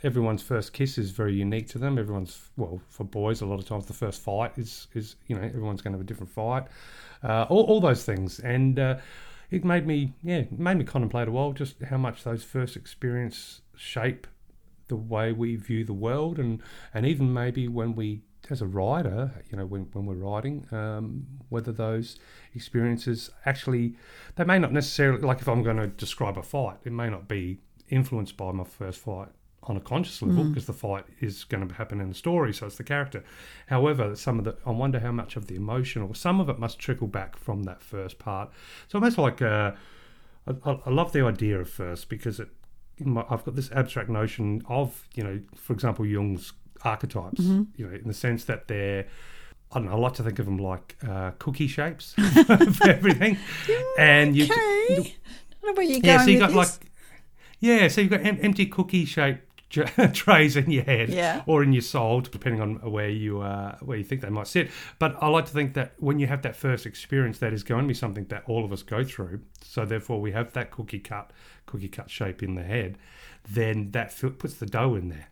everyone's 0.03 0.43
first 0.43 0.73
kiss 0.73 0.97
is 0.97 1.11
very 1.11 1.33
unique 1.33 1.67
to 1.69 1.77
them. 1.77 1.97
Everyone's 1.97 2.49
well, 2.57 2.81
for 2.89 3.03
boys, 3.03 3.41
a 3.41 3.45
lot 3.45 3.59
of 3.59 3.65
times 3.65 3.85
the 3.85 3.93
first 3.93 4.21
fight 4.21 4.51
is 4.57 4.87
is 4.93 5.15
you 5.27 5.35
know 5.35 5.43
everyone's 5.43 5.81
going 5.81 5.93
to 5.93 5.97
have 5.97 6.05
a 6.05 6.07
different 6.07 6.31
fight 6.31 6.67
uh, 7.23 7.45
all, 7.49 7.63
all 7.63 7.81
those 7.81 8.03
things. 8.03 8.39
And 8.39 8.77
uh, 8.77 8.97
it 9.49 9.63
made 9.63 9.87
me, 9.87 10.13
yeah, 10.23 10.43
made 10.51 10.77
me 10.77 10.83
contemplate 10.83 11.27
a 11.27 11.31
while 11.31 11.53
just 11.53 11.81
how 11.83 11.97
much 11.97 12.23
those 12.23 12.43
first 12.43 12.75
experience 12.75 13.61
shape 13.75 14.27
the 14.87 14.95
way 14.95 15.31
we 15.31 15.55
view 15.55 15.85
the 15.85 15.93
world, 15.93 16.37
and 16.37 16.61
and 16.93 17.05
even 17.05 17.33
maybe 17.33 17.67
when 17.67 17.95
we 17.95 18.21
as 18.49 18.61
a 18.61 18.67
rider, 18.67 19.31
you 19.49 19.57
know, 19.57 19.65
when, 19.65 19.83
when 19.93 20.05
we're 20.05 20.15
riding, 20.15 20.67
um, 20.73 21.25
whether 21.47 21.71
those 21.71 22.19
experiences 22.53 23.29
actually, 23.45 23.95
they 24.35 24.43
may 24.43 24.59
not 24.59 24.73
necessarily, 24.73 25.21
like 25.21 25.39
if 25.39 25.47
I'm 25.47 25.63
going 25.63 25.77
to 25.77 25.87
describe 25.87 26.37
a 26.37 26.43
fight, 26.43 26.75
it 26.83 26.91
may 26.91 27.09
not 27.09 27.29
be 27.29 27.59
influenced 27.87 28.35
by 28.35 28.51
my 28.51 28.65
first 28.65 28.99
fight 28.99 29.29
on 29.67 29.77
a 29.77 29.79
conscious 29.79 30.21
level 30.21 30.43
because 30.45 30.63
mm. 30.63 30.67
the 30.67 30.73
fight 30.73 31.05
is 31.19 31.43
going 31.43 31.67
to 31.67 31.73
happen 31.75 32.01
in 32.01 32.09
the 32.09 32.15
story, 32.15 32.53
so 32.53 32.67
it's 32.67 32.77
the 32.77 32.83
character. 32.83 33.23
However, 33.67 34.15
some 34.15 34.39
of 34.39 34.45
the 34.45 34.55
I 34.65 34.71
wonder 34.71 34.99
how 34.99 35.11
much 35.11 35.35
of 35.35 35.47
the 35.47 35.55
emotional, 35.55 36.13
some 36.13 36.39
of 36.39 36.49
it 36.49 36.59
must 36.59 36.79
trickle 36.79 37.07
back 37.07 37.37
from 37.37 37.63
that 37.63 37.81
first 37.81 38.19
part. 38.19 38.51
So 38.87 38.97
almost 38.97 39.17
like 39.17 39.41
uh, 39.41 39.71
I, 40.47 40.79
I 40.85 40.89
love 40.89 41.13
the 41.13 41.25
idea 41.25 41.59
of 41.59 41.69
first 41.69 42.09
because 42.09 42.39
it, 42.39 42.49
my, 42.99 43.25
I've 43.29 43.43
got 43.43 43.55
this 43.55 43.71
abstract 43.71 44.09
notion 44.09 44.61
of 44.67 45.07
you 45.15 45.23
know, 45.23 45.39
for 45.55 45.73
example, 45.73 46.05
Jung's 46.05 46.53
archetypes. 46.83 47.41
Mm-hmm. 47.41 47.63
You 47.75 47.87
know, 47.87 47.95
in 47.95 48.07
the 48.07 48.13
sense 48.13 48.45
that 48.45 48.67
they're 48.67 49.07
I 49.71 49.79
don't 49.79 49.87
know. 49.87 49.93
I 49.93 49.97
like 49.97 50.13
to 50.15 50.23
think 50.23 50.39
of 50.39 50.45
them 50.45 50.57
like 50.57 50.95
uh, 51.07 51.31
cookie 51.39 51.67
shapes 51.67 52.13
for 52.45 52.89
everything, 52.89 53.37
and 53.97 54.35
you. 54.35 54.45
Okay. 54.45 54.55
I 54.55 55.65
don't 55.65 55.75
know 55.75 55.77
where 55.77 55.85
you're 55.85 56.01
yeah, 56.03 56.17
going 56.17 56.25
so 56.25 56.31
you 56.31 56.39
got 56.39 56.47
this. 56.47 56.55
like 56.55 56.91
yeah, 57.59 57.87
so 57.87 58.01
you've 58.01 58.09
got 58.09 58.25
em- 58.25 58.39
empty 58.41 58.65
cookie 58.65 59.05
shaped 59.05 59.52
trays 60.13 60.55
in 60.55 60.69
your 60.69 60.83
head 60.83 61.09
yeah. 61.09 61.43
or 61.47 61.63
in 61.63 61.73
your 61.73 61.81
soul, 61.81 62.21
depending 62.21 62.61
on 62.61 62.75
where 62.91 63.09
you 63.09 63.41
uh, 63.41 63.75
where 63.79 63.97
you 63.97 64.03
think 64.03 64.21
they 64.21 64.29
might 64.29 64.47
sit. 64.47 64.69
But 64.99 65.21
I 65.21 65.27
like 65.27 65.45
to 65.45 65.51
think 65.51 65.73
that 65.73 65.93
when 65.97 66.19
you 66.19 66.27
have 66.27 66.41
that 66.43 66.55
first 66.55 66.85
experience, 66.85 67.39
that 67.39 67.53
is 67.53 67.63
going 67.63 67.83
to 67.83 67.87
be 67.87 67.93
something 67.93 68.25
that 68.25 68.43
all 68.47 68.63
of 68.63 68.71
us 68.71 68.83
go 68.83 69.03
through. 69.03 69.41
So 69.61 69.85
therefore, 69.85 70.21
we 70.21 70.31
have 70.31 70.53
that 70.53 70.71
cookie 70.71 70.99
cut 70.99 71.31
cookie 71.65 71.87
cut 71.87 72.09
shape 72.09 72.43
in 72.43 72.55
the 72.55 72.63
head. 72.63 72.97
Then 73.49 73.91
that 73.91 74.15
puts 74.37 74.55
the 74.55 74.65
dough 74.65 74.95
in 74.95 75.09
there, 75.09 75.29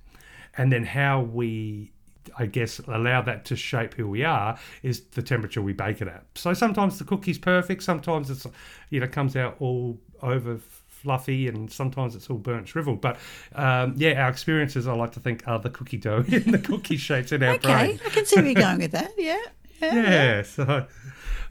and 0.57 0.71
then 0.71 0.85
how 0.85 1.21
we 1.21 1.91
I 2.37 2.45
guess 2.45 2.79
allow 2.79 3.21
that 3.21 3.45
to 3.45 3.55
shape 3.55 3.93
who 3.93 4.07
we 4.07 4.23
are 4.23 4.57
is 4.83 5.01
the 5.01 5.21
temperature 5.21 5.61
we 5.61 5.73
bake 5.73 6.01
it 6.01 6.07
at. 6.07 6.25
So 6.35 6.53
sometimes 6.53 6.99
the 6.99 7.05
cookie's 7.05 7.39
perfect, 7.39 7.83
sometimes 7.83 8.29
it's 8.29 8.45
you 8.89 8.99
know 8.99 9.07
comes 9.07 9.35
out 9.35 9.55
all 9.59 9.99
over 10.21 10.59
fluffy 11.01 11.47
and 11.47 11.71
sometimes 11.71 12.15
it's 12.15 12.29
all 12.29 12.37
burnt 12.37 12.67
shriveled. 12.67 13.01
But 13.01 13.17
um, 13.55 13.95
yeah, 13.97 14.23
our 14.23 14.29
experiences, 14.29 14.87
I 14.87 14.93
like 14.93 15.11
to 15.13 15.19
think, 15.19 15.47
are 15.47 15.59
the 15.59 15.69
cookie 15.69 15.97
dough 15.97 16.23
in 16.27 16.51
the 16.51 16.59
cookie 16.59 16.97
shapes 16.97 17.31
in 17.31 17.43
our 17.43 17.55
okay, 17.55 17.67
brain. 17.67 17.95
Okay, 17.95 18.05
I 18.05 18.09
can 18.09 18.25
see 18.25 18.35
where 18.37 18.45
you're 18.45 18.61
going 18.61 18.79
with 18.79 18.91
that. 18.91 19.11
Yeah. 19.17 19.37
Yeah. 19.81 19.95
yeah, 19.95 20.11
yeah. 20.11 20.41
So, 20.43 20.85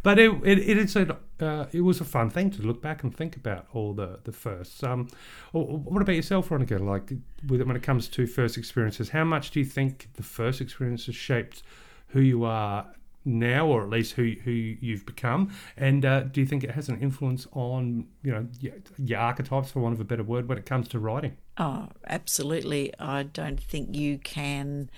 but 0.04 0.18
it 0.20 0.30
it 0.44 0.58
it 0.58 0.78
is 0.78 0.94
a, 0.94 1.16
uh, 1.40 1.66
it 1.72 1.80
was 1.80 2.00
a 2.00 2.04
fun 2.04 2.30
thing 2.30 2.50
to 2.50 2.62
look 2.62 2.80
back 2.80 3.02
and 3.02 3.14
think 3.14 3.34
about 3.36 3.66
all 3.72 3.92
the 3.92 4.20
the 4.22 4.30
firsts. 4.30 4.84
Um, 4.84 5.08
what 5.52 6.00
about 6.00 6.14
yourself, 6.14 6.48
Veronica? 6.48 6.78
Like 6.78 7.12
when 7.46 7.76
it 7.76 7.82
comes 7.82 8.06
to 8.08 8.28
first 8.28 8.56
experiences, 8.56 9.08
how 9.10 9.24
much 9.24 9.50
do 9.50 9.58
you 9.58 9.64
think 9.66 10.10
the 10.14 10.22
first 10.22 10.60
experiences 10.60 11.16
shaped 11.16 11.64
who 12.08 12.20
you 12.20 12.44
are 12.44 12.86
now, 13.24 13.66
or 13.66 13.82
at 13.82 13.90
least 13.90 14.14
who 14.14 14.34
who 14.44 14.50
you've 14.50 15.06
become? 15.06 15.52
And 15.76 16.04
uh, 16.04 16.22
do 16.22 16.40
you 16.40 16.46
think 16.46 16.64
it 16.64 16.70
has 16.72 16.88
an 16.88 17.00
influence 17.00 17.46
on 17.52 18.06
you 18.22 18.32
know 18.32 18.46
your, 18.60 18.74
your, 18.98 19.18
archetypes, 19.18 19.70
for 19.70 19.80
want 19.80 19.94
of 19.94 20.00
a 20.00 20.04
better 20.04 20.22
word, 20.22 20.48
when 20.48 20.58
it 20.58 20.66
comes 20.66 20.88
to 20.88 20.98
writing? 20.98 21.36
Oh, 21.58 21.88
absolutely. 22.06 22.92
I 22.98 23.24
don't 23.24 23.60
think 23.60 23.94
you 23.94 24.18
can 24.18 24.90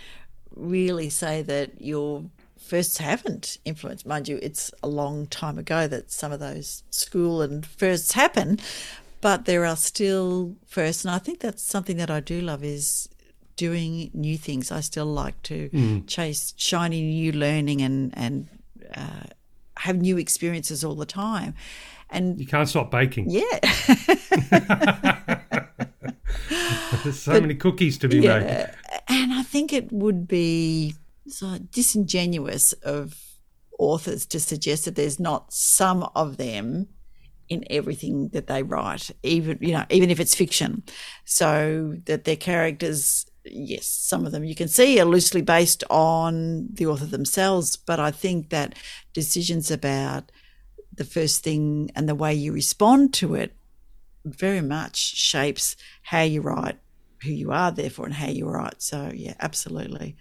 really 0.54 1.10
say 1.10 1.42
that 1.42 1.80
your 1.80 2.24
firsts 2.58 2.98
haven't 2.98 3.58
influenced. 3.64 4.06
Mind 4.06 4.28
you, 4.28 4.38
it's 4.42 4.70
a 4.82 4.88
long 4.88 5.26
time 5.26 5.58
ago 5.58 5.88
that 5.88 6.10
some 6.10 6.32
of 6.32 6.40
those 6.40 6.84
school 6.90 7.42
and 7.42 7.66
firsts 7.66 8.12
happen. 8.12 8.58
but 9.20 9.44
there 9.44 9.64
are 9.64 9.76
still 9.76 10.56
firsts. 10.66 11.04
and 11.04 11.14
I 11.14 11.18
think 11.18 11.40
that's 11.40 11.62
something 11.62 11.96
that 11.96 12.10
I 12.10 12.20
do 12.20 12.40
love 12.40 12.64
is 12.64 13.08
doing 13.56 14.10
new 14.14 14.36
things. 14.38 14.70
I 14.72 14.80
still 14.80 15.06
like 15.06 15.40
to 15.44 15.68
Mm. 15.70 16.06
chase 16.06 16.54
shiny 16.56 17.02
new 17.02 17.32
learning 17.32 17.82
and 17.82 18.12
and 18.16 18.48
uh, 18.94 19.24
have 19.76 19.96
new 20.00 20.18
experiences 20.18 20.84
all 20.84 20.94
the 20.94 21.06
time. 21.06 21.54
And 22.10 22.38
You 22.38 22.46
can't 22.46 22.68
stop 22.68 22.90
baking. 22.90 23.30
yeah, 23.30 23.58
There's 27.02 27.20
so 27.20 27.40
many 27.40 27.54
cookies 27.54 27.98
to 27.98 28.08
be 28.08 28.20
made. 28.20 28.68
and 29.08 29.32
I 29.32 29.42
think 29.42 29.72
it 29.72 29.90
would 29.92 30.28
be 30.28 30.94
so 31.26 31.58
disingenuous 31.70 32.72
of 32.84 33.18
authors 33.78 34.26
to 34.26 34.38
suggest 34.40 34.84
that 34.84 34.94
there's 34.96 35.18
not 35.18 35.52
some 35.52 36.02
of 36.14 36.36
them 36.36 36.88
in 37.48 37.64
everything 37.70 38.28
that 38.28 38.46
they 38.46 38.62
write, 38.62 39.10
even 39.22 39.58
you 39.60 39.72
know, 39.72 39.84
even 39.90 40.10
if 40.10 40.20
it's 40.20 40.34
fiction. 40.34 40.82
So 41.24 41.94
that 42.04 42.24
their 42.24 42.36
characters, 42.36 43.26
yes, 43.44 43.86
some 43.86 44.26
of 44.26 44.32
them 44.32 44.44
you 44.44 44.54
can 44.54 44.68
see 44.68 45.00
are 45.00 45.04
loosely 45.04 45.42
based 45.42 45.84
on 45.90 46.68
the 46.72 46.86
author 46.86 47.06
themselves, 47.06 47.76
but 47.76 47.98
I 47.98 48.10
think 48.10 48.50
that 48.50 48.74
decisions 49.12 49.70
about 49.70 50.30
the 50.94 51.04
first 51.04 51.42
thing 51.42 51.90
and 51.94 52.08
the 52.08 52.14
way 52.14 52.34
you 52.34 52.52
respond 52.52 53.14
to 53.14 53.34
it 53.34 53.54
very 54.24 54.60
much 54.60 54.96
shapes 54.96 55.76
how 56.02 56.22
you 56.22 56.40
write, 56.40 56.78
who 57.22 57.30
you 57.30 57.50
are, 57.50 57.72
therefore, 57.72 58.04
and 58.04 58.14
how 58.14 58.28
you 58.28 58.46
write. 58.46 58.82
So, 58.82 59.10
yeah, 59.14 59.34
absolutely. 59.40 60.16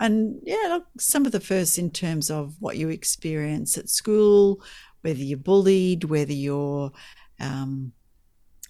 And 0.00 0.40
yeah, 0.44 0.66
look, 0.68 0.86
some 0.98 1.26
of 1.26 1.32
the 1.32 1.40
first 1.40 1.78
in 1.78 1.90
terms 1.90 2.30
of 2.30 2.56
what 2.60 2.76
you 2.76 2.88
experience 2.88 3.76
at 3.76 3.88
school, 3.88 4.62
whether 5.02 5.18
you're 5.18 5.38
bullied, 5.38 6.04
whether 6.04 6.32
you're 6.32 6.92
um, 7.38 7.92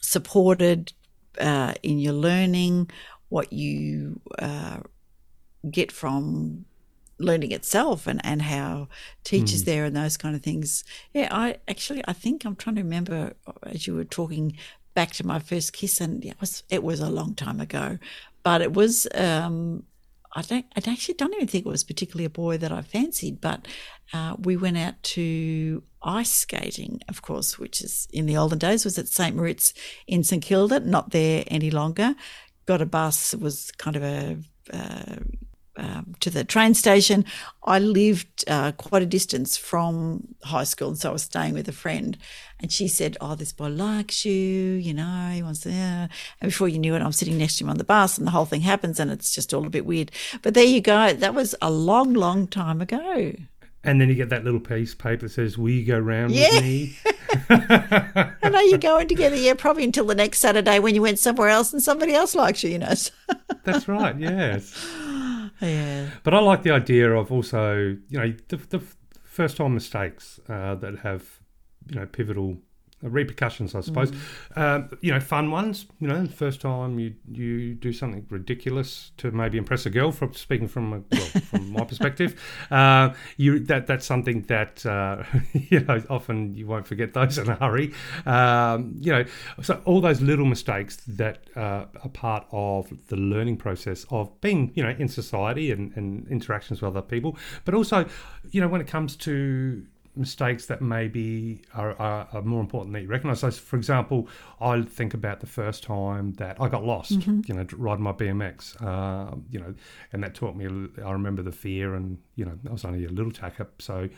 supported 0.01 0.93
uh, 1.41 1.75
in 1.83 1.99
your 1.99 2.13
learning, 2.13 2.91
what 3.33 3.51
you 3.51 4.21
uh, 4.39 4.81
get 5.71 5.91
from 5.91 6.67
learning 7.19 7.51
itself 7.53 8.07
and, 8.07 8.21
and 8.25 8.43
how 8.43 8.89
teachers 9.25 9.65
there 9.65 9.87
and 9.87 9.97
those 9.97 10.19
kind 10.19 10.37
of 10.37 10.43
things. 10.43 10.85
Yeah, 11.15 11.29
I 11.31 11.57
actually 11.67 12.03
I 12.07 12.13
think 12.13 12.45
I'm 12.45 12.57
trying 12.57 12.77
to 12.77 12.83
remember 12.83 13.33
as 13.63 13.87
you 13.87 13.95
were 13.95 14.05
talking 14.05 14.59
back 14.93 15.13
to 15.13 15.27
my 15.27 15.39
first 15.39 15.73
kiss 15.73 15.99
and 15.99 16.23
it 16.23 16.37
was 16.41 16.63
it 16.69 16.83
was 16.83 17.01
a 17.01 17.09
long 17.09 17.35
time 17.35 17.59
ago. 17.59 17.99
But 18.43 18.61
it 18.61 18.75
was 18.75 19.09
um 19.15 19.85
I 20.35 20.43
don't 20.43 20.67
I 20.77 20.91
actually 20.91 21.15
don't 21.15 21.35
even 21.35 21.49
think 21.49 21.65
it 21.65 21.71
was 21.71 21.85
particularly 21.85 22.27
a 22.27 22.31
boy 22.31 22.59
that 22.59 22.73
I 22.73 22.83
fancied, 22.83 23.41
but 23.41 23.67
uh, 24.13 24.37
we 24.39 24.59
went 24.59 24.77
out 24.77 25.03
to 25.03 25.83
ice 26.03 26.33
skating, 26.33 27.01
of 27.09 27.23
course, 27.23 27.59
which 27.59 27.81
is 27.81 28.09
in 28.13 28.27
the 28.27 28.37
olden 28.37 28.59
days 28.59 28.85
was 28.85 28.99
at 28.99 29.09
St. 29.09 29.35
Moritz 29.35 29.73
in 30.07 30.23
St 30.23 30.43
Kilda, 30.43 30.81
not 30.81 31.13
there 31.13 31.45
any 31.47 31.71
longer. 31.71 32.15
Got 32.67 32.81
a 32.81 32.87
bus, 32.87 33.35
was 33.35 33.71
kind 33.73 33.97
of 33.97 34.03
a 34.03 34.39
uh, 34.73 35.17
um, 35.77 36.15
to 36.21 36.29
the 36.29 36.45
train 36.45 36.75
station. 36.75 37.25
I 37.65 37.79
lived 37.79 38.45
uh, 38.47 38.73
quite 38.73 39.03
a 39.03 39.07
distance 39.07 39.57
from 39.57 40.35
high 40.43 40.65
school, 40.65 40.89
and 40.89 40.99
so 40.99 41.11
I 41.11 41.13
was 41.13 41.23
staying 41.23 41.55
with 41.55 41.69
a 41.69 41.73
friend. 41.73 42.19
And 42.61 42.71
she 42.71 42.89
said, 42.89 43.17
"Oh, 43.21 43.35
this 43.35 43.53
boy 43.53 43.69
likes 43.69 44.25
you, 44.25 44.35
you 44.35 44.93
know. 44.93 45.31
He 45.33 45.43
wants 45.43 45.61
to." 45.61 45.71
Yeah. 45.71 46.09
And 46.41 46.51
before 46.51 46.69
you 46.69 46.79
knew 46.79 46.95
it, 46.95 47.03
I'm 47.03 47.13
sitting 47.13 47.39
next 47.39 47.57
to 47.57 47.65
him 47.65 47.71
on 47.71 47.79
the 47.79 47.85
bus, 47.85 48.19
and 48.19 48.27
the 48.27 48.33
whole 48.33 48.45
thing 48.45 48.61
happens, 48.61 49.01
and 49.01 49.11
it's 49.11 49.35
just 49.35 49.55
all 49.55 49.67
a 49.67 49.71
bit 49.71 49.87
weird. 49.87 50.13
But 50.43 50.55
there 50.55 50.65
you 50.65 50.81
go. 50.81 51.15
That 51.15 51.35
was 51.35 51.55
a 51.63 51.71
long, 51.71 52.13
long 52.13 52.47
time 52.47 52.81
ago. 52.81 53.33
And 53.85 54.01
then 54.01 54.09
you 54.09 54.15
get 54.15 54.29
that 54.29 54.45
little 54.45 54.61
piece 54.61 54.93
of 54.93 54.99
paper 54.99 55.23
that 55.27 55.31
says, 55.33 55.59
Will 55.59 55.71
you 55.71 55.85
go 55.85 55.99
round 55.99 56.31
Yeah. 56.33 56.51
with 56.55 56.63
me? 56.63 56.97
And 58.43 58.55
are 58.57 58.63
you 58.65 58.79
going 58.79 59.09
together? 59.09 59.37
Yeah, 59.37 59.55
probably 59.55 59.85
until 59.85 60.05
the 60.07 60.15
next 60.15 60.39
Saturday 60.41 60.79
when 60.79 60.95
you 60.95 61.03
went 61.03 61.19
somewhere 61.19 61.49
else 61.49 61.73
and 61.73 61.83
somebody 61.83 62.15
else 62.15 62.35
likes 62.35 62.63
you, 62.63 62.71
you 62.71 62.79
know. 62.79 62.93
That's 63.65 63.89
right, 63.89 64.19
yes. 64.19 64.75
yeah. 65.61 66.11
But 66.23 66.35
I 66.35 66.41
like 66.41 66.63
the 66.63 66.73
idea 66.73 67.13
of 67.13 67.33
also, 67.33 67.97
you 68.09 68.19
know, 68.19 68.35
the, 68.49 68.57
the 68.57 68.83
first 69.23 69.57
time 69.57 69.75
mistakes 69.75 70.39
uh, 70.49 70.75
that 70.77 70.99
have, 71.01 71.41
you 71.89 71.97
know, 71.97 72.07
pivotal 72.07 72.59
repercussions, 73.03 73.75
I 73.75 73.81
suppose. 73.81 74.13
Um, 74.57 74.89
you 75.01 75.13
know, 75.13 75.21
fun 75.21 75.51
ones. 75.51 75.87
You 75.99 76.09
know, 76.09 76.23
the 76.23 76.33
first 76.33 76.61
time 76.61 76.99
you 76.99 77.15
you 77.31 77.75
do 77.75 77.93
something 77.93 78.27
ridiculous 78.31 79.13
to 79.19 79.31
maybe 79.31 79.59
impress 79.59 79.87
a 79.87 79.91
girl. 79.91 80.13
From 80.13 80.35
speaking 80.35 80.69
from 80.69 80.93
a, 80.93 81.03
well, 81.11 81.27
from 81.51 81.73
my 81.73 81.85
perspective, 81.85 82.41
uh, 82.71 83.13
you 83.37 83.59
that 83.61 83.87
that's 83.87 84.07
something 84.07 84.43
that 84.43 84.85
uh, 84.87 85.23
you 85.53 85.81
know 85.81 86.03
often 86.09 86.55
you 86.55 86.67
won't 86.67 86.87
forget 86.87 87.13
those 87.15 87.39
in 87.39 87.49
a 87.49 87.55
hurry. 87.57 87.93
Um, 88.27 88.95
you 89.01 89.13
know, 89.13 89.25
so 89.63 89.81
all 89.85 90.01
those 90.01 90.21
little 90.21 90.47
mistakes 90.47 90.97
that 91.09 91.41
uh, 91.57 91.87
are 92.03 92.11
part 92.13 92.47
of 92.53 92.93
the 93.09 93.17
learning 93.17 93.57
process 93.57 94.07
of 94.11 94.41
being 94.41 94.73
you 94.75 94.83
know 94.83 94.95
in 94.99 95.09
society 95.09 95.71
and, 95.71 95.97
and 95.97 96.29
interactions 96.29 96.81
with 96.81 96.89
other 96.97 97.03
people, 97.03 97.37
but 97.65 97.75
also 97.75 98.07
you 98.51 98.61
know 98.61 98.69
when 98.69 98.81
it 98.81 98.87
comes 98.87 99.17
to 99.17 99.85
mistakes 100.15 100.67
that 100.67 100.83
maybe 100.83 101.63
are, 101.75 101.99
are, 101.99 102.29
are 102.33 102.43
more 102.43 102.61
important 102.61 102.93
that 102.93 103.03
you 103.03 103.09
recognise. 103.09 103.41
So, 103.41 103.51
for 103.51 103.77
example, 103.77 104.29
I 104.61 104.83
think 104.83 105.15
about 105.15 105.41
the 105.41 105.47
first 105.47 105.83
time 105.83 106.35
that 106.35 106.61
I 106.61 106.69
got 106.69 106.85
lost, 106.85 107.13
you 107.49 107.55
know, 107.55 107.67
riding 107.77 108.05
my 108.05 108.13
BMX, 108.13 108.83
uh, 108.83 109.37
you 109.51 109.59
know, 109.59 109.75
and 110.13 110.23
that 110.23 110.35
taught 110.35 110.55
me. 110.55 110.67
I 111.03 111.13
remember 111.13 111.43
the 111.43 111.53
fear, 111.53 111.95
and 111.95 112.19
you 112.37 112.45
know, 112.45 112.59
I 112.69 112.73
was 112.73 112.85
only 112.85 113.05
a 113.05 113.09
little 113.09 113.33
tack 113.33 113.61
up, 113.61 113.81
so 113.81 114.09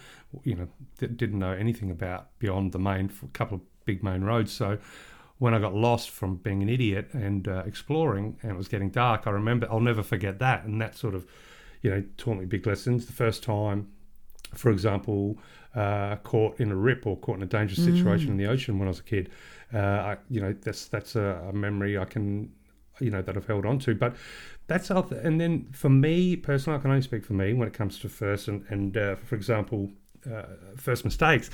you 0.43 0.57
know, 0.57 0.69
didn't 0.99 1.39
know 1.39 1.53
anything 1.53 1.91
about 1.91 2.37
beyond 2.39 2.73
the 2.73 2.79
main 2.79 3.11
a 3.23 3.27
couple 3.29 3.57
of 3.57 3.61
big 3.85 4.03
main 4.03 4.23
roads. 4.23 4.53
So 4.53 4.79
when 5.39 5.55
I 5.55 5.59
got 5.59 5.75
lost 5.75 6.11
from 6.11 6.37
being 6.37 6.63
an 6.63 6.69
idiot 6.69 7.11
and 7.13 7.47
uh, 7.47 7.63
exploring, 7.67 8.37
and 8.43 8.51
it 8.53 8.57
was 8.57 8.69
getting 8.69 8.91
dark, 8.91 9.27
I 9.27 9.31
remember 9.31 9.69
I'll 9.71 9.81
never 9.81 10.03
forget 10.03 10.39
that, 10.41 10.65
and 10.65 10.81
that 10.81 10.97
sort 10.97 11.15
of, 11.15 11.27
you 11.83 11.91
know, 11.91 12.03
taught 12.17 12.39
me 12.39 12.47
big 12.47 12.67
lessons. 12.67 13.07
The 13.07 13.13
first 13.13 13.45
time 13.45 13.89
for 14.55 14.71
example, 14.71 15.39
uh, 15.75 16.17
caught 16.17 16.61
in 16.61 16.71
a 16.71 16.77
rip 16.77 17.07
or 17.07 17.17
caught 17.19 17.37
in 17.37 17.43
a 17.43 17.47
dangerous 17.47 17.85
situation 17.85 18.31
in 18.31 18.37
the 18.37 18.47
ocean 18.47 18.79
when 18.79 18.89
I 18.89 18.91
was 18.91 19.01
a 19.01 19.05
kid. 19.05 19.31
Uh, 19.73 19.79
I, 19.79 20.17
you 20.31 20.41
know, 20.41 20.55
that's 20.63 20.87
that's 20.87 21.17
a, 21.17 21.47
a 21.49 21.53
memory 21.53 21.99
I 21.99 22.05
can, 22.05 22.53
you 23.01 23.11
know, 23.11 23.23
that 23.23 23.37
I've 23.37 23.47
held 23.47 23.67
on 23.67 23.79
to. 23.81 23.95
But 23.95 24.17
that's 24.67 24.91
other. 24.91 25.17
And 25.17 25.41
then 25.41 25.67
for 25.73 25.91
me 25.91 26.37
personally, 26.37 26.79
I 26.79 26.83
can 26.83 26.91
only 26.91 27.03
speak 27.03 27.25
for 27.25 27.35
me 27.35 27.53
when 27.53 27.67
it 27.69 27.75
comes 27.75 27.99
to 28.01 28.09
first 28.09 28.49
and 28.49 28.65
and 28.69 28.97
uh, 28.97 29.17
for 29.17 29.35
example. 29.35 29.91
Uh, 30.25 30.45
first 30.77 31.05
mistakes, 31.05 31.51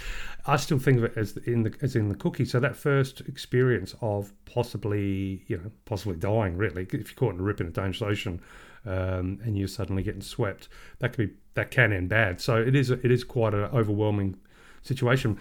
I 0.47 0.55
still 0.57 0.79
think 0.79 0.99
of 0.99 1.03
it 1.03 1.17
as 1.17 1.37
in 1.39 1.65
the 1.65 1.75
as 1.83 1.97
in 1.97 2.09
the 2.09 2.15
cookie. 2.15 2.45
So 2.45 2.61
that 2.61 2.77
first 2.77 3.21
experience 3.23 3.97
of 4.01 4.33
possibly, 4.45 5.43
you 5.49 5.57
know, 5.57 5.73
possibly 5.87 6.17
dying. 6.17 6.57
Really, 6.57 6.85
if 6.85 6.93
you're 6.93 7.17
caught 7.17 7.35
in 7.35 7.41
a 7.41 7.43
rip 7.43 7.61
in 7.61 7.67
a 7.67 7.71
dangerous 7.71 8.01
ocean, 8.01 8.41
um, 8.87 9.39
and 9.45 9.57
you're 9.59 9.69
suddenly 9.69 10.03
getting 10.03 10.23
swept, 10.23 10.69
that 10.99 11.13
could 11.13 11.29
be 11.29 11.35
that 11.55 11.71
can 11.71 11.93
end 11.93 12.09
bad. 12.09 12.41
So 12.41 12.57
it 12.57 12.75
is 12.75 12.91
it 12.91 13.11
is 13.11 13.25
quite 13.25 13.55
an 13.55 13.65
overwhelming 13.65 14.37
situation. 14.83 15.39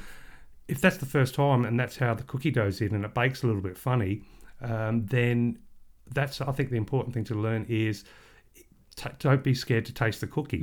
If 0.68 0.82
that's 0.82 0.98
the 0.98 1.06
first 1.06 1.34
time 1.36 1.66
and 1.66 1.80
that's 1.80 1.98
how 1.98 2.14
the 2.14 2.24
cookie 2.24 2.52
goes 2.52 2.82
in 2.82 2.94
and 2.94 3.04
it 3.04 3.14
bakes 3.14 3.44
a 3.44 3.48
little 3.48 3.62
bit 3.62 3.78
funny, 3.78 4.22
um, 4.62 5.06
then 5.06 5.60
that's 6.14 6.42
I 6.42 6.52
think 6.52 6.70
the 6.70 6.78
important 6.78 7.14
thing 7.14 7.24
to 7.26 7.36
learn 7.36 7.66
is 7.70 8.04
t- 8.96 9.10
don't 9.20 9.44
be 9.44 9.54
scared 9.54 9.86
to 9.86 9.94
taste 9.94 10.22
the 10.22 10.28
cookie. 10.28 10.60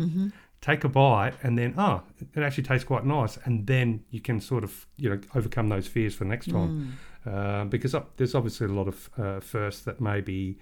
Take 0.61 0.85
a 0.85 0.89
bite 0.89 1.35
and 1.43 1.57
then 1.59 1.75
oh, 1.79 2.03
it 2.35 2.43
actually 2.43 2.65
tastes 2.65 2.85
quite 2.85 3.05
nice, 3.05 3.39
and 3.45 3.67
then 3.67 4.05
you 4.11 4.21
can 4.21 4.41
sort 4.41 4.65
of 4.65 4.87
you 4.97 5.09
know 5.11 5.21
overcome 5.35 5.69
those 5.69 5.87
fears 5.87 6.15
for 6.15 6.25
next 6.25 6.51
time. 6.51 6.99
Uh, 7.27 7.65
because 7.65 7.95
uh, 7.95 8.03
there's 8.17 8.35
obviously 8.37 8.67
a 8.67 8.71
lot 8.71 8.87
of 8.87 9.11
uh, 9.19 9.41
firsts 9.41 9.83
that 9.83 10.01
may 10.01 10.15
maybe 10.15 10.59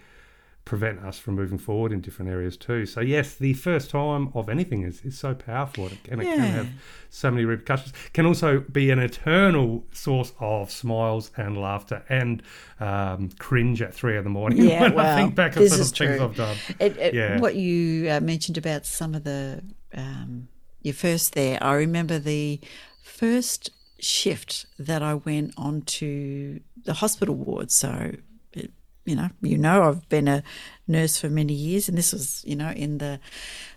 prevent 0.64 0.98
us 1.00 1.18
from 1.18 1.34
moving 1.34 1.58
forward 1.58 1.92
in 1.92 2.00
different 2.00 2.30
areas 2.30 2.56
too. 2.56 2.86
So 2.86 3.00
yes, 3.00 3.34
the 3.34 3.52
first 3.52 3.90
time 3.90 4.30
of 4.34 4.48
anything 4.48 4.82
is, 4.82 5.02
is 5.02 5.18
so 5.18 5.34
powerful 5.34 5.90
and 6.10 6.22
it 6.22 6.26
Yeah. 6.26 6.36
can 6.36 6.44
have 6.52 6.68
so 7.10 7.30
many 7.30 7.44
repercussions. 7.44 7.92
Can 8.14 8.24
also 8.24 8.60
be 8.60 8.90
an 8.90 8.98
eternal 8.98 9.84
source 9.92 10.32
of 10.40 10.70
smiles 10.70 11.30
and 11.36 11.60
laughter 11.60 12.02
and 12.08 12.42
um, 12.80 13.28
cringe 13.38 13.82
at 13.82 13.92
three 13.94 14.16
in 14.16 14.24
the 14.24 14.30
morning 14.30 14.58
Yeah, 14.64 14.80
when 14.94 14.98
I 15.04 15.14
think 15.16 15.34
back 15.34 15.52
of 15.56 15.62
this 15.62 15.72
sort 15.72 15.80
is 15.82 15.90
of 15.92 15.98
things. 15.98 16.20
I've 16.20 16.36
done. 16.36 16.56
It, 16.80 16.96
it, 16.96 17.14
Yeah. 17.14 17.40
What 17.40 17.56
you 17.56 18.08
uh, 18.10 18.20
mentioned 18.20 18.56
about 18.56 18.86
some 18.86 19.14
of 19.14 19.24
the 19.24 19.62
um, 19.94 20.48
your 20.80 20.94
first 20.94 21.34
there, 21.34 21.62
I 21.62 21.74
remember 21.74 22.18
the 22.18 22.60
first 23.02 23.70
shift 23.98 24.66
that 24.78 25.02
I 25.02 25.14
went 25.14 25.54
on 25.56 25.82
to 25.82 26.60
the 26.84 26.94
hospital 26.94 27.34
ward. 27.34 27.70
So, 27.70 28.12
you 29.04 29.16
know, 29.16 29.28
you 29.42 29.58
know, 29.58 29.82
I've 29.84 30.08
been 30.08 30.28
a 30.28 30.42
nurse 30.86 31.18
for 31.18 31.28
many 31.28 31.54
years, 31.54 31.88
and 31.88 31.98
this 31.98 32.12
was, 32.12 32.42
you 32.46 32.56
know, 32.56 32.70
in 32.70 32.98
the 32.98 33.20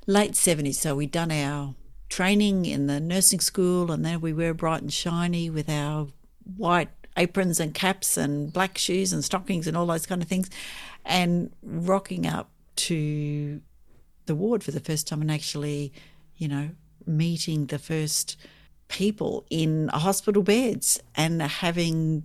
late 0.05 0.35
seventies. 0.35 0.79
So 0.79 0.95
we'd 0.95 1.11
done 1.11 1.31
our 1.31 1.75
training 2.09 2.65
in 2.65 2.87
the 2.87 2.99
nursing 2.99 3.39
school, 3.39 3.91
and 3.91 4.05
then 4.05 4.21
we 4.21 4.33
were 4.33 4.53
bright 4.53 4.81
and 4.81 4.93
shiny 4.93 5.49
with 5.49 5.69
our 5.69 6.07
white 6.55 6.89
aprons 7.17 7.59
and 7.59 7.73
caps 7.73 8.15
and 8.15 8.53
black 8.53 8.77
shoes 8.77 9.11
and 9.11 9.25
stockings 9.25 9.67
and 9.67 9.75
all 9.75 9.87
those 9.87 10.05
kind 10.05 10.21
of 10.21 10.27
things, 10.27 10.49
and 11.03 11.51
rocking 11.61 12.25
up 12.25 12.49
to 12.75 13.59
the 14.27 14.35
ward 14.35 14.63
for 14.63 14.71
the 14.71 14.79
first 14.79 15.07
time 15.07 15.21
and 15.21 15.31
actually, 15.31 15.91
you 16.35 16.47
know, 16.47 16.69
meeting 17.05 17.65
the 17.65 17.79
first 17.79 18.37
people 18.87 19.45
in 19.49 19.89
hospital 19.89 20.43
beds 20.43 21.01
and 21.15 21.41
having 21.41 22.23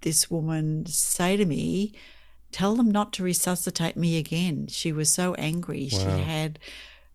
this 0.00 0.30
woman 0.30 0.86
say 0.86 1.36
to 1.36 1.44
me, 1.44 1.92
Tell 2.52 2.74
them 2.74 2.90
not 2.90 3.12
to 3.14 3.22
resuscitate 3.22 3.96
me 3.96 4.18
again. 4.18 4.66
She 4.68 4.92
was 4.92 5.12
so 5.12 5.34
angry. 5.34 5.88
She 5.88 5.98
had 5.98 6.58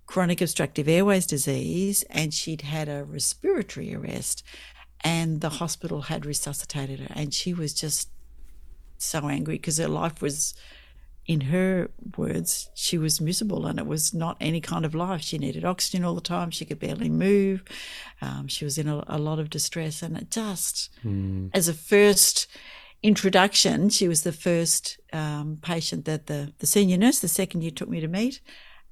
chronic 0.06 0.40
obstructive 0.40 0.88
airways 0.88 1.26
disease 1.26 2.04
and 2.10 2.34
she'd 2.34 2.62
had 2.62 2.88
a 2.88 3.04
respiratory 3.04 3.94
arrest, 3.94 4.44
and 5.04 5.42
the 5.42 5.50
hospital 5.50 6.04
had 6.04 6.26
resuscitated 6.26 7.00
her. 7.00 7.08
And 7.16 7.34
she 7.34 7.54
was 7.54 7.74
just 7.74 8.10
so 8.98 9.28
angry 9.28 9.56
because 9.56 9.78
her 9.78 9.88
life 9.88 10.22
was, 10.22 10.54
in 11.26 11.42
her 11.42 11.90
words, 12.18 12.70
she 12.76 12.98
was 12.98 13.20
miserable 13.20 13.66
and 13.66 13.78
it 13.78 13.86
was 13.86 14.14
not 14.14 14.38
any 14.40 14.62
kind 14.62 14.86
of 14.86 14.96
life. 14.96 15.22
She 15.22 15.38
needed 15.38 15.66
oxygen 15.66 16.06
all 16.06 16.16
the 16.16 16.22
time. 16.22 16.50
She 16.50 16.66
could 16.66 16.80
barely 16.80 17.10
move. 17.10 17.64
Um, 18.22 18.48
she 18.48 18.64
was 18.64 18.78
in 18.78 18.88
a, 18.88 19.04
a 19.08 19.18
lot 19.18 19.40
of 19.40 19.50
distress. 19.50 20.02
And 20.02 20.16
it 20.18 20.32
just, 20.32 20.90
as 21.54 21.68
a 21.68 21.74
first 21.74 22.48
introduction, 23.06 23.90
she 23.90 24.08
was 24.08 24.24
the 24.24 24.32
first 24.32 25.00
um, 25.14 25.60
patient 25.62 26.06
that 26.06 26.28
the, 26.28 26.54
the 26.60 26.66
senior 26.66 26.98
nurse, 26.98 27.20
the 27.20 27.28
second 27.28 27.62
year, 27.62 27.72
took 27.72 27.90
me 27.90 28.00
to 28.00 28.08
meet. 28.08 28.42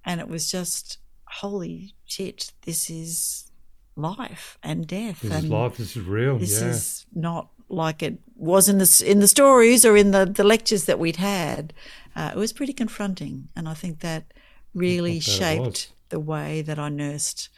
And 0.05 0.19
it 0.19 0.27
was 0.27 0.51
just, 0.51 0.99
holy 1.25 1.95
shit, 2.05 2.51
this 2.63 2.89
is 2.89 3.51
life 3.95 4.57
and 4.61 4.87
death. 4.87 5.21
This 5.21 5.31
and 5.31 5.45
is 5.45 5.49
life. 5.49 5.77
This 5.77 5.95
is 5.95 6.03
real. 6.03 6.37
this 6.37 6.61
yeah. 6.61 6.69
is 6.69 7.05
not 7.13 7.49
like 7.69 8.03
it 8.03 8.19
was 8.35 8.69
in 8.69 8.77
the 8.77 9.03
in 9.05 9.19
the 9.19 9.27
stories 9.27 9.85
or 9.85 9.97
in 9.97 10.11
the 10.11 10.25
the 10.25 10.43
lectures 10.43 10.85
that 10.85 10.99
we'd 10.99 11.17
had. 11.17 11.73
Uh, 12.15 12.31
it 12.35 12.37
was 12.37 12.53
pretty 12.53 12.73
confronting, 12.73 13.49
and 13.55 13.67
I 13.67 13.73
think 13.73 13.99
that 13.99 14.25
really 14.73 15.19
shaped 15.19 15.91
the 16.09 16.19
way 16.19 16.61
that 16.61 16.77
I 16.77 16.89
nursed, 16.89 17.49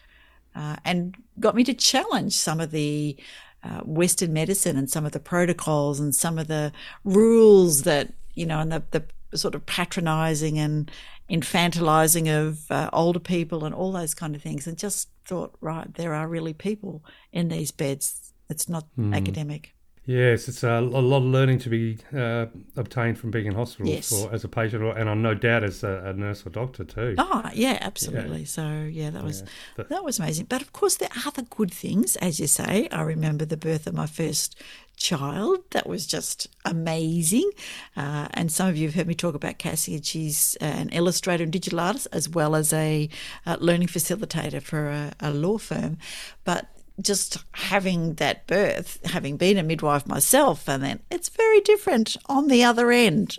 uh, 0.56 0.78
and 0.86 1.16
got 1.40 1.56
me 1.56 1.64
to 1.66 1.74
challenge 1.74 2.34
some 2.34 2.60
of 2.60 2.72
the. 2.72 3.18
Uh, 3.66 3.80
Western 4.02 4.32
medicine 4.32 4.78
and 4.78 4.90
some 4.90 5.06
of 5.08 5.12
the 5.12 5.20
protocols 5.20 6.00
and 6.00 6.14
some 6.14 6.38
of 6.38 6.48
the 6.48 6.72
rules 7.04 7.82
that 7.82 8.14
you 8.36 8.46
know, 8.46 8.60
and 8.60 8.72
the, 8.72 8.84
the 8.92 9.04
sort 9.38 9.56
of 9.56 9.66
patronising 9.66 10.60
and 10.60 10.92
infantilizing 11.30 12.28
of 12.30 12.70
uh, 12.70 12.90
older 12.94 13.20
people 13.20 13.66
and 13.66 13.74
all 13.74 13.92
those 13.92 14.14
kind 14.14 14.36
of 14.36 14.42
things, 14.42 14.68
and 14.68 14.78
just 14.78 15.10
thought, 15.26 15.56
right, 15.62 15.94
there 15.96 16.14
are 16.14 16.28
really 16.28 16.54
people 16.54 17.04
in 17.32 17.48
these 17.50 17.72
beds. 17.72 18.34
It's 18.50 18.70
not 18.70 18.86
Hmm. 18.96 19.14
academic. 19.14 19.75
Yes, 20.08 20.48
it's 20.48 20.64
a, 20.64 20.70
a 20.70 20.82
lot 20.82 21.18
of 21.18 21.24
learning 21.24 21.58
to 21.60 21.70
be 21.70 21.98
uh, 22.16 22.46
obtained 22.76 23.18
from 23.18 23.32
being 23.32 23.48
in 23.48 23.56
hospital 23.56 23.88
Yes. 23.92 24.10
for, 24.10 24.32
as 24.32 24.44
a 24.44 24.48
patient, 24.48 24.84
or, 24.84 24.96
and 24.96 25.10
I'm 25.10 25.24
no 25.24 25.34
doubt 25.34 25.64
as 25.64 25.84
a, 25.84 26.04
a 26.06 26.14
nurse 26.14 26.46
or 26.46 26.52
doctor 26.52 26.84
too. 26.84 27.16
Oh, 27.18 27.50
yeah, 27.54 27.80
absolutely. 27.82 28.46
So, 28.46 28.88
yeah, 28.92 29.10
that 29.10 29.24
was 29.24 29.44
but- 29.76 29.90
that 29.90 30.04
was 30.04 30.20
amazing. 30.20 30.46
But 30.48 30.62
of 30.62 30.74
course, 30.74 30.98
there 30.98 31.10
are 31.26 31.32
the 31.32 31.42
good 31.44 31.74
things, 31.74 32.16
as 32.18 32.40
you 32.40 32.46
say. 32.48 32.88
I 32.92 33.02
remember 33.02 33.46
the 33.46 33.58
birth 33.58 33.88
of 33.88 33.96
my 33.96 34.06
first 34.06 34.56
child. 34.96 35.60
That 35.72 35.88
was 35.88 36.06
just 36.06 36.48
amazing. 36.66 37.50
Uh, 37.98 38.28
and 38.36 38.52
some 38.52 38.68
of 38.70 38.78
you 38.78 38.88
have 38.88 38.96
heard 38.96 39.08
me 39.08 39.16
talk 39.16 39.34
about 39.34 39.58
Cassie, 39.58 39.96
and 39.96 40.06
she's 40.06 40.56
uh, 40.62 40.66
an 40.66 40.90
illustrator 40.90 41.44
and 41.44 41.52
digital 41.52 41.80
artist, 41.80 42.08
as 42.12 42.30
well 42.30 42.56
as 42.56 42.72
a 42.72 43.10
uh, 43.48 43.58
learning 43.60 43.88
facilitator 43.88 44.62
for 44.62 44.88
a, 44.88 45.14
a 45.20 45.32
law 45.32 45.58
firm. 45.58 45.98
But 46.44 46.68
just 47.02 47.44
having 47.52 48.16
that 48.16 48.48
birth, 48.48 49.00
having 49.06 49.38
been 49.38 49.58
a 49.58 49.64
midwife 49.64 50.08
myself, 50.08 50.68
and 50.70 50.84
then 50.84 51.00
it's 51.12 51.30
very 51.30 51.60
different 51.62 52.16
on 52.28 52.48
the 52.48 52.64
other 52.64 52.92
end. 52.92 53.38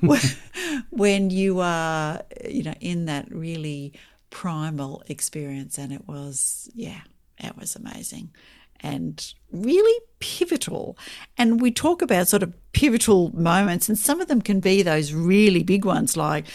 when, 0.90 1.30
you 1.30 1.60
are, 1.60 2.22
you 2.48 2.64
know, 2.64 2.74
in 2.80 3.06
that 3.06 3.30
really 3.30 3.92
primal 4.30 5.02
experience, 5.08 5.78
and 5.78 5.92
it 5.92 6.06
was, 6.08 6.68
yeah, 6.74 7.00
it 7.38 7.56
was 7.56 7.76
amazing 7.76 8.30
and 8.80 9.34
really 9.50 10.00
pivotal. 10.18 10.98
And 11.38 11.60
we 11.60 11.70
talk 11.70 12.02
about 12.02 12.28
sort 12.28 12.42
of 12.42 12.54
pivotal 12.72 13.34
moments, 13.34 13.88
and 13.88 13.98
some 13.98 14.20
of 14.20 14.28
them 14.28 14.42
can 14.42 14.60
be 14.60 14.82
those 14.82 15.12
really 15.12 15.62
big 15.62 15.84
ones, 15.84 16.16
like 16.16 16.46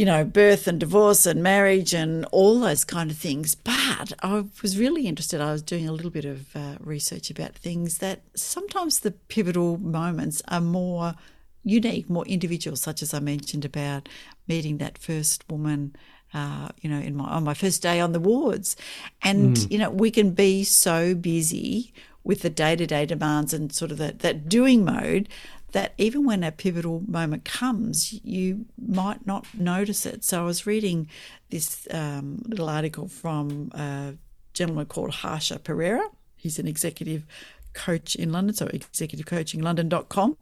you 0.00 0.06
know, 0.06 0.24
birth 0.24 0.66
and 0.66 0.80
divorce 0.80 1.26
and 1.26 1.42
marriage 1.42 1.92
and 1.92 2.24
all 2.32 2.58
those 2.58 2.86
kind 2.86 3.10
of 3.10 3.18
things. 3.18 3.54
But 3.54 4.14
I 4.22 4.46
was 4.62 4.78
really 4.78 5.06
interested. 5.06 5.42
I 5.42 5.52
was 5.52 5.60
doing 5.60 5.86
a 5.86 5.92
little 5.92 6.10
bit 6.10 6.24
of 6.24 6.56
uh, 6.56 6.76
research 6.80 7.28
about 7.28 7.54
things 7.54 7.98
that 7.98 8.22
sometimes 8.34 9.00
the 9.00 9.10
pivotal 9.10 9.76
moments 9.76 10.40
are 10.48 10.62
more 10.62 11.16
unique, 11.64 12.08
more 12.08 12.24
individual, 12.24 12.78
such 12.78 13.02
as 13.02 13.12
I 13.12 13.18
mentioned 13.18 13.66
about 13.66 14.08
meeting 14.48 14.78
that 14.78 14.96
first 14.96 15.44
woman. 15.50 15.94
Uh, 16.32 16.68
you 16.80 16.88
know, 16.88 17.00
in 17.00 17.14
my 17.14 17.24
on 17.24 17.44
my 17.44 17.52
first 17.52 17.82
day 17.82 18.00
on 18.00 18.12
the 18.12 18.20
wards, 18.20 18.76
and 19.20 19.70
you 19.70 19.76
know, 19.76 19.90
we 19.90 20.10
can 20.10 20.30
be 20.30 20.64
so 20.64 21.14
busy 21.14 21.92
with 22.24 22.40
the 22.40 22.48
day 22.48 22.76
to 22.76 22.86
day 22.86 23.04
demands 23.04 23.52
and 23.52 23.70
sort 23.70 23.90
of 23.90 23.98
that 23.98 24.20
that 24.20 24.48
doing 24.48 24.82
mode 24.82 25.28
that 25.72 25.94
even 25.98 26.24
when 26.24 26.42
a 26.42 26.52
pivotal 26.52 27.02
moment 27.06 27.44
comes, 27.44 28.12
you 28.24 28.66
might 28.78 29.26
not 29.26 29.46
notice 29.54 30.06
it. 30.06 30.24
So 30.24 30.40
I 30.42 30.44
was 30.44 30.66
reading 30.66 31.08
this 31.50 31.86
um, 31.90 32.42
little 32.46 32.68
article 32.68 33.08
from 33.08 33.70
a 33.74 34.14
gentleman 34.52 34.86
called 34.86 35.10
Harsha 35.10 35.58
Pereira. 35.58 36.08
He's 36.36 36.58
an 36.58 36.66
executive 36.66 37.24
coach 37.72 38.16
in 38.16 38.32
London, 38.32 38.54
so 38.54 38.66
executivecoachinglondon.com. 38.66 40.36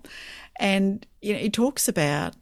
And, 0.56 1.06
you 1.20 1.34
know, 1.34 1.38
he 1.38 1.50
talks 1.50 1.88
about 1.88 2.34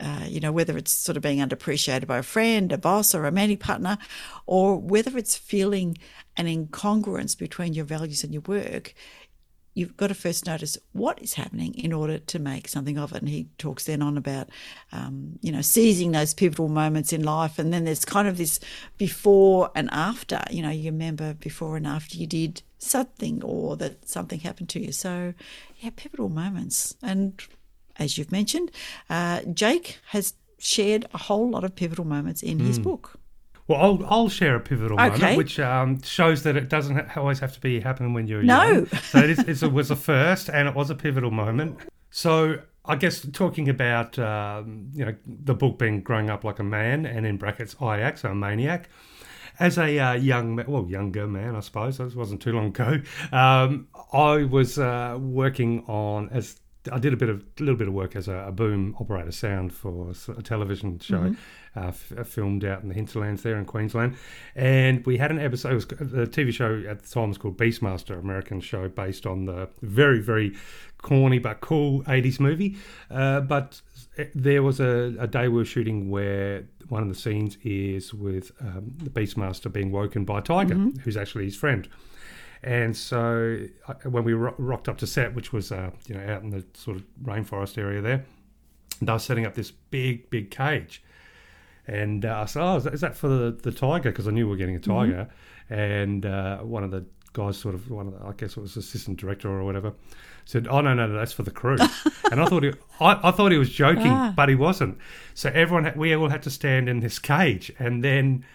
uh, 0.00 0.24
you 0.28 0.40
know, 0.40 0.52
whether 0.52 0.76
it's 0.76 0.92
sort 0.92 1.16
of 1.16 1.22
being 1.22 1.38
underappreciated 1.38 2.06
by 2.06 2.18
a 2.18 2.22
friend, 2.22 2.72
a 2.72 2.78
boss, 2.78 3.14
or 3.14 3.20
a 3.20 3.22
romantic 3.22 3.60
partner, 3.60 3.96
or 4.46 4.76
whether 4.76 5.16
it's 5.16 5.36
feeling 5.36 5.96
an 6.36 6.46
incongruence 6.46 7.38
between 7.38 7.74
your 7.74 7.84
values 7.84 8.24
and 8.24 8.32
your 8.32 8.42
work, 8.42 8.92
you've 9.74 9.96
got 9.96 10.06
to 10.06 10.14
first 10.14 10.46
notice 10.46 10.78
what 10.92 11.20
is 11.20 11.34
happening 11.34 11.74
in 11.74 11.92
order 11.92 12.18
to 12.18 12.38
make 12.38 12.68
something 12.68 12.96
of 12.96 13.12
it. 13.12 13.20
And 13.20 13.28
he 13.28 13.48
talks 13.58 13.84
then 13.84 14.02
on 14.02 14.16
about, 14.16 14.48
um, 14.92 15.38
you 15.42 15.50
know, 15.52 15.60
seizing 15.60 16.12
those 16.12 16.32
pivotal 16.32 16.68
moments 16.68 17.12
in 17.12 17.24
life. 17.24 17.58
And 17.58 17.72
then 17.72 17.84
there's 17.84 18.04
kind 18.04 18.28
of 18.28 18.38
this 18.38 18.60
before 18.96 19.70
and 19.74 19.90
after, 19.92 20.42
you 20.50 20.62
know, 20.62 20.70
you 20.70 20.90
remember 20.90 21.34
before 21.34 21.76
and 21.76 21.86
after 21.86 22.16
you 22.16 22.26
did 22.26 22.62
something 22.78 23.42
or 23.42 23.76
that 23.76 24.08
something 24.08 24.40
happened 24.40 24.68
to 24.70 24.80
you. 24.80 24.92
So, 24.92 25.34
yeah, 25.80 25.90
pivotal 25.96 26.28
moments. 26.28 26.94
And 27.02 27.42
as 27.96 28.16
you've 28.16 28.32
mentioned, 28.32 28.70
uh, 29.10 29.40
Jake 29.52 29.98
has 30.08 30.34
shared 30.58 31.06
a 31.12 31.18
whole 31.18 31.50
lot 31.50 31.64
of 31.64 31.74
pivotal 31.74 32.04
moments 32.04 32.42
in 32.42 32.58
his 32.58 32.78
book. 32.78 33.18
Well, 33.66 33.80
I'll, 33.80 34.06
I'll 34.06 34.28
share 34.28 34.56
a 34.56 34.60
pivotal 34.60 35.00
Okay. 35.00 35.18
moment, 35.18 35.36
which 35.38 35.58
um, 35.58 36.02
shows 36.02 36.42
that 36.42 36.54
it 36.56 36.68
doesn't 36.68 36.96
ha- 37.08 37.20
always 37.20 37.38
have 37.40 37.52
to 37.54 37.60
be 37.60 37.80
happening 37.80 38.12
when 38.12 38.26
you're 38.26 38.42
No. 38.42 38.62
young. 38.62 38.86
So 39.02 39.18
it, 39.20 39.30
is, 39.30 39.38
it's, 39.40 39.62
it 39.62 39.72
was 39.72 39.90
a 39.90 39.96
first, 39.96 40.50
and 40.50 40.68
it 40.68 40.74
was 40.74 40.90
a 40.90 40.94
pivotal 40.94 41.30
moment. 41.30 41.78
So 42.10 42.58
I 42.84 42.96
guess 42.96 43.26
talking 43.32 43.68
about 43.70 44.18
um, 44.18 44.90
you 44.92 45.04
know 45.06 45.14
the 45.26 45.54
book 45.54 45.78
being 45.78 46.02
growing 46.02 46.28
up 46.30 46.44
like 46.44 46.58
a 46.58 46.62
man, 46.64 47.06
and 47.06 47.24
in 47.26 47.38
brackets 47.38 47.74
IAC, 47.76 48.18
so 48.18 48.30
a 48.30 48.34
maniac. 48.34 48.88
As 49.60 49.78
a 49.78 49.98
uh, 50.00 50.12
young, 50.14 50.56
well, 50.66 50.84
younger 50.88 51.28
man, 51.28 51.54
I 51.54 51.60
suppose 51.60 51.96
this 51.98 52.14
wasn't 52.16 52.42
too 52.42 52.50
long 52.52 52.66
ago. 52.66 53.00
Um, 53.32 53.86
I 54.12 54.42
was 54.44 54.78
uh, 54.80 55.16
working 55.20 55.84
on 55.86 56.28
as 56.30 56.56
I 56.92 56.98
did 56.98 57.12
a 57.12 57.16
bit 57.16 57.28
of 57.28 57.40
a 57.58 57.62
little 57.62 57.76
bit 57.76 57.88
of 57.88 57.94
work 57.94 58.14
as 58.16 58.28
a, 58.28 58.44
a 58.48 58.52
boom 58.52 58.94
operator 59.00 59.32
sound 59.32 59.72
for 59.72 60.12
a 60.36 60.42
television 60.42 60.98
show 60.98 61.34
uh, 61.76 61.88
f- 61.88 62.12
uh, 62.16 62.24
filmed 62.24 62.64
out 62.64 62.82
in 62.82 62.88
the 62.88 62.94
hinterlands 62.94 63.42
there 63.42 63.56
in 63.56 63.64
Queensland, 63.64 64.16
and 64.54 65.04
we 65.06 65.16
had 65.16 65.30
an 65.30 65.38
episode. 65.38 65.72
It 65.72 65.74
was, 65.74 65.86
the 65.86 66.26
TV 66.26 66.52
show 66.52 66.82
at 66.88 67.02
the 67.02 67.08
time 67.08 67.28
was 67.30 67.38
called 67.38 67.56
Beastmaster, 67.56 68.18
American 68.18 68.60
show 68.60 68.88
based 68.88 69.26
on 69.26 69.46
the 69.46 69.68
very 69.82 70.20
very 70.20 70.54
corny 71.02 71.38
but 71.38 71.60
cool 71.60 72.02
'80s 72.04 72.38
movie. 72.38 72.76
Uh, 73.10 73.40
but 73.40 73.80
there 74.34 74.62
was 74.62 74.78
a, 74.80 75.14
a 75.18 75.26
day 75.26 75.48
we 75.48 75.56
were 75.56 75.64
shooting 75.64 76.10
where 76.10 76.64
one 76.88 77.02
of 77.02 77.08
the 77.08 77.14
scenes 77.14 77.56
is 77.64 78.12
with 78.12 78.52
um, 78.60 78.92
the 79.02 79.10
Beastmaster 79.10 79.72
being 79.72 79.90
woken 79.90 80.24
by 80.24 80.40
tiger, 80.40 80.74
who's 81.02 81.16
actually 81.16 81.44
his 81.44 81.56
friend. 81.56 81.88
And 82.66 82.96
so 82.96 83.58
I- 83.86 84.08
when 84.08 84.24
we 84.24 84.32
ro- 84.32 84.54
rocked 84.56 84.88
up 84.88 84.96
to 84.98 85.06
set, 85.06 85.34
which 85.34 85.52
was 85.52 85.70
uh, 85.70 85.90
you 86.08 86.14
know 86.14 86.26
out 86.32 86.42
in 86.42 86.48
the 86.50 86.64
sort 86.74 86.96
of 86.96 87.04
rainforest 87.22 87.76
area 87.78 88.00
there, 88.00 88.24
they 89.02 89.12
were 89.12 89.18
setting 89.18 89.44
up 89.46 89.54
this 89.54 89.70
big, 89.70 90.30
big 90.30 90.50
cage. 90.50 91.02
And 91.86 92.24
uh, 92.24 92.40
I 92.40 92.44
said, 92.46 92.62
"Oh, 92.62 92.76
is 92.76 92.84
that, 92.84 92.94
is 92.94 93.00
that 93.02 93.14
for 93.16 93.28
the, 93.28 93.50
the 93.62 93.70
tiger?" 93.70 94.10
Because 94.10 94.26
I 94.26 94.30
knew 94.30 94.46
we 94.46 94.52
were 94.52 94.56
getting 94.56 94.76
a 94.76 94.80
tiger. 94.80 95.28
And 95.68 96.24
uh, 96.24 96.58
one 96.60 96.82
of 96.84 96.90
the 96.90 97.04
guys, 97.34 97.58
sort 97.58 97.74
of 97.74 97.90
one 97.90 98.06
of 98.06 98.18
the, 98.18 98.24
I 98.26 98.32
guess 98.32 98.56
it 98.56 98.60
was 98.60 98.76
assistant 98.78 99.18
director 99.18 99.50
or 99.50 99.62
whatever, 99.64 99.92
said, 100.46 100.66
"Oh 100.66 100.80
no, 100.80 100.94
no, 100.94 101.06
no 101.06 101.14
that's 101.14 101.34
for 101.34 101.42
the 101.42 101.50
crew." 101.50 101.76
and 102.32 102.40
I 102.40 102.46
thought 102.46 102.62
he, 102.62 102.72
I, 102.98 103.28
I 103.28 103.30
thought 103.30 103.52
he 103.52 103.58
was 103.58 103.68
joking, 103.68 104.06
Ah. 104.08 104.32
but 104.34 104.48
he 104.48 104.54
wasn't. 104.54 104.96
So 105.34 105.50
everyone, 105.52 105.92
we 105.96 106.14
all 106.14 106.30
had 106.30 106.42
to 106.44 106.50
stand 106.50 106.88
in 106.88 107.00
this 107.00 107.18
cage, 107.18 107.70
and 107.78 108.02
then 108.02 108.46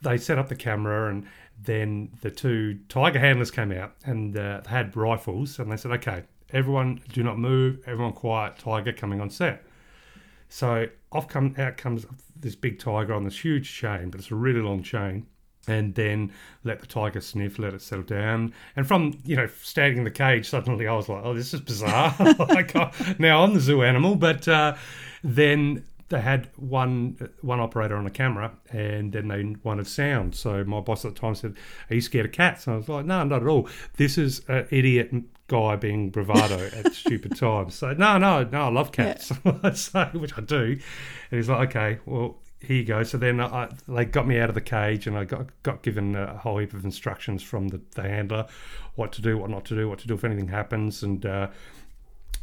they 0.00 0.16
set 0.16 0.38
up 0.38 0.48
the 0.48 0.56
camera 0.56 1.10
and 1.10 1.26
then 1.62 2.10
the 2.22 2.30
two 2.30 2.78
tiger 2.88 3.18
handlers 3.18 3.50
came 3.50 3.72
out 3.72 3.92
and 4.04 4.36
uh, 4.36 4.60
had 4.66 4.96
rifles 4.96 5.58
and 5.58 5.70
they 5.70 5.76
said 5.76 5.90
okay 5.92 6.22
everyone 6.52 7.00
do 7.12 7.22
not 7.22 7.38
move 7.38 7.78
everyone 7.86 8.12
quiet 8.12 8.58
tiger 8.58 8.92
coming 8.92 9.20
on 9.20 9.30
set 9.30 9.62
so 10.48 10.86
off 11.12 11.28
come 11.28 11.54
out 11.58 11.76
comes 11.76 12.06
this 12.36 12.54
big 12.54 12.78
tiger 12.78 13.14
on 13.14 13.24
this 13.24 13.38
huge 13.38 13.72
chain 13.72 14.10
but 14.10 14.20
it's 14.20 14.30
a 14.30 14.34
really 14.34 14.60
long 14.60 14.82
chain 14.82 15.26
and 15.68 15.94
then 15.94 16.32
let 16.64 16.80
the 16.80 16.86
tiger 16.86 17.20
sniff, 17.20 17.58
let 17.58 17.74
it 17.74 17.82
settle 17.82 18.04
down. 18.04 18.52
And 18.76 18.86
from 18.86 19.18
you 19.24 19.36
know 19.36 19.48
standing 19.62 19.98
in 19.98 20.04
the 20.04 20.10
cage, 20.10 20.48
suddenly 20.48 20.86
I 20.86 20.94
was 20.94 21.08
like, 21.08 21.22
"Oh, 21.24 21.34
this 21.34 21.52
is 21.54 21.60
bizarre." 21.60 22.14
like 22.38 22.74
uh, 22.74 22.90
now 23.18 23.44
I'm 23.44 23.54
the 23.54 23.60
zoo 23.60 23.82
animal, 23.82 24.16
but 24.16 24.48
uh, 24.48 24.74
then 25.22 25.84
they 26.10 26.20
had 26.20 26.48
one 26.56 27.30
one 27.40 27.60
operator 27.60 27.96
on 27.96 28.06
a 28.06 28.10
camera, 28.10 28.52
and 28.70 29.12
then 29.12 29.28
they 29.28 29.56
wanted 29.62 29.86
sound. 29.86 30.34
So 30.34 30.64
my 30.64 30.80
boss 30.80 31.04
at 31.04 31.14
the 31.14 31.20
time 31.20 31.34
said, 31.34 31.54
"Are 31.88 31.94
you 31.94 32.00
scared 32.00 32.26
of 32.26 32.32
cats?" 32.32 32.66
And 32.66 32.74
I 32.74 32.76
was 32.76 32.88
like, 32.88 33.06
"No, 33.06 33.24
not 33.24 33.42
at 33.42 33.48
all. 33.48 33.68
This 33.96 34.18
is 34.18 34.42
an 34.48 34.66
idiot." 34.70 35.12
Guy 35.46 35.74
being 35.74 36.10
bravado 36.10 36.70
at 36.76 36.92
stupid 36.92 37.36
times. 37.36 37.74
So 37.74 37.92
no, 37.92 38.18
no, 38.18 38.44
no, 38.44 38.66
I 38.66 38.68
love 38.68 38.92
cats. 38.92 39.32
so, 39.74 40.04
which 40.12 40.38
I 40.38 40.42
do. 40.42 40.64
And 40.64 40.80
he's 41.30 41.48
like, 41.48 41.70
okay, 41.70 41.98
well, 42.06 42.38
here 42.60 42.76
you 42.76 42.84
go. 42.84 43.02
So 43.02 43.18
then 43.18 43.40
I, 43.40 43.68
they 43.88 44.04
got 44.04 44.28
me 44.28 44.38
out 44.38 44.48
of 44.48 44.54
the 44.54 44.60
cage, 44.60 45.08
and 45.08 45.18
I 45.18 45.24
got 45.24 45.48
got 45.64 45.82
given 45.82 46.14
a 46.14 46.36
whole 46.38 46.58
heap 46.58 46.72
of 46.72 46.84
instructions 46.84 47.42
from 47.42 47.66
the, 47.66 47.80
the 47.96 48.02
handler, 48.02 48.46
what 48.94 49.10
to 49.14 49.22
do, 49.22 49.38
what 49.38 49.50
not 49.50 49.64
to 49.64 49.74
do, 49.74 49.88
what 49.88 49.98
to 49.98 50.06
do 50.06 50.14
if 50.14 50.22
anything 50.22 50.46
happens, 50.46 51.02
and 51.02 51.26
uh, 51.26 51.48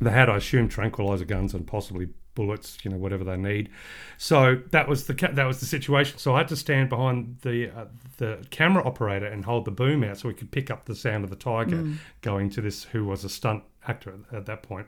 they 0.02 0.12
had, 0.12 0.30
I 0.30 0.36
assume, 0.36 0.68
tranquilizer 0.68 1.24
guns 1.24 1.54
and 1.54 1.66
possibly 1.66 2.10
bullets, 2.38 2.78
you 2.84 2.90
know, 2.92 2.98
whatever 2.98 3.24
they 3.26 3.36
need. 3.36 3.70
So 4.18 4.62
that 4.72 4.88
was 4.88 5.08
the 5.08 5.14
that 5.34 5.46
was 5.46 5.60
the 5.60 5.66
situation. 5.66 6.18
So 6.20 6.36
I 6.36 6.38
had 6.38 6.48
to 6.50 6.56
stand 6.56 6.88
behind 6.90 7.40
the 7.42 7.70
uh, 7.78 7.86
the 8.18 8.46
camera 8.52 8.84
operator 8.86 9.26
and 9.26 9.44
hold 9.44 9.66
the 9.66 9.72
boom 9.72 10.04
out 10.04 10.18
so 10.20 10.28
we 10.30 10.34
could 10.34 10.52
pick 10.52 10.72
up 10.72 10.86
the 10.86 10.96
sound 10.96 11.24
of 11.24 11.30
the 11.30 11.36
tiger 11.36 11.78
Mm. 11.78 11.98
going 12.22 12.50
to 12.52 12.62
this 12.62 12.84
who 12.86 13.04
was 13.06 13.24
a 13.26 13.30
stunt 13.30 13.64
actor 13.88 14.14
at, 14.32 14.38
at 14.38 14.46
that 14.46 14.62
point. 14.64 14.88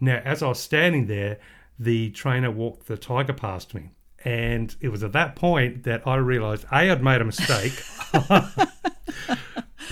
Now, 0.00 0.20
as 0.24 0.42
I 0.42 0.48
was 0.48 0.58
standing 0.60 1.06
there, 1.06 1.38
the 1.78 2.10
trainer 2.10 2.50
walked 2.50 2.86
the 2.88 2.96
tiger 2.96 3.32
past 3.34 3.74
me. 3.74 3.90
And 4.24 4.74
it 4.80 4.88
was 4.88 5.02
at 5.02 5.12
that 5.12 5.34
point 5.36 5.82
that 5.84 6.06
I 6.06 6.14
realised 6.16 6.64
A, 6.72 6.90
I'd 6.90 7.02
made 7.02 7.20
a 7.20 7.24
mistake. 7.24 7.74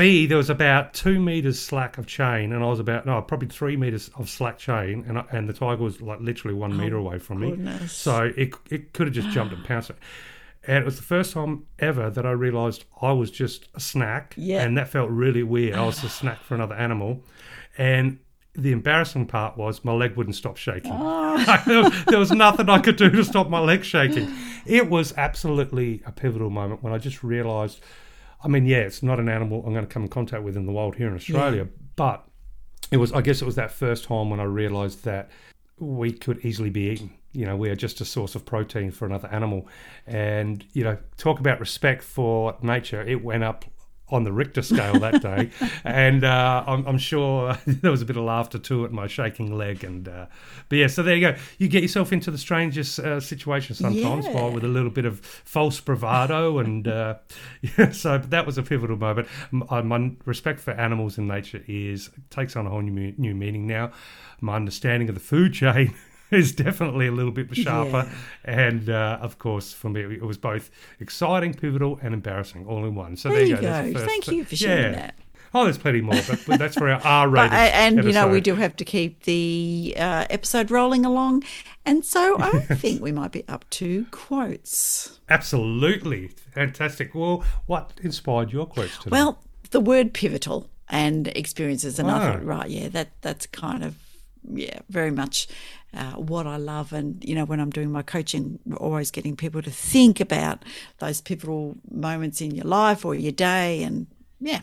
B, 0.00 0.26
there 0.26 0.38
was 0.38 0.48
about 0.48 0.94
two 0.94 1.20
meters 1.20 1.60
slack 1.60 1.98
of 1.98 2.06
chain, 2.06 2.52
and 2.52 2.64
I 2.64 2.66
was 2.66 2.80
about 2.80 3.04
no, 3.04 3.20
probably 3.20 3.48
three 3.48 3.76
meters 3.76 4.10
of 4.16 4.30
slack 4.30 4.56
chain, 4.56 5.04
and 5.06 5.18
I, 5.18 5.24
and 5.30 5.46
the 5.46 5.52
tiger 5.52 5.82
was 5.82 6.00
like 6.00 6.20
literally 6.20 6.56
one 6.56 6.72
oh, 6.72 6.76
meter 6.76 6.96
away 6.96 7.18
from 7.18 7.40
me. 7.40 7.68
Oh. 7.68 7.86
So 7.86 8.32
it 8.34 8.54
it 8.70 8.94
could 8.94 9.08
have 9.08 9.14
just 9.14 9.28
jumped 9.28 9.54
and 9.54 9.62
pounced. 9.62 9.92
And 10.66 10.78
it 10.78 10.84
was 10.84 10.96
the 10.96 11.02
first 11.02 11.32
time 11.34 11.64
ever 11.78 12.08
that 12.10 12.24
I 12.24 12.30
realised 12.30 12.84
I 13.02 13.12
was 13.12 13.30
just 13.30 13.68
a 13.74 13.80
snack, 13.80 14.34
Yeah. 14.38 14.62
and 14.62 14.76
that 14.78 14.88
felt 14.88 15.10
really 15.10 15.42
weird. 15.42 15.74
I 15.74 15.84
was 15.84 16.02
a 16.02 16.08
snack 16.08 16.42
for 16.42 16.54
another 16.54 16.74
animal, 16.74 17.22
and 17.76 18.18
the 18.54 18.72
embarrassing 18.72 19.26
part 19.26 19.58
was 19.58 19.84
my 19.84 19.92
leg 19.92 20.16
wouldn't 20.16 20.36
stop 20.36 20.56
shaking. 20.56 20.92
Ah. 20.92 21.62
there, 21.66 21.90
there 22.08 22.18
was 22.18 22.30
nothing 22.30 22.70
I 22.70 22.78
could 22.78 22.96
do 22.96 23.10
to 23.10 23.24
stop 23.24 23.50
my 23.50 23.60
leg 23.60 23.84
shaking. 23.84 24.34
It 24.64 24.88
was 24.88 25.12
absolutely 25.18 26.02
a 26.06 26.12
pivotal 26.12 26.48
moment 26.48 26.82
when 26.82 26.94
I 26.94 26.98
just 26.98 27.22
realised. 27.22 27.80
I 28.42 28.48
mean, 28.48 28.66
yeah, 28.66 28.78
it's 28.78 29.02
not 29.02 29.20
an 29.20 29.28
animal 29.28 29.62
I'm 29.66 29.72
going 29.72 29.86
to 29.86 29.92
come 29.92 30.02
in 30.02 30.08
contact 30.08 30.42
with 30.42 30.56
in 30.56 30.66
the 30.66 30.72
wild 30.72 30.96
here 30.96 31.08
in 31.08 31.14
Australia, 31.14 31.68
but 31.96 32.24
it 32.90 32.96
was. 32.96 33.12
I 33.12 33.20
guess 33.20 33.42
it 33.42 33.44
was 33.44 33.56
that 33.56 33.70
first 33.70 34.04
time 34.04 34.30
when 34.30 34.40
I 34.40 34.44
realised 34.44 35.04
that 35.04 35.30
we 35.78 36.12
could 36.12 36.44
easily 36.44 36.70
be 36.70 36.88
eaten. 36.90 37.10
You 37.32 37.46
know, 37.46 37.56
we 37.56 37.70
are 37.70 37.76
just 37.76 38.00
a 38.00 38.04
source 38.04 38.34
of 38.34 38.44
protein 38.44 38.90
for 38.90 39.06
another 39.06 39.28
animal, 39.28 39.68
and 40.06 40.64
you 40.72 40.84
know, 40.84 40.96
talk 41.16 41.38
about 41.38 41.60
respect 41.60 42.02
for 42.02 42.56
nature. 42.62 43.02
It 43.02 43.22
went 43.22 43.44
up 43.44 43.64
on 44.10 44.24
the 44.24 44.32
Richter 44.32 44.62
scale 44.62 44.98
that 45.00 45.22
day, 45.22 45.50
and 45.84 46.24
uh, 46.24 46.64
I'm, 46.66 46.86
I'm 46.86 46.98
sure 46.98 47.56
there 47.66 47.90
was 47.90 48.02
a 48.02 48.04
bit 48.04 48.16
of 48.16 48.24
laughter 48.24 48.58
too 48.58 48.84
at 48.84 48.92
my 48.92 49.06
shaking 49.06 49.56
leg. 49.56 49.84
And 49.84 50.08
uh, 50.08 50.26
but 50.68 50.76
yeah, 50.78 50.86
so 50.88 51.02
there 51.02 51.16
you 51.16 51.32
go. 51.32 51.38
You 51.58 51.68
get 51.68 51.82
yourself 51.82 52.12
into 52.12 52.30
the 52.30 52.38
strangest 52.38 52.98
uh, 52.98 53.20
situation 53.20 53.74
sometimes 53.74 54.26
Yeah. 54.26 54.32
by 54.34 54.48
with 54.48 54.64
a 54.64 54.68
little 54.68 54.90
bit 54.90 55.04
of 55.04 55.20
false 55.20 55.80
bravado, 55.80 56.58
and 56.58 56.86
uh, 56.88 57.14
yeah, 57.78 57.90
so 57.90 58.18
but 58.18 58.30
that 58.30 58.46
was 58.46 58.58
a 58.58 58.62
pivotal 58.62 58.96
moment. 58.96 59.28
M- 59.52 59.64
uh, 59.68 59.82
My 59.82 60.12
respect 60.24 60.60
for 60.60 60.72
animals 60.72 61.18
and 61.18 61.28
nature 61.28 61.62
is 61.66 62.10
takes 62.30 62.56
on 62.56 62.66
a 62.66 62.70
whole 62.70 62.82
new 62.82 63.14
new 63.16 63.34
meaning 63.34 63.66
now. 63.66 63.92
My 64.40 64.56
understanding 64.56 65.08
of 65.08 65.14
the 65.14 65.20
food 65.20 65.52
chain. 65.54 65.94
Is 66.30 66.52
definitely 66.52 67.06
a 67.08 67.12
little 67.12 67.32
bit 67.32 67.54
sharper, 67.56 68.08
and 68.44 68.88
uh, 68.88 69.18
of 69.20 69.38
course, 69.38 69.72
for 69.72 69.88
me, 69.88 70.02
it 70.02 70.22
was 70.22 70.38
both 70.38 70.70
exciting, 71.00 71.54
pivotal, 71.54 71.98
and 72.02 72.14
embarrassing 72.14 72.66
all 72.66 72.84
in 72.84 72.94
one. 72.94 73.16
So 73.16 73.28
There 73.30 73.38
there, 73.38 73.46
you 73.48 73.56
go. 73.56 73.92
Go. 74.00 74.06
Thank 74.06 74.28
you 74.28 74.44
for 74.44 74.54
sharing 74.56 74.92
that. 74.92 75.16
Oh, 75.52 75.64
there's 75.64 75.78
plenty 75.78 76.00
more, 76.00 76.14
but, 76.28 76.40
but 76.46 76.58
that's 76.60 76.76
for 76.76 76.88
our 76.88 77.00
R-rated. 77.02 77.52
uh, 77.52 77.56
and 77.56 78.04
you 78.04 78.12
know 78.12 78.28
we 78.28 78.40
do 78.40 78.54
have 78.54 78.76
to 78.76 78.84
keep 78.84 79.24
the 79.24 79.94
uh, 79.98 80.26
episode 80.30 80.70
rolling 80.70 81.04
along, 81.04 81.42
and 81.84 82.04
so 82.04 82.36
I 82.40 82.60
think 82.76 83.02
we 83.02 83.10
might 83.10 83.32
be 83.32 83.42
up 83.48 83.68
to 83.70 84.06
quotes. 84.12 85.18
Absolutely 85.28 86.28
fantastic. 86.28 87.14
Well, 87.14 87.44
what 87.66 87.92
inspired 88.02 88.52
your 88.52 88.66
quotes 88.66 88.96
today? 88.98 89.10
Well, 89.10 89.42
the 89.72 89.80
word 89.80 90.14
pivotal 90.14 90.70
and 90.88 91.26
experiences, 91.28 91.98
and 91.98 92.08
I 92.08 92.14
Ah. 92.18 92.32
thought, 92.32 92.44
right, 92.44 92.70
yeah, 92.70 92.88
that 92.90 93.08
that's 93.20 93.46
kind 93.46 93.82
of 93.82 93.96
yeah, 94.48 94.78
very 94.88 95.10
much 95.10 95.48
uh, 95.94 96.12
what 96.12 96.46
I 96.46 96.56
love. 96.56 96.92
And 96.92 97.22
you 97.24 97.34
know, 97.34 97.44
when 97.44 97.60
I'm 97.60 97.70
doing 97.70 97.90
my 97.90 98.02
coaching, 98.02 98.58
always 98.76 99.10
getting 99.10 99.36
people 99.36 99.62
to 99.62 99.70
think 99.70 100.20
about 100.20 100.64
those 100.98 101.20
pivotal 101.20 101.76
moments 101.90 102.40
in 102.40 102.54
your 102.54 102.66
life 102.66 103.04
or 103.04 103.14
your 103.14 103.32
day, 103.32 103.82
and 103.82 104.06
yeah. 104.40 104.60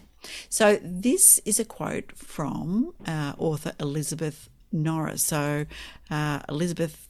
So 0.50 0.80
this 0.82 1.40
is 1.46 1.60
a 1.60 1.66
quote 1.66 2.12
from 2.16 2.94
uh, 3.06 3.34
author 3.38 3.74
Elizabeth 3.80 4.50
Norris. 4.72 5.24
So 5.24 5.66
uh, 6.10 6.40
Elizabeth 6.50 7.08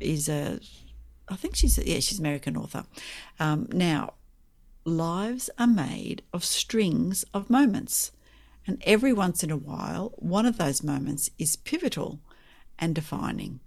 is 0.00 0.28
a, 0.28 0.60
I 1.28 1.36
think 1.36 1.56
she's 1.56 1.78
a, 1.78 1.86
yeah, 1.86 2.00
she's 2.00 2.18
an 2.18 2.26
American 2.26 2.56
author. 2.56 2.84
Um, 3.38 3.68
now, 3.72 4.14
lives 4.84 5.50
are 5.58 5.66
made 5.66 6.22
of 6.32 6.44
strings 6.44 7.24
of 7.34 7.50
moments. 7.50 8.12
And 8.66 8.82
every 8.86 9.12
once 9.12 9.42
in 9.42 9.50
a 9.50 9.56
while, 9.56 10.12
one 10.16 10.46
of 10.46 10.58
those 10.58 10.82
moments 10.82 11.30
is 11.38 11.56
pivotal 11.56 12.20
and 12.80 12.94
defining. 12.94 13.60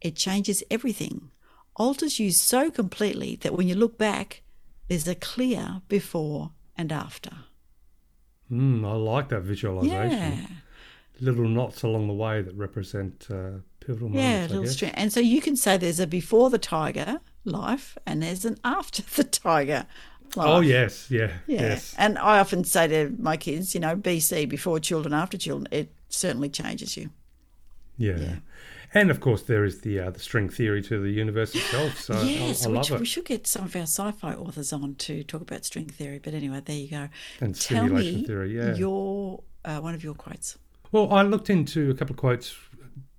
It 0.00 0.16
changes 0.16 0.62
everything, 0.70 1.30
alters 1.76 2.18
you 2.18 2.30
so 2.30 2.70
completely 2.70 3.36
that 3.36 3.54
when 3.54 3.68
you 3.68 3.74
look 3.74 3.96
back, 3.98 4.42
there's 4.88 5.08
a 5.08 5.14
clear 5.14 5.82
before 5.88 6.52
and 6.76 6.92
after. 6.92 7.30
Mm, 8.50 8.86
I 8.86 8.92
like 8.92 9.28
that 9.30 9.42
visualization. 9.42 10.10
Yeah. 10.38 10.46
Little 11.20 11.48
knots 11.48 11.82
along 11.82 12.08
the 12.08 12.12
way 12.12 12.42
that 12.42 12.54
represent 12.54 13.26
uh, 13.30 13.60
pivotal 13.80 14.10
moments. 14.10 14.22
Yeah, 14.22 14.46
little 14.54 14.66
string. 14.70 14.92
And 14.94 15.12
so 15.12 15.18
you 15.20 15.40
can 15.40 15.56
say 15.56 15.76
there's 15.76 15.98
a 15.98 16.06
before 16.06 16.50
the 16.50 16.58
tiger 16.58 17.20
life 17.44 17.96
and 18.06 18.22
there's 18.22 18.44
an 18.44 18.58
after 18.64 19.02
the 19.16 19.24
tiger 19.24 19.86
life. 20.36 20.46
Oh 20.48 20.60
yes, 20.60 21.10
yeah, 21.10 21.32
Yeah. 21.46 21.62
yes. 21.62 21.94
And 21.96 22.18
I 22.18 22.38
often 22.38 22.64
say 22.64 22.86
to 22.88 23.14
my 23.18 23.36
kids, 23.38 23.74
you 23.74 23.80
know, 23.80 23.96
BC, 23.96 24.48
before 24.48 24.78
children, 24.78 25.14
after 25.14 25.38
children, 25.38 25.68
it 25.70 25.90
certainly 26.10 26.50
changes 26.50 26.96
you. 26.96 27.10
Yeah. 27.96 28.18
Yeah. 28.18 28.36
And 28.94 29.10
of 29.10 29.20
course, 29.20 29.42
there 29.42 29.64
is 29.64 29.80
the 29.80 30.00
uh, 30.00 30.10
the 30.10 30.20
string 30.20 30.48
theory 30.48 30.82
to 30.82 31.00
the 31.00 31.10
universe 31.10 31.54
itself. 31.54 31.98
So 31.98 32.20
yes, 32.22 32.66
I, 32.66 32.70
I 32.70 32.72
which 32.72 32.90
love 32.90 33.00
we 33.00 33.06
should 33.06 33.24
get 33.24 33.46
some 33.46 33.64
of 33.64 33.76
our 33.76 33.82
sci-fi 33.82 34.34
authors 34.34 34.72
on 34.72 34.94
to 34.96 35.22
talk 35.24 35.40
about 35.40 35.64
string 35.64 35.86
theory. 35.88 36.18
But 36.18 36.34
anyway, 36.34 36.62
there 36.64 36.76
you 36.76 36.88
go. 36.88 37.08
And 37.40 37.54
Tell 37.54 37.84
simulation 37.84 38.20
me 38.20 38.26
theory, 38.26 38.56
yeah. 38.56 38.74
your 38.74 39.42
uh, 39.64 39.80
one 39.80 39.94
of 39.94 40.04
your 40.04 40.14
quotes. 40.14 40.58
Well, 40.92 41.12
I 41.12 41.22
looked 41.22 41.50
into 41.50 41.90
a 41.90 41.94
couple 41.94 42.14
of 42.14 42.18
quotes 42.18 42.54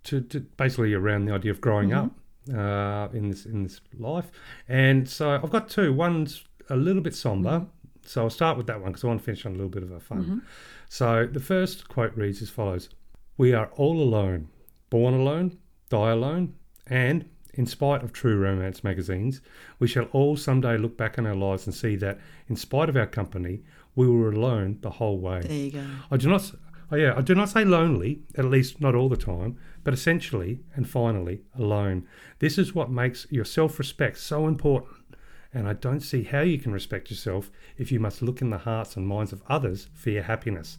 to, 0.05 0.21
to 0.21 0.39
basically 0.39 0.93
around 0.93 1.25
the 1.25 1.33
idea 1.33 1.51
of 1.51 1.59
growing 1.59 1.91
up 1.93 2.11
uh, 2.53 3.09
in 3.13 3.29
this 3.29 3.45
in 3.45 3.63
this 3.63 3.81
life, 3.97 4.31
and 4.67 5.07
so 5.07 5.31
I've 5.31 5.49
got 5.49 5.69
two. 5.69 5.93
One's 5.93 6.45
a 6.69 6.75
little 6.77 7.01
bit 7.01 7.13
somber, 7.13 7.65
so 8.05 8.23
I'll 8.23 8.29
start 8.29 8.57
with 8.57 8.67
that 8.67 8.81
one 8.81 8.91
because 8.91 9.03
I 9.03 9.07
want 9.07 9.19
to 9.19 9.25
finish 9.25 9.45
on 9.45 9.51
a 9.51 9.55
little 9.55 9.69
bit 9.69 9.83
of 9.83 9.91
a 9.91 9.99
fun. 9.99 10.43
So 10.89 11.27
the 11.27 11.41
first 11.41 11.89
quote 11.89 12.15
reads 12.15 12.41
as 12.41 12.49
follows: 12.49 12.89
"We 13.37 13.53
are 13.53 13.69
all 13.75 14.01
alone, 14.01 14.47
born 14.89 15.13
alone, 15.13 15.57
die 15.89 16.11
alone, 16.11 16.53
and." 16.85 17.25
In 17.53 17.65
spite 17.65 18.03
of 18.03 18.13
true 18.13 18.37
romance 18.37 18.83
magazines, 18.83 19.41
we 19.79 19.87
shall 19.87 20.05
all 20.11 20.37
someday 20.37 20.77
look 20.77 20.95
back 20.95 21.17
on 21.17 21.25
our 21.25 21.33
lives 21.33 21.65
and 21.65 21.73
see 21.73 21.95
that, 21.95 22.19
in 22.47 22.55
spite 22.55 22.87
of 22.87 22.95
our 22.95 23.07
company, 23.07 23.63
we 23.95 24.07
were 24.07 24.29
alone 24.29 24.77
the 24.81 24.91
whole 24.91 25.17
way. 25.19 25.41
There 25.41 25.51
you 25.51 25.71
go. 25.71 25.85
I 26.11 26.17
do 26.17 26.29
not. 26.29 26.51
Oh 26.91 26.95
yeah, 26.95 27.15
I 27.17 27.21
do 27.21 27.33
not 27.33 27.49
say 27.49 27.65
lonely, 27.65 28.21
at 28.37 28.45
least 28.45 28.79
not 28.79 28.93
all 28.93 29.09
the 29.09 29.17
time, 29.17 29.57
but 29.83 29.93
essentially 29.93 30.59
and 30.75 30.87
finally 30.87 31.41
alone. 31.57 32.05
This 32.37 32.59
is 32.59 32.75
what 32.75 32.91
makes 32.91 33.25
your 33.31 33.43
self-respect 33.43 34.19
so 34.19 34.47
important. 34.47 35.17
And 35.51 35.67
I 35.67 35.73
don't 35.73 36.01
see 36.01 36.23
how 36.23 36.41
you 36.41 36.59
can 36.59 36.71
respect 36.71 37.09
yourself 37.09 37.49
if 37.75 37.91
you 37.91 37.99
must 37.99 38.21
look 38.21 38.39
in 38.39 38.51
the 38.51 38.59
hearts 38.59 38.95
and 38.95 39.07
minds 39.07 39.33
of 39.33 39.41
others 39.47 39.89
for 39.95 40.11
your 40.11 40.23
happiness. 40.23 40.77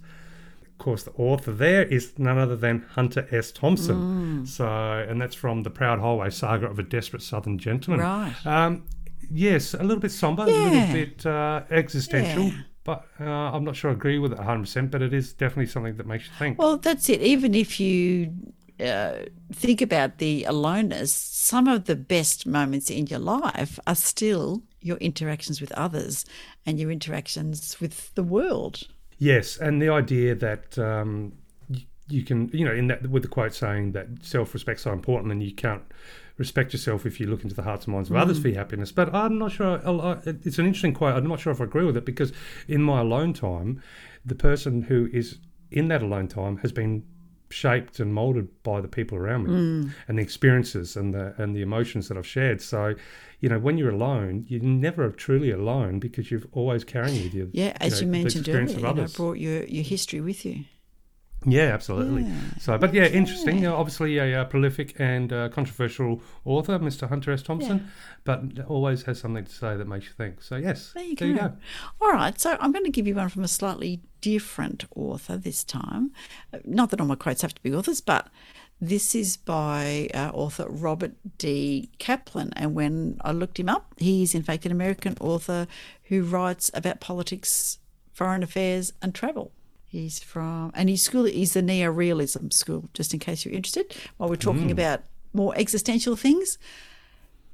Course, 0.78 1.02
the 1.02 1.12
author 1.12 1.52
there 1.52 1.82
is 1.82 2.12
none 2.18 2.38
other 2.38 2.56
than 2.56 2.86
Hunter 2.90 3.26
S. 3.32 3.50
Thompson. 3.50 4.46
So, 4.46 4.66
and 4.66 5.20
that's 5.20 5.34
from 5.34 5.64
the 5.64 5.70
Proud 5.70 5.98
Highway 5.98 6.30
Saga 6.30 6.66
of 6.66 6.78
a 6.78 6.82
Desperate 6.84 7.22
Southern 7.22 7.58
Gentleman. 7.58 8.00
Right. 8.00 8.34
Um, 8.46 8.84
yes, 9.30 9.74
a 9.74 9.82
little 9.82 9.98
bit 10.00 10.12
somber, 10.12 10.44
a 10.44 10.46
little 10.46 10.92
bit 10.92 11.26
uh, 11.26 11.62
existential, 11.70 12.44
Yeah. 12.44 12.60
but 12.84 13.06
uh, 13.20 13.24
I'm 13.24 13.64
not 13.64 13.74
sure 13.76 13.90
I 13.90 13.94
agree 13.94 14.18
with 14.20 14.32
it 14.32 14.38
100%, 14.38 14.90
but 14.90 15.02
it 15.02 15.12
is 15.12 15.32
definitely 15.32 15.66
something 15.66 15.96
that 15.96 16.06
makes 16.06 16.26
you 16.26 16.32
think. 16.38 16.58
Well, 16.58 16.76
that's 16.76 17.08
it. 17.08 17.20
Even 17.22 17.54
if 17.56 17.80
you 17.80 18.32
uh, 18.80 19.24
think 19.52 19.82
about 19.82 20.18
the 20.18 20.44
aloneness, 20.44 21.12
some 21.12 21.66
of 21.66 21.86
the 21.86 21.96
best 21.96 22.46
moments 22.46 22.88
in 22.88 23.08
your 23.08 23.18
life 23.18 23.80
are 23.86 23.96
still 23.96 24.62
your 24.80 24.98
interactions 24.98 25.60
with 25.60 25.72
others 25.72 26.24
and 26.64 26.78
your 26.78 26.92
interactions 26.92 27.80
with 27.80 28.14
the 28.14 28.22
world. 28.22 28.86
Yes, 29.18 29.56
and 29.56 29.82
the 29.82 29.88
idea 29.88 30.34
that 30.36 30.78
um, 30.78 31.32
you, 31.68 31.82
you 32.08 32.22
can, 32.22 32.48
you 32.52 32.64
know, 32.64 32.72
in 32.72 32.86
that 32.88 33.08
with 33.08 33.22
the 33.22 33.28
quote 33.28 33.54
saying 33.54 33.92
that 33.92 34.06
self-respect's 34.22 34.82
so 34.82 34.92
important, 34.92 35.32
and 35.32 35.42
you 35.42 35.52
can't 35.52 35.82
respect 36.36 36.72
yourself 36.72 37.04
if 37.04 37.18
you 37.18 37.26
look 37.26 37.42
into 37.42 37.54
the 37.54 37.62
hearts 37.62 37.86
and 37.86 37.94
minds 37.94 38.10
of 38.10 38.16
others 38.16 38.38
for 38.38 38.48
your 38.48 38.58
happiness. 38.58 38.92
But 38.92 39.12
I'm 39.12 39.38
not 39.38 39.50
sure. 39.52 39.80
It's 40.24 40.58
an 40.58 40.66
interesting 40.66 40.94
quote. 40.94 41.16
I'm 41.16 41.28
not 41.28 41.40
sure 41.40 41.52
if 41.52 41.60
I 41.60 41.64
agree 41.64 41.84
with 41.84 41.96
it 41.96 42.04
because 42.04 42.32
in 42.68 42.80
my 42.80 43.00
alone 43.00 43.32
time, 43.32 43.82
the 44.24 44.36
person 44.36 44.82
who 44.82 45.08
is 45.12 45.38
in 45.70 45.88
that 45.88 46.00
alone 46.02 46.28
time 46.28 46.58
has 46.58 46.70
been 46.70 47.04
shaped 47.50 47.98
and 47.98 48.12
molded 48.12 48.46
by 48.62 48.80
the 48.80 48.88
people 48.88 49.16
around 49.16 49.48
me 49.48 49.90
and 50.06 50.18
the 50.18 50.22
experiences 50.22 50.96
and 50.96 51.12
the 51.14 51.34
and 51.38 51.56
the 51.56 51.62
emotions 51.62 52.06
that 52.08 52.16
I've 52.16 52.26
shared. 52.26 52.62
So, 52.62 52.94
you 53.40 53.48
know, 53.48 53.58
when 53.58 53.78
you're 53.78 53.90
alone, 53.90 54.44
you're 54.48 54.62
never 54.62 55.10
truly 55.10 55.50
alone 55.50 55.98
because 55.98 56.30
you're 56.30 56.42
always 56.52 56.84
carrying 56.84 57.22
with 57.22 57.34
you. 57.34 57.50
Yeah, 57.52 57.76
as 57.80 58.00
you, 58.00 58.06
know, 58.06 58.12
the 58.12 58.22
mentioned 58.22 58.48
earlier, 58.48 58.78
you 58.78 58.94
know, 58.94 59.06
brought 59.14 59.38
your, 59.38 59.64
your 59.64 59.84
history 59.84 60.20
with 60.20 60.44
you. 60.44 60.64
Yeah, 61.46 61.72
absolutely. 61.72 62.26
So, 62.60 62.76
but 62.78 62.92
yeah, 62.92 63.04
interesting. 63.04 63.64
Uh, 63.64 63.72
obviously, 63.72 64.18
a 64.18 64.40
uh, 64.40 64.44
prolific 64.46 64.98
and 64.98 65.32
uh, 65.32 65.48
controversial 65.50 66.20
author, 66.44 66.80
Mr. 66.80 67.08
Hunter 67.08 67.30
S. 67.30 67.42
Thompson, 67.42 67.88
but 68.24 68.42
always 68.66 69.02
has 69.04 69.20
something 69.20 69.44
to 69.44 69.52
say 69.52 69.76
that 69.76 69.86
makes 69.86 70.06
you 70.06 70.12
think. 70.12 70.42
So, 70.42 70.56
yes, 70.56 70.92
There 70.94 71.04
you 71.04 71.14
go. 71.14 71.52
All 72.00 72.10
right, 72.10 72.38
so 72.40 72.56
I'm 72.60 72.72
going 72.72 72.84
to 72.84 72.90
give 72.90 73.06
you 73.06 73.14
one 73.14 73.28
from 73.28 73.44
a 73.44 73.48
slightly 73.48 74.00
different 74.20 74.84
author 74.96 75.36
this 75.36 75.62
time. 75.62 76.10
Not 76.64 76.90
that 76.90 77.00
all 77.00 77.06
my 77.06 77.14
quotes 77.14 77.42
have 77.42 77.54
to 77.54 77.62
be 77.62 77.72
authors, 77.72 78.00
but 78.00 78.28
this 78.80 79.14
is 79.14 79.36
by 79.36 80.08
uh, 80.14 80.30
author 80.32 80.66
Robert 80.68 81.12
D. 81.36 81.90
Kaplan. 81.98 82.52
And 82.54 82.74
when 82.74 83.18
I 83.22 83.32
looked 83.32 83.58
him 83.58 83.68
up, 83.68 83.94
he's 83.98 84.34
in 84.34 84.42
fact 84.42 84.66
an 84.66 84.72
American 84.72 85.16
author 85.20 85.66
who 86.04 86.22
writes 86.22 86.70
about 86.74 87.00
politics, 87.00 87.78
foreign 88.12 88.42
affairs, 88.42 88.92
and 89.02 89.14
travel. 89.14 89.52
He's 89.86 90.18
from, 90.18 90.70
and 90.74 90.90
his 90.90 91.02
school 91.02 91.24
is 91.24 91.54
the 91.54 91.62
neo-realism 91.62 92.50
school. 92.50 92.90
Just 92.92 93.14
in 93.14 93.20
case 93.20 93.44
you're 93.44 93.54
interested, 93.54 93.96
while 94.16 94.28
we're 94.28 94.36
talking 94.36 94.70
about 94.70 95.02
more 95.32 95.56
existential 95.56 96.14
things, 96.14 96.58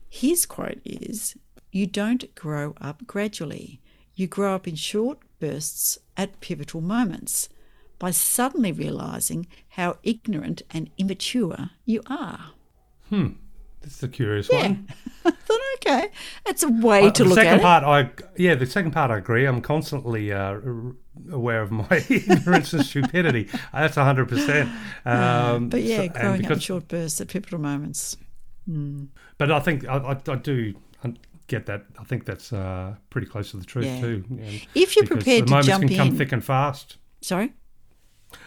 his 0.09 0.45
quote 0.45 0.81
is 0.85 1.37
You 1.71 1.87
don't 1.87 2.35
grow 2.35 2.75
up 2.81 3.07
gradually. 3.07 3.81
You 4.17 4.27
grow 4.27 4.55
up 4.55 4.67
in 4.67 4.75
short 4.75 5.19
bursts 5.39 5.99
at 6.17 6.41
pivotal 6.41 6.81
moments 6.81 7.49
by 8.05 8.11
suddenly 8.11 8.71
realizing 8.71 9.47
how 9.79 9.97
ignorant 10.03 10.61
and 10.71 10.91
immature 10.99 11.71
you 11.87 12.03
are. 12.07 12.51
Hmm. 13.09 13.29
This 13.81 13.97
is 13.97 14.03
a 14.03 14.09
curious 14.09 14.47
Yeah. 14.53 14.59
one. 14.69 14.89
I 15.25 15.31
thought, 15.31 15.61
okay, 15.77 16.11
that's 16.45 16.63
a 16.63 16.69
way 16.69 17.07
Uh, 17.07 17.11
to 17.13 17.23
the 17.23 17.29
look 17.31 17.37
second 17.39 17.55
at 17.55 17.59
it. 17.61 17.63
part, 17.63 17.83
I 17.83 18.11
yeah, 18.37 18.57
the 18.57 18.67
second 18.67 18.91
part, 18.91 19.11
I 19.11 19.17
agree. 19.17 19.47
I'm 19.47 19.63
constantly 19.63 20.31
uh, 20.35 20.61
aware 21.33 21.63
of 21.63 21.71
my 21.71 21.87
ignorance 22.11 22.75
and 22.75 22.85
stupidity. 22.85 23.49
That's 23.73 23.95
hundred 23.97 24.29
percent. 24.29 24.69
Um, 25.07 25.71
But 25.71 25.83
yeah, 25.83 26.03
so- 26.03 26.09
growing 26.09 26.45
up 26.45 26.51
in 26.53 26.59
short 26.59 26.89
bursts 26.89 27.23
at 27.23 27.29
pivotal 27.29 27.59
moments. 27.59 28.19
But 29.39 29.51
I 29.51 29.61
think 29.61 29.89
I, 29.89 29.97
I, 29.97 30.11
I 30.31 30.37
do 30.37 30.75
get 31.47 31.65
that. 31.67 31.87
I 31.99 32.05
think 32.05 32.27
that's 32.27 32.53
uh, 32.53 32.97
pretty 33.09 33.29
close 33.29 33.51
to 33.53 33.57
the 33.57 33.65
truth 33.65 33.87
Yeah. 33.87 34.01
too. 34.03 34.25
Yeah. 34.29 34.59
If 34.75 34.95
you're 34.95 35.07
prepared 35.07 35.45
the 35.45 35.47
to 35.47 35.51
moments 35.53 35.69
jump 35.69 35.89
can 35.89 35.97
come 35.97 36.09
in- 36.09 36.17
thick 36.19 36.33
and 36.33 36.45
fast. 36.45 36.99
Sorry? 37.23 37.55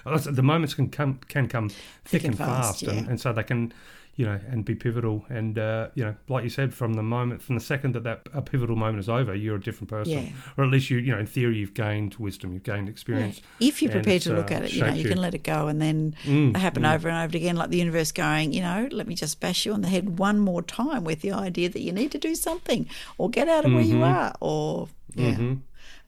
Uh, 0.05 0.17
The 0.17 0.43
moments 0.43 0.73
can 0.73 0.89
come 0.89 1.19
can 1.27 1.47
come 1.47 1.69
thick, 2.05 2.23
and, 2.23 2.31
and 2.31 2.37
fast, 2.37 2.79
fast, 2.79 2.83
and, 2.83 3.01
yeah. 3.05 3.09
and 3.11 3.19
so 3.21 3.33
they 3.33 3.43
can, 3.43 3.73
you 4.15 4.25
know, 4.25 4.39
and 4.49 4.65
be 4.65 4.73
pivotal. 4.75 5.25
And 5.29 5.57
uh, 5.59 5.89
you 5.95 6.03
know, 6.05 6.15
like 6.27 6.43
you 6.43 6.49
said, 6.49 6.73
from 6.73 6.93
the 6.95 7.03
moment, 7.03 7.41
from 7.41 7.55
the 7.55 7.63
second 7.63 7.93
that 7.93 8.03
that 8.03 8.27
a 8.33 8.41
pivotal 8.41 8.75
moment 8.75 8.99
is 8.99 9.09
over, 9.09 9.35
you're 9.35 9.55
a 9.57 9.61
different 9.61 9.89
person, 9.89 10.13
Yeah. 10.13 10.29
or 10.57 10.63
at 10.63 10.69
least 10.71 10.89
you, 10.89 10.97
you 10.97 11.11
know, 11.11 11.19
in 11.19 11.25
theory, 11.27 11.57
you've 11.57 11.73
gained 11.75 12.15
wisdom, 12.15 12.53
you've 12.53 12.63
gained 12.63 12.89
experience. 12.89 13.41
If 13.59 13.81
you're 13.81 13.91
prepared 13.91 14.21
to 14.23 14.33
look 14.33 14.51
uh, 14.51 14.55
at 14.55 14.63
it, 14.63 14.73
you 14.73 14.81
know, 14.81 14.87
shaped 14.87 14.99
you 15.03 15.09
can 15.09 15.21
let 15.21 15.33
it 15.35 15.43
go 15.43 15.67
and 15.67 15.79
then 15.81 16.15
Mm, 16.25 16.55
it 16.55 16.59
happen 16.59 16.83
over 16.85 17.09
and 17.09 17.17
over 17.23 17.37
again, 17.37 17.55
like 17.55 17.69
the 17.69 17.77
universe 17.77 18.11
going, 18.11 18.53
you 18.53 18.61
know, 18.61 18.87
let 18.91 19.07
me 19.07 19.13
just 19.15 19.39
bash 19.39 19.65
you 19.65 19.73
on 19.73 19.81
the 19.81 19.87
head 19.89 20.17
one 20.19 20.39
more 20.39 20.61
time 20.63 21.03
with 21.03 21.21
the 21.21 21.31
idea 21.31 21.69
that 21.69 21.81
you 21.81 21.91
need 21.91 22.11
to 22.11 22.17
do 22.17 22.33
something 22.35 22.87
or 23.17 23.29
get 23.29 23.47
out 23.47 23.65
of 23.65 23.71
where 23.73 23.83
Mm-hmm. 23.83 23.97
you 23.97 24.03
are 24.03 24.33
or, 24.41 24.89
yeah, 25.15 25.55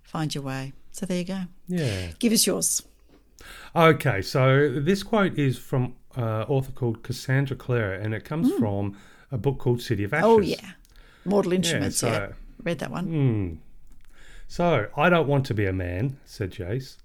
find 0.04 0.34
your 0.34 0.44
way. 0.44 0.74
So 0.92 1.06
there 1.06 1.20
you 1.20 1.24
go. 1.26 1.42
Yeah. 1.68 2.08
Give 2.20 2.34
us 2.34 2.46
yours. 2.48 2.82
Okay, 3.76 4.22
so 4.22 4.70
this 4.70 5.04
quote 5.04 5.38
is 5.38 5.58
from 5.58 5.96
uh, 6.18 6.46
author 6.48 6.72
called 6.72 7.04
Cassandra 7.04 7.56
Clare, 7.56 7.94
and 7.94 8.14
it 8.14 8.24
comes 8.26 8.52
from 8.54 8.98
a 9.32 9.38
book 9.38 9.60
called 9.60 9.82
City 9.82 10.04
of 10.04 10.14
Ashes. 10.14 10.26
Hmm. 10.26 10.32
Oh, 10.32 10.40
yeah. 10.40 10.72
Mortal 11.26 11.54
Instruments, 11.54 12.02
yeah. 12.02 12.12
so- 12.30 12.34
Read 12.64 12.80
that 12.80 12.92
one. 12.92 13.62
So, 14.48 14.88
I 14.98 15.10
don't 15.10 15.28
want 15.28 15.46
to 15.46 15.54
be 15.54 15.66
a 15.66 15.72
man, 15.74 16.18
said 16.26 16.52
Jace. 16.52 16.98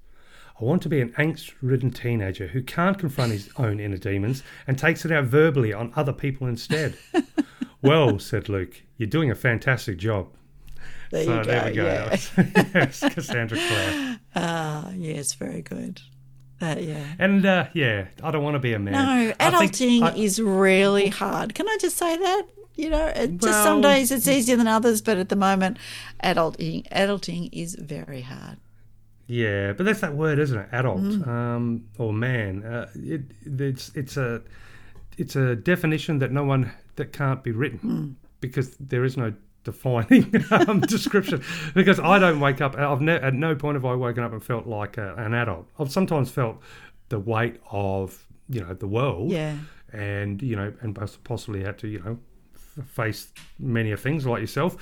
I 0.61 0.65
want 0.65 0.83
to 0.83 0.89
be 0.89 1.01
an 1.01 1.11
angst 1.13 1.53
ridden 1.61 1.91
teenager 1.91 2.47
who 2.47 2.63
can't 2.63 2.99
confront 2.99 3.33
his 3.33 3.51
own 3.59 3.79
inner 3.81 3.99
demons 3.99 4.43
and 4.67 4.79
takes 4.79 5.05
it 5.05 5.13
out 5.13 5.25
verbally 5.25 5.73
on 5.73 5.93
other 5.95 6.13
people 6.13 6.47
instead. 6.47 6.97
well, 7.83 8.19
said 8.19 8.49
Luke, 8.49 8.83
you're 8.97 9.09
doing 9.09 9.31
a 9.31 9.35
fantastic 9.35 9.99
job. 9.99 10.29
There 11.11 11.25
so 11.25 11.39
you 11.39 11.45
go. 11.45 11.51
there 11.51 11.65
we 11.67 11.73
go. 11.73 11.85
Yeah. 11.85 12.17
yes, 12.75 13.01
Cassandra 13.01 13.59
Clare. 13.59 14.21
Ah, 14.35 14.91
yes, 14.93 15.35
very 15.35 15.63
good. 15.63 16.01
That, 16.65 16.83
yeah. 16.83 17.05
And 17.19 17.45
uh, 17.45 17.67
yeah, 17.75 18.07
I 18.23 18.31
don't 18.31 18.43
want 18.43 18.55
to 18.55 18.59
be 18.61 18.73
a 18.73 18.79
man. 18.79 18.93
No, 18.95 19.33
adulting 19.39 20.03
I- 20.03 20.15
is 20.17 20.41
really 20.41 21.09
hard. 21.09 21.55
Can 21.55 21.69
I 21.69 21.77
just 21.81 21.97
say 21.97 22.17
that? 22.17 22.43
You 22.77 22.91
know, 22.91 23.07
it, 23.07 23.37
just 23.39 23.63
some 23.63 23.81
days 23.83 24.11
it's 24.11 24.27
easier 24.27 24.57
than 24.57 24.67
others, 24.67 25.01
but 25.01 25.17
at 25.19 25.29
the 25.29 25.37
moment, 25.37 25.79
adulting 26.25 26.89
adulting 26.91 27.49
is 27.53 27.77
very 27.77 28.23
hard. 28.23 28.57
Yeah, 29.27 29.73
but 29.73 29.87
that's 29.87 30.01
that 30.01 30.15
word, 30.15 30.39
isn't 30.39 30.59
it? 30.59 30.69
Adult 30.73 31.01
Mm. 31.01 31.27
um, 31.29 31.85
or 31.99 32.13
man. 32.13 32.65
Uh, 32.65 32.89
it, 32.95 33.23
it's 33.45 33.91
it's 33.95 34.17
a 34.17 34.43
it's 35.17 35.37
a 35.37 35.55
definition 35.55 36.19
that 36.19 36.33
no 36.33 36.45
one 36.45 36.73
that 36.97 37.13
can't 37.13 37.43
be 37.45 37.53
written 37.53 37.79
Mm. 37.81 38.15
because 38.41 38.77
there 38.79 39.05
is 39.05 39.17
no 39.17 39.33
defining 39.65 40.45
um, 40.51 40.81
description. 40.81 41.43
Because 41.75 41.99
I 41.99 42.19
don't 42.19 42.41
wake 42.41 42.61
up. 42.61 42.77
I've 42.77 43.01
ne- 43.01 43.17
at 43.21 43.35
no 43.35 43.55
point 43.55 43.75
have 43.77 43.85
I 43.85 43.95
woken 43.95 44.23
up 44.23 44.33
and 44.33 44.43
felt 44.43 44.67
like 44.67 44.97
a, 44.99 45.15
an 45.17 45.35
adult. 45.35 45.67
I've 45.79 45.91
sometimes 45.91 46.31
felt 46.31 46.59
the 47.09 47.19
weight 47.19 47.61
of 47.71 48.27
you 48.49 48.61
know 48.61 48.75
the 48.75 48.87
world. 48.87 49.31
Yeah. 49.31 49.57
and 49.93 50.41
you 50.43 50.57
know, 50.57 50.73
and 50.81 50.95
possibly 51.25 51.63
had 51.63 51.79
to 51.79 51.89
you 51.89 52.01
know 52.01 52.19
face 52.87 53.29
many 53.59 53.93
of 53.93 54.01
things 54.01 54.27
like 54.27 54.41
yourself. 54.41 54.77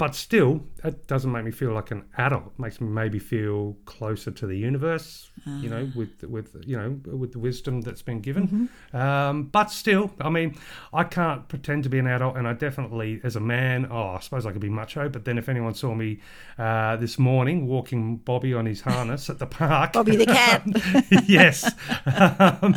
But 0.00 0.14
still, 0.14 0.62
it 0.82 1.06
doesn't 1.08 1.30
make 1.30 1.44
me 1.44 1.50
feel 1.50 1.72
like 1.72 1.90
an 1.90 2.06
adult. 2.16 2.46
It 2.46 2.58
makes 2.58 2.80
me 2.80 2.88
maybe 2.88 3.18
feel 3.18 3.76
closer 3.84 4.30
to 4.30 4.46
the 4.46 4.56
universe, 4.56 5.28
you 5.44 5.68
know, 5.68 5.92
with 5.94 6.24
with 6.24 6.56
you 6.66 6.74
know 6.74 6.98
with 7.18 7.32
the 7.32 7.38
wisdom 7.38 7.82
that's 7.82 8.00
been 8.00 8.22
given. 8.22 8.70
Um, 8.94 9.42
but 9.52 9.70
still, 9.70 10.10
I 10.18 10.30
mean, 10.30 10.56
I 10.94 11.04
can't 11.04 11.46
pretend 11.48 11.82
to 11.84 11.90
be 11.90 11.98
an 11.98 12.06
adult, 12.06 12.38
and 12.38 12.48
I 12.48 12.54
definitely, 12.54 13.20
as 13.24 13.36
a 13.36 13.40
man, 13.40 13.88
oh, 13.90 14.16
I 14.16 14.20
suppose 14.20 14.46
I 14.46 14.52
could 14.52 14.62
be 14.62 14.70
macho. 14.70 15.10
But 15.10 15.26
then, 15.26 15.36
if 15.36 15.50
anyone 15.50 15.74
saw 15.74 15.94
me 15.94 16.20
uh, 16.56 16.96
this 16.96 17.18
morning 17.18 17.66
walking 17.66 18.16
Bobby 18.16 18.54
on 18.54 18.64
his 18.64 18.80
harness 18.80 19.28
at 19.28 19.38
the 19.38 19.46
park, 19.46 19.92
Bobby 19.92 20.16
the 20.16 20.24
cat. 20.24 20.62
yes. 21.28 21.70
Um, 22.06 22.72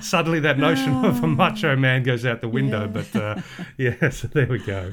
suddenly, 0.02 0.40
that 0.40 0.58
notion 0.58 1.04
of 1.04 1.22
a 1.22 1.28
macho 1.28 1.76
man 1.76 2.02
goes 2.02 2.26
out 2.26 2.40
the 2.40 2.48
window. 2.48 2.88
But 2.88 3.14
uh, 3.14 3.40
yeah, 3.78 4.10
so 4.10 4.26
there 4.26 4.48
we 4.48 4.58
go. 4.58 4.92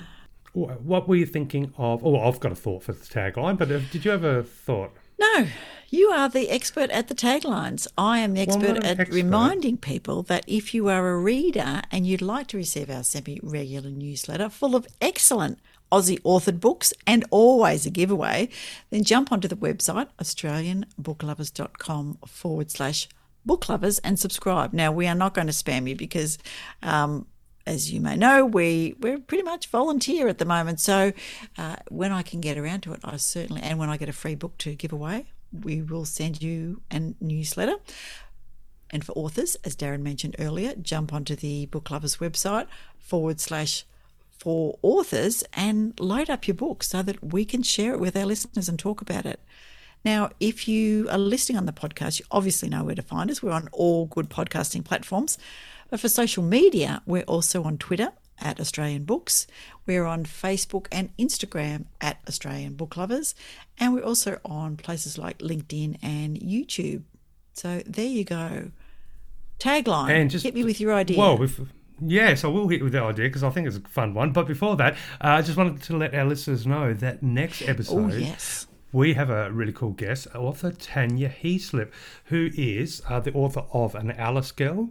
Wh- 0.58 0.86
What 0.86 1.08
were 1.08 1.16
you 1.16 1.26
thinking 1.26 1.74
of? 1.78 2.04
Oh, 2.06 2.20
I've 2.20 2.40
got 2.40 2.52
a 2.52 2.56
thought 2.56 2.84
for 2.84 2.94
the 2.94 3.06
tagline, 3.06 3.58
but 3.58 3.72
uh, 3.72 3.80
did 3.92 4.06
you 4.06 4.12
have 4.12 4.24
a 4.24 4.44
thought? 4.44 4.92
No, 5.20 5.48
you 5.90 6.10
are 6.10 6.30
the 6.30 6.50
expert 6.50 6.90
at 6.92 7.08
the 7.08 7.16
taglines. 7.16 7.88
I 7.98 8.20
am 8.20 8.34
the 8.36 8.42
expert 8.42 8.78
an 8.78 8.84
at 8.86 9.00
expert. 9.00 9.16
reminding 9.16 9.78
people 9.78 10.22
that 10.24 10.44
if 10.48 10.74
you 10.74 10.90
are 10.90 11.08
a 11.10 11.18
reader 11.20 11.82
and 11.92 12.06
you'd 12.06 12.22
like 12.22 12.48
to 12.48 12.58
receive 12.58 12.90
our 12.90 13.04
semi 13.04 13.40
regular 13.42 13.90
newsletter 13.90 14.50
full 14.50 14.76
of 14.76 14.86
excellent 15.02 15.60
Aussie 15.92 16.22
authored 16.24 16.60
books 16.60 16.94
and 17.08 17.24
always 17.32 17.86
a 17.86 17.90
giveaway, 17.90 18.50
then 18.90 19.04
jump 19.06 19.32
onto 19.32 19.48
the 19.48 19.56
website 19.56 20.10
australianbooklovers.com 20.22 22.18
forward 22.28 22.72
slash 22.72 23.08
book 23.46 23.70
lovers 23.70 24.00
and 24.00 24.20
subscribe. 24.20 24.74
Now, 24.74 24.92
we 24.92 25.08
are 25.08 25.16
not 25.16 25.34
going 25.34 25.48
to 25.48 25.54
spam 25.54 25.88
you 25.90 25.96
because 25.96 26.38
um, 26.84 27.26
as 27.68 27.92
you 27.92 28.02
may 28.02 28.16
know, 28.16 28.46
we 28.46 28.96
we're 29.00 29.20
pretty 29.20 29.44
much 29.44 29.68
volunteer 29.68 30.28
at 30.28 30.38
the 30.38 30.46
moment. 30.46 30.80
So 30.80 31.12
uh, 31.58 31.76
when 31.90 32.12
I 32.12 32.24
can 32.24 32.42
get 32.42 32.58
around 32.58 32.82
to 32.82 32.94
it, 32.94 33.02
I 33.04 33.18
certainly 33.18 33.62
and 33.62 33.78
when 33.78 33.90
I 33.90 33.98
get 33.98 34.10
a 34.10 34.14
free 34.14 34.36
book 34.36 34.58
to 34.60 34.74
give 34.74 34.94
away, 34.94 35.26
we 35.52 35.82
will 35.82 36.06
send 36.06 36.42
you 36.42 36.82
a 36.90 37.14
newsletter. 37.20 37.76
And 38.90 39.04
for 39.04 39.12
authors, 39.14 39.58
as 39.66 39.76
Darren 39.76 40.02
mentioned 40.02 40.38
earlier, 40.40 40.74
jump 40.76 41.14
onto 41.14 41.36
the 41.36 41.66
Book 41.66 41.92
Lovers 41.92 42.18
website 42.18 42.68
forward 43.00 43.42
slash 43.42 43.86
for 44.40 44.78
authors 44.82 45.44
and 45.54 46.00
load 46.00 46.30
up 46.30 46.48
your 46.48 46.56
book 46.56 46.84
so 46.84 47.02
that 47.02 47.22
we 47.24 47.44
can 47.44 47.64
share 47.64 47.94
it 47.94 48.00
with 48.00 48.16
our 48.16 48.26
listeners 48.26 48.70
and 48.70 48.80
talk 48.80 49.02
about 49.02 49.26
it. 49.26 49.42
Now, 50.06 50.30
if 50.40 50.68
you 50.68 51.10
are 51.10 51.18
listening 51.18 51.58
on 51.58 51.66
the 51.66 51.74
podcast, 51.74 52.20
you 52.20 52.26
obviously 52.32 52.70
know 52.70 52.84
where 52.84 52.96
to 52.96 53.02
find 53.02 53.30
us. 53.30 53.42
We're 53.44 53.52
on 53.52 53.68
all 53.74 54.06
good 54.06 54.30
podcasting 54.30 54.86
platforms. 54.86 55.38
But 55.90 56.00
for 56.00 56.10
social 56.10 56.44
media, 56.44 57.02
we're 57.06 57.24
also 57.24 57.64
on 57.64 57.78
Twitter 57.78 58.12
at 58.40 58.60
Australian 58.60 59.04
Books. 59.04 59.48
We're 59.86 60.06
on 60.06 60.26
Facebook 60.26 60.88
and 60.92 61.16
Instagram 61.18 61.86
at 62.02 62.20
Australian 62.28 62.76
Book 62.76 62.98
Lovers. 62.98 63.36
And 63.80 63.94
we're 63.94 64.04
also 64.04 64.40
on 64.46 64.78
places 64.78 65.18
like 65.18 65.40
LinkedIn 65.40 65.98
and 66.02 66.38
YouTube. 66.40 67.04
So 67.54 67.82
there 67.86 68.06
you 68.06 68.24
go. 68.24 68.72
Tagline. 69.60 70.12
And 70.12 70.30
just 70.30 70.44
hit 70.44 70.54
me 70.54 70.64
with 70.64 70.80
your 70.80 70.94
idea. 70.94 71.18
Well, 71.18 71.42
if, 71.42 71.60
yes, 72.00 72.44
I 72.44 72.48
will 72.48 72.68
hit 72.68 72.84
with 72.84 72.94
the 72.94 73.02
idea 73.02 73.26
because 73.26 73.44
I 73.44 73.50
think 73.50 73.68
it's 73.68 73.78
a 73.78 73.82
fun 73.82 74.14
one. 74.14 74.32
But 74.32 74.48
before 74.48 74.76
that, 74.76 74.94
uh, 75.22 75.30
I 75.30 75.42
just 75.42 75.58
wanted 75.58 75.82
to 75.84 75.98
let 75.98 76.14
our 76.14 76.26
listeners 76.26 76.68
know 76.68 76.94
that 76.94 77.24
next 77.24 77.64
oh 77.64 77.68
episode. 77.68 78.14
yes. 78.14 78.68
we 78.92 79.14
have 79.16 79.30
a 79.30 79.52
really 79.52 79.74
cool 79.74 79.92
guest, 79.92 80.28
author 80.36 80.72
Tanya 80.72 81.30
Heaslip, 81.30 81.92
who 82.26 82.50
is 82.56 83.02
uh, 83.10 83.20
the 83.20 83.34
author 83.34 83.64
of 83.74 83.96
An 83.96 84.12
Alice 84.12 84.52
Girl, 84.52 84.90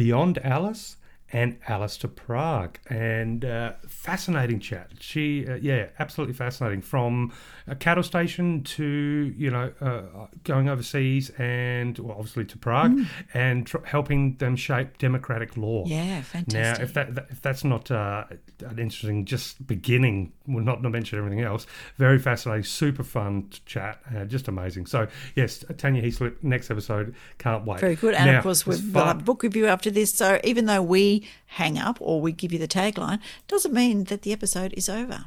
Beyond 0.00 0.38
Alice, 0.38 0.96
and 1.30 1.58
Alice 1.68 1.98
to 1.98 2.08
Prague. 2.08 2.78
And 2.88 3.44
uh, 3.44 3.74
fascinating 3.86 4.58
chat. 4.58 4.92
She, 4.98 5.46
uh, 5.46 5.56
yeah, 5.56 5.88
absolutely 5.98 6.32
fascinating. 6.32 6.80
From 6.80 7.34
a 7.70 7.76
cattle 7.76 8.02
station 8.02 8.62
to, 8.64 9.32
you 9.36 9.50
know, 9.50 9.72
uh, 9.80 10.26
going 10.44 10.68
overseas 10.68 11.30
and 11.38 11.98
well, 11.98 12.16
obviously 12.18 12.44
to 12.44 12.58
Prague 12.58 12.98
and 13.32 13.66
tr- 13.66 13.84
helping 13.84 14.36
them 14.36 14.56
shape 14.56 14.98
democratic 14.98 15.56
law. 15.56 15.84
Yeah, 15.86 16.22
fantastic. 16.22 16.78
Now, 16.78 16.84
if 16.84 16.94
that, 16.94 17.14
that 17.14 17.26
if 17.30 17.40
that's 17.40 17.64
not 17.64 17.90
uh, 17.90 18.24
an 18.66 18.78
interesting 18.78 19.24
just 19.24 19.66
beginning, 19.66 20.32
well, 20.46 20.64
not 20.64 20.82
to 20.82 20.90
mention 20.90 21.18
everything 21.18 21.42
else, 21.42 21.66
very 21.96 22.18
fascinating, 22.18 22.64
super 22.64 23.04
fun 23.04 23.48
to 23.50 23.64
chat, 23.64 24.00
uh, 24.14 24.24
just 24.24 24.48
amazing. 24.48 24.86
So 24.86 25.06
yes, 25.36 25.64
Tanya 25.78 26.02
Heaslip, 26.02 26.42
next 26.42 26.70
episode, 26.70 27.14
can't 27.38 27.64
wait. 27.64 27.80
Very 27.80 27.94
good. 27.94 28.14
And 28.14 28.26
Now, 28.32 28.38
of 28.38 28.42
course, 28.42 28.66
we've 28.66 28.80
far- 28.80 29.04
got 29.14 29.20
a 29.20 29.24
book 29.24 29.42
review 29.44 29.66
after 29.66 29.90
this. 29.90 30.12
So 30.12 30.40
even 30.42 30.66
though 30.66 30.82
we 30.82 31.26
hang 31.46 31.78
up 31.78 31.98
or 32.00 32.20
we 32.20 32.32
give 32.32 32.52
you 32.52 32.58
the 32.58 32.68
tagline, 32.68 33.20
doesn't 33.48 33.72
mean 33.72 34.04
that 34.04 34.22
the 34.22 34.32
episode 34.32 34.74
is 34.76 34.88
over. 34.88 35.26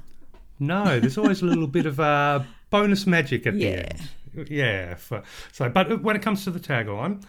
No, 0.67 0.99
there's 0.99 1.17
always 1.17 1.41
a 1.41 1.45
little 1.45 1.67
bit 1.67 1.85
of 1.85 1.99
uh, 1.99 2.41
bonus 2.69 3.05
magic 3.07 3.45
at 3.47 3.55
Yeah. 3.55 3.69
the 3.75 3.89
end. 4.43 4.49
Yeah. 4.49 4.95
For, 4.95 5.23
so, 5.51 5.69
but 5.69 6.01
when 6.01 6.15
it 6.15 6.21
comes 6.21 6.43
to 6.45 6.51
the 6.51 6.59
tagline, 6.59 7.23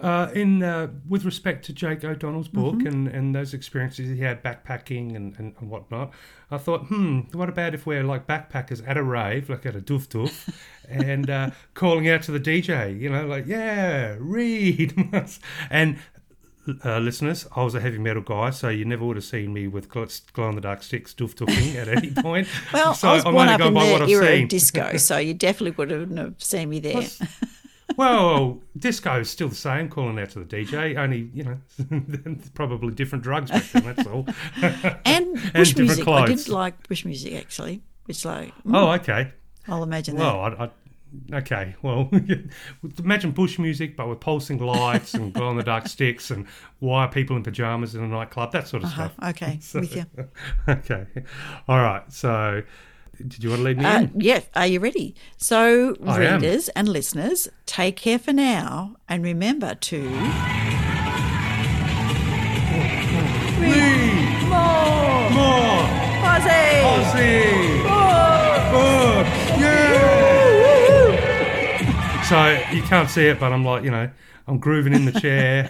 uh, 0.00 0.30
in 0.34 0.62
uh, 0.62 0.88
with 1.08 1.24
respect 1.24 1.64
to 1.66 1.72
Jake 1.72 2.02
O'Donnell's 2.02 2.48
book 2.48 2.76
Mm-hmm. 2.76 2.86
and, 2.86 3.08
and 3.08 3.34
those 3.34 3.52
experiences 3.54 4.08
he 4.08 4.22
had 4.22 4.42
backpacking 4.42 5.14
and, 5.14 5.38
and, 5.38 5.54
and 5.60 5.68
whatnot, 5.70 6.12
I 6.50 6.56
thought, 6.58 6.86
hmm, 6.86 7.20
what 7.32 7.48
about 7.50 7.74
if 7.74 7.84
we're 7.86 8.02
like 8.02 8.26
backpackers 8.26 8.82
at 8.88 8.96
a 8.96 9.02
rave, 9.02 9.48
like 9.50 9.64
at 9.66 9.76
a 9.76 9.80
doof 9.80 10.08
doof, 10.08 10.54
and 10.88 11.28
uh, 11.30 11.50
calling 11.74 12.08
out 12.08 12.22
to 12.24 12.32
the 12.32 12.40
DJ, 12.40 12.98
you 12.98 13.10
know, 13.10 13.26
like, 13.26 13.46
yeah, 13.46 14.16
read. 14.18 14.94
and 15.70 15.98
uh, 16.84 16.98
listeners, 16.98 17.46
I 17.56 17.64
was 17.64 17.74
a 17.74 17.80
heavy 17.80 17.98
metal 17.98 18.22
guy, 18.22 18.50
so 18.50 18.68
you 18.68 18.84
never 18.84 19.04
would 19.04 19.16
have 19.16 19.24
seen 19.24 19.52
me 19.52 19.66
with 19.66 19.88
glow 19.88 20.48
in 20.48 20.54
the 20.54 20.60
dark 20.60 20.82
sticks 20.82 21.12
doof 21.12 21.34
doofing 21.34 21.74
at 21.76 21.88
any 21.88 22.10
point. 22.22 22.48
Well, 22.72 22.94
so 22.94 23.08
I 23.08 23.14
was 23.14 23.24
I'm 23.24 23.32
born 23.32 23.48
up 23.48 23.60
in 23.60 23.74
by 23.74 23.98
the 23.98 24.06
era 24.06 24.42
of 24.42 24.48
disco, 24.48 24.96
so 24.96 25.18
you 25.18 25.34
definitely 25.34 25.72
wouldn't 25.72 26.18
have 26.18 26.42
seen 26.42 26.68
me 26.68 26.80
there. 26.80 27.02
well, 27.96 28.60
disco 28.78 29.20
is 29.20 29.30
still 29.30 29.48
the 29.48 29.54
same, 29.54 29.88
calling 29.88 30.18
out 30.18 30.30
to 30.30 30.44
the 30.44 30.44
DJ, 30.44 30.96
only, 30.96 31.30
you 31.34 31.44
know, 31.44 32.36
probably 32.54 32.94
different 32.94 33.24
drugs 33.24 33.50
back 33.50 33.64
then, 33.72 33.94
that's 33.94 34.06
all. 34.06 34.26
And 35.04 35.34
bush 35.52 35.74
different 35.74 35.78
music. 35.78 36.08
I 36.08 36.26
did 36.26 36.48
like 36.48 36.88
bush 36.88 37.04
music 37.04 37.34
actually. 37.34 37.82
It's 38.08 38.24
like, 38.24 38.48
mm, 38.64 38.76
oh, 38.76 38.90
okay. 38.92 39.32
I'll 39.68 39.82
imagine 39.82 40.16
that. 40.16 40.22
Well, 40.22 40.40
I, 40.40 40.64
I, 40.64 40.70
okay. 41.32 41.74
Well, 41.82 42.10
imagine 42.98 43.32
bush 43.32 43.58
music, 43.58 43.96
but 43.96 44.08
with 44.08 44.20
pulsing 44.20 44.58
lights 44.58 45.14
and 45.14 45.32
glow 45.32 45.50
in 45.50 45.56
the 45.56 45.62
dark 45.62 45.88
sticks 45.88 46.30
and 46.30 46.46
wire 46.80 47.08
people 47.08 47.36
in 47.36 47.42
pajamas 47.42 47.94
in 47.94 48.02
a 48.02 48.08
nightclub, 48.08 48.52
that 48.52 48.68
sort 48.68 48.82
of 48.84 48.88
Uh-huh. 48.90 49.08
stuff. 49.10 49.28
Okay, 49.30 49.58
with 49.74 49.96
you. 49.96 50.06
Okay. 50.68 51.06
All 51.68 51.78
right. 51.80 52.10
So, 52.12 52.62
did 53.18 53.42
you 53.44 53.50
want 53.50 53.60
to 53.60 53.64
lead 53.64 53.78
me 53.78 53.84
Uh, 53.84 54.00
in? 54.02 54.12
yeah, 54.20 54.40
are 54.54 54.66
you 54.66 54.80
ready? 54.80 55.14
So, 55.36 55.96
I 56.06 56.22
am. 56.24 56.40
readers 56.42 56.68
and 56.70 56.88
listeners, 56.88 57.48
take 57.66 57.96
care 57.96 58.18
for 58.18 58.32
now 58.32 58.96
and 59.08 59.22
remember 59.22 59.74
to. 59.74 60.08
More! 64.48 65.30
more 65.30 65.82
Aussie! 66.24 66.82
Aussie 66.82 67.91
So 72.32 72.48
you 72.72 72.80
can't 72.84 73.10
see 73.10 73.26
it, 73.26 73.38
but 73.38 73.52
I'm 73.52 73.62
like, 73.62 73.84
you 73.84 73.90
know, 73.90 74.08
I'm 74.46 74.56
grooving 74.56 74.94
in 74.94 75.04
the 75.04 75.12
chair. 75.12 75.68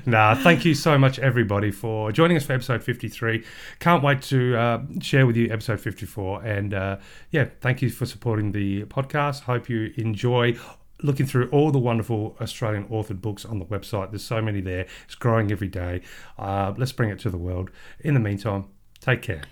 nah, 0.06 0.34
thank 0.34 0.64
you 0.64 0.74
so 0.74 0.96
much, 0.96 1.18
everybody, 1.18 1.70
for 1.70 2.10
joining 2.10 2.38
us 2.38 2.46
for 2.46 2.54
episode 2.54 2.82
53. 2.82 3.44
Can't 3.78 4.02
wait 4.02 4.22
to 4.22 4.56
uh, 4.56 4.80
share 5.02 5.26
with 5.26 5.36
you 5.36 5.52
episode 5.52 5.78
54. 5.78 6.42
And 6.42 6.72
uh, 6.72 6.96
yeah, 7.32 7.48
thank 7.60 7.82
you 7.82 7.90
for 7.90 8.06
supporting 8.06 8.52
the 8.52 8.84
podcast. 8.84 9.42
Hope 9.42 9.68
you 9.68 9.92
enjoy 9.98 10.56
looking 11.02 11.26
through 11.26 11.50
all 11.50 11.70
the 11.70 11.78
wonderful 11.78 12.34
Australian 12.40 12.84
authored 12.84 13.20
books 13.20 13.44
on 13.44 13.58
the 13.58 13.66
website. 13.66 14.10
There's 14.10 14.24
so 14.24 14.40
many 14.40 14.62
there. 14.62 14.86
It's 15.04 15.16
growing 15.16 15.52
every 15.52 15.68
day. 15.68 16.00
Uh, 16.38 16.72
let's 16.78 16.92
bring 16.92 17.10
it 17.10 17.18
to 17.18 17.28
the 17.28 17.36
world. 17.36 17.70
In 18.00 18.14
the 18.14 18.20
meantime, 18.20 18.68
take 19.00 19.20
care. 19.20 19.42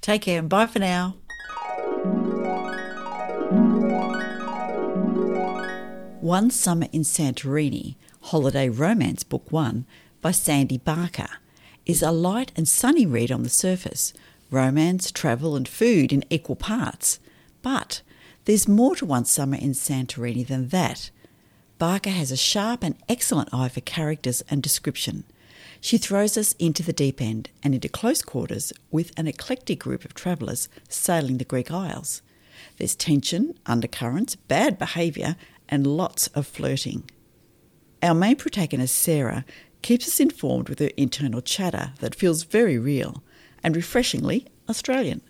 Take 0.00 0.22
care 0.22 0.38
and 0.38 0.48
bye 0.48 0.68
for 0.68 0.78
now. 0.78 1.16
One 6.26 6.50
Summer 6.50 6.88
in 6.90 7.02
Santorini, 7.02 7.94
Holiday 8.20 8.68
Romance 8.68 9.22
Book 9.22 9.52
1 9.52 9.86
by 10.20 10.32
Sandy 10.32 10.76
Barker, 10.76 11.28
is 11.84 12.02
a 12.02 12.10
light 12.10 12.50
and 12.56 12.66
sunny 12.66 13.06
read 13.06 13.30
on 13.30 13.44
the 13.44 13.48
surface, 13.48 14.12
romance, 14.50 15.12
travel, 15.12 15.54
and 15.54 15.68
food 15.68 16.12
in 16.12 16.24
equal 16.28 16.56
parts. 16.56 17.20
But 17.62 18.02
there's 18.44 18.66
more 18.66 18.96
to 18.96 19.06
One 19.06 19.24
Summer 19.24 19.56
in 19.56 19.70
Santorini 19.70 20.44
than 20.44 20.70
that. 20.70 21.12
Barker 21.78 22.10
has 22.10 22.32
a 22.32 22.36
sharp 22.36 22.82
and 22.82 22.96
excellent 23.08 23.54
eye 23.54 23.68
for 23.68 23.80
characters 23.82 24.42
and 24.50 24.60
description. 24.60 25.22
She 25.80 25.96
throws 25.96 26.36
us 26.36 26.54
into 26.54 26.82
the 26.82 26.92
deep 26.92 27.22
end 27.22 27.50
and 27.62 27.72
into 27.72 27.88
close 27.88 28.22
quarters 28.22 28.72
with 28.90 29.12
an 29.16 29.28
eclectic 29.28 29.78
group 29.78 30.04
of 30.04 30.14
travellers 30.14 30.68
sailing 30.88 31.38
the 31.38 31.44
Greek 31.44 31.70
Isles. 31.70 32.20
There's 32.78 32.96
tension, 32.96 33.58
undercurrents, 33.66 34.34
bad 34.34 34.78
behaviour, 34.78 35.36
and 35.68 35.86
lots 35.86 36.28
of 36.28 36.46
flirting. 36.46 37.10
Our 38.02 38.14
main 38.14 38.36
protagonist, 38.36 38.94
Sarah, 38.96 39.44
keeps 39.82 40.06
us 40.06 40.20
informed 40.20 40.68
with 40.68 40.78
her 40.78 40.90
internal 40.96 41.40
chatter 41.40 41.92
that 42.00 42.14
feels 42.14 42.44
very 42.44 42.78
real 42.78 43.22
and 43.62 43.74
refreshingly 43.74 44.46
Australian. 44.68 45.22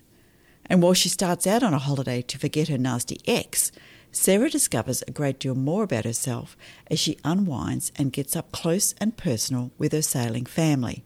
And 0.66 0.82
while 0.82 0.94
she 0.94 1.08
starts 1.08 1.46
out 1.46 1.62
on 1.62 1.74
a 1.74 1.78
holiday 1.78 2.22
to 2.22 2.38
forget 2.38 2.68
her 2.68 2.78
nasty 2.78 3.20
ex, 3.26 3.70
Sarah 4.10 4.50
discovers 4.50 5.02
a 5.02 5.10
great 5.10 5.38
deal 5.38 5.54
more 5.54 5.82
about 5.84 6.04
herself 6.04 6.56
as 6.90 6.98
she 6.98 7.18
unwinds 7.24 7.92
and 7.96 8.12
gets 8.12 8.34
up 8.34 8.50
close 8.50 8.94
and 8.98 9.16
personal 9.16 9.70
with 9.78 9.92
her 9.92 10.02
sailing 10.02 10.46
family. 10.46 11.04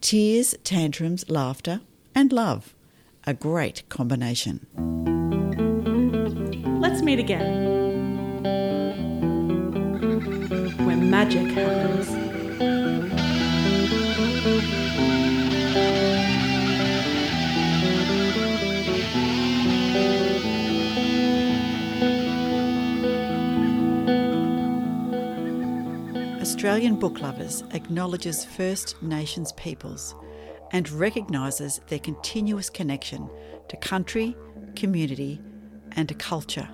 Tears, 0.00 0.54
tantrums, 0.64 1.28
laughter, 1.28 1.80
and 2.14 2.32
love. 2.32 2.74
A 3.26 3.34
great 3.34 3.82
combination. 3.88 4.66
Let's 6.80 7.02
meet 7.02 7.18
again. 7.18 7.77
Magic 10.98 11.46
happens. 11.52 12.08
Australian 26.40 26.96
Book 26.96 27.20
Lovers 27.20 27.62
acknowledges 27.72 28.44
First 28.44 29.00
Nations 29.00 29.52
peoples 29.52 30.14
and 30.72 30.90
recognises 30.90 31.80
their 31.88 32.00
continuous 32.00 32.68
connection 32.68 33.30
to 33.68 33.76
country, 33.76 34.36
community, 34.74 35.40
and 35.92 36.08
to 36.08 36.14
culture. 36.14 36.68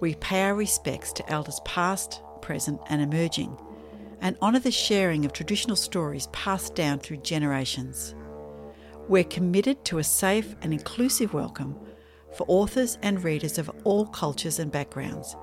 We 0.00 0.14
pay 0.16 0.42
our 0.42 0.54
respects 0.54 1.12
to 1.14 1.30
elders 1.30 1.60
past, 1.64 2.22
present, 2.40 2.80
and 2.88 3.02
emerging, 3.02 3.56
and 4.20 4.36
honour 4.42 4.60
the 4.60 4.70
sharing 4.70 5.24
of 5.24 5.32
traditional 5.32 5.76
stories 5.76 6.26
passed 6.28 6.74
down 6.74 6.98
through 6.98 7.18
generations. 7.18 8.14
We're 9.08 9.24
committed 9.24 9.84
to 9.86 9.98
a 9.98 10.04
safe 10.04 10.54
and 10.62 10.72
inclusive 10.72 11.34
welcome 11.34 11.76
for 12.36 12.44
authors 12.48 12.98
and 13.02 13.24
readers 13.24 13.58
of 13.58 13.70
all 13.84 14.06
cultures 14.06 14.58
and 14.58 14.70
backgrounds, 14.70 15.34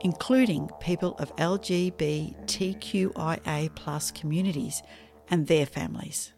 including 0.00 0.70
people 0.80 1.14
of 1.18 1.34
LGBTQIA 1.36 4.14
communities 4.14 4.82
and 5.28 5.46
their 5.46 5.66
families. 5.66 6.32